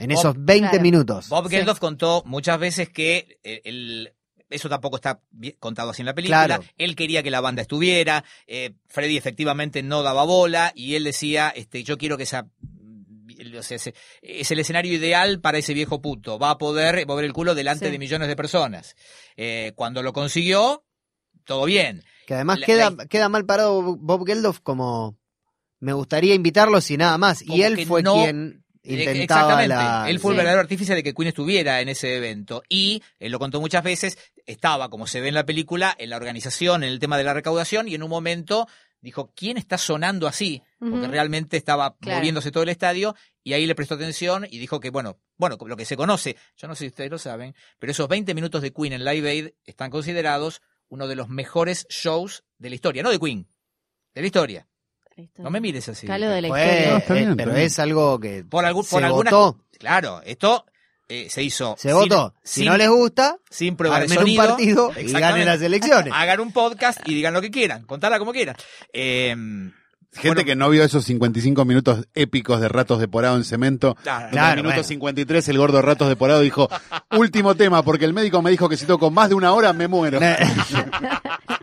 En 0.00 0.10
Bob- 0.10 0.18
esos 0.18 0.34
20 0.38 0.68
Claro. 0.70 0.82
minutos. 0.82 1.28
Bob 1.28 1.48
Sí. 1.48 1.56
Geldof 1.56 1.78
contó 1.78 2.22
muchas 2.26 2.58
veces 2.58 2.88
que 2.88 3.38
eh, 3.44 3.60
el- 3.64 4.12
eso 4.48 4.68
tampoco 4.68 4.96
está 4.96 5.20
contado 5.60 5.90
así 5.90 6.02
en 6.02 6.06
la 6.06 6.14
película. 6.14 6.44
Claro. 6.46 6.64
Él 6.76 6.96
quería 6.96 7.22
que 7.22 7.30
la 7.30 7.40
banda 7.40 7.62
estuviera, 7.62 8.24
eh, 8.48 8.72
Freddy 8.88 9.16
efectivamente 9.16 9.82
no 9.84 10.02
daba 10.02 10.24
bola 10.24 10.72
y 10.74 10.96
él 10.96 11.04
decía, 11.04 11.50
este, 11.54 11.84
yo 11.84 11.96
quiero 11.98 12.16
que 12.16 12.24
esa 12.24 12.48
o 13.58 13.62
sea, 13.62 13.76
ese- 13.76 13.94
es 14.20 14.50
el 14.50 14.58
escenario 14.58 14.92
ideal 14.92 15.40
para 15.40 15.56
ese 15.58 15.72
viejo 15.72 16.02
puto. 16.02 16.38
Va 16.38 16.50
a 16.50 16.58
poder 16.58 17.06
mover 17.06 17.24
el 17.24 17.32
culo 17.32 17.54
delante 17.54 17.86
Sí. 17.86 17.90
de 17.92 17.98
millones 17.98 18.28
de 18.28 18.36
personas. 18.36 18.96
Eh, 19.36 19.72
cuando 19.76 20.02
lo 20.02 20.12
consiguió, 20.12 20.84
todo 21.44 21.64
bien. 21.64 22.04
Que 22.26 22.34
además 22.34 22.60
La- 22.60 22.66
queda, 22.66 22.90
la- 22.90 23.06
queda 23.06 23.28
mal 23.30 23.46
parado 23.46 23.96
Bob 23.96 24.26
Geldof 24.26 24.60
como 24.60 25.16
me 25.78 25.94
gustaría 25.94 26.34
invitarlos 26.34 26.90
y 26.90 26.98
nada 26.98 27.16
más. 27.16 27.42
Como 27.42 27.56
Y 27.56 27.62
él 27.62 27.86
fue 27.86 28.02
no- 28.02 28.22
quien 28.22 28.62
intentaba 28.82 29.62
Exactamente. 29.62 29.68
la... 29.74 30.10
Él 30.10 30.18
fue 30.20 30.32
el 30.32 30.38
verdadero 30.38 30.60
artífice 30.60 30.94
de 30.94 31.02
que 31.02 31.14
Queen 31.14 31.28
estuviera 31.28 31.80
en 31.80 31.88
ese 31.88 32.16
evento. 32.16 32.62
Y, 32.68 33.02
él 33.18 33.32
lo 33.32 33.38
contó 33.38 33.60
muchas 33.60 33.82
veces, 33.84 34.18
estaba, 34.46 34.88
como 34.88 35.06
se 35.06 35.20
ve 35.20 35.28
en 35.28 35.34
la 35.34 35.44
película, 35.46 35.94
en 35.98 36.10
la 36.10 36.16
organización, 36.16 36.82
en 36.82 36.90
el 36.90 36.98
tema 36.98 37.18
de 37.18 37.24
la 37.24 37.34
recaudación, 37.34 37.88
y 37.88 37.94
en 37.94 38.02
un 38.02 38.10
momento 38.10 38.66
dijo, 39.02 39.32
¿quién 39.34 39.56
está 39.56 39.78
sonando 39.78 40.26
así? 40.26 40.62
Porque 40.78 41.08
realmente 41.08 41.56
estaba 41.56 41.96
Claro. 42.00 42.18
moviéndose 42.18 42.50
todo 42.50 42.62
el 42.62 42.68
estadio, 42.68 43.14
y 43.42 43.54
ahí 43.54 43.66
le 43.66 43.74
prestó 43.74 43.94
atención 43.94 44.46
y 44.50 44.58
dijo 44.58 44.80
que, 44.80 44.90
bueno, 44.90 45.18
bueno, 45.36 45.56
lo 45.66 45.76
que 45.76 45.86
se 45.86 45.96
conoce, 45.96 46.36
yo 46.56 46.68
no 46.68 46.74
sé 46.74 46.80
si 46.84 46.88
ustedes 46.88 47.10
lo 47.10 47.18
saben, 47.18 47.54
pero 47.78 47.92
esos 47.92 48.08
20 48.08 48.34
minutos 48.34 48.60
de 48.60 48.72
Queen 48.72 48.92
en 48.92 49.04
Live 49.04 49.30
Aid 49.30 49.48
están 49.64 49.90
considerados 49.90 50.60
uno 50.88 51.06
de 51.06 51.16
los 51.16 51.28
mejores 51.28 51.86
shows 51.88 52.44
de 52.58 52.68
la 52.68 52.74
historia, 52.74 53.02
no 53.02 53.10
de 53.10 53.18
Queen, 53.18 53.48
de 54.14 54.20
la 54.20 54.26
historia. 54.26 54.68
No 55.38 55.50
me 55.50 55.60
mires 55.60 55.88
así. 55.88 56.06
Calo 56.06 56.28
de 56.28 56.40
la 56.42 56.48
historia. 56.48 56.90
No, 56.92 56.96
está 56.98 57.14
bien, 57.14 57.30
eh, 57.32 57.34
pero 57.36 57.52
bien. 57.52 57.64
es 57.66 57.78
algo 57.78 58.18
que 58.20 58.44
Por, 58.44 58.64
algún, 58.64 58.84
se 58.84 58.90
por 58.90 59.04
alguna 59.04 59.30
votó. 59.30 59.58
Claro, 59.78 60.20
esto 60.24 60.64
eh, 61.08 61.28
se 61.30 61.42
hizo. 61.42 61.74
Se 61.78 61.88
sin- 61.88 61.98
votó. 61.98 62.34
Si 62.42 62.60
sin- 62.60 62.68
no 62.68 62.76
les 62.76 62.88
gusta, 62.88 63.36
sin 63.50 63.76
prueba 63.76 63.98
de 63.98 64.04
armen 64.04 64.18
un 64.30 64.36
partido 64.36 64.92
y 65.00 65.10
ganen 65.12 65.46
las 65.46 65.60
elecciones. 65.62 66.12
Hagan 66.16 66.40
un 66.40 66.52
podcast 66.52 67.00
y 67.06 67.14
digan 67.14 67.34
lo 67.34 67.40
que 67.40 67.50
quieran, 67.50 67.84
contala 67.84 68.18
como 68.18 68.32
quieran. 68.32 68.56
Eh, 68.92 69.34
Gente 70.12 70.28
bueno, 70.28 70.44
que 70.44 70.56
no 70.56 70.68
vio 70.70 70.82
esos 70.82 71.04
55 71.04 71.64
minutos 71.64 72.04
épicos 72.14 72.60
de 72.60 72.68
ratos 72.68 72.98
de 72.98 73.06
porado 73.06 73.36
en 73.36 73.44
cemento. 73.44 73.94
claro, 74.02 74.24
En 74.26 74.30
Claro, 74.32 74.50
el 74.50 74.56
minuto 74.56 74.74
bueno. 74.74 74.82
53 74.88 75.48
el 75.50 75.58
gordo 75.58 75.80
Ratos 75.82 76.08
de 76.08 76.16
Porado 76.16 76.40
dijo, 76.40 76.68
último 77.16 77.54
tema, 77.54 77.84
porque 77.84 78.06
el 78.06 78.12
médico 78.12 78.42
me 78.42 78.50
dijo 78.50 78.68
que 78.68 78.76
si 78.76 78.86
toco 78.86 79.12
más 79.12 79.28
de 79.28 79.36
una 79.36 79.52
hora 79.52 79.72
me 79.72 79.86
muero. 79.86 80.18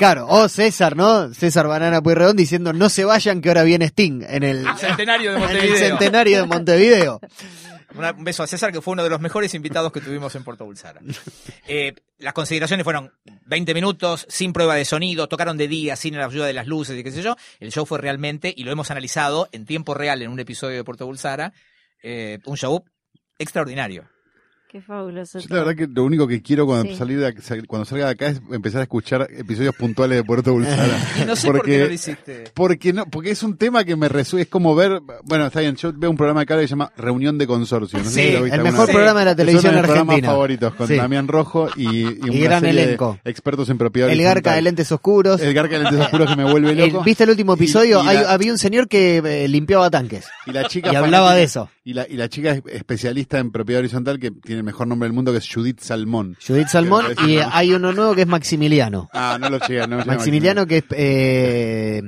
claro, 0.00 0.26
o 0.28 0.48
César, 0.48 0.96
¿no? 0.96 1.32
César 1.32 1.68
Banana 1.68 2.00
Pueyrredón 2.02 2.36
diciendo 2.36 2.72
no 2.72 2.88
se 2.88 3.04
vayan 3.04 3.40
que 3.40 3.48
ahora 3.50 3.62
viene 3.62 3.84
Sting 3.86 4.22
en 4.26 4.42
el, 4.42 4.66
Ah, 4.66 4.76
centenario 4.76 5.30
de 5.32 5.36
en 5.36 5.42
el 5.42 5.48
Montevideo. 5.48 5.76
centenario 5.88 6.40
de 6.40 6.46
Montevideo. 6.46 7.20
Una- 7.94 8.12
un 8.12 8.24
beso 8.24 8.42
a 8.42 8.46
César, 8.46 8.72
que 8.72 8.80
fue 8.80 8.92
uno 8.92 9.02
de 9.04 9.10
los 9.10 9.20
mejores 9.20 9.52
invitados 9.54 9.92
que 9.92 10.00
tuvimos 10.00 10.34
en 10.36 10.42
Puerto 10.44 10.64
Bulsara. 10.64 11.00
Eh, 11.66 11.94
las 12.18 12.32
consideraciones 12.32 12.84
fueron 12.84 13.12
20 13.46 13.74
minutos, 13.74 14.26
sin 14.28 14.52
prueba 14.52 14.74
de 14.76 14.84
sonido, 14.84 15.28
tocaron 15.28 15.56
de 15.56 15.68
día, 15.68 15.96
sin 15.96 16.16
la 16.16 16.24
ayuda 16.26 16.46
de 16.46 16.52
las 16.52 16.66
luces 16.66 16.96
y 16.98 17.02
qué 17.04 17.10
sé 17.12 17.20
yo. 17.22 17.36
El 17.58 17.70
show 17.72 17.84
fue 17.86 17.98
realmente, 17.98 18.52
y 18.56 18.64
lo 18.64 18.72
hemos 18.72 18.90
analizado 18.90 19.48
en 19.52 19.66
tiempo 19.66 19.94
real 19.94 20.22
en 20.22 20.30
un 20.30 20.38
episodio 20.40 20.76
de 20.76 20.84
Puerto 20.84 21.04
Bulsara, 21.06 21.52
eh, 22.02 22.38
un 22.46 22.56
show 22.56 22.84
extraordinario. 23.38 24.04
Qué 24.70 24.80
fabuloso. 24.80 25.40
Yo 25.40 25.46
la 25.48 25.64
verdad 25.64 25.74
que 25.74 25.88
lo 25.92 26.04
único 26.04 26.28
que 26.28 26.40
quiero 26.42 26.64
cuando, 26.64 26.88
Sí. 26.88 26.94
salir 26.96 27.18
de, 27.18 27.34
cuando 27.66 27.84
salga 27.84 28.04
de 28.06 28.12
acá 28.12 28.28
es 28.28 28.40
empezar 28.52 28.78
a 28.78 28.82
escuchar 28.84 29.26
episodios 29.36 29.74
puntuales 29.74 30.18
de 30.18 30.22
Puerto 30.22 30.52
Bulsara. 30.52 30.96
Y 31.20 31.24
no 31.24 31.34
sé 31.34 31.48
por 31.48 31.62
qué 31.64 31.86
lo 31.88 31.92
hiciste. 31.92 32.44
Porque 32.54 32.92
no, 32.92 33.04
porque 33.06 33.32
es 33.32 33.42
un 33.42 33.56
tema 33.56 33.82
que 33.82 33.96
me 33.96 34.08
resuelve, 34.08 34.42
es 34.44 34.48
como 34.48 34.76
ver, 34.76 35.00
bueno, 35.24 35.46
está 35.46 35.58
bien, 35.58 35.74
yo 35.74 35.92
veo 35.92 36.08
un 36.08 36.16
programa 36.16 36.40
de 36.40 36.46
cara 36.46 36.60
que 36.60 36.68
se 36.68 36.70
llama 36.70 36.92
Reunión 36.96 37.36
de 37.36 37.48
Consorcio. 37.48 37.98
No 37.98 38.04
sé 38.04 38.10
Sí, 38.10 38.26
si 38.28 38.32
lo 38.36 38.42
viste 38.44 38.58
el 38.58 38.62
mejor 38.62 38.86
vez. 38.86 38.94
programa 38.94 39.18
de 39.20 39.24
la 39.26 39.34
televisión 39.34 39.74
mis 39.74 39.82
programas 39.82 40.08
argentina. 40.12 40.28
favoritos, 40.28 40.74
con 40.74 40.86
Sí. 40.86 40.94
Damián 40.94 41.26
Rojo 41.26 41.68
y, 41.74 41.88
y, 41.88 42.20
una 42.30 42.38
gran 42.44 42.60
serie 42.60 42.74
de 42.80 42.82
elenco. 42.84 43.18
expertos 43.24 43.68
en 43.70 43.78
propiedad 43.78 44.08
El 44.08 44.22
garca 44.22 44.54
de 44.54 44.62
lentes 44.62 44.92
oscuros. 44.92 45.40
El 45.40 45.52
garca 45.52 45.78
de 45.78 45.82
lentes 45.82 46.00
oscuros 46.00 46.30
que 46.30 46.36
me 46.36 46.44
vuelve 46.48 46.70
El- 46.70 46.78
loco. 46.92 47.02
¿Viste 47.02 47.24
el 47.24 47.30
último 47.30 47.54
episodio? 47.54 48.04
y 48.04 48.06
Hay- 48.06 48.18
la- 48.18 48.30
había 48.34 48.52
un 48.52 48.58
señor 48.58 48.86
que 48.86 49.16
eh, 49.16 49.48
limpiaba 49.48 49.90
tanques 49.90 50.26
Y 50.46 50.52
la 50.52 50.68
chica 50.68 50.92
y 50.92 50.94
hablaba 50.94 51.34
de 51.34 51.42
eso. 51.42 51.68
Y 51.90 51.92
la, 51.92 52.06
y 52.08 52.14
la 52.16 52.28
chica 52.28 52.52
es 52.52 52.62
especialista 52.66 53.40
en 53.40 53.50
propiedad 53.50 53.80
horizontal 53.80 54.20
que 54.20 54.30
tiene 54.30 54.58
el 54.58 54.64
mejor 54.64 54.86
nombre 54.86 55.08
del 55.08 55.12
mundo 55.12 55.32
que 55.32 55.38
es 55.38 55.52
Judith 55.52 55.80
Salmón. 55.80 56.36
Judith 56.46 56.68
Salmón 56.68 57.06
y 57.26 57.38
hay 57.38 57.72
uno 57.74 57.92
nuevo 57.92 58.14
que 58.14 58.20
es 58.20 58.26
Maximiliano. 58.28 59.08
Ah, 59.12 59.38
no 59.40 59.50
lo 59.50 59.58
llega, 59.58 59.88
no 59.88 59.96
lo 59.96 60.02
llega 60.04 60.14
Maximiliano 60.14 60.66
que 60.68 60.76
es... 60.78 60.84
eh, 60.92 62.00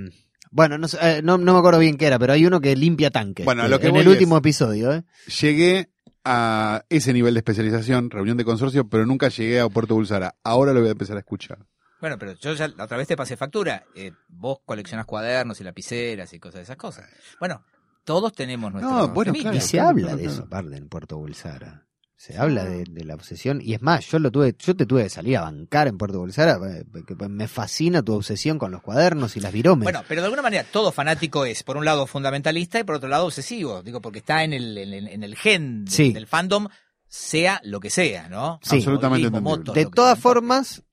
bueno, 0.53 0.79
no, 0.79 0.87
sé, 0.87 0.99
eh, 1.01 1.21
no, 1.23 1.37
no 1.37 1.53
me 1.55 1.59
acuerdo 1.59 1.81
bien 1.81 1.97
qué 1.97 2.07
era, 2.07 2.19
pero 2.21 2.33
hay 2.35 2.47
uno 2.47 2.61
que 2.61 2.77
limpia 2.77 3.11
tanques. 3.11 3.45
Bueno, 3.45 3.67
lo 3.67 3.81
que 3.81 3.89
en 3.89 3.97
el 3.97 4.03
es- 4.03 4.07
último 4.09 4.37
episodio, 4.37 4.93
¿eh? 4.93 5.03
Llegué 5.41 5.89
a 6.25 6.85
ese 6.89 7.13
nivel 7.13 7.35
de 7.35 7.39
especialización, 7.41 8.09
reunión 8.09 8.37
de 8.37 8.45
consorcio, 8.45 8.89
pero 8.89 9.05
nunca 9.05 9.31
llegué 9.31 9.59
a 9.59 9.69
Puerto 9.69 9.95
Bulsara. 9.97 10.37
Ahora 10.45 10.73
lo 10.73 10.79
voy 10.79 10.91
a 10.91 10.93
empezar 10.93 11.17
a 11.17 11.21
escuchar. 11.21 11.59
Bueno, 12.01 12.19
pero 12.19 12.35
yo 12.35 12.53
ya 12.55 12.69
la 12.69 12.85
otra 12.85 12.97
vez 12.99 13.09
te 13.09 13.17
pasé 13.17 13.37
factura. 13.37 13.85
Eh, 13.97 14.13
vos 14.29 14.59
coleccionás 14.65 15.07
cuadernos 15.07 15.61
y 15.61 15.65
lapiceras 15.65 16.33
y 16.35 16.39
cosas 16.39 16.57
de 16.59 16.63
esas 16.63 16.77
cosas. 16.77 17.09
Bueno, 17.41 17.65
todos 18.05 18.33
tenemos 18.33 18.73
nuestro 18.73 18.91
No, 18.91 19.09
bueno, 19.09 19.33
claro. 19.33 19.57
Y 19.57 19.61
se 19.61 19.73
claro, 19.79 19.89
habla 19.91 20.03
claro, 20.03 20.17
de 20.17 20.23
claro. 20.25 20.35
eso, 20.37 20.43
aparte, 20.45 20.77
en 20.77 20.89
Puerto 20.89 21.19
Bulsara. 21.19 21.87
Se 22.17 22.39
habla 22.39 22.65
de, 22.65 22.85
de 22.89 23.05
la 23.05 23.15
obsesión. 23.17 23.61
Y 23.61 23.75
es 23.75 23.83
más, 23.83 24.07
yo 24.07 24.21
lo 24.21 24.31
tuve, 24.31 24.55
yo 24.57 24.77
te 24.77 24.87
tuve 24.87 25.03
que 25.03 25.09
salir 25.11 25.37
a 25.39 25.41
bancar 25.43 25.89
en 25.89 25.99
Puerto 25.99 26.21
Bulsara. 26.21 26.57
eh, 26.71 26.85
que 27.05 27.17
Me 27.29 27.49
fascina 27.49 28.01
tu 28.01 28.15
obsesión 28.15 28.61
con 28.61 28.71
los 28.71 28.81
cuadernos 28.81 29.37
y 29.37 29.41
las 29.41 29.53
viromes. 29.53 29.85
Bueno, 29.87 30.03
pero 30.07 30.21
de 30.21 30.27
alguna 30.27 30.43
manera 30.43 30.63
todo 30.71 30.93
fanático 30.93 31.45
es, 31.45 31.65
por 31.65 31.77
un 31.77 31.85
lado, 31.85 32.07
fundamentalista 32.07 32.79
y 32.79 32.85
por 32.85 32.95
otro 32.95 33.09
lado, 33.09 33.27
obsesivo. 33.27 33.83
Digo, 33.83 34.01
porque 34.01 34.21
está 34.21 34.45
en 34.45 34.53
el, 34.53 34.79
en 34.79 34.93
el, 34.95 35.09
en 35.09 35.23
el 35.25 35.35
gen 35.35 35.85
de- 35.85 35.91
Sí. 35.91 36.13
del 36.13 36.29
fandom, 36.29 36.69
sea 37.09 37.61
lo 37.65 37.81
que 37.81 37.91
sea, 37.91 38.29
¿no? 38.29 38.61
Sí. 38.63 38.77
Absolutamente 38.77 39.41
motos, 39.41 39.75
de 39.75 39.87
todas 39.87 40.15
sea. 40.17 40.23
formas, 40.23 40.85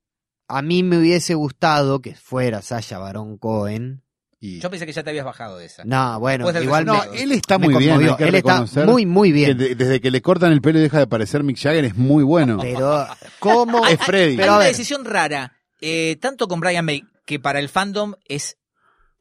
a 0.48 0.64
mí 0.64 0.82
me 0.82 0.98
hubiese 0.98 1.36
gustado 1.36 2.02
que 2.02 2.16
fuera 2.16 2.64
Sasha 2.64 2.98
Baron 2.98 3.38
Cohen. 3.38 4.02
Y... 4.42 4.60
Yo 4.62 4.70
pensé 4.70 4.86
que 4.86 4.94
ya 4.94 5.04
te 5.04 5.10
habías 5.10 5.26
bajado 5.26 5.58
de 5.58 5.66
esa. 5.66 5.84
No, 5.84 6.18
bueno, 6.20 6.50
igual 6.62 6.86
No, 6.86 7.04
él 7.14 7.32
está 7.34 7.58
muy 7.58 7.76
bien, 7.76 7.92
conmovió. 7.96 8.12
hay 8.12 8.18
que 8.18 8.24
Él 8.30 8.36
está 8.36 8.66
muy, 8.86 9.06
muy 9.06 9.32
bien. 9.34 9.58
de- 9.58 9.76
desde 9.76 10.00
que 10.00 10.12
le 10.12 10.22
cortan 10.22 10.52
el 10.54 10.62
pelo 10.62 10.80
y 10.80 10.84
deja 10.84 11.00
de 11.00 11.08
parecer 11.08 11.44
Mick 11.44 11.58
Jagger 11.58 11.84
es 11.86 11.96
muy 11.98 12.24
bueno. 12.24 12.58
Pero, 12.62 13.06
¿cómo? 13.40 13.86
es 13.88 14.00
Freddy. 14.00 14.38
pero 14.38 14.54
Hay 14.54 14.58
una 14.60 14.66
decisión 14.68 15.04
rara, 15.04 15.58
eh, 15.82 16.18
tanto 16.22 16.48
con 16.48 16.60
Brian 16.62 16.86
May, 16.86 17.04
que 17.26 17.40
para 17.40 17.60
el 17.60 17.68
fandom 17.68 18.14
es 18.26 18.58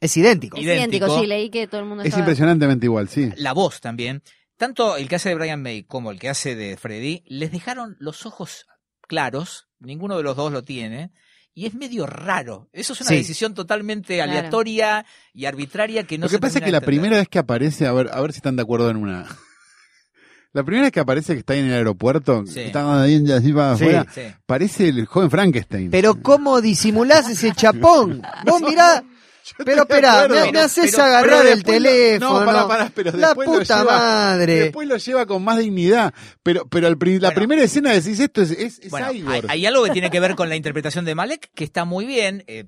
Es 0.00 0.16
idéntico. 0.16 0.56
Es 0.56 0.62
idéntico. 0.62 1.06
idéntico, 1.06 1.20
sí, 1.20 1.26
leí 1.26 1.50
que 1.50 1.66
todo 1.66 1.80
el 1.80 1.86
mundo 1.88 2.02
es 2.04 2.08
estaba... 2.08 2.20
impresionantemente 2.22 2.86
igual, 2.86 3.08
sí. 3.08 3.32
la 3.36 3.52
voz 3.52 3.80
también. 3.80 4.22
Tanto 4.56 4.96
el 4.96 5.08
que 5.08 5.16
hace 5.16 5.30
de 5.30 5.34
Brian 5.34 5.60
May 5.62 5.82
como 5.82 6.10
el 6.12 6.18
que 6.20 6.28
hace 6.28 6.54
de 6.54 6.76
Freddy 6.76 7.24
les 7.26 7.50
dejaron 7.50 7.96
los 7.98 8.24
ojos 8.24 8.66
claros, 9.08 9.68
ninguno 9.80 10.16
de 10.16 10.22
los 10.22 10.36
dos 10.36 10.52
lo 10.52 10.62
tiene, 10.62 11.10
y 11.59 11.66
es 11.66 11.74
medio 11.74 12.06
raro. 12.06 12.68
Eso 12.72 12.92
es 12.92 13.00
una 13.00 13.11
Sí. 13.11 13.16
decisión 13.16 13.52
totalmente 13.52 14.14
Claro. 14.16 14.30
aleatoria 14.30 15.04
y 15.34 15.44
arbitraria 15.46 16.04
que 16.04 16.16
no 16.18 16.26
Lo 16.26 16.28
que 16.28 16.36
se 16.36 16.38
pasa 16.40 16.59
es 16.61 16.64
que 16.64 16.70
la 16.70 16.80
primera 16.80 17.16
vez 17.16 17.28
que 17.28 17.38
aparece, 17.40 17.86
a 17.86 17.92
ver, 17.92 18.11
a 18.12 18.20
ver 18.20 18.32
si 18.32 18.36
están 18.38 18.54
de 18.56 18.62
acuerdo 18.62 18.90
en 18.90 18.96
una. 18.98 19.26
La 20.52 20.64
primera 20.64 20.84
vez 20.84 20.92
que 20.92 21.00
aparece 21.00 21.34
que 21.34 21.40
está 21.40 21.52
ahí 21.52 21.59
en 21.61 21.66
el 21.66 21.74
aeropuerto, 21.74 22.44
Sí. 22.46 22.61
está 22.61 23.02
ahí 23.02 23.16
en- 23.16 23.30
así 23.30 23.52
para 23.52 23.76
Sí. 23.76 23.84
afuera, 23.84 24.06
Sí. 24.14 24.22
parece 24.46 24.88
el 24.88 25.04
joven 25.06 25.30
Frankenstein. 25.30 25.90
Pero 25.90 26.22
¿cómo 26.22 26.61
disimulás 26.62 27.28
ese 27.28 27.52
chapón? 27.52 28.22
Vos 28.46 28.62
mirá, 28.62 29.02
pero 29.64 29.82
espera, 29.82 30.28
me, 30.28 30.53
me 30.53 30.59
haces 30.61 30.90
pero- 30.90 31.05
agarrar 31.05 31.38
pero 31.40 31.49
el 31.53 31.59
lo- 31.59 31.64
teléfono. 31.64 32.40
no, 32.44 32.90
pero 32.94 33.12
la 33.12 33.26
después 33.28 33.49
lo 33.49 33.59
puta 33.59 33.78
lleva- 33.78 33.99
madre. 33.99 34.55
Después 34.61 34.88
lo 34.88 34.96
lleva 34.96 35.26
con 35.26 35.42
más 35.44 35.59
dignidad. 35.59 36.12
Pero, 36.42 36.66
pero 36.68 36.88
la 36.88 36.96
Bueno. 36.96 37.30
primera 37.34 37.62
escena 37.62 37.92
decís 37.92 38.20
esto 38.20 38.42
es, 38.42 38.51
es, 38.51 38.78
es 38.80 38.90
Bueno, 38.90 39.12
Igor. 39.12 39.34
hay, 39.34 39.42
hay 39.49 39.66
algo 39.66 39.84
que 39.84 39.90
tiene 39.90 40.11
que 40.11 40.20
ver 40.20 40.34
con 40.34 40.49
la 40.49 40.57
interpretación 40.57 41.05
de 41.05 41.14
Malek, 41.14 41.51
que 41.55 41.64
está 41.64 41.84
muy 41.84 42.05
bien, 42.07 42.44
eh, 42.46 42.64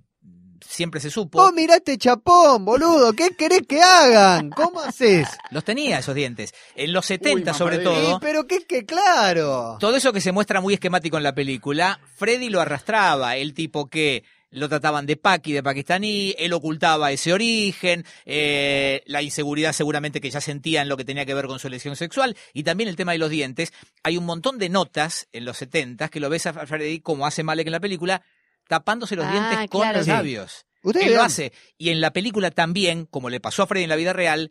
siempre 0.66 1.00
se 1.00 1.10
supo. 1.10 1.38
Vos 1.38 1.52
mirá 1.54 1.76
este 1.76 1.96
chapón, 1.98 2.64
boludo. 2.64 3.12
¿Qué 3.14 3.30
querés 3.30 3.62
que 3.66 3.82
hagan? 3.82 4.50
¿Cómo 4.50 4.80
haces? 4.80 5.26
Los 5.50 5.64
tenía 5.64 5.98
esos 5.98 6.14
dientes. 6.14 6.52
En 6.76 6.92
los 6.92 7.06
70 7.06 7.52
Uy, 7.52 7.58
sobre 7.58 7.78
todo. 7.78 8.12
Sí, 8.12 8.16
pero 8.20 8.46
qué 8.46 8.64
que 8.66 8.84
claro. 8.84 9.78
Todo 9.80 9.96
eso 9.96 10.12
que 10.12 10.20
se 10.20 10.32
muestra 10.32 10.60
muy 10.60 10.74
esquemático 10.74 11.16
en 11.16 11.22
la 11.24 11.34
película, 11.34 11.98
Freddy 12.16 12.50
lo 12.50 12.60
arrastraba, 12.60 13.36
el 13.36 13.54
tipo 13.54 13.88
que 13.88 14.22
lo 14.50 14.68
trataban 14.68 15.06
de 15.06 15.16
paqui, 15.16 15.52
de 15.52 15.62
pakistaní, 15.62 16.34
él 16.38 16.52
ocultaba 16.52 17.12
ese 17.12 17.32
origen, 17.32 18.04
eh, 18.24 19.02
la 19.06 19.22
inseguridad 19.22 19.72
seguramente 19.72 20.20
que 20.20 20.30
ya 20.30 20.40
sentía 20.40 20.82
en 20.82 20.88
lo 20.88 20.96
que 20.96 21.04
tenía 21.04 21.24
que 21.24 21.34
ver 21.34 21.46
con 21.46 21.58
su 21.58 21.68
elección 21.68 21.94
sexual, 21.96 22.36
y 22.52 22.64
también 22.64 22.88
el 22.88 22.96
tema 22.96 23.12
de 23.12 23.18
los 23.18 23.30
dientes. 23.30 23.72
Hay 24.02 24.16
un 24.16 24.24
montón 24.26 24.58
de 24.58 24.68
notas 24.68 25.28
en 25.32 25.44
los 25.44 25.56
70 25.58 26.08
que 26.08 26.18
lo 26.20 26.28
ves 26.30 26.46
a 26.46 26.52
Freddy 26.66 27.00
como 27.00 27.26
hace 27.26 27.42
Malek 27.44 27.66
en 27.68 27.72
la 27.72 27.80
película, 27.80 28.22
tapándose 28.68 29.16
los 29.16 29.26
Ah, 29.26 29.30
dientes 29.32 29.70
con 29.70 29.80
claro. 29.82 29.98
los 29.98 30.04
Sí. 30.06 30.10
labios. 30.10 30.66
Ustedes 30.82 31.06
Él 31.08 31.14
lo 31.14 31.22
hace. 31.22 31.52
Y 31.78 31.90
en 31.90 32.00
la 32.00 32.12
película 32.12 32.50
también, 32.50 33.04
como 33.06 33.28
le 33.30 33.38
pasó 33.40 33.62
a 33.62 33.66
Freddy 33.66 33.84
en 33.84 33.90
la 33.90 33.96
vida 33.96 34.12
real, 34.12 34.50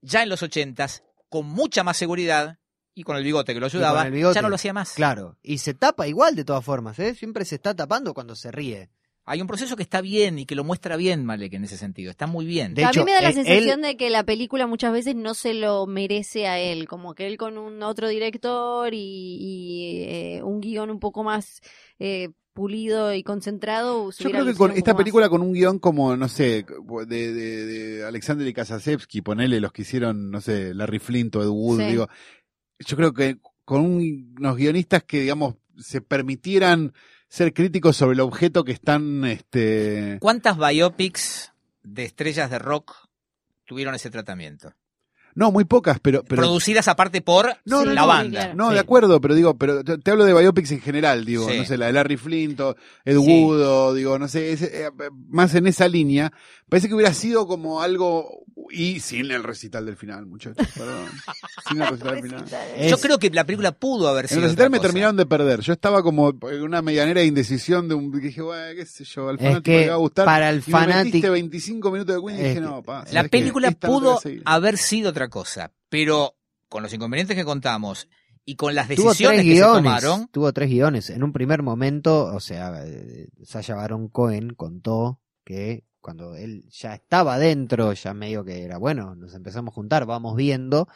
ya 0.00 0.22
en 0.22 0.28
los 0.28 0.42
ochentas, 0.42 1.02
con 1.28 1.46
mucha 1.46 1.82
más 1.84 1.96
seguridad 1.96 2.58
y 2.94 3.02
con 3.02 3.16
el 3.16 3.24
bigote 3.24 3.54
que 3.54 3.60
lo 3.60 3.66
ayudaba, 3.66 4.06
el 4.06 4.12
bigote. 4.12 4.34
ya 4.36 4.42
no 4.42 4.48
lo 4.48 4.54
hacía 4.56 4.72
más. 4.72 4.92
Claro, 4.92 5.36
y 5.42 5.58
se 5.58 5.74
tapa 5.74 6.06
igual 6.08 6.34
de 6.36 6.44
todas 6.44 6.64
formas, 6.64 6.98
¿eh? 6.98 7.14
Siempre 7.14 7.44
se 7.44 7.56
está 7.56 7.74
tapando 7.74 8.14
cuando 8.14 8.34
se 8.36 8.50
ríe. 8.52 8.88
Hay 9.26 9.40
un 9.40 9.46
proceso 9.46 9.74
que 9.76 9.82
está 9.82 10.02
bien 10.02 10.38
y 10.38 10.44
que 10.44 10.54
lo 10.54 10.64
muestra 10.64 10.96
bien 10.96 11.24
Malek 11.24 11.54
en 11.54 11.64
ese 11.64 11.78
sentido. 11.78 12.10
Está 12.10 12.26
muy 12.26 12.44
bien. 12.44 12.74
De 12.74 12.84
a 12.84 12.90
mí 12.92 13.04
me 13.04 13.12
da 13.12 13.22
la 13.22 13.28
él- 13.28 13.34
sensación 13.34 13.80
de 13.80 13.96
que 13.96 14.10
la 14.10 14.22
película 14.24 14.66
muchas 14.66 14.92
veces 14.92 15.14
no 15.16 15.32
se 15.34 15.54
lo 15.54 15.86
merece 15.86 16.46
a 16.46 16.58
él, 16.58 16.86
como 16.86 17.14
que 17.14 17.26
él 17.26 17.38
con 17.38 17.56
un 17.56 17.82
otro 17.82 18.08
director 18.08 18.92
y, 18.92 18.98
y, 18.98 20.02
eh, 20.08 20.42
un 20.42 20.60
guion 20.60 20.90
un 20.90 21.00
poco 21.00 21.24
más 21.24 21.62
eh, 21.98 22.28
pulido 22.52 23.14
y 23.14 23.22
concentrado. 23.22 24.10
Yo 24.10 24.30
creo 24.30 24.44
que 24.44 24.54
con 24.54 24.72
esta 24.72 24.92
más. 24.92 24.98
película 24.98 25.28
con 25.30 25.40
un 25.40 25.54
guion 25.54 25.78
como, 25.78 26.16
no 26.16 26.28
sé, 26.28 26.66
de, 27.06 27.32
de, 27.32 27.66
de 27.66 28.04
Alexander 28.04 28.46
y 28.46 28.52
Kasasevsky, 28.52 29.22
ponele 29.22 29.58
los 29.58 29.72
que 29.72 29.82
hicieron, 29.82 30.30
no 30.30 30.40
sé, 30.42 30.74
Larry 30.74 30.98
Flint 30.98 31.34
o 31.36 31.42
Ed 31.42 31.48
Wood, 31.48 31.80
Sí. 31.80 31.86
digo, 31.86 32.08
yo 32.78 32.96
creo 32.96 33.14
que 33.14 33.38
con 33.64 33.80
un- 33.80 34.34
unos 34.38 34.56
guionistas 34.56 35.02
que, 35.04 35.22
digamos, 35.22 35.54
se 35.78 36.02
permitieran 36.02 36.92
ser 37.28 37.52
críticos 37.52 37.96
sobre 37.96 38.14
el 38.14 38.20
objeto 38.20 38.64
que 38.64 38.72
están, 38.72 39.24
este... 39.24 40.18
¿Cuántas 40.20 40.56
biopics 40.56 41.52
de 41.82 42.04
estrellas 42.04 42.50
de 42.50 42.58
rock 42.58 42.92
tuvieron 43.64 43.94
ese 43.94 44.10
tratamiento? 44.10 44.72
No, 45.36 45.50
muy 45.50 45.64
pocas, 45.64 45.98
pero... 46.00 46.22
pero 46.22 46.42
Producidas 46.42 46.86
aparte 46.86 47.20
por 47.20 47.56
No, 47.64 47.84
la 47.84 48.02
no, 48.02 48.06
banda. 48.06 48.30
claro. 48.40 48.54
No, 48.54 48.68
Sí. 48.68 48.74
de 48.74 48.78
acuerdo, 48.80 49.20
pero 49.20 49.34
digo, 49.34 49.58
pero 49.58 49.82
te, 49.82 49.98
te 49.98 50.10
hablo 50.12 50.24
de 50.24 50.32
biopics 50.32 50.70
en 50.70 50.80
general, 50.80 51.24
digo, 51.24 51.48
Sí. 51.50 51.58
no 51.58 51.64
sé, 51.64 51.76
la 51.76 51.86
de 51.86 51.92
Larry 51.94 52.16
Flint 52.16 52.60
o 52.60 52.76
Ed 53.04 53.18
Sí. 53.18 53.42
Wood 53.42 53.60
o, 53.66 53.94
digo, 53.94 54.16
no 54.16 54.28
sé, 54.28 54.52
eh, 54.52 54.90
más 55.28 55.52
en 55.56 55.66
esa 55.66 55.88
línea, 55.88 56.32
parece 56.68 56.86
que 56.86 56.94
hubiera 56.94 57.12
sido 57.12 57.48
como 57.48 57.82
algo, 57.82 58.44
y 58.70 59.00
sin 59.00 59.30
el 59.30 59.42
recital 59.42 59.86
del 59.86 59.96
final, 59.96 60.26
muchachos, 60.26 60.66
perdón, 60.76 61.06
sin 61.68 61.80
el 61.82 61.88
recital 61.88 62.14
del 62.14 62.22
final. 62.22 62.44
Es- 62.76 62.90
Yo 62.90 62.98
creo 62.98 63.18
que 63.18 63.30
la 63.30 63.44
película 63.44 63.72
pudo 63.72 64.08
haber 64.08 64.24
En 64.24 64.28
sido. 64.28 64.38
el 64.40 64.44
recital 64.44 64.66
otra 64.66 64.70
me 64.70 64.78
cosa. 64.78 64.88
terminaron 64.88 65.16
de 65.16 65.26
perder, 65.26 65.60
yo 65.60 65.72
estaba 65.72 66.02
como 66.02 66.30
en 66.30 66.62
una 66.62 66.82
medianera 66.82 67.20
de 67.20 67.26
indecisión 67.26 67.88
de 67.88 67.94
un, 67.94 68.10
que 68.12 68.18
dije, 68.28 68.42
bueno, 68.42 68.74
qué 68.74 68.86
sé 68.86 69.04
yo, 69.04 69.28
al 69.28 69.36
Es 69.36 69.42
fanático 69.42 69.62
que 69.64 69.80
le 69.80 69.88
va 69.88 69.94
a 69.94 69.98
gustar. 69.98 70.24
para 70.24 70.50
el 70.50 70.62
fanático 70.62 71.30
25 71.30 71.90
minutos 71.90 72.16
de 72.16 72.22
Queen 72.22 72.38
y 72.38 72.42
dije, 72.42 72.54
que- 72.54 72.60
no, 72.60 72.82
pa, 72.82 73.04
La 73.12 73.24
película 73.28 73.70
no 73.70 73.76
pudo 73.78 74.20
haber 74.44 74.78
sido 74.78 75.10
otra 75.10 75.28
cosa, 75.28 75.72
pero 75.88 76.34
con 76.68 76.82
los 76.82 76.92
inconvenientes 76.92 77.36
que 77.36 77.44
contamos 77.44 78.08
y 78.46 78.56
con 78.56 78.74
las 78.74 78.88
tuvo 78.88 79.08
decisiones 79.10 79.40
tres 79.40 79.48
que 79.52 79.56
se 79.56 79.62
tomaron, 79.64 80.28
tuvo 80.28 80.52
tres 80.52 80.68
guiones. 80.68 81.08
En 81.10 81.22
un 81.22 81.32
primer 81.32 81.62
momento, 81.62 82.24
o 82.26 82.40
sea, 82.40 82.82
eh, 82.84 83.28
Sasha 83.42 83.74
Baron 83.74 84.08
Cohen 84.08 84.50
contó 84.54 85.20
que 85.44 85.84
cuando 86.04 86.36
él 86.36 86.68
ya 86.68 86.92
estaba 86.92 87.38
dentro, 87.38 87.94
ya 87.94 88.12
medio 88.12 88.44
que 88.44 88.62
era, 88.62 88.76
bueno, 88.76 89.14
nos 89.14 89.34
empezamos 89.34 89.72
a 89.72 89.74
juntar, 89.74 90.04
vamos 90.04 90.36
viendo, 90.36 90.86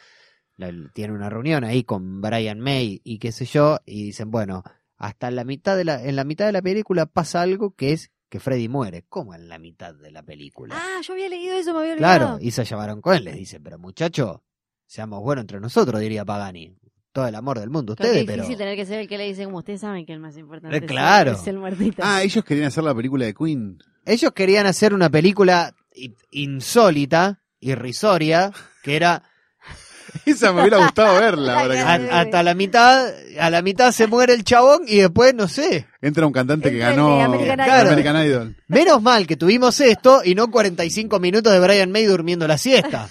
tiene 0.93 1.13
una 1.15 1.31
reunión 1.31 1.63
ahí 1.63 1.83
con 1.83 2.21
Brian 2.21 2.59
May 2.59 3.01
y 3.03 3.17
qué 3.17 3.31
sé 3.31 3.45
yo, 3.45 3.79
y 3.87 4.03
dicen, 4.03 4.29
bueno, 4.29 4.63
hasta 4.97 5.31
la 5.31 5.45
mitad 5.45 5.75
de 5.75 5.85
la, 5.85 6.03
en 6.03 6.15
la 6.15 6.25
mitad 6.25 6.45
de 6.45 6.51
la 6.51 6.61
película 6.61 7.07
pasa 7.07 7.41
algo 7.41 7.71
que 7.71 7.93
es 7.93 8.11
que 8.29 8.39
Freddy 8.39 8.69
muere. 8.69 9.05
¿Cómo 9.09 9.33
en 9.33 9.49
la 9.49 9.57
mitad 9.57 9.95
de 9.95 10.11
la 10.11 10.21
película? 10.21 10.75
Ah, 10.77 11.01
yo 11.01 11.13
había 11.13 11.27
leído 11.27 11.55
eso, 11.55 11.73
me 11.73 11.79
había 11.79 11.93
olvidado. 11.93 12.19
Claro, 12.19 12.37
y 12.39 12.51
Sasha 12.51 12.75
Baron 12.75 13.01
Cohen 13.01 13.23
les 13.23 13.35
dice, 13.35 13.59
pero 13.59 13.79
muchacho, 13.79 14.43
seamos 14.85 15.23
buenos 15.23 15.41
entre 15.41 15.59
nosotros, 15.59 15.99
diría 15.99 16.23
Pagani. 16.23 16.77
Todo 17.11 17.27
el 17.27 17.35
amor 17.35 17.59
del 17.59 17.69
mundo, 17.71 17.93
ustedes, 17.93 18.19
qué 18.19 18.23
pero... 18.25 18.43
difícil 18.43 18.57
tener 18.57 18.75
que 18.75 18.85
ser 18.85 18.99
el 18.99 19.07
que 19.07 19.17
le 19.17 19.25
dice, 19.25 19.43
como 19.45 19.57
ustedes 19.57 19.81
saben 19.81 20.05
que 20.05 20.13
el 20.13 20.19
más 20.19 20.37
importante 20.37 20.75
Eh, 20.75 20.77
es 20.77 20.83
el- 20.83 20.89
claro. 20.89 21.31
es 21.31 21.47
el 21.47 21.57
muertito. 21.57 22.01
Ah, 22.05 22.21
ellos 22.21 22.43
querían 22.45 22.67
hacer 22.67 22.83
la 22.83 22.93
película 22.93 23.25
de 23.25 23.33
Queen. 23.33 23.79
Ellos 24.05 24.31
querían 24.33 24.67
hacer 24.67 24.93
una 24.93 25.09
película 25.09 25.73
i- 25.95 26.15
insólita, 26.31 27.39
irrisoria, 27.59 28.51
que 28.83 28.95
era 28.95 29.23
Esa 30.25 30.51
me 30.53 30.61
hubiera 30.61 30.77
gustado 30.77 31.19
verla. 31.19 31.59
ahora 31.61 31.73
que- 31.73 31.79
a- 32.11 32.19
hasta 32.21 32.43
la 32.43 32.53
mitad, 32.53 33.07
a 33.39 33.49
la 33.49 33.61
mitad 33.61 33.91
se 33.91 34.07
muere 34.07 34.33
el 34.33 34.43
chabón 34.43 34.81
y 34.87 34.97
después 34.97 35.33
no 35.33 35.47
sé. 35.47 35.87
Entra 36.01 36.25
un 36.27 36.33
cantante 36.33 36.69
que 36.69 36.75
Entra 36.77 36.89
el 36.91 36.95
ganó 36.97 37.21
American 37.21 37.59
Idol. 37.59 37.87
American 37.87 38.25
Idol. 38.25 38.55
Menos 38.67 39.01
mal 39.01 39.25
que 39.27 39.35
tuvimos 39.35 39.79
esto 39.81 40.21
y 40.23 40.35
no 40.35 40.49
45 40.51 41.19
minutos 41.19 41.51
de 41.53 41.59
Brian 41.59 41.91
May 41.91 42.05
durmiendo 42.05 42.47
la 42.47 42.57
siesta. 42.57 43.09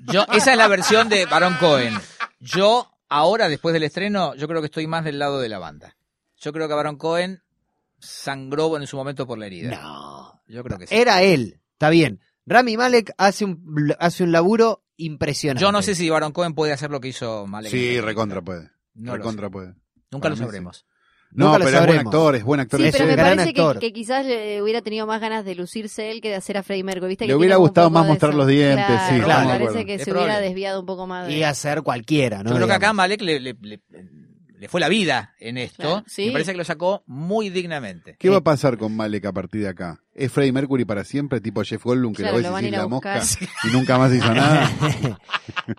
yo, 0.00 0.24
esa 0.32 0.52
es 0.52 0.56
la 0.58 0.68
versión 0.68 1.08
de 1.08 1.26
Baron 1.26 1.54
Cohen. 1.54 1.94
Yo, 2.40 2.89
ahora, 3.10 3.50
después 3.50 3.74
del 3.74 3.82
estreno, 3.82 4.34
yo 4.34 4.48
creo 4.48 4.62
que 4.62 4.66
estoy 4.66 4.86
más 4.86 5.04
del 5.04 5.18
lado 5.18 5.40
de 5.40 5.50
la 5.50 5.58
banda. 5.58 5.96
Yo 6.38 6.52
creo 6.52 6.66
que 6.68 6.74
Baron 6.74 6.96
Cohen 6.96 7.42
sangró 7.98 8.74
en 8.78 8.86
su 8.86 8.96
momento 8.96 9.26
por 9.26 9.38
la 9.38 9.46
herida. 9.46 9.78
No. 9.82 10.42
Yo 10.48 10.64
creo 10.64 10.78
que 10.78 10.86
sí. 10.86 10.94
Era 10.94 11.22
él, 11.22 11.60
está 11.72 11.90
bien. 11.90 12.20
Rami 12.46 12.76
Malek 12.76 13.12
hace 13.18 13.44
un, 13.44 13.94
hace 13.98 14.24
un 14.24 14.32
laburo 14.32 14.82
impresionante. 14.96 15.60
Yo 15.60 15.70
no 15.70 15.82
sé 15.82 15.94
si 15.94 16.08
Baron 16.08 16.32
Cohen 16.32 16.54
puede 16.54 16.72
hacer 16.72 16.90
lo 16.90 17.00
que 17.00 17.08
hizo 17.08 17.46
Malek. 17.46 17.70
Sí, 17.70 18.00
recontra 18.00 18.40
puede. 18.40 18.70
No 18.94 19.16
recontra 19.16 19.50
puede. 19.50 19.74
Nunca 20.10 20.22
Para 20.22 20.34
lo 20.34 20.36
sabremos. 20.36 20.86
No, 21.32 21.46
Nunca 21.46 21.58
lo 21.60 21.64
pero 21.64 21.78
es 21.78 21.86
buen 21.86 21.98
actor, 22.00 22.34
es 22.36 22.42
buen 22.44 22.60
actor. 22.60 22.80
Sí, 22.80 22.86
es 22.86 22.92
pero 22.92 23.04
un 23.04 23.10
me 23.10 23.16
gran 23.16 23.36
parece 23.36 23.54
que, 23.54 23.60
actor. 23.60 23.78
que 23.78 23.92
quizás 23.92 24.26
le 24.26 24.60
hubiera 24.62 24.82
tenido 24.82 25.06
más 25.06 25.20
ganas 25.20 25.44
de 25.44 25.54
lucirse 25.54 26.10
él 26.10 26.20
que 26.20 26.28
de 26.30 26.34
hacer 26.34 26.56
a 26.56 26.62
Freddie 26.64 26.82
Mercury. 26.84 27.08
¿Viste? 27.10 27.24
Le 27.26 27.32
que 27.32 27.36
hubiera 27.36 27.56
gustado 27.56 27.88
más 27.90 28.06
mostrar 28.06 28.34
los 28.34 28.46
dientes, 28.48 28.84
Claro, 28.86 29.06
sí, 29.06 29.12
me 29.14 29.20
estamos 29.20 29.52
de 29.52 29.58
parece 29.64 29.86
que 29.86 29.94
Es 29.94 30.02
se 30.04 30.12
hubiera 30.12 30.40
desviado 30.40 30.80
un 30.80 30.86
poco 30.86 31.06
más 31.06 31.26
de... 31.28 31.36
Y 31.36 31.42
hacer 31.44 31.82
cualquiera, 31.82 32.42
¿no? 32.42 32.50
Yo 32.50 32.56
creo 32.56 32.66
que 32.66 32.72
acá 32.72 32.86
Digamos. 32.86 32.96
Malek 32.96 33.22
le, 33.22 33.38
le- 33.40 33.56
le- 33.60 33.80
le 34.58 34.68
fue 34.68 34.78
la 34.80 34.88
vida 34.90 35.34
en 35.38 35.56
esto. 35.56 35.76
Claro, 35.82 36.04
sí. 36.06 36.26
Me 36.26 36.32
parece 36.32 36.52
que 36.52 36.58
lo 36.58 36.64
sacó 36.64 37.02
muy 37.06 37.48
dignamente. 37.48 38.16
¿Qué 38.18 38.28
va 38.28 38.38
a 38.38 38.42
pasar 38.42 38.76
con 38.76 38.94
Malek 38.94 39.24
a 39.24 39.32
partir 39.32 39.62
de 39.62 39.68
acá? 39.68 40.00
¿Es 40.12 40.30
Freddie 40.32 40.52
Mercury 40.52 40.84
para 40.84 41.02
siempre, 41.04 41.40
tipo 41.40 41.62
Jeff 41.62 41.82
Goldblum, 41.82 42.12
que 42.12 42.22
Claro, 42.24 42.40
lo 42.40 42.52
ves 42.52 42.64
a 42.66 42.70
la 42.76 42.86
mosca 42.86 43.22
y 43.64 43.72
nunca 43.72 43.96
más 43.98 44.12
hizo 44.12 44.34
nada? 44.34 44.70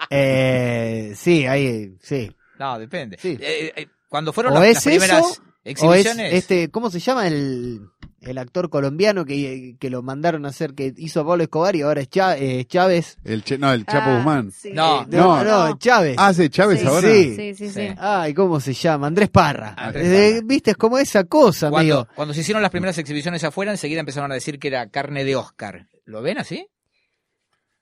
Eh, 0.10 1.14
sí, 1.16 1.45
ahí, 1.45 1.95
sí. 2.02 2.32
No, 2.60 2.80
depende. 2.80 3.18
Sí. 3.20 3.38
Eh, 3.39 3.72
eh, 3.76 3.88
cuando 4.12 4.34
fueron 4.34 4.51
O 4.53 4.59
las, 4.59 4.68
es 4.68 4.74
las 4.76 4.84
primeras 4.84 5.20
eso, 5.20 5.28
O 5.30 5.34
es 5.34 6.01
exhibiciones, 6.05 6.34
este, 6.34 6.70
¿cómo 6.70 6.91
se 6.91 6.99
llama 6.99 7.28
el, 7.28 7.82
el 8.20 8.38
actor 8.38 8.70
colombiano 8.70 9.24
que, 9.24 9.78
que 9.80 9.89
lo 9.89 10.01
mandaron 10.03 10.45
a 10.45 10.49
hacer, 10.49 10.74
que 10.74 10.93
hizo 10.97 11.22
a 11.22 11.26
Pablo 11.26 11.43
Escobar 11.43 11.76
y 11.78 11.82
ahora 11.84 12.01
es 12.01 12.09
Chá- 12.09 12.36
eh, 12.38 12.66
Chávez? 12.66 13.18
El 13.24 13.43
che- 13.43 13.57
no, 13.57 13.72
el 13.72 13.86
Chapo 13.86 14.09
Ah, 14.09 14.16
Guzmán. 14.18 14.51
sí. 14.51 14.72
No, 14.74 15.05
No, 15.05 15.43
no. 15.43 15.68
no, 15.70 15.78
Chávez. 15.78 16.16
Ah, 16.18 16.28
¿hace 16.28 16.49
Chávez 16.49 16.82
Sí, 16.82 16.88
ahora? 16.88 17.07
sí. 17.09 17.36
Sí, 17.36 17.53
sí, 17.55 17.70
sí. 17.70 17.88
Sí. 17.88 17.95
Ay, 17.97 18.34
¿cómo 18.34 18.59
se 18.59 18.74
llama? 18.74 19.07
Andrés 19.07 19.30
Parra. 19.30 19.74
Andrés 19.78 20.07
Eh, 20.07 20.32
Parra. 20.34 20.45
¿Viste? 20.47 20.72
Es 20.72 20.78
como 20.78 20.97
esa 20.97 21.24
cosa, 21.24 21.70
cuando, 21.70 21.93
amigo. 21.99 22.14
cuando 22.16 22.34
se 22.34 22.41
hicieron 22.41 22.62
las 22.62 22.72
primeras 22.72 22.97
exhibiciones 22.97 23.43
afuera, 23.45 23.72
enseguida 23.72 24.01
empezaron 24.01 24.30
a 24.32 24.36
decir 24.36 24.59
que 24.59 24.68
era 24.68 24.89
carne 24.89 25.24
de 25.24 25.36
Oscar. 25.38 25.88
¿Lo 26.05 26.22
ven 26.22 26.38
así? 26.38 26.68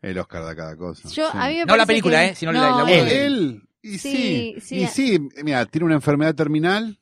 El 0.02 0.18
Oscar 0.20 0.46
de 0.46 0.56
cada 0.56 0.76
cosa. 0.78 1.10
Yo, 1.10 1.30
sí. 1.32 1.38
a 1.38 1.48
mí 1.48 1.56
me 1.58 1.66
No 1.66 1.76
la 1.76 1.86
película, 1.86 2.20
que- 2.20 2.28
¿eh? 2.30 2.36
Sino 2.36 2.52
la- 2.52 2.70
la- 2.72 2.84
la- 2.84 2.92
él, 2.92 3.64
y 3.82 3.98
sí, 3.98 4.00
Sí, 4.00 4.56
sí. 4.62 4.76
y 4.84 4.88
sí, 4.88 5.20
mira, 5.44 5.66
tiene 5.66 5.86
una 5.86 5.96
enfermedad 5.96 6.36
terminal, 6.36 6.98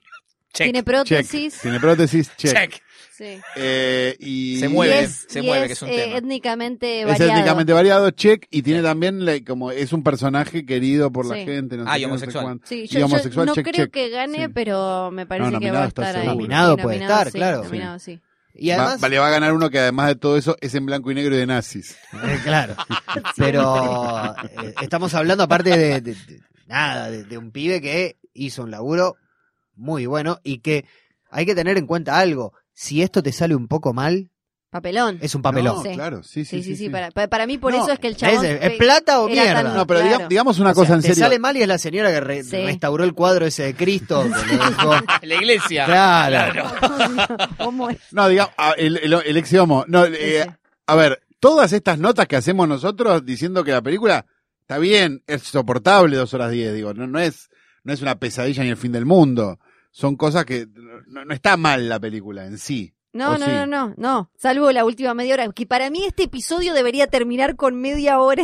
Check. 0.53 0.65
Tiene 0.67 0.79
check. 0.79 0.85
prótesis. 0.85 1.59
Tiene 1.61 1.79
prótesis, 1.79 2.31
check. 2.37 2.53
Check. 2.53 2.81
Sí. 3.13 3.39
Eh, 3.55 4.15
y 4.19 4.57
Se 4.59 4.69
mueve, 4.69 5.01
y 5.01 5.03
es, 5.05 5.25
se 5.27 5.39
y 5.39 5.41
mueve, 5.43 5.61
es, 5.63 5.67
que 5.67 5.73
es 5.73 5.81
un 5.81 5.89
eh, 5.89 6.03
tema. 6.05 6.17
étnicamente 6.17 7.01
Es 7.01 7.07
variado. 7.07 7.31
étnicamente 7.31 7.73
variado, 7.73 8.11
check, 8.11 8.45
y 8.51 8.61
tiene 8.61 8.83
también 8.83 9.25
la- 9.25 9.39
como 9.43 9.71
es 9.71 9.91
un 9.91 10.03
personaje 10.03 10.65
querido 10.67 11.11
por 11.11 11.25
la 11.25 11.35
Sí. 11.35 11.45
gente. 11.45 11.77
No 11.77 11.83
sé 11.85 11.89
Ah, 11.89 11.93
qué, 11.95 11.99
y 11.99 12.01
no 12.03 12.07
sé 12.07 12.11
homosexual. 12.11 12.43
cuánto. 12.45 12.67
Sí, 12.67 12.75
Y 12.83 12.87
yo, 12.87 12.99
yo 12.99 13.05
homosexual, 13.07 13.45
no 13.47 13.55
check, 13.55 13.63
creo 13.67 13.85
check. 13.85 13.93
que 13.93 14.09
gane, 14.09 14.45
Sí. 14.45 14.51
pero 14.53 15.09
me 15.11 15.25
parece 15.25 15.51
No, 15.51 15.59
que 15.59 15.65
va 15.71 15.79
nominado 15.79 15.83
a 15.83 15.87
estar 15.87 16.15
ahí. 16.15 16.25
Nominado 16.27 16.77
puede 16.77 16.97
estar, 17.01 17.27
sí, 17.31 17.37
claro. 17.37 17.63
nominado, 17.63 17.99
sí. 17.99 18.21
Y 18.53 18.69
Va- 18.69 18.75
además, 18.75 19.01
vale, 19.01 19.19
va 19.19 19.27
a 19.27 19.31
ganar 19.31 19.53
uno 19.53 19.69
que 19.69 19.79
además 19.79 20.07
de 20.07 20.15
todo 20.15 20.37
eso 20.37 20.55
es 20.61 20.73
en 20.75 20.85
blanco 20.85 21.11
y 21.11 21.15
negro 21.15 21.35
y 21.35 21.39
de 21.39 21.45
nazis. 21.47 21.95
Eh, 22.13 22.39
claro. 22.43 22.75
Pero 23.37 24.35
eh, 24.63 24.73
estamos 24.81 25.13
hablando 25.13 25.43
aparte 25.43 25.71
de, 25.77 26.01
de- 26.01 26.13
de- 26.13 26.39
nada, 26.67 27.09
de, 27.09 27.23
de 27.23 27.37
un 27.37 27.51
pibe 27.51 27.81
que 27.81 28.17
hizo 28.33 28.63
un 28.63 28.71
laburo 28.71 29.15
muy 29.75 30.05
bueno 30.05 30.39
y 30.43 30.59
que 30.59 30.85
hay 31.29 31.45
que 31.45 31.55
tener 31.55 31.77
en 31.77 31.87
cuenta 31.87 32.19
algo. 32.19 32.53
Si 32.73 33.01
esto 33.01 33.23
te 33.23 33.31
sale 33.31 33.55
un 33.55 33.67
poco 33.67 33.93
mal, 33.93 34.29
Papelón. 34.69 35.17
es 35.21 35.33
un 35.33 35.41
papelón. 35.41 35.77
No, 35.77 35.83
Sí. 35.83 35.89
claro, 35.93 36.23
sí, 36.23 36.43
sí, 36.45 36.57
Sí, 36.61 36.63
sí, 36.63 36.75
sí. 36.75 36.89
Para, 36.89 37.09
para, 37.11 37.27
para 37.29 37.47
mí 37.47 37.57
por 37.57 37.73
No, 37.73 37.81
eso 37.81 37.91
es 37.93 37.99
que 37.99 38.07
el 38.07 38.13
¿Es, 38.13 38.19
chabón... 38.19 38.45
es 38.45 38.71
plata 38.77 39.21
o 39.21 39.27
mierda? 39.29 39.63
tan- 39.63 39.73
No, 39.75 39.87
pero 39.87 39.99
Claro. 40.01 40.07
digamos, 40.09 40.29
digamos 40.29 40.59
una 40.59 40.71
O 40.71 40.73
sea, 40.73 40.81
cosa 40.83 40.93
en 40.95 41.01
te 41.01 41.07
serio. 41.09 41.23
sale 41.23 41.39
mal 41.39 41.55
y 41.57 41.61
es 41.61 41.67
la 41.67 41.77
señora 41.77 42.11
que 42.11 42.19
re- 42.19 42.43
Sí. 42.43 42.57
restauró 42.65 43.03
el 43.03 43.13
cuadro 43.13 43.45
ese 43.45 43.63
de 43.63 43.75
Cristo. 43.75 44.23
que 44.49 44.55
lo 44.57 44.63
dejó- 44.65 45.03
La 45.23 45.35
iglesia. 45.35 45.85
Claro. 45.85 46.69
¿Cómo 47.57 47.89
es? 47.89 47.97
No, 48.11 48.27
digamos, 48.27 48.53
ah, 48.57 48.73
el, 48.77 48.97
el, 48.97 49.13
el. 49.13 49.45
No, 49.87 50.05
eh, 50.05 50.45
a 50.85 50.95
ver, 50.95 51.21
todas 51.39 51.71
estas 51.73 51.97
notas 51.97 52.27
que 52.27 52.35
hacemos 52.35 52.67
nosotros 52.67 53.25
diciendo 53.25 53.63
que 53.63 53.71
la 53.71 53.81
película 53.81 54.25
está 54.67 54.79
bien, 54.79 55.23
es 55.27 55.43
soportable 55.43 56.17
dos 56.17 56.33
horas 56.33 56.51
diez, 56.51 56.73
digo, 56.73 56.93
no, 56.93 57.07
no 57.07 57.19
es, 57.19 57.49
no 57.85 57.93
es 57.93 58.01
una 58.01 58.19
pesadilla 58.19 58.63
ni 58.63 58.69
el 58.69 58.75
fin 58.75 58.91
del 58.91 59.05
mundo. 59.05 59.59
Son 59.91 60.17
cosas 60.17 60.43
que 60.43 60.67
no, 61.07 61.23
no 61.23 61.33
está 61.33 61.55
mal 61.55 61.87
la 61.87 62.01
película 62.01 62.45
en 62.45 62.57
sí. 62.57 62.93
No, 63.13 63.31
¿O 63.31 63.37
no, 63.37 63.45
sí? 63.45 63.51
no, 63.51 63.65
no, 63.65 63.93
no. 63.95 64.29
Salvo 64.37 64.69
la 64.73 64.83
última 64.83 65.13
media 65.13 65.35
hora. 65.35 65.49
Que 65.53 65.65
para 65.65 65.89
mí 65.89 66.03
este 66.03 66.23
episodio 66.23 66.73
debería 66.73 67.07
terminar 67.07 67.55
con 67.55 67.79
media 67.79 68.19
hora. 68.19 68.43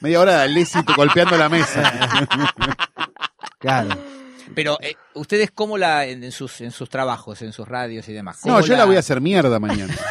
Media 0.00 0.20
hora 0.20 0.36
de 0.36 0.42
Alessi 0.44 0.78
golpeando 0.96 1.36
la 1.36 1.48
mesa. 1.48 1.92
Claro. 3.58 3.96
Pero 4.54 4.76
eh, 4.82 4.94
ustedes 5.14 5.50
cómo 5.50 5.78
la 5.78 6.04
en, 6.04 6.22
en 6.22 6.32
sus 6.32 6.60
en 6.60 6.70
sus 6.70 6.90
trabajos, 6.90 7.40
en 7.40 7.50
sus 7.50 7.66
radios 7.66 8.06
y 8.10 8.12
demás. 8.12 8.44
No, 8.44 8.56
¿cómo 8.56 8.66
yo 8.66 8.76
la 8.76 8.84
voy 8.84 8.96
a 8.96 8.98
hacer 8.98 9.22
mierda 9.22 9.58
mañana. 9.58 9.94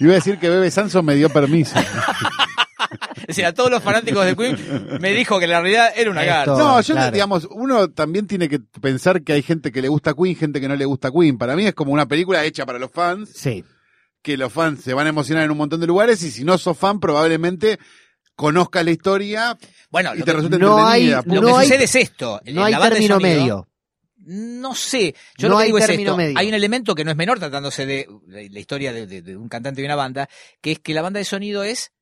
Y 0.00 0.04
voy 0.04 0.12
a 0.12 0.16
decir 0.16 0.38
que 0.38 0.48
Bebe 0.48 0.70
Sanso 0.70 1.02
me 1.02 1.16
dio 1.16 1.28
permiso. 1.28 1.74
Es 3.20 3.26
decir, 3.28 3.44
a 3.44 3.52
todos 3.52 3.70
los 3.70 3.82
fanáticos 3.82 4.24
de 4.24 4.34
Queen 4.36 4.98
me 5.00 5.12
dijo 5.12 5.38
que 5.38 5.46
la 5.46 5.60
realidad 5.60 5.92
era 5.96 6.10
una 6.10 6.24
garza. 6.24 6.56
No, 6.56 6.80
yo 6.80 6.94
claro. 6.94 7.12
digamos, 7.12 7.46
uno 7.50 7.90
también 7.90 8.26
tiene 8.26 8.48
que 8.48 8.58
pensar 8.80 9.22
que 9.22 9.32
hay 9.34 9.42
gente 9.42 9.70
que 9.72 9.82
le 9.82 9.88
gusta 9.88 10.14
Queen, 10.14 10.36
gente 10.36 10.60
que 10.60 10.68
no 10.68 10.76
le 10.76 10.84
gusta 10.84 11.10
Queen. 11.10 11.36
Para 11.38 11.54
mí 11.56 11.66
es 11.66 11.74
como 11.74 11.92
una 11.92 12.06
película 12.06 12.44
hecha 12.44 12.64
para 12.66 12.78
los 12.78 12.90
fans, 12.90 13.30
Sí. 13.34 13.64
que 14.22 14.36
los 14.36 14.52
fans 14.52 14.82
se 14.82 14.94
van 14.94 15.06
a 15.06 15.10
emocionar 15.10 15.44
en 15.44 15.50
un 15.50 15.58
montón 15.58 15.80
de 15.80 15.86
lugares 15.86 16.22
y 16.22 16.30
si 16.30 16.44
no 16.44 16.56
sos 16.58 16.76
fan 16.78 17.00
probablemente 17.00 17.78
conozcas 18.34 18.84
la 18.84 18.90
historia 18.92 19.58
Bueno, 19.90 20.14
y 20.14 20.18
lo 20.20 20.24
te 20.24 20.32
que, 20.32 20.58
no 20.58 20.86
hay- 20.86 21.10
entretenida. 21.10 21.22
lo 21.34 21.40
no 21.42 21.48
que 21.56 21.60
hay- 21.62 21.66
sucede 21.68 21.84
es 21.84 21.94
esto. 21.96 22.40
No 22.52 22.64
hay 22.64 22.72
la 22.72 22.78
banda 22.78 22.94
de 22.94 23.00
término 23.00 23.14
sonido- 23.20 23.38
medio. 23.40 23.68
No 24.30 24.74
sé. 24.74 25.14
Yo 25.38 25.48
No 25.48 25.54
lo 25.54 25.58
que 25.58 25.62
hay 25.62 25.68
digo 25.68 25.78
es 25.78 25.88
esto. 25.88 26.16
medio. 26.16 26.38
Hay 26.38 26.48
un 26.48 26.54
elemento 26.54 26.94
que 26.94 27.02
no 27.04 27.10
es 27.10 27.16
menor 27.16 27.38
tratándose 27.38 27.86
de 27.86 28.06
la, 28.26 28.40
la 28.50 28.60
historia 28.60 28.92
de, 28.92 29.06
de- 29.06 29.22
de 29.22 29.36
un 29.36 29.48
cantante 29.48 29.80
y 29.80 29.84
una 29.86 29.96
banda, 29.96 30.28
que 30.60 30.72
es 30.72 30.78
que 30.80 30.92
la 30.94 31.00
banda 31.02 31.18
de 31.18 31.24
sonido 31.24 31.62
es 31.64 31.92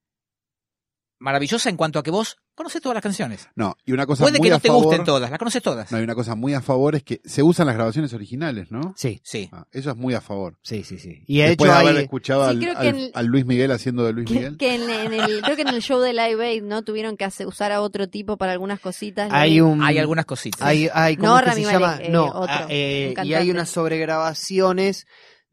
maravillosa 1.19 1.71
en 1.71 1.77
cuanto 1.77 1.99
a 1.99 2.03
que 2.03 2.11
vos 2.11 2.37
conoces 2.55 2.81
todas 2.81 2.95
las 2.95 3.03
canciones. 3.03 3.49
No, 3.55 3.77
y 3.85 3.93
una 3.93 4.07
cosa 4.07 4.25
Puede 4.25 4.39
muy 4.39 4.49
que 4.49 4.53
a 4.53 4.57
no 4.57 4.61
te 4.61 4.69
favor, 4.69 4.85
gusten 4.85 5.05
todas, 5.05 5.31
las 5.31 5.39
conoces 5.39 5.63
todas. 5.63 5.91
No, 5.93 5.99
hay 5.99 6.05
una 6.05 6.15
cosa 6.15 6.35
muy 6.35 6.55
a 6.55 6.63
favor 6.63 6.95
es 6.95 7.03
que 7.03 7.21
se 7.25 7.43
usan 7.43 7.67
las 7.67 7.77
grabaciones 7.77 8.13
originales, 8.15 8.71
¿no? 8.71 8.95
Sí, 8.97 9.21
Sí. 9.23 9.49
Ah, 9.53 9.67
eso 9.73 9.91
es 9.91 9.97
muy 9.97 10.15
a 10.15 10.21
favor. 10.21 10.59
sí, 10.63 10.83
sí, 10.85 10.99
sí. 10.99 11.23
Y 11.27 11.39
de 11.39 11.49
Después 11.49 11.71
hecho 11.71 11.79
de 11.79 11.85
haber 11.85 11.97
hay... 11.99 12.03
escuchado 12.05 12.51
Sí, 12.53 13.11
al, 13.15 13.27
Luis 13.27 13.45
Miguel 13.47 13.73
haciendo 13.73 14.05
de 14.05 14.13
Luis 14.13 14.27
Que, 14.27 14.35
Miguel. 14.35 14.57
que 14.57 14.75
en, 14.75 14.91
en 14.91 15.13
el, 15.13 15.43
creo 15.43 15.57
que 15.57 15.63
en 15.63 15.69
el 15.69 15.83
show 15.83 16.01
de 16.01 16.13
Live 16.13 16.47
Aid, 16.47 16.63
¿no? 16.63 16.83
Tuvieron 16.83 17.17
que 17.17 17.25
hacer, 17.25 17.47
usar 17.47 17.73
a 17.73 17.81
otro 17.83 18.09
tipo 18.09 18.37
para 18.37 18.53
algunas 18.53 18.81
cositas. 18.81 19.31
Hay 19.33 19.61
un... 19.61 19.83
Hay 19.83 19.99
algunas 19.99 20.25
cositas. 20.25 20.63
Hay, 20.63 20.89
hay, 20.93 21.17
¿cómo 21.17 21.29
No 21.29 21.37
es 21.39 21.43
que 21.45 21.51
Rami 21.51 21.65
se 21.65 21.73
llama? 21.73 21.99
Eh, 22.01 22.09
no, 22.11 22.27
otro, 22.27 22.45
ah, 22.49 22.67
eh, 22.69 23.15
y 23.23 23.35
hay 23.35 23.51
unas 23.51 23.69
sobregrabaciones 23.71 25.07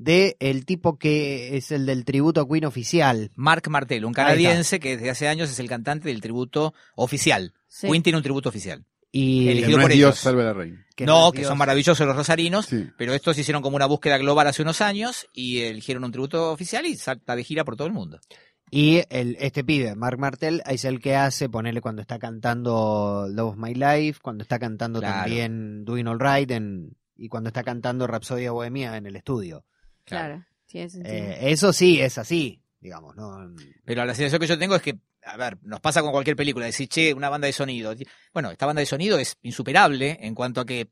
de 0.04 0.36
el 0.39 0.66
tipo 0.66 0.97
que 0.97 1.56
es 1.58 1.72
el 1.72 1.86
del 1.86 2.06
tributo 2.06 2.41
a 2.41 2.47
Queen 2.47 2.66
oficial. 2.66 3.32
Mark 3.36 3.70
Martel, 3.70 4.06
un 4.06 4.14
canadiense 4.14 4.80
que 4.80 4.97
desde 4.97 5.10
hace 5.10 5.28
años 5.28 5.49
es 5.49 5.60
el 5.60 5.70
cantante 5.70 6.10
del 6.10 6.22
tributo 6.22 6.74
oficial. 6.95 7.54
Sí. 7.68 7.88
Queen 7.88 8.04
tiene 8.04 8.18
un 8.18 8.24
tributo 8.24 8.49
oficial. 8.49 8.86
Y 9.12 9.45
Que 9.45 9.51
elegido 9.51 9.78
no 9.78 9.84
por 9.84 9.91
Dios 9.91 10.10
ellos. 10.10 10.20
salve 10.20 10.41
a 10.41 10.45
la 10.45 10.54
reina. 10.54 10.86
que 10.95 11.06
no, 11.06 11.32
que 11.32 11.39
Dios. 11.39 11.49
son 11.49 11.58
maravillosos 11.60 12.06
los 12.08 12.16
rosarinos, 12.16 12.66
Sí. 12.66 12.88
pero 12.97 13.14
estos 13.14 13.38
hicieron 13.38 13.62
como 13.62 13.76
una 13.76 13.86
búsqueda 13.86 14.18
global 14.18 14.47
hace 14.47 14.64
unos 14.64 14.82
años 14.82 15.28
y 15.34 15.60
eligieron 15.60 16.04
un 16.04 16.12
tributo 16.12 16.51
oficial 16.51 16.86
y 16.88 16.95
salta 16.95 17.36
de 17.36 17.43
gira 17.43 17.64
por 17.64 17.76
todo 17.76 17.86
el 17.88 17.93
mundo. 17.93 18.20
Y 18.72 19.04
el, 19.12 19.38
este 19.39 19.64
pibe, 19.64 19.93
Mark 19.95 20.18
Martel, 20.18 20.64
es 20.66 20.84
el 20.84 20.99
que 20.99 21.16
hace, 21.16 21.47
ponerle 21.47 21.80
cuando 21.80 22.01
está 22.01 22.18
cantando 22.18 23.28
Love 23.30 23.51
of 23.51 23.58
My 23.58 23.76
Life, 23.76 24.20
cuando 24.24 24.41
está 24.41 24.58
cantando 24.58 24.99
Claro. 24.99 25.22
también 25.22 25.86
Doing 25.86 26.08
All 26.08 26.20
Right 26.20 26.49
en, 26.49 26.97
y 27.16 27.28
cuando 27.30 27.49
está 27.49 27.64
cantando 27.64 28.08
Rapsodia 28.08 28.51
Bohemia 28.51 28.97
en 28.97 29.06
el 29.06 29.16
estudio. 29.16 29.64
Claro. 30.06 30.43
tiene 30.66 30.89
sentido. 30.89 31.14
Eh, 31.16 31.51
eso 31.51 31.72
sí, 31.74 32.01
es 32.01 32.18
así, 32.18 32.62
digamos, 32.80 33.16
¿no? 33.16 33.54
Pero 33.86 34.06
la 34.06 34.14
sensación 34.16 34.39
que 34.41 34.47
yo 34.47 34.58
tengo 34.60 34.76
es 34.76 34.82
que, 34.82 34.97
a 35.26 35.38
ver, 35.38 35.58
nos 35.64 35.80
pasa 35.80 36.01
con 36.01 36.12
cualquier 36.12 36.36
película, 36.36 36.66
decir, 36.66 36.88
che, 36.89 37.14
una 37.14 37.30
banda 37.30 37.45
de 37.47 37.54
sonido. 37.54 37.93
Bueno, 38.34 38.51
esta 38.51 38.66
banda 38.66 38.80
de 38.82 38.86
sonido 38.86 39.18
es 39.18 39.38
insuperable 39.41 40.18
en 40.22 40.36
cuanto 40.36 40.62
a 40.62 40.66
que 40.66 40.89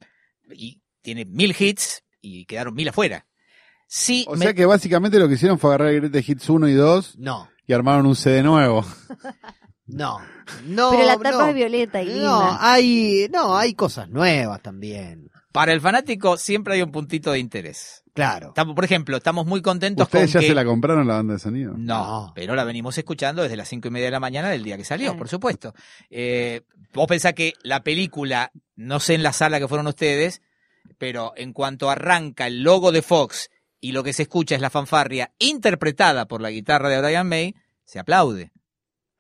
y 0.53 0.82
tiene 1.01 1.26
mil 1.26 1.55
hits 1.57 2.03
y 2.22 2.45
quedaron 2.45 2.74
mil 2.74 2.88
afuera. 2.89 3.26
Sí, 3.88 4.24
O 4.30 4.36
me- 4.36 4.45
sea 4.45 4.53
que 4.53 4.66
básicamente 4.66 5.20
lo 5.20 5.28
que 5.28 5.34
hicieron 5.34 5.59
fue 5.59 5.72
agarrar 5.72 5.89
el 5.89 5.99
Greatest 6.01 6.30
Hits 6.30 6.49
1 6.49 6.68
y 6.70 6.74
2 6.74 7.18
No, 7.18 7.49
y 7.68 7.74
armaron 7.74 8.05
un 8.05 8.16
CD 8.16 8.41
nuevo. 8.43 8.86
no, 9.88 10.20
no. 10.66 10.91
Pero 10.91 11.03
la 11.05 11.18
tapa 11.18 11.32
no. 11.32 11.47
es 11.47 11.55
violeta 11.55 12.01
y 12.01 12.05
No, 12.07 12.14
linda. 12.14 12.57
hay, 12.62 13.28
no, 13.32 13.57
hay 13.57 13.74
cosas 13.74 14.09
nuevas 14.09 14.62
también. 14.62 15.30
Para 15.52 15.74
el 15.74 15.82
fanático 15.82 16.38
siempre 16.38 16.76
hay 16.76 16.82
un 16.82 16.91
puntito 16.91 17.32
de 17.32 17.39
interés. 17.39 18.04
Claro. 18.14 18.49
Estamos, 18.49 18.76
por 18.76 18.84
ejemplo, 18.84 19.16
estamos 19.18 19.45
muy 19.45 19.62
contentos 19.62 20.06
¿Ustedes 20.08 20.26
con 20.32 20.34
ya 20.34 20.39
que... 20.41 20.47
se 20.47 20.54
la 20.56 20.66
compraron 20.66 21.08
la 21.08 21.16
banda 21.16 21.34
de 21.36 21.39
sonido? 21.39 21.74
No, 21.78 22.26
No. 22.28 22.32
pero 22.36 22.56
la 22.56 22.64
venimos 22.66 22.97
escuchando 22.97 23.41
desde 23.43 23.56
las 23.56 23.70
cinco 23.70 23.88
y 23.88 23.91
media 23.91 24.08
de 24.08 24.12
la 24.12 24.20
mañana 24.20 24.49
del 24.49 24.64
día 24.64 24.76
que 24.78 24.84
salió, 24.84 25.08
Claro. 25.08 25.18
por 25.20 25.30
supuesto. 25.30 25.74
Eh, 26.10 26.62
vos 26.93 27.08
pensás 27.08 27.34
que 27.34 27.54
la 27.64 27.84
película, 27.84 28.52
no 28.76 28.99
sé 28.99 29.14
en 29.14 29.24
la 29.24 29.32
sala 29.34 29.60
que 29.60 29.68
fueron 29.70 29.88
ustedes, 29.88 30.41
pero 30.97 31.32
en 31.38 31.54
cuanto 31.54 31.89
arranca 31.89 32.47
el 32.47 32.64
logo 32.64 32.91
de 32.91 33.02
Fox 33.02 33.49
y 33.80 33.93
lo 33.93 34.04
que 34.04 34.14
se 34.14 34.24
escucha 34.24 34.56
es 34.56 34.62
la 34.62 34.70
fanfarria 34.70 35.32
interpretada 35.39 36.28
por 36.28 36.41
la 36.41 36.52
guitarra 36.52 36.89
de 36.89 37.02
Brian 37.02 37.28
May, 37.30 37.56
se 37.86 37.99
aplaude. 37.99 38.52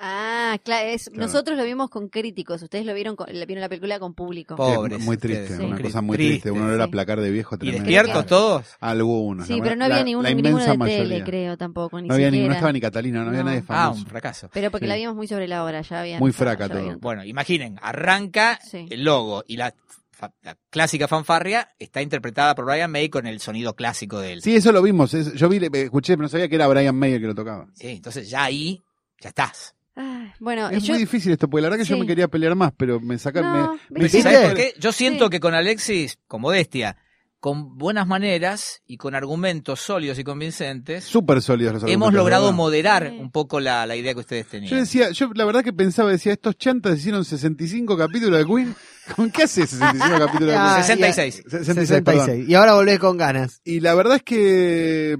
Ah, 0.03 0.57
claro, 0.63 0.87
es- 0.89 1.09
Claro. 1.09 1.27
nosotros 1.27 1.57
lo 1.57 1.63
vimos 1.63 1.89
con 1.91 2.09
críticos, 2.09 2.61
ustedes 2.63 2.87
lo 2.87 2.93
vieron, 2.95 3.15
con, 3.15 3.27
la- 3.31 3.45
vieron 3.45 3.61
la 3.61 3.69
película 3.69 3.99
con 3.99 4.15
público. 4.15 4.55
Po- 4.55 4.73
Pobres 4.73 4.99
muy 4.99 5.15
triste, 5.17 5.63
una 5.63 5.77
sí. 5.77 5.83
cosa 5.83 6.01
muy 6.01 6.17
Triste, 6.17 6.41
triste. 6.41 6.51
Uno 6.51 6.73
era 6.73 6.85
sí. 6.85 6.91
placar 6.91 7.21
de 7.21 7.29
viejo 7.29 7.53
¿Y 7.55 7.57
tremendo. 7.59 7.83
despiertos 7.85 8.25
todos? 8.25 8.65
Algunos. 8.79 9.45
Sí, 9.45 9.57
la- 9.57 9.63
pero 9.63 9.75
no 9.75 9.87
la- 9.87 9.93
había 9.95 10.03
ninguno, 10.05 10.23
la 10.27 10.33
ninguno 10.35 10.49
inmensa 10.49 10.71
de 10.71 10.77
tele, 10.91 11.03
mayoría. 11.03 11.23
creo, 11.23 11.57
tampoco, 11.57 12.01
ni 12.01 12.07
No 12.07 12.15
había 12.15 12.31
ni, 12.31 12.39
no 12.47 12.51
estaba 12.53 12.73
ni 12.73 12.81
Catalina, 12.81 13.23
no 13.23 13.29
había 13.29 13.43
nadie 13.43 13.59
Ah, 13.59 13.61
famoso. 13.63 13.99
un 14.01 14.07
fracaso. 14.07 14.49
Pero 14.51 14.71
porque 14.71 14.85
Sí. 14.85 14.89
la 14.89 14.95
vimos 14.95 15.15
muy 15.15 15.27
sobre 15.27 15.47
la 15.47 15.63
hora, 15.63 15.81
ya 15.81 15.99
habían. 16.01 16.19
Muy 16.19 16.31
fraca 16.31 16.67
todo. 16.67 16.79
habían- 16.79 16.99
Bueno, 16.99 17.23
imaginen, 17.23 17.77
arranca 17.81 18.59
Sí. 18.63 18.87
el 18.89 19.03
logo 19.03 19.43
y 19.47 19.57
la, 19.57 19.71
fa- 20.09 20.33
la 20.41 20.57
clásica 20.71 21.07
fanfarria 21.07 21.69
está 21.77 22.01
interpretada 22.01 22.55
por 22.55 22.65
Brian 22.65 22.89
May 22.91 23.09
con 23.09 23.27
el 23.27 23.39
sonido 23.39 23.75
clásico 23.75 24.19
de 24.19 24.33
él. 24.33 24.41
Sí, 24.41 24.55
eso 24.55 24.71
lo 24.71 24.81
vimos. 24.81 25.11
yo 25.11 25.47
vi, 25.47 25.59
le- 25.59 25.69
escuché, 25.83 26.13
pero 26.13 26.23
no 26.23 26.29
sabía 26.29 26.47
que 26.49 26.55
era 26.55 26.67
Brian 26.67 26.95
May 26.95 27.13
el 27.13 27.21
que 27.21 27.27
lo 27.27 27.35
tocaba. 27.35 27.67
Sí, 27.75 27.87
entonces 27.89 28.27
ya 28.29 28.43
ahí, 28.45 28.81
ya 29.19 29.29
estás. 29.29 29.75
Ah, 29.95 30.33
bueno, 30.39 30.69
Es 30.69 30.83
yo. 30.83 30.93
muy 30.93 30.99
difícil 31.01 31.31
esto, 31.33 31.49
porque 31.49 31.61
la 31.63 31.69
verdad 31.69 31.83
que 31.83 31.89
yo 31.89 31.97
me 31.97 32.05
quería 32.07 32.27
pelear 32.27 32.55
más, 32.55 32.71
pero 32.77 32.99
me 32.99 33.17
sacaron. 33.17 33.51
No, 33.51 33.73
me- 33.89 33.99
me 33.99 34.03
¿viste? 34.03 34.19
hiciste- 34.19 34.33
¿Sabes 34.33 34.47
por 34.49 34.57
qué? 34.57 34.73
Yo 34.79 34.91
siento 34.91 35.25
Sí. 35.25 35.29
que 35.31 35.39
con 35.39 35.53
Alexis, 35.53 36.17
con 36.27 36.41
modestia, 36.41 36.95
con 37.41 37.77
buenas 37.77 38.05
maneras 38.07 38.83
y 38.85 38.97
con 38.97 39.15
argumentos 39.15 39.79
sólidos 39.81 40.17
y 40.19 40.23
convincentes, 40.23 41.03
Súper 41.03 41.41
sólidos 41.41 41.73
los 41.81 41.83
hemos 41.91 42.13
logrado 42.13 42.53
moderar 42.53 43.09
Sí. 43.09 43.17
un 43.19 43.31
poco 43.31 43.59
la, 43.59 43.85
la 43.87 43.95
idea 43.95 44.13
que 44.13 44.19
ustedes 44.19 44.45
tenían. 44.47 44.69
Yo 44.71 44.77
decía, 44.77 45.09
yo 45.09 45.31
la 45.33 45.43
verdad 45.45 45.63
que 45.63 45.73
pensaba, 45.73 46.11
decía, 46.11 46.31
estos 46.33 46.55
chantas 46.57 46.99
hicieron 46.99 47.25
65 47.25 47.97
capítulos 47.97 48.37
de 48.39 48.45
Queen. 48.45 48.75
¿Con 49.15 49.31
qué 49.31 49.43
hace 49.43 49.65
65 49.65 50.19
capítulos 50.19 50.49
de 50.51 50.55
Ah, 50.55 50.73
Queen? 50.75 50.85
66. 50.85 51.43
66, 51.49 52.01
perdón. 52.03 52.25
66. 52.27 52.47
Y 52.49 52.53
ahora 52.53 52.75
volvés 52.75 52.99
con 52.99 53.17
ganas. 53.17 53.59
Y 53.65 53.79
la 53.79 53.95
verdad 53.95 54.17
es 54.17 54.23
que 54.23 55.17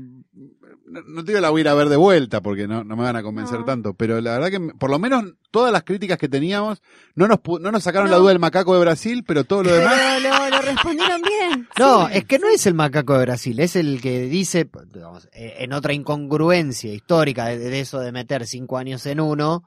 no, 0.91 1.01
no 1.01 1.23
te 1.23 1.31
digo 1.31 1.41
la 1.41 1.49
voy 1.49 1.59
a 1.59 1.63
ir 1.63 1.67
a 1.69 1.73
ver 1.73 1.89
de 1.89 1.95
vuelta 1.95 2.41
porque 2.41 2.67
no, 2.67 2.83
no 2.83 2.95
me 2.95 3.03
van 3.03 3.15
a 3.15 3.23
convencer 3.23 3.59
No. 3.59 3.65
tanto, 3.65 3.93
pero 3.93 4.19
la 4.21 4.37
verdad 4.37 4.49
que 4.51 4.73
por 4.77 4.89
lo 4.89 4.99
menos 4.99 5.23
todas 5.49 5.71
las 5.71 5.83
críticas 5.83 6.17
que 6.17 6.29
teníamos 6.29 6.81
no 7.15 7.27
nos 7.27 7.37
pu- 7.39 7.59
no 7.59 7.71
nos 7.71 7.83
sacaron 7.83 8.11
la 8.11 8.17
duda 8.17 8.29
del 8.29 8.39
macaco 8.39 8.73
de 8.73 8.81
Brasil, 8.81 9.23
pero 9.25 9.43
todo 9.43 9.63
lo 9.63 9.73
demás 9.73 9.95
Pero 10.21 10.29
lo, 10.37 10.49
lo 10.49 10.61
respondieron 10.61 11.21
bien. 11.21 11.67
No, 11.79 12.07
Sí. 12.07 12.13
es 12.17 12.25
que 12.25 12.39
no 12.39 12.49
es 12.49 12.65
el 12.67 12.73
macaco 12.73 13.13
de 13.17 13.21
Brasil, 13.25 13.59
es 13.59 13.75
el 13.75 14.01
que 14.01 14.21
dice, 14.23 14.69
digamos, 14.93 15.27
eh, 15.33 15.55
en 15.59 15.73
otra 15.73 15.93
incongruencia 15.93 16.93
histórica 16.93 17.45
de, 17.45 17.57
de 17.57 17.79
eso 17.79 17.99
de 17.99 18.11
meter 18.11 18.45
cinco 18.45 18.77
años 18.77 19.05
en 19.05 19.19
uno, 19.21 19.63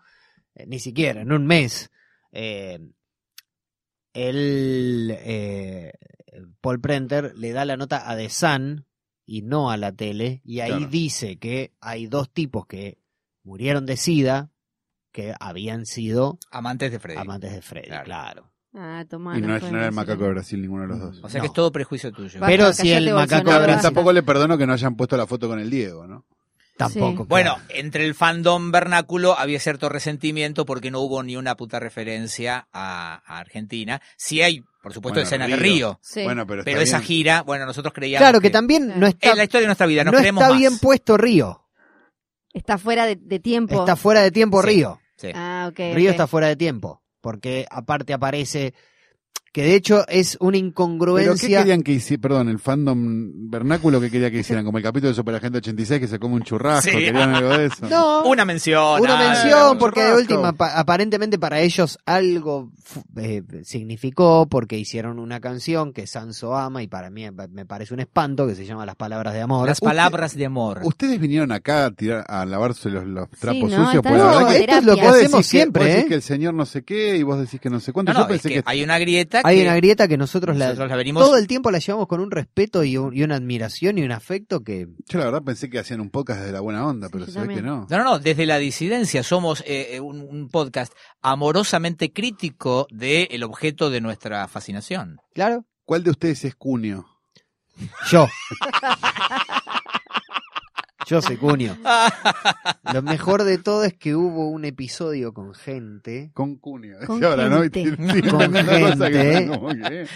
eh, 0.54 0.66
ni 0.66 0.78
siquiera, 0.78 1.22
en 1.22 1.32
un 1.32 1.46
mes. 1.46 1.90
eh, 2.32 2.78
él, 4.12 5.12
eh, 5.18 5.92
Paul 6.60 6.80
Prenter 6.80 7.32
le 7.36 7.52
da 7.52 7.64
la 7.64 7.76
nota 7.76 8.08
a 8.08 8.16
The 8.16 8.28
Sun 8.30 8.86
y 9.26 9.42
no 9.42 9.70
a 9.70 9.76
la 9.76 9.92
tele, 9.92 10.40
y 10.44 10.60
ahí 10.60 10.70
Claro. 10.70 10.86
dice 10.88 11.38
que 11.38 11.72
hay 11.80 12.06
dos 12.06 12.30
tipos 12.32 12.66
que 12.66 12.98
murieron 13.42 13.86
de 13.86 13.96
SIDA 13.96 14.50
que 15.12 15.34
habían 15.38 15.86
sido 15.86 16.38
Amantes 16.50 16.90
de 16.92 16.98
Freddy. 16.98 17.18
amantes 17.20 17.52
de 17.52 17.62
Freddy, 17.62 17.86
Claro. 17.88 18.04
claro. 18.04 18.50
Ah, 18.76 19.04
tomá, 19.08 19.38
y 19.38 19.40
no, 19.40 19.54
es- 19.54 19.60
fue 19.62 19.70
no 19.70 19.78
era 19.78 19.86
el 19.86 19.92
macaco 19.92 20.24
de 20.24 20.30
Brasil 20.30 20.60
ninguno 20.60 20.82
de 20.82 20.88
los 20.88 20.98
dos. 20.98 21.20
O 21.22 21.28
sea 21.28 21.38
No. 21.38 21.42
que 21.42 21.46
es 21.46 21.52
todo 21.52 21.70
prejuicio 21.70 22.10
tuyo. 22.12 22.40
Pero 22.44 22.72
si 22.72 22.90
el 22.90 23.12
macaco 23.14 23.52
de 23.52 23.58
Brasil- 23.60 23.82
tampoco 23.82 24.12
le 24.12 24.22
perdono 24.24 24.58
que 24.58 24.66
no 24.66 24.72
hayan 24.72 24.96
puesto 24.96 25.16
la 25.16 25.26
foto 25.28 25.46
con 25.48 25.60
el 25.60 25.70
Diego, 25.70 26.06
¿no? 26.08 26.26
Tampoco. 26.76 27.22
Sí. 27.22 27.28
Bueno, 27.28 27.56
entre 27.68 28.04
el 28.04 28.14
fandom 28.14 28.70
vernáculo 28.72 29.38
había 29.38 29.60
cierto 29.60 29.88
resentimiento 29.88 30.64
porque 30.66 30.90
no 30.90 31.00
hubo 31.00 31.22
ni 31.22 31.36
una 31.36 31.56
puta 31.56 31.78
referencia 31.78 32.66
a, 32.72 33.22
a 33.24 33.38
Argentina. 33.38 34.02
Sí 34.16 34.42
hay, 34.42 34.60
por 34.82 34.92
supuesto, 34.92 35.20
Bueno, 35.20 35.26
escenas 35.26 35.48
de 35.48 35.56
Río. 35.56 36.00
Sí. 36.02 36.24
Bueno, 36.24 36.46
pero, 36.46 36.64
Pero 36.64 36.80
esa 36.80 36.98
bien. 36.98 37.06
gira, 37.06 37.42
bueno, 37.42 37.64
nosotros 37.64 37.94
creíamos 37.94 38.24
Claro 38.24 38.40
que 38.40 38.50
también 38.50 38.98
no 38.98 39.06
está, 39.06 39.30
es 39.30 39.36
la 39.36 39.44
historia 39.44 39.62
de 39.62 39.68
nuestra 39.68 39.86
vida, 39.86 40.02
nos 40.04 40.12
no 40.14 40.18
creemos 40.18 40.42
está 40.42 40.50
más. 40.52 40.58
bien 40.58 40.78
puesto 40.78 41.16
Río. 41.16 41.60
Está 42.52 42.78
fuera 42.78 43.06
de, 43.06 43.16
de 43.16 43.38
tiempo. 43.40 43.80
Está 43.80 43.94
fuera 43.96 44.22
de 44.22 44.30
tiempo 44.30 44.60
Sí. 44.62 44.68
Río. 44.68 45.00
Sí. 45.16 45.28
Ah, 45.34 45.68
ok. 45.70 45.78
Río 45.94 46.10
está 46.10 46.26
fuera 46.26 46.48
de 46.48 46.56
tiempo. 46.56 47.02
Porque 47.20 47.66
aparte 47.70 48.12
aparece. 48.12 48.74
Que 49.54 49.62
de 49.62 49.76
hecho 49.76 50.04
es 50.08 50.36
una 50.40 50.54
¿Pero 50.56 50.62
qué 50.62 50.66
incongruencia. 50.66 51.58
querían 51.60 51.82
que 51.82 51.92
hicieran? 51.92 52.20
Perdón, 52.22 52.48
el 52.48 52.58
fandom 52.58 53.48
vernáculo, 53.50 54.00
¿qué 54.00 54.10
quería 54.10 54.28
que 54.30 54.40
hicieran? 54.40 54.64
Como 54.64 54.78
el 54.78 54.84
capítulo 54.84 55.10
de 55.10 55.14
Superagente 55.14 55.58
86 55.58 56.00
que 56.00 56.08
se 56.08 56.18
come 56.18 56.34
un 56.34 56.42
churrasco, 56.42 56.90
Sí. 56.90 56.96
¿querían 56.98 57.34
algo 57.36 57.50
de 57.56 57.66
eso? 57.66 57.86
No, 57.88 58.24
Una 58.24 58.44
mención. 58.44 59.00
una 59.00 59.16
mención, 59.16 59.78
porque 59.78 60.02
de 60.02 60.14
última, 60.14 60.52
pa- 60.54 60.76
aparentemente 60.76 61.38
para 61.38 61.60
ellos 61.60 61.98
algo 62.04 62.72
eh, 63.16 63.42
significó, 63.62 64.46
porque 64.50 64.76
hicieron 64.78 65.18
una 65.20 65.38
canción 65.40 65.92
que 65.92 66.06
Sanso 66.08 66.56
ama 66.56 66.82
y 66.82 66.88
para 66.88 67.10
mí 67.10 67.24
me 67.52 67.64
parece 67.66 67.94
un 67.94 68.00
espanto, 68.00 68.46
que 68.48 68.54
se 68.56 68.64
llama 68.66 68.84
Las 68.86 68.96
Palabras 68.96 69.34
de 69.34 69.40
Amor. 69.42 69.68
Las 69.68 69.80
palabras 69.80 70.34
de 70.36 70.46
amor. 70.46 70.80
Ustedes 70.82 71.20
vinieron 71.20 71.52
acá 71.52 71.86
a 71.86 71.90
tirar 71.92 72.24
a 72.28 72.44
lavarse 72.44 72.90
los, 72.90 73.04
los 73.06 73.28
trapos 73.30 73.70
no, 73.70 73.76
sucios, 73.84 74.04
está 74.04 74.08
pues 74.10 74.18
la 74.20 74.24
No, 74.24 74.30
verdad 74.38 74.48
que 74.48 74.60
esto 74.60 74.76
es 74.78 74.84
lo 74.84 74.94
que 74.96 75.02
hacemos 75.02 75.38
que- 75.38 75.42
siempre, 75.44 75.82
vos 75.82 75.88
decís 75.90 76.04
¿eh? 76.04 76.08
que 76.08 76.14
el 76.14 76.22
señor 76.22 76.54
no 76.54 76.66
sé 76.66 76.82
qué 76.82 77.16
y 77.16 77.22
vos 77.22 77.38
decís 77.38 77.60
que 77.60 77.70
no 77.70 77.78
sé 77.80 77.92
cuánto. 77.92 78.12
No, 78.12 78.18
Yo 78.18 78.22
no, 78.24 78.28
pensé 78.28 78.48
es 78.48 78.54
que 78.54 78.62
que, 78.62 78.70
hay 78.70 78.82
una 78.82 78.98
grieta 78.98 79.42
Hay 79.46 79.58
que 79.58 79.62
una 79.64 79.76
grieta 79.76 80.08
que 80.08 80.16
nosotros, 80.16 80.56
la- 80.56 80.66
nosotros 80.66 80.88
la 80.90 80.96
venimos... 80.96 81.22
todo 81.22 81.36
el 81.36 81.46
tiempo 81.46 81.70
la 81.70 81.78
llevamos 81.78 82.06
con 82.08 82.20
un 82.20 82.30
respeto 82.30 82.82
y, 82.82 82.96
un- 82.96 83.14
y 83.16 83.22
una 83.22 83.36
admiración 83.36 83.98
y 83.98 84.02
un 84.02 84.10
afecto 84.12 84.62
que 84.64 84.88
yo 85.06 85.18
la 85.18 85.26
verdad 85.26 85.42
pensé 85.42 85.68
que 85.68 85.78
hacían 85.78 86.00
un 86.00 86.10
podcast 86.10 86.40
desde 86.40 86.52
la 86.52 86.60
buena 86.60 86.86
onda, 86.86 87.08
pero 87.10 87.26
se 87.26 87.38
ve 87.40 87.54
que 87.54 87.62
no. 87.62 87.86
No, 87.90 87.98
no, 87.98 88.04
no, 88.04 88.18
desde 88.18 88.46
la 88.46 88.58
disidencia 88.58 89.22
somos 89.22 89.62
eh, 89.66 90.00
un, 90.00 90.20
un 90.22 90.48
podcast 90.48 90.92
amorosamente 91.22 92.12
crítico 92.12 92.86
del 92.90 93.42
objeto 93.44 93.90
de 93.90 94.00
nuestra 94.00 94.48
fascinación. 94.48 95.18
Claro. 95.34 95.64
¿Cuál 95.84 96.02
de 96.04 96.10
ustedes 96.10 96.44
es 96.46 96.54
Cunio? 96.54 97.06
Yo. 98.10 98.26
Yo 101.06 101.20
soy 101.22 101.36
Cunio. 101.36 101.76
Lo 102.92 103.02
mejor 103.02 103.44
de 103.44 103.58
todo 103.58 103.84
es 103.84 103.94
que 103.94 104.14
hubo 104.14 104.48
un 104.48 104.64
episodio 104.64 105.32
con 105.34 105.54
gente 105.54 106.30
Con 106.34 106.56
Cunio. 106.56 106.96
Con 107.06 107.20
¿no? 107.20 107.30
Con 107.30 108.52
gente. 108.52 110.08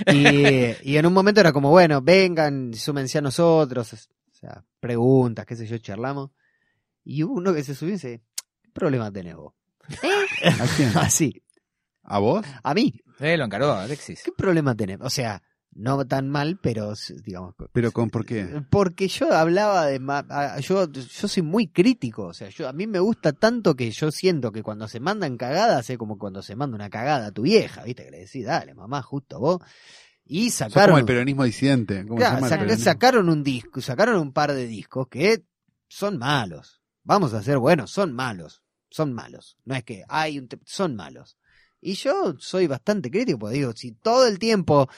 y, 0.82 0.90
y 0.92 0.96
en 0.96 1.06
un 1.06 1.12
momento 1.12 1.40
era 1.40 1.52
como, 1.52 1.70
bueno, 1.70 2.00
vengan, 2.02 2.72
súmense 2.74 3.18
a 3.18 3.22
nosotros. 3.22 3.92
O 3.92 4.34
sea, 4.34 4.64
preguntas, 4.80 5.44
qué 5.46 5.56
sé 5.56 5.66
yo, 5.66 5.78
charlamos. 5.78 6.30
Y 7.04 7.22
hubo 7.22 7.34
uno 7.34 7.52
que 7.54 7.64
se 7.64 7.74
subió 7.74 7.90
y 7.92 7.96
dice, 7.96 8.22
¿qué 8.62 8.70
problema 8.72 9.10
tenés 9.10 9.34
vos? 9.36 9.54
¿Eh? 10.02 10.48
¿A 10.60 10.66
quién? 10.76 10.96
Así, 10.96 11.42
¿A 12.02 12.18
vos? 12.18 12.46
a 12.62 12.74
mí, 12.74 12.94
Eh, 13.20 13.36
lo 13.36 13.44
encargó 13.44 13.72
Alexis. 13.72 14.22
¿qué 14.24 14.32
problema 14.32 14.74
tenés? 14.74 14.98
O 15.00 15.10
sea, 15.10 15.42
no 15.72 16.04
tan 16.06 16.28
mal, 16.28 16.58
pero 16.60 16.92
digamos, 17.24 17.54
¿Pero 17.72 17.92
con 17.92 18.10
por 18.10 18.26
qué? 18.26 18.62
Porque 18.70 19.06
yo 19.08 19.32
hablaba 19.32 19.86
de... 19.86 20.00
Yo, 20.60 20.90
yo 20.90 21.28
soy 21.28 21.42
muy 21.42 21.68
crítico, 21.68 22.24
o 22.26 22.34
sea, 22.34 22.48
yo 22.48 22.68
a 22.68 22.72
mí 22.72 22.86
me 22.86 22.98
gusta 22.98 23.32
tanto 23.32 23.76
que 23.76 23.90
yo 23.90 24.10
siento 24.10 24.50
que 24.50 24.62
cuando 24.62 24.88
se 24.88 24.98
mandan 24.98 25.36
cagadas 25.36 25.88
es 25.90 25.96
como 25.98 26.18
cuando 26.18 26.42
se 26.42 26.56
manda 26.56 26.74
una 26.74 26.90
cagada 26.90 27.26
a 27.28 27.32
tu 27.32 27.42
vieja, 27.42 27.84
¿viste? 27.84 28.04
Que 28.06 28.10
le 28.10 28.18
decís, 28.20 28.44
dale, 28.44 28.74
mamá, 28.74 29.02
justo 29.02 29.38
vos. 29.38 29.60
Y 30.24 30.50
Sos 30.50 30.58
como 30.66 30.70
sacaron... 30.74 30.98
el 30.98 31.04
peronismo 31.04 31.44
disidente. 31.44 32.04
¿Cómo 32.04 32.16
Claro, 32.16 32.44
se 32.46 32.50
llama 32.56 32.64
sac- 32.66 32.76
sacaron 32.78 33.28
un 33.28 33.42
disco, 33.44 33.80
sacaron 33.80 34.16
un 34.20 34.32
par 34.32 34.52
de 34.52 34.66
discos 34.66 35.06
que 35.08 35.44
son 35.86 36.18
malos. 36.18 36.82
Vamos 37.04 37.32
a 37.34 37.42
ser 37.42 37.58
buenos, 37.58 37.90
son 37.90 38.12
malos. 38.12 38.62
Son 38.90 39.12
malos. 39.12 39.56
No 39.64 39.74
es 39.74 39.84
que 39.84 40.02
hay 40.08 40.38
un... 40.38 40.48
Son 40.64 40.96
malos. 40.96 41.38
Y 41.80 41.92
yo 41.94 42.34
soy 42.38 42.66
bastante 42.66 43.10
crítico, 43.10 43.38
porque 43.38 43.56
digo, 43.56 43.72
si 43.74 43.92
todo 43.92 44.26
el 44.26 44.38
tiempo, 44.38 44.88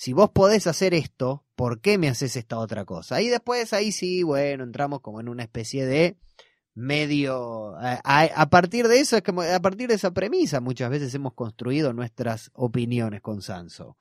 si 0.00 0.12
vos 0.12 0.30
podés 0.30 0.68
hacer 0.68 0.94
esto, 0.94 1.44
¿por 1.56 1.80
qué 1.80 1.98
me 1.98 2.08
haces 2.08 2.36
esta 2.36 2.58
otra 2.58 2.84
cosa? 2.84 3.20
Y 3.20 3.26
después 3.28 3.72
ahí 3.72 3.90
sí, 3.90 4.22
bueno, 4.22 4.62
entramos 4.62 5.00
como 5.00 5.18
en 5.20 5.28
una 5.28 5.42
especie 5.42 5.84
de 5.86 6.16
medio 6.74 7.76
a, 7.76 8.00
a- 8.04 8.24
a 8.42 8.48
partir 8.50 8.86
de 8.86 9.00
eso 9.00 9.16
es 9.16 9.22
como 9.22 9.42
a 9.42 9.58
partir 9.60 9.88
de 9.88 9.94
esa 9.96 10.12
premisa 10.12 10.60
muchas 10.60 10.88
veces 10.90 11.12
hemos 11.14 11.34
construido 11.34 11.92
nuestras 11.92 12.50
opiniones 12.54 13.20
con 13.20 13.42
Sanso 13.42 13.96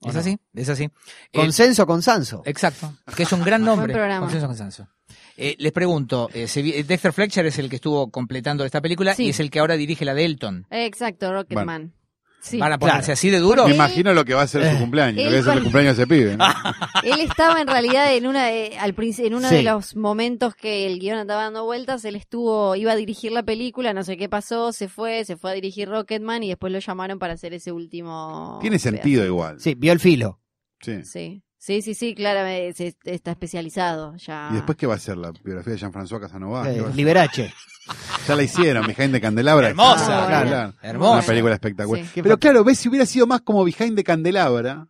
¿O 0.00 0.08
Es 0.10 0.14
no? 0.14 0.20
así, 0.20 0.38
es 0.54 0.68
así. 0.68 0.84
Eh, 0.84 0.90
consenso 1.32 1.86
con 1.86 2.02
Sanso 2.02 2.42
Exacto, 2.44 2.92
que 3.16 3.22
es 3.24 3.32
un 3.32 3.42
gran 3.42 3.64
nombre. 3.64 3.94
Consenso, 4.20 4.46
consenso. 4.46 4.88
Eh, 5.36 5.56
les 5.58 5.72
pregunto, 5.72 6.28
eh, 6.34 6.46
se 6.46 6.62
Dexter 6.62 7.12
Fletcher 7.12 7.46
es 7.46 7.58
el 7.58 7.68
que 7.70 7.76
estuvo 7.76 8.10
completando 8.10 8.64
esta 8.64 8.80
película 8.82 9.14
Sí. 9.14 9.24
y 9.24 9.28
es 9.30 9.40
el 9.40 9.50
que 9.50 9.58
ahora 9.58 9.76
dirige 9.76 10.04
la 10.04 10.12
de 10.14 10.24
Elton. 10.26 10.66
Exacto, 10.70 11.32
Rocketman. 11.32 11.94
Sí. 12.40 12.56
¿Van 12.58 12.72
a 12.72 12.78
ponerse 12.78 13.00
Claro. 13.00 13.12
así 13.14 13.30
de 13.30 13.38
duro? 13.40 13.66
Me 13.68 13.74
imagino 13.74 14.14
lo 14.14 14.24
que 14.24 14.32
va 14.32 14.42
a 14.42 14.46
ser 14.46 14.62
su 14.62 14.76
Eh, 14.76 14.78
cumpleaños, 14.78 15.24
lo 15.24 15.30
que 15.30 15.34
va 15.36 15.40
a 15.40 15.44
ser 15.44 15.56
el 15.56 15.62
cumpleaños 15.64 15.96
de 15.96 16.02
ese 16.04 16.08
pibe. 16.08 16.36
¿no? 16.36 16.44
Él 17.02 17.20
estaba 17.20 17.60
en 17.60 17.66
realidad 17.66 18.14
en 18.14 18.26
una 18.26 18.52
eh, 18.52 18.78
al 18.78 18.94
en 18.98 19.34
uno 19.34 19.48
Sí. 19.48 19.56
de 19.56 19.62
los 19.64 19.96
momentos 19.96 20.54
que 20.54 20.86
el 20.86 20.98
guion 21.00 21.18
andaba 21.18 21.42
dando 21.42 21.64
vueltas, 21.64 22.04
él 22.04 22.16
estuvo 22.16 22.74
iba 22.76 22.92
a 22.92 22.96
dirigir 22.96 23.32
la 23.32 23.42
película, 23.42 23.92
no 23.92 24.04
sé 24.04 24.16
qué 24.16 24.28
pasó, 24.28 24.72
se 24.72 24.88
fue, 24.88 25.24
se 25.24 25.36
fue 25.36 25.50
a 25.50 25.54
dirigir 25.54 25.88
Rocketman 25.88 26.42
y 26.42 26.48
después 26.48 26.72
lo 26.72 26.78
llamaron 26.78 27.18
para 27.18 27.34
hacer 27.34 27.52
ese 27.54 27.72
último 27.72 28.58
Tiene 28.60 28.78
sentido 28.78 29.24
igual. 29.26 29.60
sí 29.60 29.74
vio 29.74 29.92
el 29.92 30.00
filo 30.00 30.40
Sí. 30.80 31.02
Sí. 31.04 31.42
Sí, 31.60 31.82
sí, 31.82 31.94
sí, 31.94 32.14
claro, 32.14 32.46
eh, 32.46 32.72
se- 32.72 32.94
está 33.04 33.32
especializado 33.32 34.14
ya. 34.16 34.48
¿Y 34.52 34.54
después 34.54 34.78
qué 34.78 34.86
va 34.86 34.94
a 34.94 34.98
ser 34.98 35.16
la 35.16 35.32
biografía 35.44 35.72
de 35.74 35.78
Jean-François 35.80 36.20
Casanova? 36.20 36.70
Eh, 36.70 36.74
¿Qué 36.76 36.80
va 36.80 36.86
a 36.86 36.90
ser? 36.90 36.96
Liberace 36.96 37.54
Ya 38.28 38.36
la 38.36 38.42
hicieron, 38.44 38.86
Behind 38.86 39.12
de 39.12 39.20
Candelabra. 39.20 39.68
Hermosa, 39.68 40.26
Ah, 40.28 40.72
hermosa. 40.82 41.12
Una 41.18 41.22
película 41.22 41.54
espectacular. 41.54 42.04
Sí. 42.04 42.10
¿Qué 42.14 42.22
Pero 42.22 42.38
claro, 42.38 42.62
ves 42.64 42.78
si 42.78 42.88
hubiera 42.88 43.06
sido 43.06 43.26
más 43.26 43.40
como 43.40 43.64
Behind 43.64 43.96
de 43.96 44.04
Candelabra, 44.04 44.86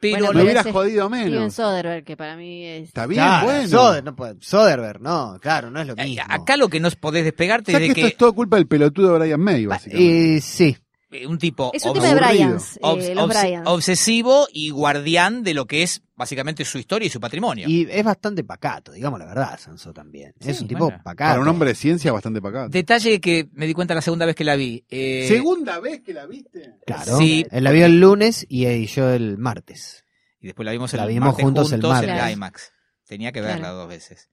Pero 0.00 0.12
Bueno, 0.14 0.26
me 0.28 0.32
pero 0.34 0.44
hubiera 0.44 0.60
ese- 0.60 0.72
jodido 0.72 1.08
Steven 1.08 1.30
menos. 1.32 1.54
Soderbergh, 1.54 2.04
que 2.04 2.16
para 2.16 2.36
mí 2.36 2.64
es... 2.64 2.84
Está 2.88 3.06
bien, 3.06 3.20
Claro, 3.20 3.46
bueno. 3.46 3.68
Soder- 3.68 4.04
no 4.04 4.14
puede- 4.16 4.36
Soderbergh 4.40 5.00
no 5.02 5.38
claro 5.42 5.70
no 5.72 5.80
es 5.80 5.88
lo 5.88 5.94
eh, 5.98 6.04
mismo 6.04 6.22
acá 6.28 6.56
lo 6.56 6.68
que 6.68 6.78
no 6.78 6.88
podés 6.92 7.24
despegarte 7.24 7.72
sea 7.72 7.80
es 7.80 7.88
que 7.88 7.94
de 7.94 8.00
esto 8.00 8.00
que 8.02 8.12
es 8.12 8.16
todo 8.16 8.32
culpa 8.32 8.56
del 8.56 8.68
pelotudo 8.68 9.18
Brian 9.18 9.40
May, 9.40 9.66
básicamente. 9.66 10.36
Eh, 10.36 10.40
sí 10.40 10.76
eh, 10.78 10.82
un 11.26 11.38
tipo 11.38 11.70
Es 11.72 11.84
un 11.84 11.90
obs- 11.92 11.94
tema 11.94 12.08
de. 12.08 12.14
Bryans, 12.14 12.76
eh, 12.76 12.80
obs- 12.82 13.14
los 13.14 13.24
obs- 13.24 13.40
Bryans. 13.40 13.66
obsesivo 13.68 14.46
y 14.52 14.70
guardián 14.70 15.42
de 15.42 15.54
lo 15.54 15.66
que 15.66 15.82
es 15.82 16.02
básicamente 16.16 16.64
su 16.64 16.78
historia 16.78 17.06
y 17.06 17.10
su 17.10 17.20
patrimonio. 17.20 17.66
y 17.68 17.86
es 17.90 18.04
bastante 18.04 18.42
pacato 18.44 18.92
digamos 18.92 19.18
la 19.20 19.26
verdad 19.26 19.58
Sanso 19.58 19.92
también 19.92 20.34
es 20.40 20.60
un 20.60 20.66
tipo 20.68 20.84
bueno. 20.86 21.00
pacato 21.02 21.30
Para 21.30 21.40
un 21.40 21.48
hombre 21.48 21.70
de 21.70 21.74
ciencia, 21.76 22.12
bastante 22.12 22.42
pacato. 22.42 22.68
Detalle 22.70 23.20
que 23.20 23.48
me 23.52 23.66
di 23.66 23.72
cuenta 23.72 23.94
la 23.94 24.02
segunda 24.02 24.26
vez 24.26 24.34
que 24.36 24.44
la 24.44 24.56
vi. 24.56 24.84
eh, 24.90 25.26
¿Segunda 25.28 25.78
vez 25.80 26.00
que 26.02 26.12
la 26.12 26.26
viste? 26.26 26.74
claro 26.86 27.16
Sí. 27.18 27.46
él 27.50 27.64
la 27.64 27.70
vio 27.70 27.86
el 27.86 28.00
lunes 28.00 28.44
y, 28.48 28.66
y 28.66 28.86
yo 28.86 29.08
el 29.10 29.38
martes 29.38 30.04
Y 30.40 30.46
después 30.48 30.66
la 30.66 30.72
vimos, 30.72 30.92
el 30.92 30.98
La 31.00 31.06
vimos 31.06 31.26
martes 31.28 31.44
juntos 31.44 31.72
el 31.72 31.80
en 31.84 31.88
martes. 31.88 32.32
IMAX. 32.32 32.72
Tenía 33.06 33.32
que 33.32 33.40
verla 33.40 33.56
Claro. 33.58 33.74
dos 33.76 33.88
veces. 33.88 34.28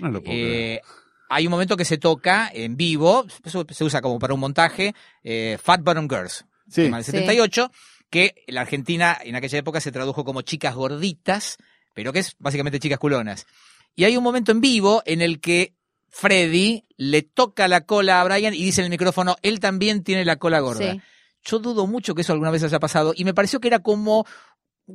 No 0.00 0.08
lo 0.10 0.22
puedo 0.22 0.36
creer. 0.36 0.82
Hay 1.28 1.46
un 1.46 1.50
momento 1.50 1.76
que 1.76 1.84
se 1.84 1.98
toca 1.98 2.50
en 2.52 2.76
vivo, 2.76 3.26
eso 3.44 3.64
se 3.68 3.84
usa 3.84 4.00
como 4.00 4.18
para 4.18 4.34
un 4.34 4.40
montaje, 4.40 4.94
eh, 5.24 5.58
Fat 5.62 5.82
Bottom 5.82 6.08
Girls, 6.08 6.44
Sí. 6.68 6.82
tema 6.82 6.98
del 6.98 7.04
78, 7.04 7.70
que 8.10 8.34
en 8.46 8.54
la 8.54 8.60
Argentina 8.62 9.16
en 9.22 9.34
aquella 9.36 9.58
época 9.58 9.80
se 9.80 9.90
tradujo 9.92 10.24
como 10.24 10.42
chicas 10.42 10.74
gorditas, 10.74 11.58
pero 11.94 12.12
que 12.12 12.20
es 12.20 12.36
básicamente 12.38 12.78
chicas 12.78 12.98
culonas. 12.98 13.46
Y 13.94 14.04
hay 14.04 14.16
un 14.16 14.22
momento 14.24 14.52
en 14.52 14.60
vivo 14.60 15.02
en 15.06 15.20
el 15.22 15.40
que 15.40 15.74
Freddy 16.10 16.84
le 16.96 17.22
toca 17.22 17.68
la 17.68 17.82
cola 17.82 18.20
a 18.20 18.24
Brian 18.24 18.54
y 18.54 18.62
dice 18.62 18.80
en 18.80 18.86
el 18.86 18.90
micrófono, 18.90 19.36
él 19.42 19.60
también 19.60 20.02
tiene 20.02 20.24
la 20.24 20.36
cola 20.36 20.60
gorda. 20.60 20.92
Sí. 20.92 21.00
Yo 21.44 21.58
dudo 21.58 21.86
mucho 21.86 22.14
que 22.14 22.22
eso 22.22 22.32
alguna 22.32 22.50
vez 22.50 22.62
haya 22.62 22.78
pasado 22.80 23.12
y 23.16 23.24
me 23.24 23.34
pareció 23.34 23.60
que 23.60 23.68
era 23.68 23.78
como, 23.80 24.26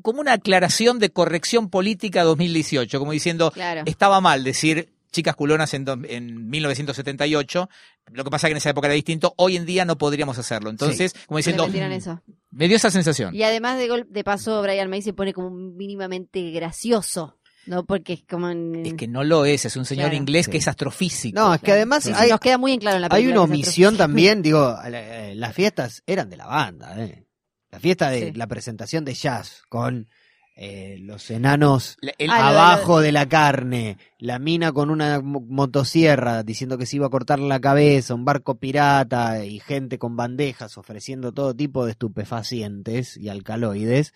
como 0.02 0.22
una 0.22 0.34
aclaración 0.34 1.00
de 1.00 1.12
corrección 1.12 1.70
política 1.70 2.24
2018, 2.24 3.00
como 3.00 3.12
diciendo, 3.12 3.52
Claro. 3.52 3.84
estaba 3.86 4.20
mal 4.22 4.44
decir 4.44 4.90
chicas 5.12 5.36
culonas 5.36 5.74
en, 5.74 5.86
do- 5.86 6.00
en 6.08 6.50
1978, 6.50 7.70
lo 8.14 8.24
que 8.24 8.30
pasa 8.30 8.48
que 8.48 8.52
en 8.52 8.58
esa 8.58 8.70
época 8.72 8.88
era 8.88 8.94
distinto, 8.96 9.34
hoy 9.38 9.56
en 9.58 9.66
día 9.66 9.86
no 9.86 9.98
podríamos 9.98 10.38
hacerlo. 10.38 10.70
Entonces, 10.70 11.14
como 11.28 11.38
diciendo, 11.38 11.68
eso. 11.68 12.22
me 12.50 12.68
dio 12.68 12.78
esa 12.78 12.92
sensación. 12.92 13.36
Y 13.36 13.44
además 13.44 13.78
de 13.78 13.88
gol- 13.88 14.08
de 14.10 14.24
paso, 14.24 14.62
Brian 14.62 14.90
May 14.90 15.02
se 15.02 15.14
pone 15.14 15.34
como 15.34 15.50
mínimamente 15.52 16.52
gracioso, 16.52 17.38
¿no? 17.66 17.86
Porque 17.86 18.14
es 18.14 18.24
como 18.28 18.50
en... 18.50 18.86
Es 18.86 18.94
que 18.96 19.08
no 19.08 19.24
lo 19.24 19.46
es, 19.46 19.66
es 19.66 19.76
un 19.76 19.86
señor 19.86 20.06
Claro. 20.10 20.16
inglés 20.18 20.46
Sí. 20.46 20.52
que 20.52 20.58
es 20.58 20.68
astrofísico. 20.68 21.40
no 21.40 21.54
es 21.54 21.60
que 21.60 21.66
Claro. 21.66 21.78
además 21.78 22.04
Sí, 22.04 22.12
hay, 22.16 22.30
nos 22.30 22.40
queda 22.40 22.58
muy 22.58 22.72
en 22.74 22.80
claro 22.80 22.96
en 22.98 23.02
la 23.04 23.08
hay 23.12 23.28
una 23.28 23.36
es 23.36 23.42
omisión 23.42 23.98
también 23.98 24.42
digo 24.44 24.76
eh, 24.86 25.34
las 25.36 25.54
fiestas 25.54 26.02
eran 26.08 26.30
de 26.30 26.38
la 26.38 26.48
banda 26.48 26.96
eh. 27.04 27.28
la 27.70 27.80
fiesta 27.80 28.10
de 28.10 28.32
Sí. 28.32 28.34
la 28.34 28.48
presentación 28.48 29.06
de 29.06 29.14
jazz 29.14 29.62
con 29.70 30.10
eh, 30.56 30.98
los 31.02 31.32
enanos 31.32 31.98
el- 32.18 32.30
Ah, 32.30 32.36
de- 32.52 32.58
abajo 32.60 33.00
de 33.00 33.12
la 33.12 33.28
carne, 33.28 33.98
la 34.20 34.38
mina 34.38 34.72
con 34.72 34.90
una 34.90 35.20
mo- 35.22 35.42
motosierra 35.48 36.44
diciendo 36.44 36.78
que 36.78 36.86
se 36.86 36.98
iba 36.98 37.08
a 37.08 37.10
cortar 37.10 37.40
la 37.40 37.60
cabeza, 37.60 38.14
un 38.14 38.26
barco 38.26 38.56
pirata 38.56 39.44
y 39.46 39.60
gente 39.60 39.98
con 39.98 40.16
bandejas 40.16 40.78
ofreciendo 40.78 41.32
todo 41.32 41.56
tipo 41.56 41.86
de 41.86 41.92
estupefacientes 41.92 43.18
y 43.18 43.30
alcaloides. 43.30 44.14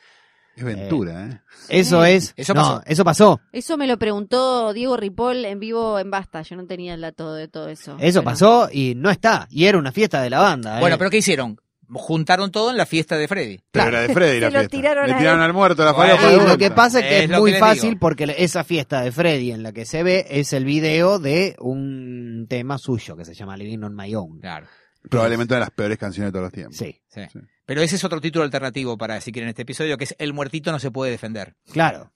Es 0.56 0.64
Ventura, 0.64 1.26
¿eh? 1.28 1.40
Eso 1.68 2.06
es. 2.06 2.34
Eso 2.38 2.54
no, 2.54 2.62
pasó. 2.62 2.82
eso 2.86 3.04
pasó. 3.04 3.42
Eso 3.52 3.76
me 3.78 3.88
lo 3.88 4.00
preguntó 4.00 4.72
Diego 4.72 4.96
Ripoll 4.96 5.44
en 5.44 5.60
vivo 5.60 6.00
en 6.00 6.10
Basta. 6.10 6.44
Yo 6.44 6.56
no 6.56 6.66
tenía 6.66 6.94
el 6.94 7.02
dato 7.02 7.34
de 7.34 7.50
todo 7.50 7.68
eso. 7.68 7.98
Eso 8.00 8.22
Pero- 8.22 8.24
pasó 8.24 8.70
y 8.72 8.94
no 8.96 9.10
está. 9.10 9.48
Y 9.50 9.66
era 9.66 9.78
una 9.78 9.92
fiesta 9.92 10.22
de 10.22 10.30
la 10.30 10.40
banda. 10.40 10.80
Bueno, 10.80 10.96
eh. 10.96 10.98
pero 10.98 11.10
¿qué 11.10 11.18
hicieron? 11.18 11.60
Juntaron 11.94 12.52
todo 12.52 12.72
en 12.72 12.78
la 12.78 12.86
fiesta 12.86 13.18
de 13.18 13.28
Freddy. 13.28 13.60
Pero 13.72 13.88
era 13.88 14.02
de 14.02 14.14
Freddy 14.14 14.40
la 14.40 14.48
Se 14.48 14.54
lo 14.54 14.60
fiesta. 14.60 14.78
tiraron 14.78 15.08
Le 15.08 15.14
a 15.14 15.18
tiraron 15.18 15.42
al 15.42 15.54
muerto 15.54 15.86
la 15.86 15.92
Bueno, 15.94 16.18
falopa 16.18 16.44
lo 16.48 16.58
que 16.58 16.72
pasa 16.72 17.00
es 17.00 17.06
que 17.06 17.18
Es 17.26 17.30
es, 17.32 17.40
muy 17.40 17.52
que 17.54 17.60
fácil 17.60 17.90
digo. 17.92 18.00
porque 18.00 18.36
esa 18.38 18.64
fiesta 18.64 19.02
de 19.02 19.12
Freddy 19.12 19.52
en 19.52 19.64
la 19.64 19.72
que 19.72 19.86
se 19.86 20.04
ve 20.04 20.26
es 20.30 20.54
el 20.54 20.66
video 20.66 21.20
de 21.20 21.56
un 21.60 22.48
tema 22.50 22.78
suyo 22.78 23.16
que 23.16 23.26
se 23.26 23.34
llama 23.34 23.56
Living 23.58 23.84
on 23.84 23.96
My 23.96 24.14
Own. 24.16 24.40
Claro. 24.40 24.68
Probablemente 25.10 25.54
una 25.54 25.60
de 25.60 25.66
las 25.68 25.72
peores 25.76 25.98
canciones 25.98 26.30
de 26.30 26.32
todos 26.32 26.44
los 26.46 26.52
tiempos. 26.54 26.78
Sí, 26.78 27.00
Sí. 27.08 27.22
Sí. 27.32 27.40
Pero 27.66 27.82
ese 27.82 27.96
es 27.96 28.04
otro 28.04 28.22
título 28.22 28.44
alternativo 28.46 28.98
para 28.98 29.20
si 29.22 29.32
quieren 29.32 29.50
este 29.50 29.64
episodio, 29.64 29.98
que 29.98 30.04
es 30.06 30.16
El 30.20 30.34
muertito 30.34 30.72
no 30.72 30.80
se 30.80 30.92
puede 30.92 31.12
defender. 31.12 31.56
claro. 31.72 32.12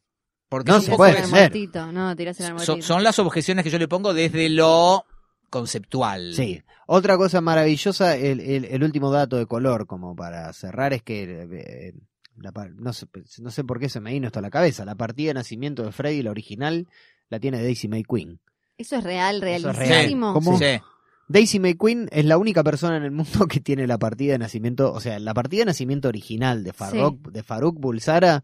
Porque 0.48 0.72
No 0.72 0.78
es 0.78 0.80
un 0.80 0.86
se 0.86 0.92
poco- 0.94 1.04
puede 1.04 1.18
ser. 1.20 1.30
muertito, 1.30 1.92
no, 1.92 2.16
tirás 2.16 2.40
el 2.40 2.48
son, 2.48 2.56
muertito. 2.56 2.82
son 2.88 3.04
las 3.04 3.20
objeciones 3.20 3.64
que 3.64 3.70
yo 3.70 3.78
le 3.78 3.88
pongo 3.88 4.16
desde 4.16 4.50
lo 4.50 5.06
conceptual. 5.50 6.34
Sí. 6.34 6.62
Otra 6.88 7.18
cosa 7.18 7.42
maravillosa, 7.42 8.16
el, 8.16 8.40
el- 8.40 8.66
el 8.66 8.84
último 8.84 9.12
dato 9.12 9.38
de 9.38 9.46
color, 9.46 9.86
como 9.88 10.16
para 10.16 10.52
cerrar, 10.54 10.94
es 10.94 11.02
que 11.04 11.48
eh, 11.52 11.94
la 12.38 12.52
par- 12.52 12.72
no, 12.76 12.94
sé, 12.94 13.08
no 13.40 13.52
sé 13.52 13.64
por 13.64 13.80
qué 13.80 13.90
se 13.90 14.00
me 14.00 14.12
vino 14.14 14.28
esto 14.28 14.40
a 14.40 14.42
la 14.42 14.50
cabeza. 14.50 14.86
La 14.86 14.96
partida 14.96 15.30
de 15.30 15.34
nacimiento 15.36 15.84
de 15.84 15.92
Freddy, 15.92 16.22
la 16.24 16.32
original, 16.32 16.88
la 17.30 17.40
tiene 17.40 17.62
Daisy 17.62 17.88
May 17.88 18.04
Queen. 18.04 18.40
Eso 18.78 18.96
es 18.96 19.04
real, 19.04 19.44
Eso 19.44 19.70
es 19.72 19.76
realísimo. 19.76 20.34
¿Cómo? 20.34 20.58
Sí. 20.58 20.80
Daisy 21.28 21.60
May 21.60 21.76
Queen 21.76 22.08
es 22.12 22.26
la 22.26 22.38
única 22.38 22.64
persona 22.64 22.98
en 22.98 23.04
el 23.04 23.12
mundo 23.12 23.46
que 23.48 23.60
tiene 23.60 23.86
la 23.88 23.98
partida 24.00 24.32
de 24.34 24.40
nacimiento, 24.40 24.92
o 24.94 25.00
sea, 25.00 25.20
la 25.20 25.34
partida 25.34 25.60
de 25.62 25.66
nacimiento 25.66 26.08
original 26.08 26.64
de 26.64 26.74
Farouk, 26.74 27.30
de 27.32 27.44
Farouk 27.44 27.78
Bulsara 27.80 28.44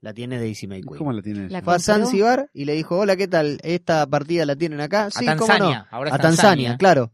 la 0.00 0.12
tiene 0.14 0.38
Daisy 0.38 0.66
May 0.66 0.82
Queen. 0.82 0.98
¿Cómo 0.98 1.12
la 1.12 1.22
tienes? 1.22 1.50
La 1.50 1.62
Fue 1.62 1.74
a. 1.74 1.78
Zanzibar 1.78 2.50
y 2.52 2.64
le 2.64 2.74
dijo, 2.74 2.98
hola, 2.98 3.16
¿qué 3.16 3.26
tal? 3.28 3.58
¿Esta 3.62 4.06
partida 4.06 4.44
la 4.46 4.54
tienen 4.56 4.80
acá? 4.80 5.10
Sí, 5.10 5.24
¿cómo 5.26 5.46
Tanzania, 5.46 5.78
no? 5.90 5.96
ahora 5.96 6.10
es 6.10 6.14
a 6.14 6.18
Tanzania, 6.18 6.68
Tanzania. 6.70 6.76
claro. 6.78 7.12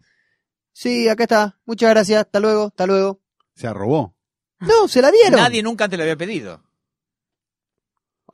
Sí, 0.72 1.08
acá 1.08 1.24
está. 1.24 1.58
Muchas 1.66 1.90
gracias. 1.90 2.20
Hasta 2.22 2.40
luego, 2.40 2.66
hasta 2.66 2.86
luego. 2.86 3.20
Se 3.54 3.72
robó. 3.72 4.14
No, 4.60 4.88
se 4.88 5.02
la 5.02 5.10
dieron. 5.10 5.38
Nadie 5.40 5.62
nunca 5.62 5.84
antes 5.84 5.98
lo 5.98 6.02
había 6.04 6.16
pedido. 6.16 6.62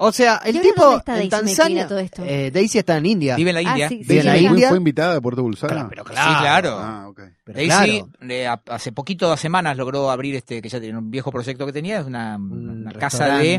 O 0.00 0.12
sea, 0.12 0.40
el 0.44 0.54
¿Y 0.54 0.58
ahora 0.58 0.68
tipo 0.70 0.82
dónde 0.84 0.98
está 0.98 1.12
en 1.14 1.28
Daisy 1.28 1.30
Tanzania. 1.30 1.84
a 1.84 1.88
todo 1.88 1.98
esto? 1.98 2.24
eh, 2.24 2.50
Daisy 2.52 2.78
está 2.78 2.96
en 2.98 3.06
India. 3.06 3.34
Vive 3.34 3.50
en 3.50 3.54
la 3.64 3.68
Ah, 3.68 3.72
India. 3.72 3.88
sí, 3.88 3.96
Vive 3.96 4.12
sí, 4.12 4.18
en 4.20 4.26
la 4.26 4.32
¿Fue- 4.32 4.40
India. 4.42 4.68
¿Fue 4.68 4.78
invitada 4.78 5.14
de 5.14 5.20
Puerto 5.20 5.42
Bulsara? 5.42 5.72
Claro, 5.74 5.88
pero 5.88 6.04
Sí, 6.04 6.10
claro. 6.12 6.40
claro. 6.40 6.78
Ah. 6.78 7.12
Pero 7.42 7.56
Daisy 7.56 7.68
claro, 8.02 8.08
eh, 8.32 8.46
a- 8.46 8.62
hace 8.68 8.92
poquito, 8.92 9.26
dos 9.26 9.40
semanas, 9.40 9.76
logró 9.76 10.08
abrir 10.12 10.36
este, 10.36 10.62
que 10.62 10.68
ya 10.68 10.78
tiene 10.80 10.96
un 10.98 11.10
viejo 11.10 11.32
proyecto 11.32 11.66
que 11.66 11.72
tenía, 11.72 11.98
es 11.98 12.06
una, 12.06 12.36
un 12.36 12.82
una 12.82 12.92
casa 12.92 13.38
de... 13.38 13.58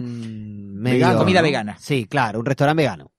Vegano, 0.84 1.19
comida 1.19 1.39
¿no? 1.39 1.43
vegana. 1.43 1.77
Sí, 1.80 2.06
claro, 2.06 2.39
un 2.39 2.45
restaurante 2.45 2.81
vegano. 2.84 3.11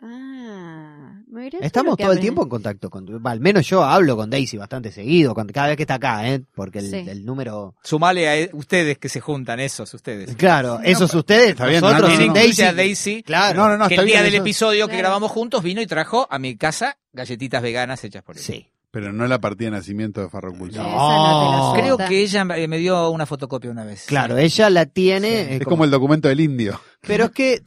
Ah, 0.00 1.14
Estamos 1.60 1.96
todo 1.96 2.12
el 2.12 2.20
tiempo 2.20 2.42
en 2.42 2.48
contacto 2.48 2.90
con. 2.90 3.26
Al 3.26 3.40
menos 3.40 3.66
yo 3.66 3.84
hablo 3.84 4.16
con 4.16 4.28
Daisy 4.30 4.56
bastante 4.56 4.90
seguido, 4.90 5.34
con- 5.34 5.46
cada 5.48 5.68
vez 5.68 5.76
que 5.76 5.82
está 5.84 5.94
acá, 5.94 6.28
¿eh? 6.28 6.42
Porque 6.54 6.78
el, 6.80 6.90
Sí. 6.90 6.96
el 7.08 7.24
número. 7.24 7.74
Sumale 7.82 8.28
a 8.28 8.48
ustedes 8.56 8.98
que 8.98 9.08
se 9.08 9.20
juntan, 9.20 9.60
esos, 9.60 9.92
ustedes. 9.94 10.34
Claro, 10.36 10.80
esos 10.82 11.12
ustedes, 11.14 11.50
está 11.50 11.66
bien, 11.66 11.80
nosotros 11.80 12.10
no, 12.10 12.16
sin 12.16 12.32
Daisy. 12.32 12.62
a 12.62 12.72
Daisy, 12.72 13.22
Claro. 13.22 13.62
No, 13.62 13.68
no, 13.68 13.76
no, 13.78 13.88
que 13.88 13.94
está 13.94 14.02
el 14.02 14.06
día 14.08 14.16
bien. 14.16 14.24
del 14.24 14.34
eso- 14.34 14.42
episodio 14.42 14.88
que 14.88 14.96
grabamos 14.96 15.30
juntos 15.30 15.62
vino 15.62 15.80
y 15.80 15.86
trajo 15.86 16.26
a 16.30 16.38
mi 16.38 16.56
casa 16.56 16.98
galletitas 17.12 17.62
veganas 17.62 18.02
hechas 18.04 18.22
por 18.22 18.36
él. 18.36 18.42
Sí. 18.42 18.66
Pero 18.90 19.12
no 19.12 19.26
la 19.26 19.38
partida 19.38 19.66
de 19.66 19.76
nacimiento 19.76 20.22
de 20.22 20.28
no 20.32 20.68
la 20.70 20.82
No. 20.82 21.72
Creo 21.74 21.98
que 21.98 22.22
ella 22.22 22.44
me 22.44 22.66
me 22.68 22.78
dio 22.78 23.10
una 23.10 23.26
fotocopia 23.26 23.70
una 23.70 23.84
vez. 23.84 24.06
Claro, 24.06 24.38
ella 24.38 24.70
la 24.70 24.86
tiene. 24.86 25.28
eh, 25.28 25.56
Es 25.56 25.64
como 25.66 25.84
el 25.84 25.90
documento 25.90 26.28
del 26.28 26.40
indio. 26.40 26.80
Pero 27.02 27.26
es 27.26 27.30
que 27.32 27.52
eh, 27.54 27.62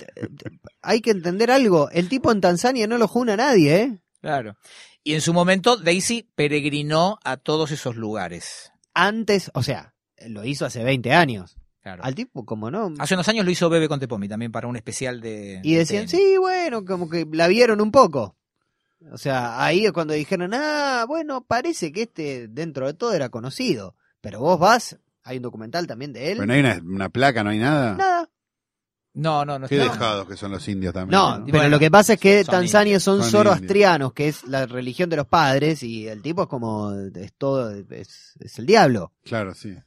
hay 0.81 1.01
que 1.01 1.11
entender 1.11 1.51
algo. 1.51 1.89
El 1.91 2.09
tipo 2.09 2.31
en 2.31 2.41
Tanzania 2.41 2.87
no 2.87 2.97
lo 2.97 3.07
juna 3.07 3.33
a 3.33 3.37
nadie, 3.37 3.75
¿eh? 3.81 3.99
Claro. 4.21 4.55
Y 5.03 5.13
en 5.13 5.21
su 5.21 5.33
momento 5.33 5.77
Daisy 5.77 6.27
peregrinó 6.35 7.19
a 7.23 7.37
todos 7.37 7.71
esos 7.71 7.95
lugares. 7.95 8.71
Antes, 8.93 9.51
o 9.53 9.63
sea, 9.63 9.93
lo 10.27 10.43
hizo 10.43 10.65
hace 10.65 10.83
20 10.83 11.13
años. 11.13 11.57
Claro. 11.81 12.03
Al 12.03 12.13
tipo, 12.13 12.45
como 12.45 12.69
no. 12.69 12.93
Hace 12.99 13.15
unos 13.15 13.27
años 13.27 13.45
lo 13.45 13.51
hizo 13.51 13.69
Bebe 13.69 13.87
Contepomi 13.87 14.27
también 14.27 14.51
para 14.51 14.67
un 14.67 14.75
especial 14.75 15.21
de. 15.21 15.61
Y 15.63 15.73
de 15.73 15.79
decían, 15.79 16.07
sí, 16.07 16.35
bueno, 16.39 16.85
como 16.85 17.09
que 17.09 17.27
la 17.31 17.47
vieron 17.47 17.81
un 17.81 17.91
poco. 17.91 18.35
O 19.11 19.17
sea, 19.17 19.63
ahí 19.63 19.85
es 19.85 19.91
cuando 19.91 20.13
dijeron, 20.13 20.51
ah, 20.53 21.05
bueno, 21.07 21.43
parece 21.43 21.91
que 21.91 22.03
este 22.03 22.47
dentro 22.47 22.85
de 22.87 22.93
todo 22.93 23.13
era 23.13 23.29
conocido. 23.29 23.95
Pero 24.21 24.39
vos 24.39 24.59
vas, 24.59 24.97
hay 25.23 25.37
un 25.37 25.43
documental 25.43 25.87
también 25.87 26.13
de 26.13 26.31
él. 26.31 26.37
Pero 26.37 26.47
no 26.47 26.53
hay 26.53 26.59
una, 26.59 26.81
una 26.83 27.09
placa, 27.09 27.43
no 27.43 27.49
hay 27.49 27.59
nada. 27.59 27.95
Nada. 27.95 28.29
No, 29.13 29.43
no, 29.43 29.59
no. 29.59 29.67
Qué 29.67 29.77
está- 29.77 29.91
dejados 29.91 30.27
que 30.27 30.37
son 30.37 30.51
los 30.51 30.65
indios 30.69 30.93
también. 30.93 31.19
No, 31.19 31.39
¿no? 31.39 31.45
pero 31.45 31.57
Bueno, 31.57 31.69
lo 31.71 31.79
que 31.79 31.91
pasa 31.91 32.13
es 32.13 32.19
que 32.19 32.43
son 32.45 32.51
Tanzania 32.53 32.99
son, 32.99 33.21
Son 33.21 33.31
zoroastrianos, 33.31 34.13
que 34.13 34.29
es 34.29 34.45
la 34.47 34.65
religión 34.67 35.09
de 35.09 35.17
los 35.17 35.27
padres, 35.27 35.83
y 35.83 36.07
el 36.07 36.21
tipo 36.21 36.43
es 36.43 36.47
como, 36.47 36.93
es 36.93 37.33
todo, 37.33 37.71
es, 37.71 38.33
es 38.39 38.59
el 38.59 38.65
diablo. 38.65 39.11
Claro, 39.25 39.53
sí. 39.53 39.69
Es 39.71 39.83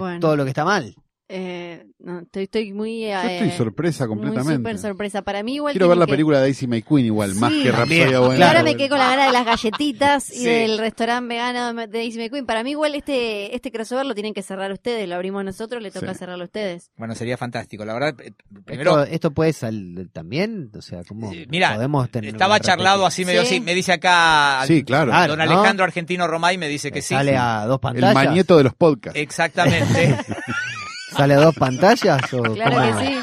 Bueno. 0.00 0.18
todo 0.18 0.34
lo 0.36 0.42
que 0.44 0.50
está 0.50 0.64
mal. 0.64 0.96
Eh, 1.26 1.86
no, 2.00 2.20
estoy, 2.20 2.42
estoy 2.44 2.72
muy. 2.74 3.00
Yo 3.00 3.18
estoy 3.18 3.48
eh, 3.48 3.54
sorpresa 3.56 4.06
Muy 4.06 4.16
completamente. 4.16 4.56
súper 4.58 4.78
sorpresa. 4.78 5.22
Para 5.22 5.42
mí, 5.42 5.54
igual. 5.54 5.72
Quiero 5.72 5.88
ver 5.88 5.96
la 5.96 6.04
que- 6.04 6.10
película 6.12 6.36
de 6.36 6.42
Daisy 6.44 6.66
May 6.66 6.82
Queen 6.82 7.06
igual, 7.06 7.34
más 7.36 7.50
que 7.50 7.72
Rapsodia 7.72 8.18
Bohemia. 8.18 8.34
Y 8.34 8.36
Claro. 8.36 8.58
ahora 8.58 8.62
me 8.62 8.76
quedé 8.76 8.88
con 8.90 8.98
la 8.98 9.08
gana 9.08 9.26
de 9.26 9.32
las 9.32 9.46
galletitas 9.46 10.30
y 10.30 10.34
Sí. 10.40 10.44
del 10.44 10.76
restaurante 10.78 11.28
vegano 11.34 11.72
de 11.72 11.86
Daisy 11.86 12.18
McQueen. 12.18 12.44
Para 12.44 12.62
mí, 12.62 12.72
igual, 12.72 12.94
este, 12.94 13.54
este 13.56 13.72
crossover 13.72 14.04
lo 14.04 14.14
tienen 14.14 14.34
que 14.34 14.42
cerrar 14.42 14.70
ustedes. 14.70 15.08
Lo 15.08 15.14
abrimos 15.14 15.42
nosotros, 15.46 15.82
le 15.82 15.90
toca 15.90 16.12
Sí. 16.12 16.18
cerrarlo 16.18 16.42
a 16.42 16.46
ustedes. 16.46 16.90
Bueno, 16.98 17.14
sería 17.14 17.38
fantástico. 17.38 17.86
La 17.86 17.94
verdad, 17.94 18.14
eh, 18.20 18.32
primero. 18.66 19.00
Esto, 19.04 19.14
esto 19.14 19.30
puede 19.30 19.54
salir 19.54 20.10
también, 20.12 20.70
o 20.76 20.82
sea, 20.82 21.04
¿cómo 21.08 21.32
Eh, 21.32 21.46
mira, 21.48 21.74
podemos 21.74 22.10
tener 22.10 22.30
Estaba 22.34 22.60
charlado 22.60 23.06
así 23.06 23.24
medio 23.24 23.40
Sí. 23.42 23.46
así. 23.56 23.60
Me 23.60 23.74
dice 23.74 23.92
acá. 23.92 24.62
Sí, 24.66 24.84
claro. 24.84 25.10
Claro. 25.10 25.36
Don 25.36 25.38
¿no? 25.38 25.54
Alejandro 25.54 25.84
Argentino 25.84 26.26
Romay 26.26 26.58
me 26.58 26.68
dice 26.68 26.92
que 26.92 27.00
sí. 27.00 27.14
Sale 27.14 27.34
a 27.36 27.64
dos 27.64 27.76
El 27.76 27.80
pantallas. 27.80 28.14
manieto 28.14 28.58
de 28.58 28.64
los 28.64 28.74
podcasts. 28.74 29.18
Exactamente. 29.18 30.16
¿Sale 31.16 31.34
a 31.34 31.38
dos 31.40 31.54
pantallas? 31.54 32.32
O 32.32 32.42
Claro 32.42 32.76
cómo? 32.76 32.98
que 33.00 33.06
sí. 33.06 33.18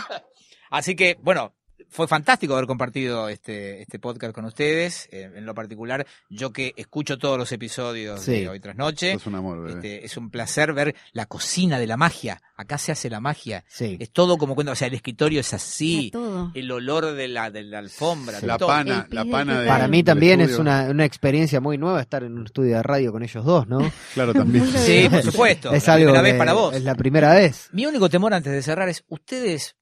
Así 0.70 0.96
que, 0.96 1.18
bueno, 1.22 1.54
fue 1.92 2.08
fantástico 2.08 2.54
haber 2.54 2.66
compartido 2.68 3.30
este, 3.30 3.82
este 3.82 4.00
podcast 4.00 4.34
con 4.34 4.46
ustedes. 4.46 5.08
eh, 5.12 5.30
en 5.36 5.46
lo 5.46 5.54
particular, 5.54 6.08
yo 6.30 6.52
que 6.52 6.74
escucho 6.78 7.18
todos 7.18 7.38
los 7.38 7.52
episodios 7.52 8.22
Sí. 8.22 8.32
de 8.42 8.50
Hoy 8.50 8.60
Tras 8.60 8.76
Noche. 8.76 9.12
Es 9.14 9.26
un 9.28 9.36
amor. 9.36 9.70
Este, 9.70 10.06
es 10.06 10.18
un 10.18 10.30
placer 10.32 10.74
ver 10.74 10.96
la 11.12 11.26
cocina 11.26 11.78
de 11.80 11.88
la 11.88 11.98
magia. 11.98 12.42
Acá 12.56 12.78
se 12.78 12.92
hace 12.92 13.10
la 13.10 13.20
magia. 13.20 13.64
Sí. 13.68 13.98
Es 14.00 14.12
todo 14.12 14.38
como 14.38 14.56
cuento. 14.56 14.72
O 14.72 14.76
sea, 14.76 14.88
el 14.88 14.94
escritorio 14.94 15.40
es 15.42 15.54
así. 15.54 16.12
El 16.54 16.72
olor 16.72 17.12
de 17.14 17.28
la, 17.28 17.52
de 17.52 17.64
la 17.64 17.80
alfombra. 17.80 18.40
la 18.42 18.58
todo. 18.58 18.68
pana, 18.70 19.08
El 19.10 19.16
la 19.16 19.26
pana 19.26 19.62
de, 19.62 19.68
Para 19.68 19.88
mí 19.88 20.04
también 20.04 20.42
es 20.42 20.58
una, 20.58 20.84
una 20.90 21.06
experiencia 21.06 21.60
muy 21.60 21.78
nueva 21.78 22.00
estar 22.02 22.24
en 22.24 22.38
un 22.38 22.46
estudio 22.46 22.78
de 22.78 22.84
radio 22.84 23.12
con 23.12 23.22
ellos 23.24 23.44
dos, 23.44 23.68
¿no? 23.68 23.80
Claro, 24.14 24.34
también. 24.34 24.66
Sí, 24.78 25.08
por 25.10 25.22
supuesto. 25.24 25.72
es 25.74 25.86
la 25.88 25.94
algo 25.94 26.06
primera 26.08 26.22
vez 26.22 26.36
para 26.36 26.54
vos. 26.54 26.74
Es 26.76 26.84
la 26.84 26.96
primera 26.96 27.34
vez. 27.34 27.70
Mi 27.74 27.86
único 27.86 28.10
temor 28.10 28.34
antes 28.34 28.52
de 28.54 28.62
cerrar 28.62 28.88
es, 28.90 29.04
ustedes, 29.10 29.76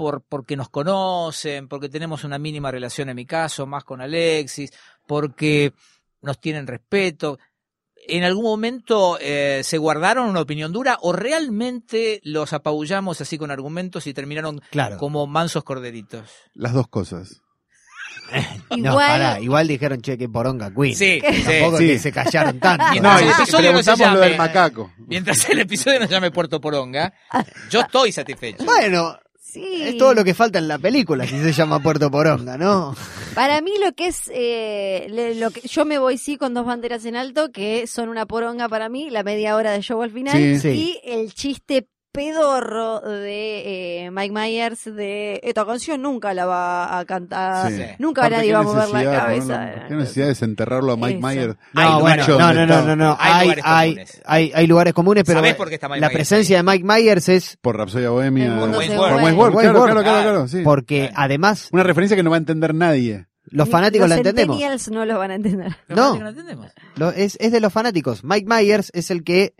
por 0.00 0.22
porque 0.26 0.56
nos 0.56 0.70
conocen, 0.70 1.68
porque 1.68 1.90
tenemos 1.90 2.24
una 2.24 2.38
mínima 2.38 2.70
relación 2.70 3.10
en 3.10 3.16
mi 3.16 3.26
caso, 3.26 3.66
más 3.66 3.84
con 3.84 4.00
Alexis, 4.00 4.70
porque 5.06 5.74
nos 6.22 6.40
tienen 6.40 6.66
respeto, 6.66 7.38
¿en 8.08 8.24
algún 8.24 8.44
momento 8.44 9.18
eh, 9.20 9.60
se 9.62 9.76
guardaron 9.76 10.26
una 10.26 10.40
opinión 10.40 10.72
dura 10.72 10.96
o 11.02 11.12
realmente 11.12 12.22
los 12.24 12.54
apabullamos 12.54 13.20
así 13.20 13.36
con 13.36 13.50
argumentos 13.50 14.06
y 14.06 14.14
terminaron 14.14 14.62
Claro. 14.70 14.96
como 14.96 15.26
mansos 15.26 15.64
corderitos? 15.64 16.30
Las 16.54 16.72
dos 16.72 16.88
cosas. 16.88 17.42
No, 18.70 18.76
Igual, 18.92 19.08
pará, 19.08 19.40
igual 19.40 19.66
dijeron 19.66 20.00
che 20.00 20.16
que 20.16 20.28
poronga 20.28 20.72
Queen. 20.72 20.94
Sí, 20.94 21.20
sí. 21.20 21.42
Tampoco 21.42 21.78
sí. 21.78 21.86
que 21.88 21.98
se 21.98 22.12
callaron 22.12 22.60
tanto. 22.60 22.84
No, 23.02 23.18
el 23.18 23.28
episodio 23.28 23.72
no 23.72 23.82
se 23.82 23.90
lo 23.90 23.96
llame- 23.96 24.20
del 24.20 24.36
macaco. 24.38 24.92
Mientras 24.98 25.48
el 25.50 25.58
episodio 25.58 25.98
no 25.98 26.06
se 26.06 26.12
llame 26.12 26.30
Puerto 26.30 26.60
Poronga, 26.60 27.12
yo 27.70 27.80
estoy 27.80 28.12
satisfecho. 28.12 28.64
Bueno, 28.64 29.18
sí. 29.50 29.82
es 29.82 29.98
todo 29.98 30.14
lo 30.14 30.24
que 30.24 30.34
falta 30.34 30.58
en 30.58 30.68
la 30.68 30.78
película 30.78 31.26
si 31.26 31.38
se 31.40 31.52
llama 31.52 31.82
Puerto 31.82 32.10
Poronga, 32.10 32.56
¿no? 32.56 32.94
Para 33.34 33.60
mí 33.60 33.72
lo 33.84 33.92
que 33.92 34.08
es, 34.08 34.30
eh, 34.34 35.06
le- 35.10 35.34
lo 35.36 35.50
que 35.50 35.60
yo 35.68 35.84
me 35.84 35.98
voy 35.98 36.18
sí 36.18 36.36
con 36.36 36.54
dos 36.54 36.66
banderas 36.66 37.04
en 37.04 37.16
alto, 37.16 37.52
que 37.52 37.86
son 37.86 38.08
una 38.08 38.26
poronga 38.26 38.68
para 38.68 38.88
mí, 38.88 39.08
la 39.10 39.22
media 39.22 39.54
hora 39.56 39.70
de 39.72 39.82
show 39.82 40.02
al 40.02 40.10
final, 40.10 40.36
Sí. 40.36 40.58
Sí. 40.58 40.68
y 40.68 41.00
el 41.10 41.32
chiste 41.34 41.86
pedorro 42.12 43.00
de 43.00 44.04
eh, 44.06 44.10
Mike 44.10 44.32
Myers 44.34 44.84
de 44.84 45.40
esta 45.42 45.64
canción 45.64 46.02
nunca 46.02 46.34
la 46.34 46.44
va 46.46 46.98
a 46.98 47.04
cantar, 47.04 47.70
Sí. 47.70 47.82
nunca 47.98 48.22
Aparte, 48.22 48.36
nadie 48.38 48.52
va 48.52 48.58
a 48.58 48.62
mover 48.62 48.88
la 48.88 49.04
cabeza. 49.18 49.54
ponerlo- 49.54 49.88
Qué 49.88 49.94
necesidad 49.94 50.24
de 50.26 50.28
desenterrarlo 50.30 50.92
a 50.92 50.96
Mike 50.96 51.18
Eso. 51.18 51.26
Myers. 51.28 51.56
Hay 51.74 51.88
No, 51.88 52.00
bueno, 52.00 52.26
no, 52.28 52.38
no, 52.54 52.66
no, 52.66 52.82
no, 52.82 52.96
no. 52.96 53.16
Hay 53.18 53.32
Hay, 53.32 53.42
lugares 53.46 53.64
hay, 53.66 53.90
comunes. 53.90 54.22
hay, 54.24 54.52
hay 54.54 54.66
lugares 54.66 54.94
comunes, 54.94 55.24
pero 55.24 55.38
¿Sabés 55.38 55.54
por 55.54 55.68
qué 55.68 55.74
está 55.76 55.88
Mike 55.88 56.00
la 56.00 56.06
Myers 56.08 56.16
presencia 56.18 56.56
de 56.56 56.62
Mike 56.62 56.84
Myers 56.84 57.28
es 57.28 57.56
Por 57.60 57.76
Rapsodia 57.76 58.10
Bohemia. 58.10 58.58
Por. 58.58 58.70
Wayne's 58.70 58.98
World, 58.98 59.58
claro, 59.60 59.84
claro, 59.84 60.02
claro, 60.02 60.48
sí. 60.48 60.62
porque 60.64 61.10
además 61.14 61.68
Una 61.72 61.82
referencia 61.84 62.16
que 62.16 62.22
no 62.22 62.30
va 62.30 62.36
a 62.36 62.38
entender 62.38 62.74
nadie. 62.74 63.26
los 63.46 63.68
fanáticos 63.68 64.08
los 64.08 64.10
la 64.10 64.16
entendemos. 64.16 64.56
centennials 64.56 64.90
no 64.90 65.04
lo 65.04 65.18
van 65.18 65.30
a 65.30 65.34
entender. 65.36 65.76
¿Lo 65.88 65.96
No. 65.96 66.32
Lo- 66.96 67.10
es, 67.12 67.36
es 67.40 67.52
de 67.52 67.60
los 67.60 67.72
fanáticos. 67.72 68.24
Mike 68.24 68.46
Myers 68.48 68.90
es 68.94 69.10
el 69.10 69.22
que 69.24 69.54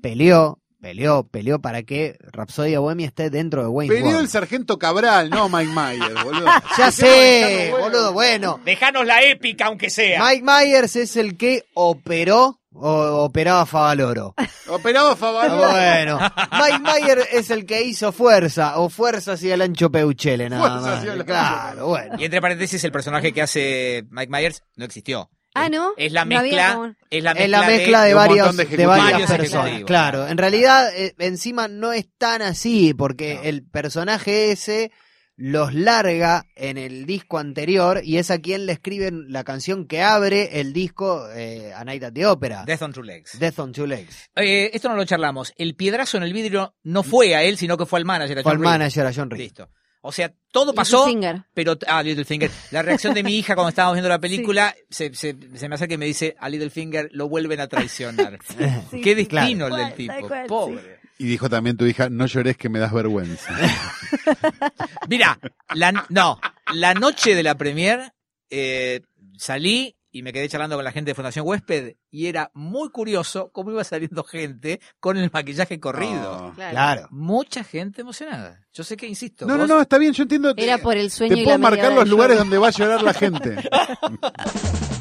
peleó, 0.00 0.60
peleó, 0.86 1.24
peleó 1.26 1.58
para 1.60 1.82
que 1.82 2.16
Rapsodia 2.20 2.78
Bohemia 2.78 3.08
esté 3.08 3.28
dentro 3.28 3.60
de 3.62 3.66
Wayne 3.68 3.92
Peleó 3.92 4.20
el 4.20 4.28
sargento 4.28 4.78
Cabral, 4.78 5.30
no 5.30 5.48
Mike 5.48 5.72
Myers, 5.72 6.14
boludo. 6.24 6.46
Ya 6.78 6.92
sé, 6.92 7.74
boludo, 7.76 8.12
bueno. 8.12 8.60
Dejanos 8.64 9.04
la 9.04 9.20
épica, 9.24 9.66
aunque 9.66 9.90
sea. 9.90 10.24
Mike 10.24 10.44
Myers 10.44 10.94
es 10.94 11.16
el 11.16 11.36
que 11.36 11.64
operó 11.74 12.60
o 12.72 13.24
operaba 13.24 13.66
Favaloro. 13.66 14.36
Operado 14.68 15.10
a 15.10 15.16
favor. 15.16 15.48
Bueno, 15.72 16.18
Mike 16.52 16.78
Myers 16.78 17.28
es 17.32 17.50
el 17.50 17.66
que 17.66 17.82
hizo 17.82 18.12
fuerza 18.12 18.78
o 18.78 18.88
fuerza 18.88 19.32
hacia 19.32 19.54
el 19.54 19.62
ancho 19.62 19.90
Peuchele, 19.90 20.48
nada 20.48 20.62
Fuerza 20.68 20.80
más. 20.90 20.98
hacia 20.98 21.12
el 21.14 21.20
ancho. 21.20 21.26
Claro, 21.26 21.86
bueno. 21.88 22.14
Y 22.18 22.24
entre 22.26 22.40
paréntesis, 22.40 22.84
el 22.84 22.92
personaje 22.92 23.32
que 23.32 23.42
hace 23.42 24.04
Mike 24.10 24.30
Myers 24.30 24.62
no 24.76 24.84
existió. 24.84 25.30
Ah, 25.56 25.68
¿no? 25.68 25.92
Es 25.96 26.12
la 26.12 26.24
No 26.24 26.40
mezcla, 26.42 26.74
como- 26.74 26.94
es 27.10 27.22
la 27.22 27.34
mezcla, 27.34 27.44
Es 27.44 27.50
la 27.50 27.66
mezcla 27.66 28.02
de, 28.02 28.08
de 28.08 28.14
un 28.14 28.18
varios, 28.18 28.46
montón 28.46 28.56
de 28.68 28.76
de 28.76 28.86
varias 28.86 29.30
personas. 29.32 29.84
Claro, 29.84 30.26
en 30.28 30.38
realidad 30.38 30.90
eh, 30.96 31.14
encima 31.18 31.68
no 31.68 31.92
es 31.92 32.06
tan 32.18 32.42
así 32.42 32.94
porque 32.94 33.34
No. 33.36 33.42
el 33.42 33.64
personaje 33.64 34.52
ese 34.52 34.90
los 35.38 35.74
larga 35.74 36.46
en 36.54 36.78
el 36.78 37.04
disco 37.04 37.36
anterior 37.38 38.00
y 38.02 38.16
es 38.16 38.30
a 38.30 38.38
quien 38.38 38.64
le 38.64 38.72
escriben 38.72 39.26
la 39.28 39.44
canción 39.44 39.86
que 39.86 40.00
abre 40.02 40.60
el 40.60 40.72
disco 40.72 41.28
eh, 41.30 41.74
A 41.74 41.84
Night 41.84 42.04
at 42.04 42.12
the 42.14 42.24
Opera. 42.24 42.64
Death 42.64 42.80
on 42.80 42.92
Two 42.94 43.02
Legs. 43.02 43.38
Death 43.38 43.58
on 43.58 43.72
Two 43.72 43.86
Legs. 43.86 44.30
Eh, 44.34 44.70
esto 44.72 44.88
no 44.88 44.96
lo 44.96 45.04
charlamos. 45.04 45.52
El 45.58 45.74
piedrazo 45.76 46.16
en 46.16 46.22
el 46.22 46.32
vidrio 46.32 46.74
no 46.84 47.02
fue 47.02 47.34
a 47.34 47.42
él, 47.42 47.58
sino 47.58 47.76
que 47.76 47.84
fue 47.84 47.98
al 47.98 48.06
manager. 48.06 48.38
a 48.38 48.42
Fue 48.42 48.52
John 48.52 48.60
el 48.60 48.62
Reed. 48.62 48.70
manager 48.78 49.06
a 49.06 49.12
John 49.14 49.30
Reed. 49.30 49.40
Listo. 49.42 49.68
O 50.06 50.12
sea, 50.12 50.32
todo 50.52 50.72
pasó, 50.74 51.06
Littlefinger. 51.06 51.42
pero... 51.52 51.76
Ah, 51.86 52.02
Littlefinger. 52.02 52.50
La 52.70 52.82
reacción 52.82 53.12
de 53.14 53.22
mi 53.22 53.36
hija 53.38 53.54
cuando 53.54 53.68
estábamos 53.70 53.94
viendo 53.96 54.08
la 54.08 54.18
película, 54.18 54.74
se, 54.88 55.12
se, 55.14 55.36
se 55.54 55.68
me 55.68 55.74
acerca 55.74 55.94
y 55.94 55.98
me 55.98 56.06
dice, 56.06 56.36
a 56.38 56.48
Littlefinger 56.48 57.10
lo 57.12 57.28
vuelven 57.28 57.60
a 57.60 57.66
traicionar. 57.68 58.38
Sí. 58.90 59.00
Qué 59.02 59.14
destino 59.14 59.66
Claro. 59.66 59.76
el 59.76 59.88
del 59.88 59.94
tipo. 59.94 60.28
cual, 60.28 60.42
sí. 60.42 60.48
Pobre. 60.48 61.00
Y 61.18 61.24
dijo 61.24 61.48
también 61.48 61.76
tu 61.76 61.86
hija, 61.86 62.08
no 62.10 62.26
llores 62.26 62.56
que 62.56 62.68
me 62.68 62.78
das 62.78 62.92
vergüenza. 62.92 63.50
Mira, 65.08 65.38
la, 65.74 66.06
no, 66.10 66.38
la 66.74 66.94
noche 66.94 67.34
de 67.34 67.42
la 67.42 67.56
premier 67.56 68.12
eh, 68.50 69.00
salí 69.38 69.95
y 70.16 70.22
me 70.22 70.32
quedé 70.32 70.48
charlando 70.48 70.76
con 70.76 70.84
la 70.84 70.92
gente 70.92 71.10
de 71.10 71.14
Fundación 71.14 71.46
Huésped 71.46 71.94
y 72.10 72.26
era 72.26 72.50
muy 72.54 72.88
curioso 72.90 73.50
cómo 73.52 73.70
iba 73.70 73.84
saliendo 73.84 74.24
gente 74.24 74.80
con 75.00 75.16
el 75.16 75.30
maquillaje 75.32 75.78
corrido. 75.80 76.48
Oh. 76.48 76.52
Claro. 76.54 76.70
Claro. 76.72 77.08
Mucha 77.10 77.62
gente 77.64 78.00
emocionada. 78.02 78.60
Yo 78.72 78.84
sé 78.84 78.96
que 78.96 79.06
insisto. 79.06 79.46
No, 79.46 79.54
no, 79.54 79.60
vos- 79.60 79.68
no, 79.68 79.80
está 79.80 79.98
bien, 79.98 80.12
yo 80.12 80.22
entiendo. 80.22 80.54
Era 80.56 80.76
te- 80.76 80.82
por 80.82 80.96
el 80.96 81.10
sueño 81.10 81.34
Te 81.34 81.40
y 81.40 81.44
puedo 81.44 81.58
la 81.58 81.62
marcar 81.62 81.92
los 81.92 82.08
lugares 82.08 82.38
donde 82.38 82.58
va 82.58 82.68
a 82.68 82.70
llorar 82.70 83.02
la 83.02 83.12
gente. 83.14 83.56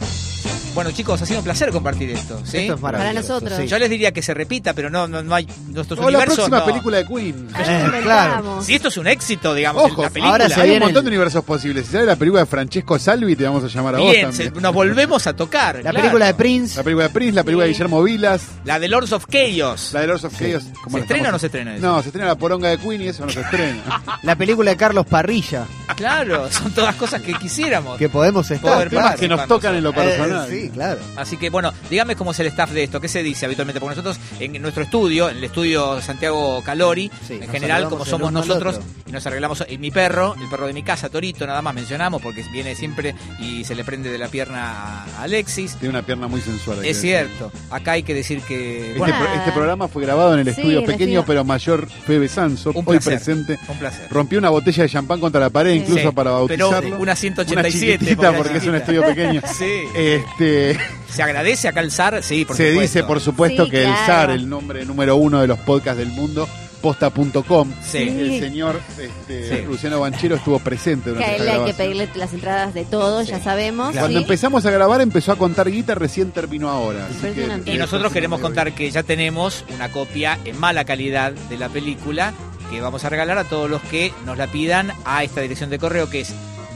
Bueno, 0.76 0.92
chicos, 0.92 1.22
ha 1.22 1.26
sido 1.26 1.40
un 1.40 1.46
placer 1.46 1.72
compartir 1.72 2.10
esto. 2.12 2.40
¿sí? 2.46 2.58
Esto 2.58 2.74
es 2.76 2.82
maravilloso. 2.82 3.34
nosotros. 3.34 3.60
sí. 3.62 3.68
Yo 3.68 3.80
les 3.80 3.90
diría 3.90 4.12
que 4.12 4.22
se 4.22 4.34
repita, 4.34 4.74
pero 4.74 4.90
no, 4.90 5.08
no, 5.08 5.24
no 5.24 5.34
hay 5.34 5.48
nuestros 5.70 5.98
O 6.00 6.04
la 6.04 6.08
universos. 6.10 6.36
próxima 6.36 6.60
no. 6.60 6.66
película 6.66 6.98
de 6.98 7.06
Queen. 7.08 7.48
Eh, 7.58 8.00
claro. 8.04 8.62
Si 8.62 8.76
esto 8.76 8.90
es 8.90 8.98
un 8.98 9.08
éxito, 9.08 9.54
digamos, 9.54 9.84
Ojo, 9.90 10.04
la 10.04 10.10
película. 10.10 10.32
ahora 10.34 10.50
se 10.50 10.60
Hay 10.62 10.72
un 10.72 10.80
montón 10.80 10.98
el- 10.98 11.04
de 11.06 11.10
universos 11.10 11.44
posibles. 11.46 11.86
Si 11.86 11.94
sale 11.94 12.06
la 12.06 12.16
película 12.18 12.42
de 12.42 12.46
Francesco 12.48 13.00
Salvi, 13.00 13.36
te 13.38 13.46
vamos 13.46 13.64
a 13.64 13.68
llamar 13.68 13.96
a 13.96 14.00
vos 14.00 14.14
se- 14.14 14.22
también. 14.22 14.54
nos 14.62 14.74
volvemos 14.74 15.26
a 15.28 15.34
tocar. 15.34 15.76
La 15.78 15.82
claro. 15.92 15.98
película 16.00 16.26
de 16.26 16.34
Prince. 16.34 16.76
La 16.78 16.84
película 16.84 17.08
de 17.08 17.14
Prince, 17.14 17.34
la 17.36 17.44
película 17.44 17.66
de. 17.66 17.72
Guillermo 17.72 18.04
Vilas, 18.04 18.42
La 18.66 18.78
de 18.80 18.88
Lords 18.90 19.12
of 19.14 19.26
Chaos. 19.28 19.92
la 19.94 20.02
de 20.02 20.08
Lords 20.08 20.24
of 20.26 20.38
Chaos. 20.38 20.64
¿cómo 20.84 20.90
¿Se 20.92 20.98
la 20.98 21.02
estrena 21.04 21.30
o 21.30 21.32
no 21.32 21.40
se 21.40 21.46
estrena 21.48 21.76
eso? 21.76 21.86
No, 21.86 22.02
se 22.02 22.10
estrena 22.10 22.28
la 22.28 22.36
poronga 22.36 22.70
de 22.70 22.78
Queen 22.78 23.02
y 23.02 23.08
eso 23.08 23.26
no 23.26 23.32
se 23.32 23.40
estrena. 23.42 23.82
La 24.24 24.36
película 24.36 24.72
de 24.72 24.78
Carlos 24.78 25.06
Parrilla. 25.06 25.66
Claro, 25.96 26.52
son 26.52 26.72
todas 26.74 26.96
cosas 26.96 27.22
que 27.22 27.34
quisiéramos. 27.36 27.98
Que 27.98 28.10
podemos 28.10 28.50
estar. 28.52 28.74
Poder 28.74 28.90
Temas 28.90 29.06
Claro, 29.06 29.20
que 29.20 29.28
nos 29.28 29.38
para 29.38 29.48
tocan 29.48 29.76
en 29.76 29.84
lo 29.84 29.92
Eh, 29.92 29.94
personal. 29.94 30.48
sí, 30.50 30.65
claro. 30.70 31.00
Así 31.18 31.38
que 31.38 31.50
bueno, 31.50 31.74
dígame 31.90 32.16
cómo 32.16 32.32
es 32.32 32.40
el 32.40 32.48
staff 32.48 32.72
de 32.72 32.84
esto, 32.84 33.00
qué 33.02 33.08
se 33.08 33.24
dice 33.24 33.46
habitualmente, 33.46 33.80
porque 33.80 33.96
nosotros 33.96 34.20
en 34.40 34.62
nuestro 34.62 34.84
estudio, 34.84 35.30
en 35.30 35.38
el 35.38 35.44
estudio 35.44 36.02
Santiago 36.02 36.62
Calori, 36.64 37.12
Sí, 37.28 37.40
en 37.42 37.50
general 37.50 37.90
como 37.90 38.06
somos 38.06 38.32
nosotros, 38.32 38.76
otro. 38.76 38.88
y 39.08 39.12
nos 39.12 39.26
arreglamos, 39.26 39.64
y 39.68 39.78
mi 39.78 39.92
perro, 39.92 40.36
el 40.42 40.50
perro 40.50 40.68
de 40.68 40.74
mi 40.74 40.84
casa, 40.84 41.10
Torito, 41.10 41.46
nada 41.48 41.62
más 41.62 41.74
mencionamos, 41.74 42.22
porque 42.22 42.44
viene 42.52 42.76
siempre 42.76 43.16
y 43.40 43.64
se 43.64 43.76
le 43.76 43.84
prende 43.84 44.10
de 44.12 44.18
la 44.18 44.28
pierna 44.28 45.04
a 45.18 45.24
Alexis. 45.24 45.76
Tiene 45.76 45.90
una 45.90 46.02
pierna 46.06 46.28
muy 46.28 46.42
sensual. 46.42 46.78
Es 46.80 46.84
decir. 46.98 47.02
cierto, 47.28 47.52
acá 47.72 47.94
hay 47.94 48.04
que 48.04 48.14
decir 48.14 48.42
que... 48.42 48.88
Este, 48.88 49.00
Bueno, 49.00 49.16
pro- 49.20 49.34
este 49.34 49.52
programa 49.52 49.88
fue 49.88 50.04
grabado 50.04 50.34
en 50.34 50.40
el 50.40 50.46
Sí, 50.54 50.62
estudio 50.62 50.84
pequeño 50.86 51.24
pero 51.26 51.44
mayor 51.44 51.88
Febe 51.90 52.28
Sanso, 52.28 52.70
Un 52.72 52.78
hoy 52.86 52.98
placer. 53.00 53.14
presente. 53.16 53.60
un 53.68 53.78
placer. 53.80 54.08
Rompió 54.10 54.40
una 54.40 54.50
botella 54.50 54.84
de 54.84 54.90
champán 54.90 55.20
contra 55.20 55.40
la 55.42 55.50
pared, 55.50 55.74
incluso 55.74 56.10
Sí, 56.10 56.16
para 56.16 56.32
pero 56.48 56.70
bautizarlo. 56.70 56.98
una 57.00 57.16
187, 57.16 57.98
chiquitita 58.00 58.32
porque 58.36 58.58
es 58.58 58.66
un 58.66 58.76
estudio 58.76 59.04
pequeño. 59.04 59.42
Sí. 59.58 59.66
Este, 59.96 60.55
¿Se 61.10 61.24
agradece 61.24 61.68
acá 61.68 61.80
el 61.82 61.92
SAR? 61.92 62.22
Sí, 62.24 62.46
por 62.46 62.56
se 62.58 62.70
supuesto. 62.70 62.82
dice, 62.82 63.04
por 63.04 63.20
supuesto, 63.22 63.66
Sí, 63.66 63.72
que 63.72 63.78
el 63.84 63.84
claro. 63.92 64.06
SAR, 64.06 64.30
el 64.32 64.50
nombre 64.50 64.86
número 64.86 65.16
uno 65.16 65.40
de 65.42 65.48
los 65.48 65.60
podcasts 65.60 65.98
del 65.98 66.10
mundo, 66.10 66.48
posta.com. 66.82 67.72
Sí. 67.84 67.98
El 67.98 68.40
señor 68.40 68.80
este, 69.00 69.50
Sí. 69.62 69.66
Luciano 69.66 70.00
Banchero 70.02 70.36
estuvo 70.36 70.60
presente 70.60 71.06
Que 71.06 71.16
durante 71.16 71.32
a 71.32 71.36
él 71.36 71.42
esta 71.48 71.54
hay 71.64 71.66
que 71.72 71.74
pedirle 71.78 72.10
las 72.16 72.34
entradas 72.34 72.74
de 72.74 72.86
todos, 72.86 73.26
Sí. 73.26 73.32
ya 73.32 73.40
sabemos. 73.44 73.92
Cuando 73.96 74.18
¿sí? 74.20 74.24
empezamos 74.24 74.66
a 74.66 74.72
grabar 74.72 75.02
empezó 75.02 75.32
a 75.32 75.36
contar 75.38 75.70
guita, 75.72 75.96
recién 75.96 76.32
terminó 76.32 76.70
ahora. 76.70 77.08
así 77.08 77.34
que-. 77.34 77.72
Y 77.74 77.78
nosotros 77.78 78.12
queremos 78.12 78.40
contar 78.42 78.74
que 78.74 78.90
ya 78.92 79.04
tenemos 79.04 79.66
una 79.74 79.92
copia 79.92 80.38
en 80.46 80.60
mala 80.60 80.86
calidad 80.86 81.32
de 81.32 81.58
la 81.58 81.70
película 81.70 82.34
que 82.70 82.82
vamos 82.82 83.06
a 83.06 83.10
regalar 83.10 83.38
a 83.38 83.44
todos 83.44 83.70
los 83.70 83.82
que 83.84 84.12
nos 84.26 84.38
la 84.38 84.48
pidan 84.48 84.92
a 85.06 85.24
esta 85.24 85.42
dirección 85.42 85.70
de 85.70 85.78
correo 85.80 86.10
que 86.10 86.22
es 86.22 86.34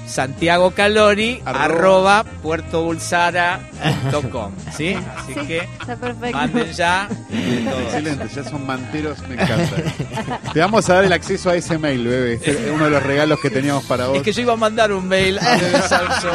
Santiago 0.10 0.72
Calori 0.72 1.41
Arroba. 1.45 1.64
arroba 1.65 2.23
puertobulsara.com 2.41 4.52
¿sí? 4.76 4.95
Así 5.15 5.34
Sí, 5.34 5.40
que 5.48 5.57
está 5.60 5.95
perfecto. 5.95 6.38
manden 6.38 6.72
ya 6.73 7.07
todo. 7.69 7.80
Excelente, 7.81 8.27
ya 8.36 8.44
son 8.44 8.65
manteros, 8.65 9.19
me 9.27 9.36
encanta. 9.36 9.76
Te 10.53 10.60
vamos 10.60 10.90
a 10.90 10.95
dar 10.95 11.03
el 11.06 11.14
acceso 11.14 11.49
a 11.52 11.56
ese 11.56 11.77
mail, 11.77 12.06
bebé. 12.07 12.34
Este 12.34 12.52
es 12.52 12.57
uno 12.73 12.86
de 12.86 12.90
los 12.91 13.03
regalos 13.03 13.40
que 13.40 13.49
teníamos 13.49 13.84
para 13.86 14.07
vos. 14.07 14.18
Es 14.18 14.23
que 14.23 14.34
yo 14.34 14.41
iba 14.41 14.53
a 14.53 14.57
mandar 14.57 14.91
un 14.91 15.07
mail 15.07 15.38
a 15.40 15.56
Bebe 15.57 15.81
Salso 15.84 16.31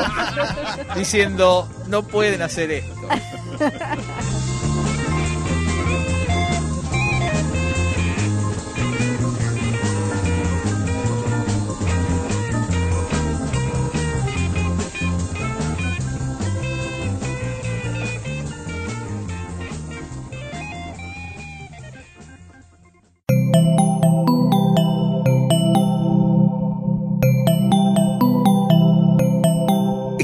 diciendo 0.96 1.68
no 1.88 2.02
pueden 2.04 2.40
hacer 2.42 2.70
esto. 2.70 3.08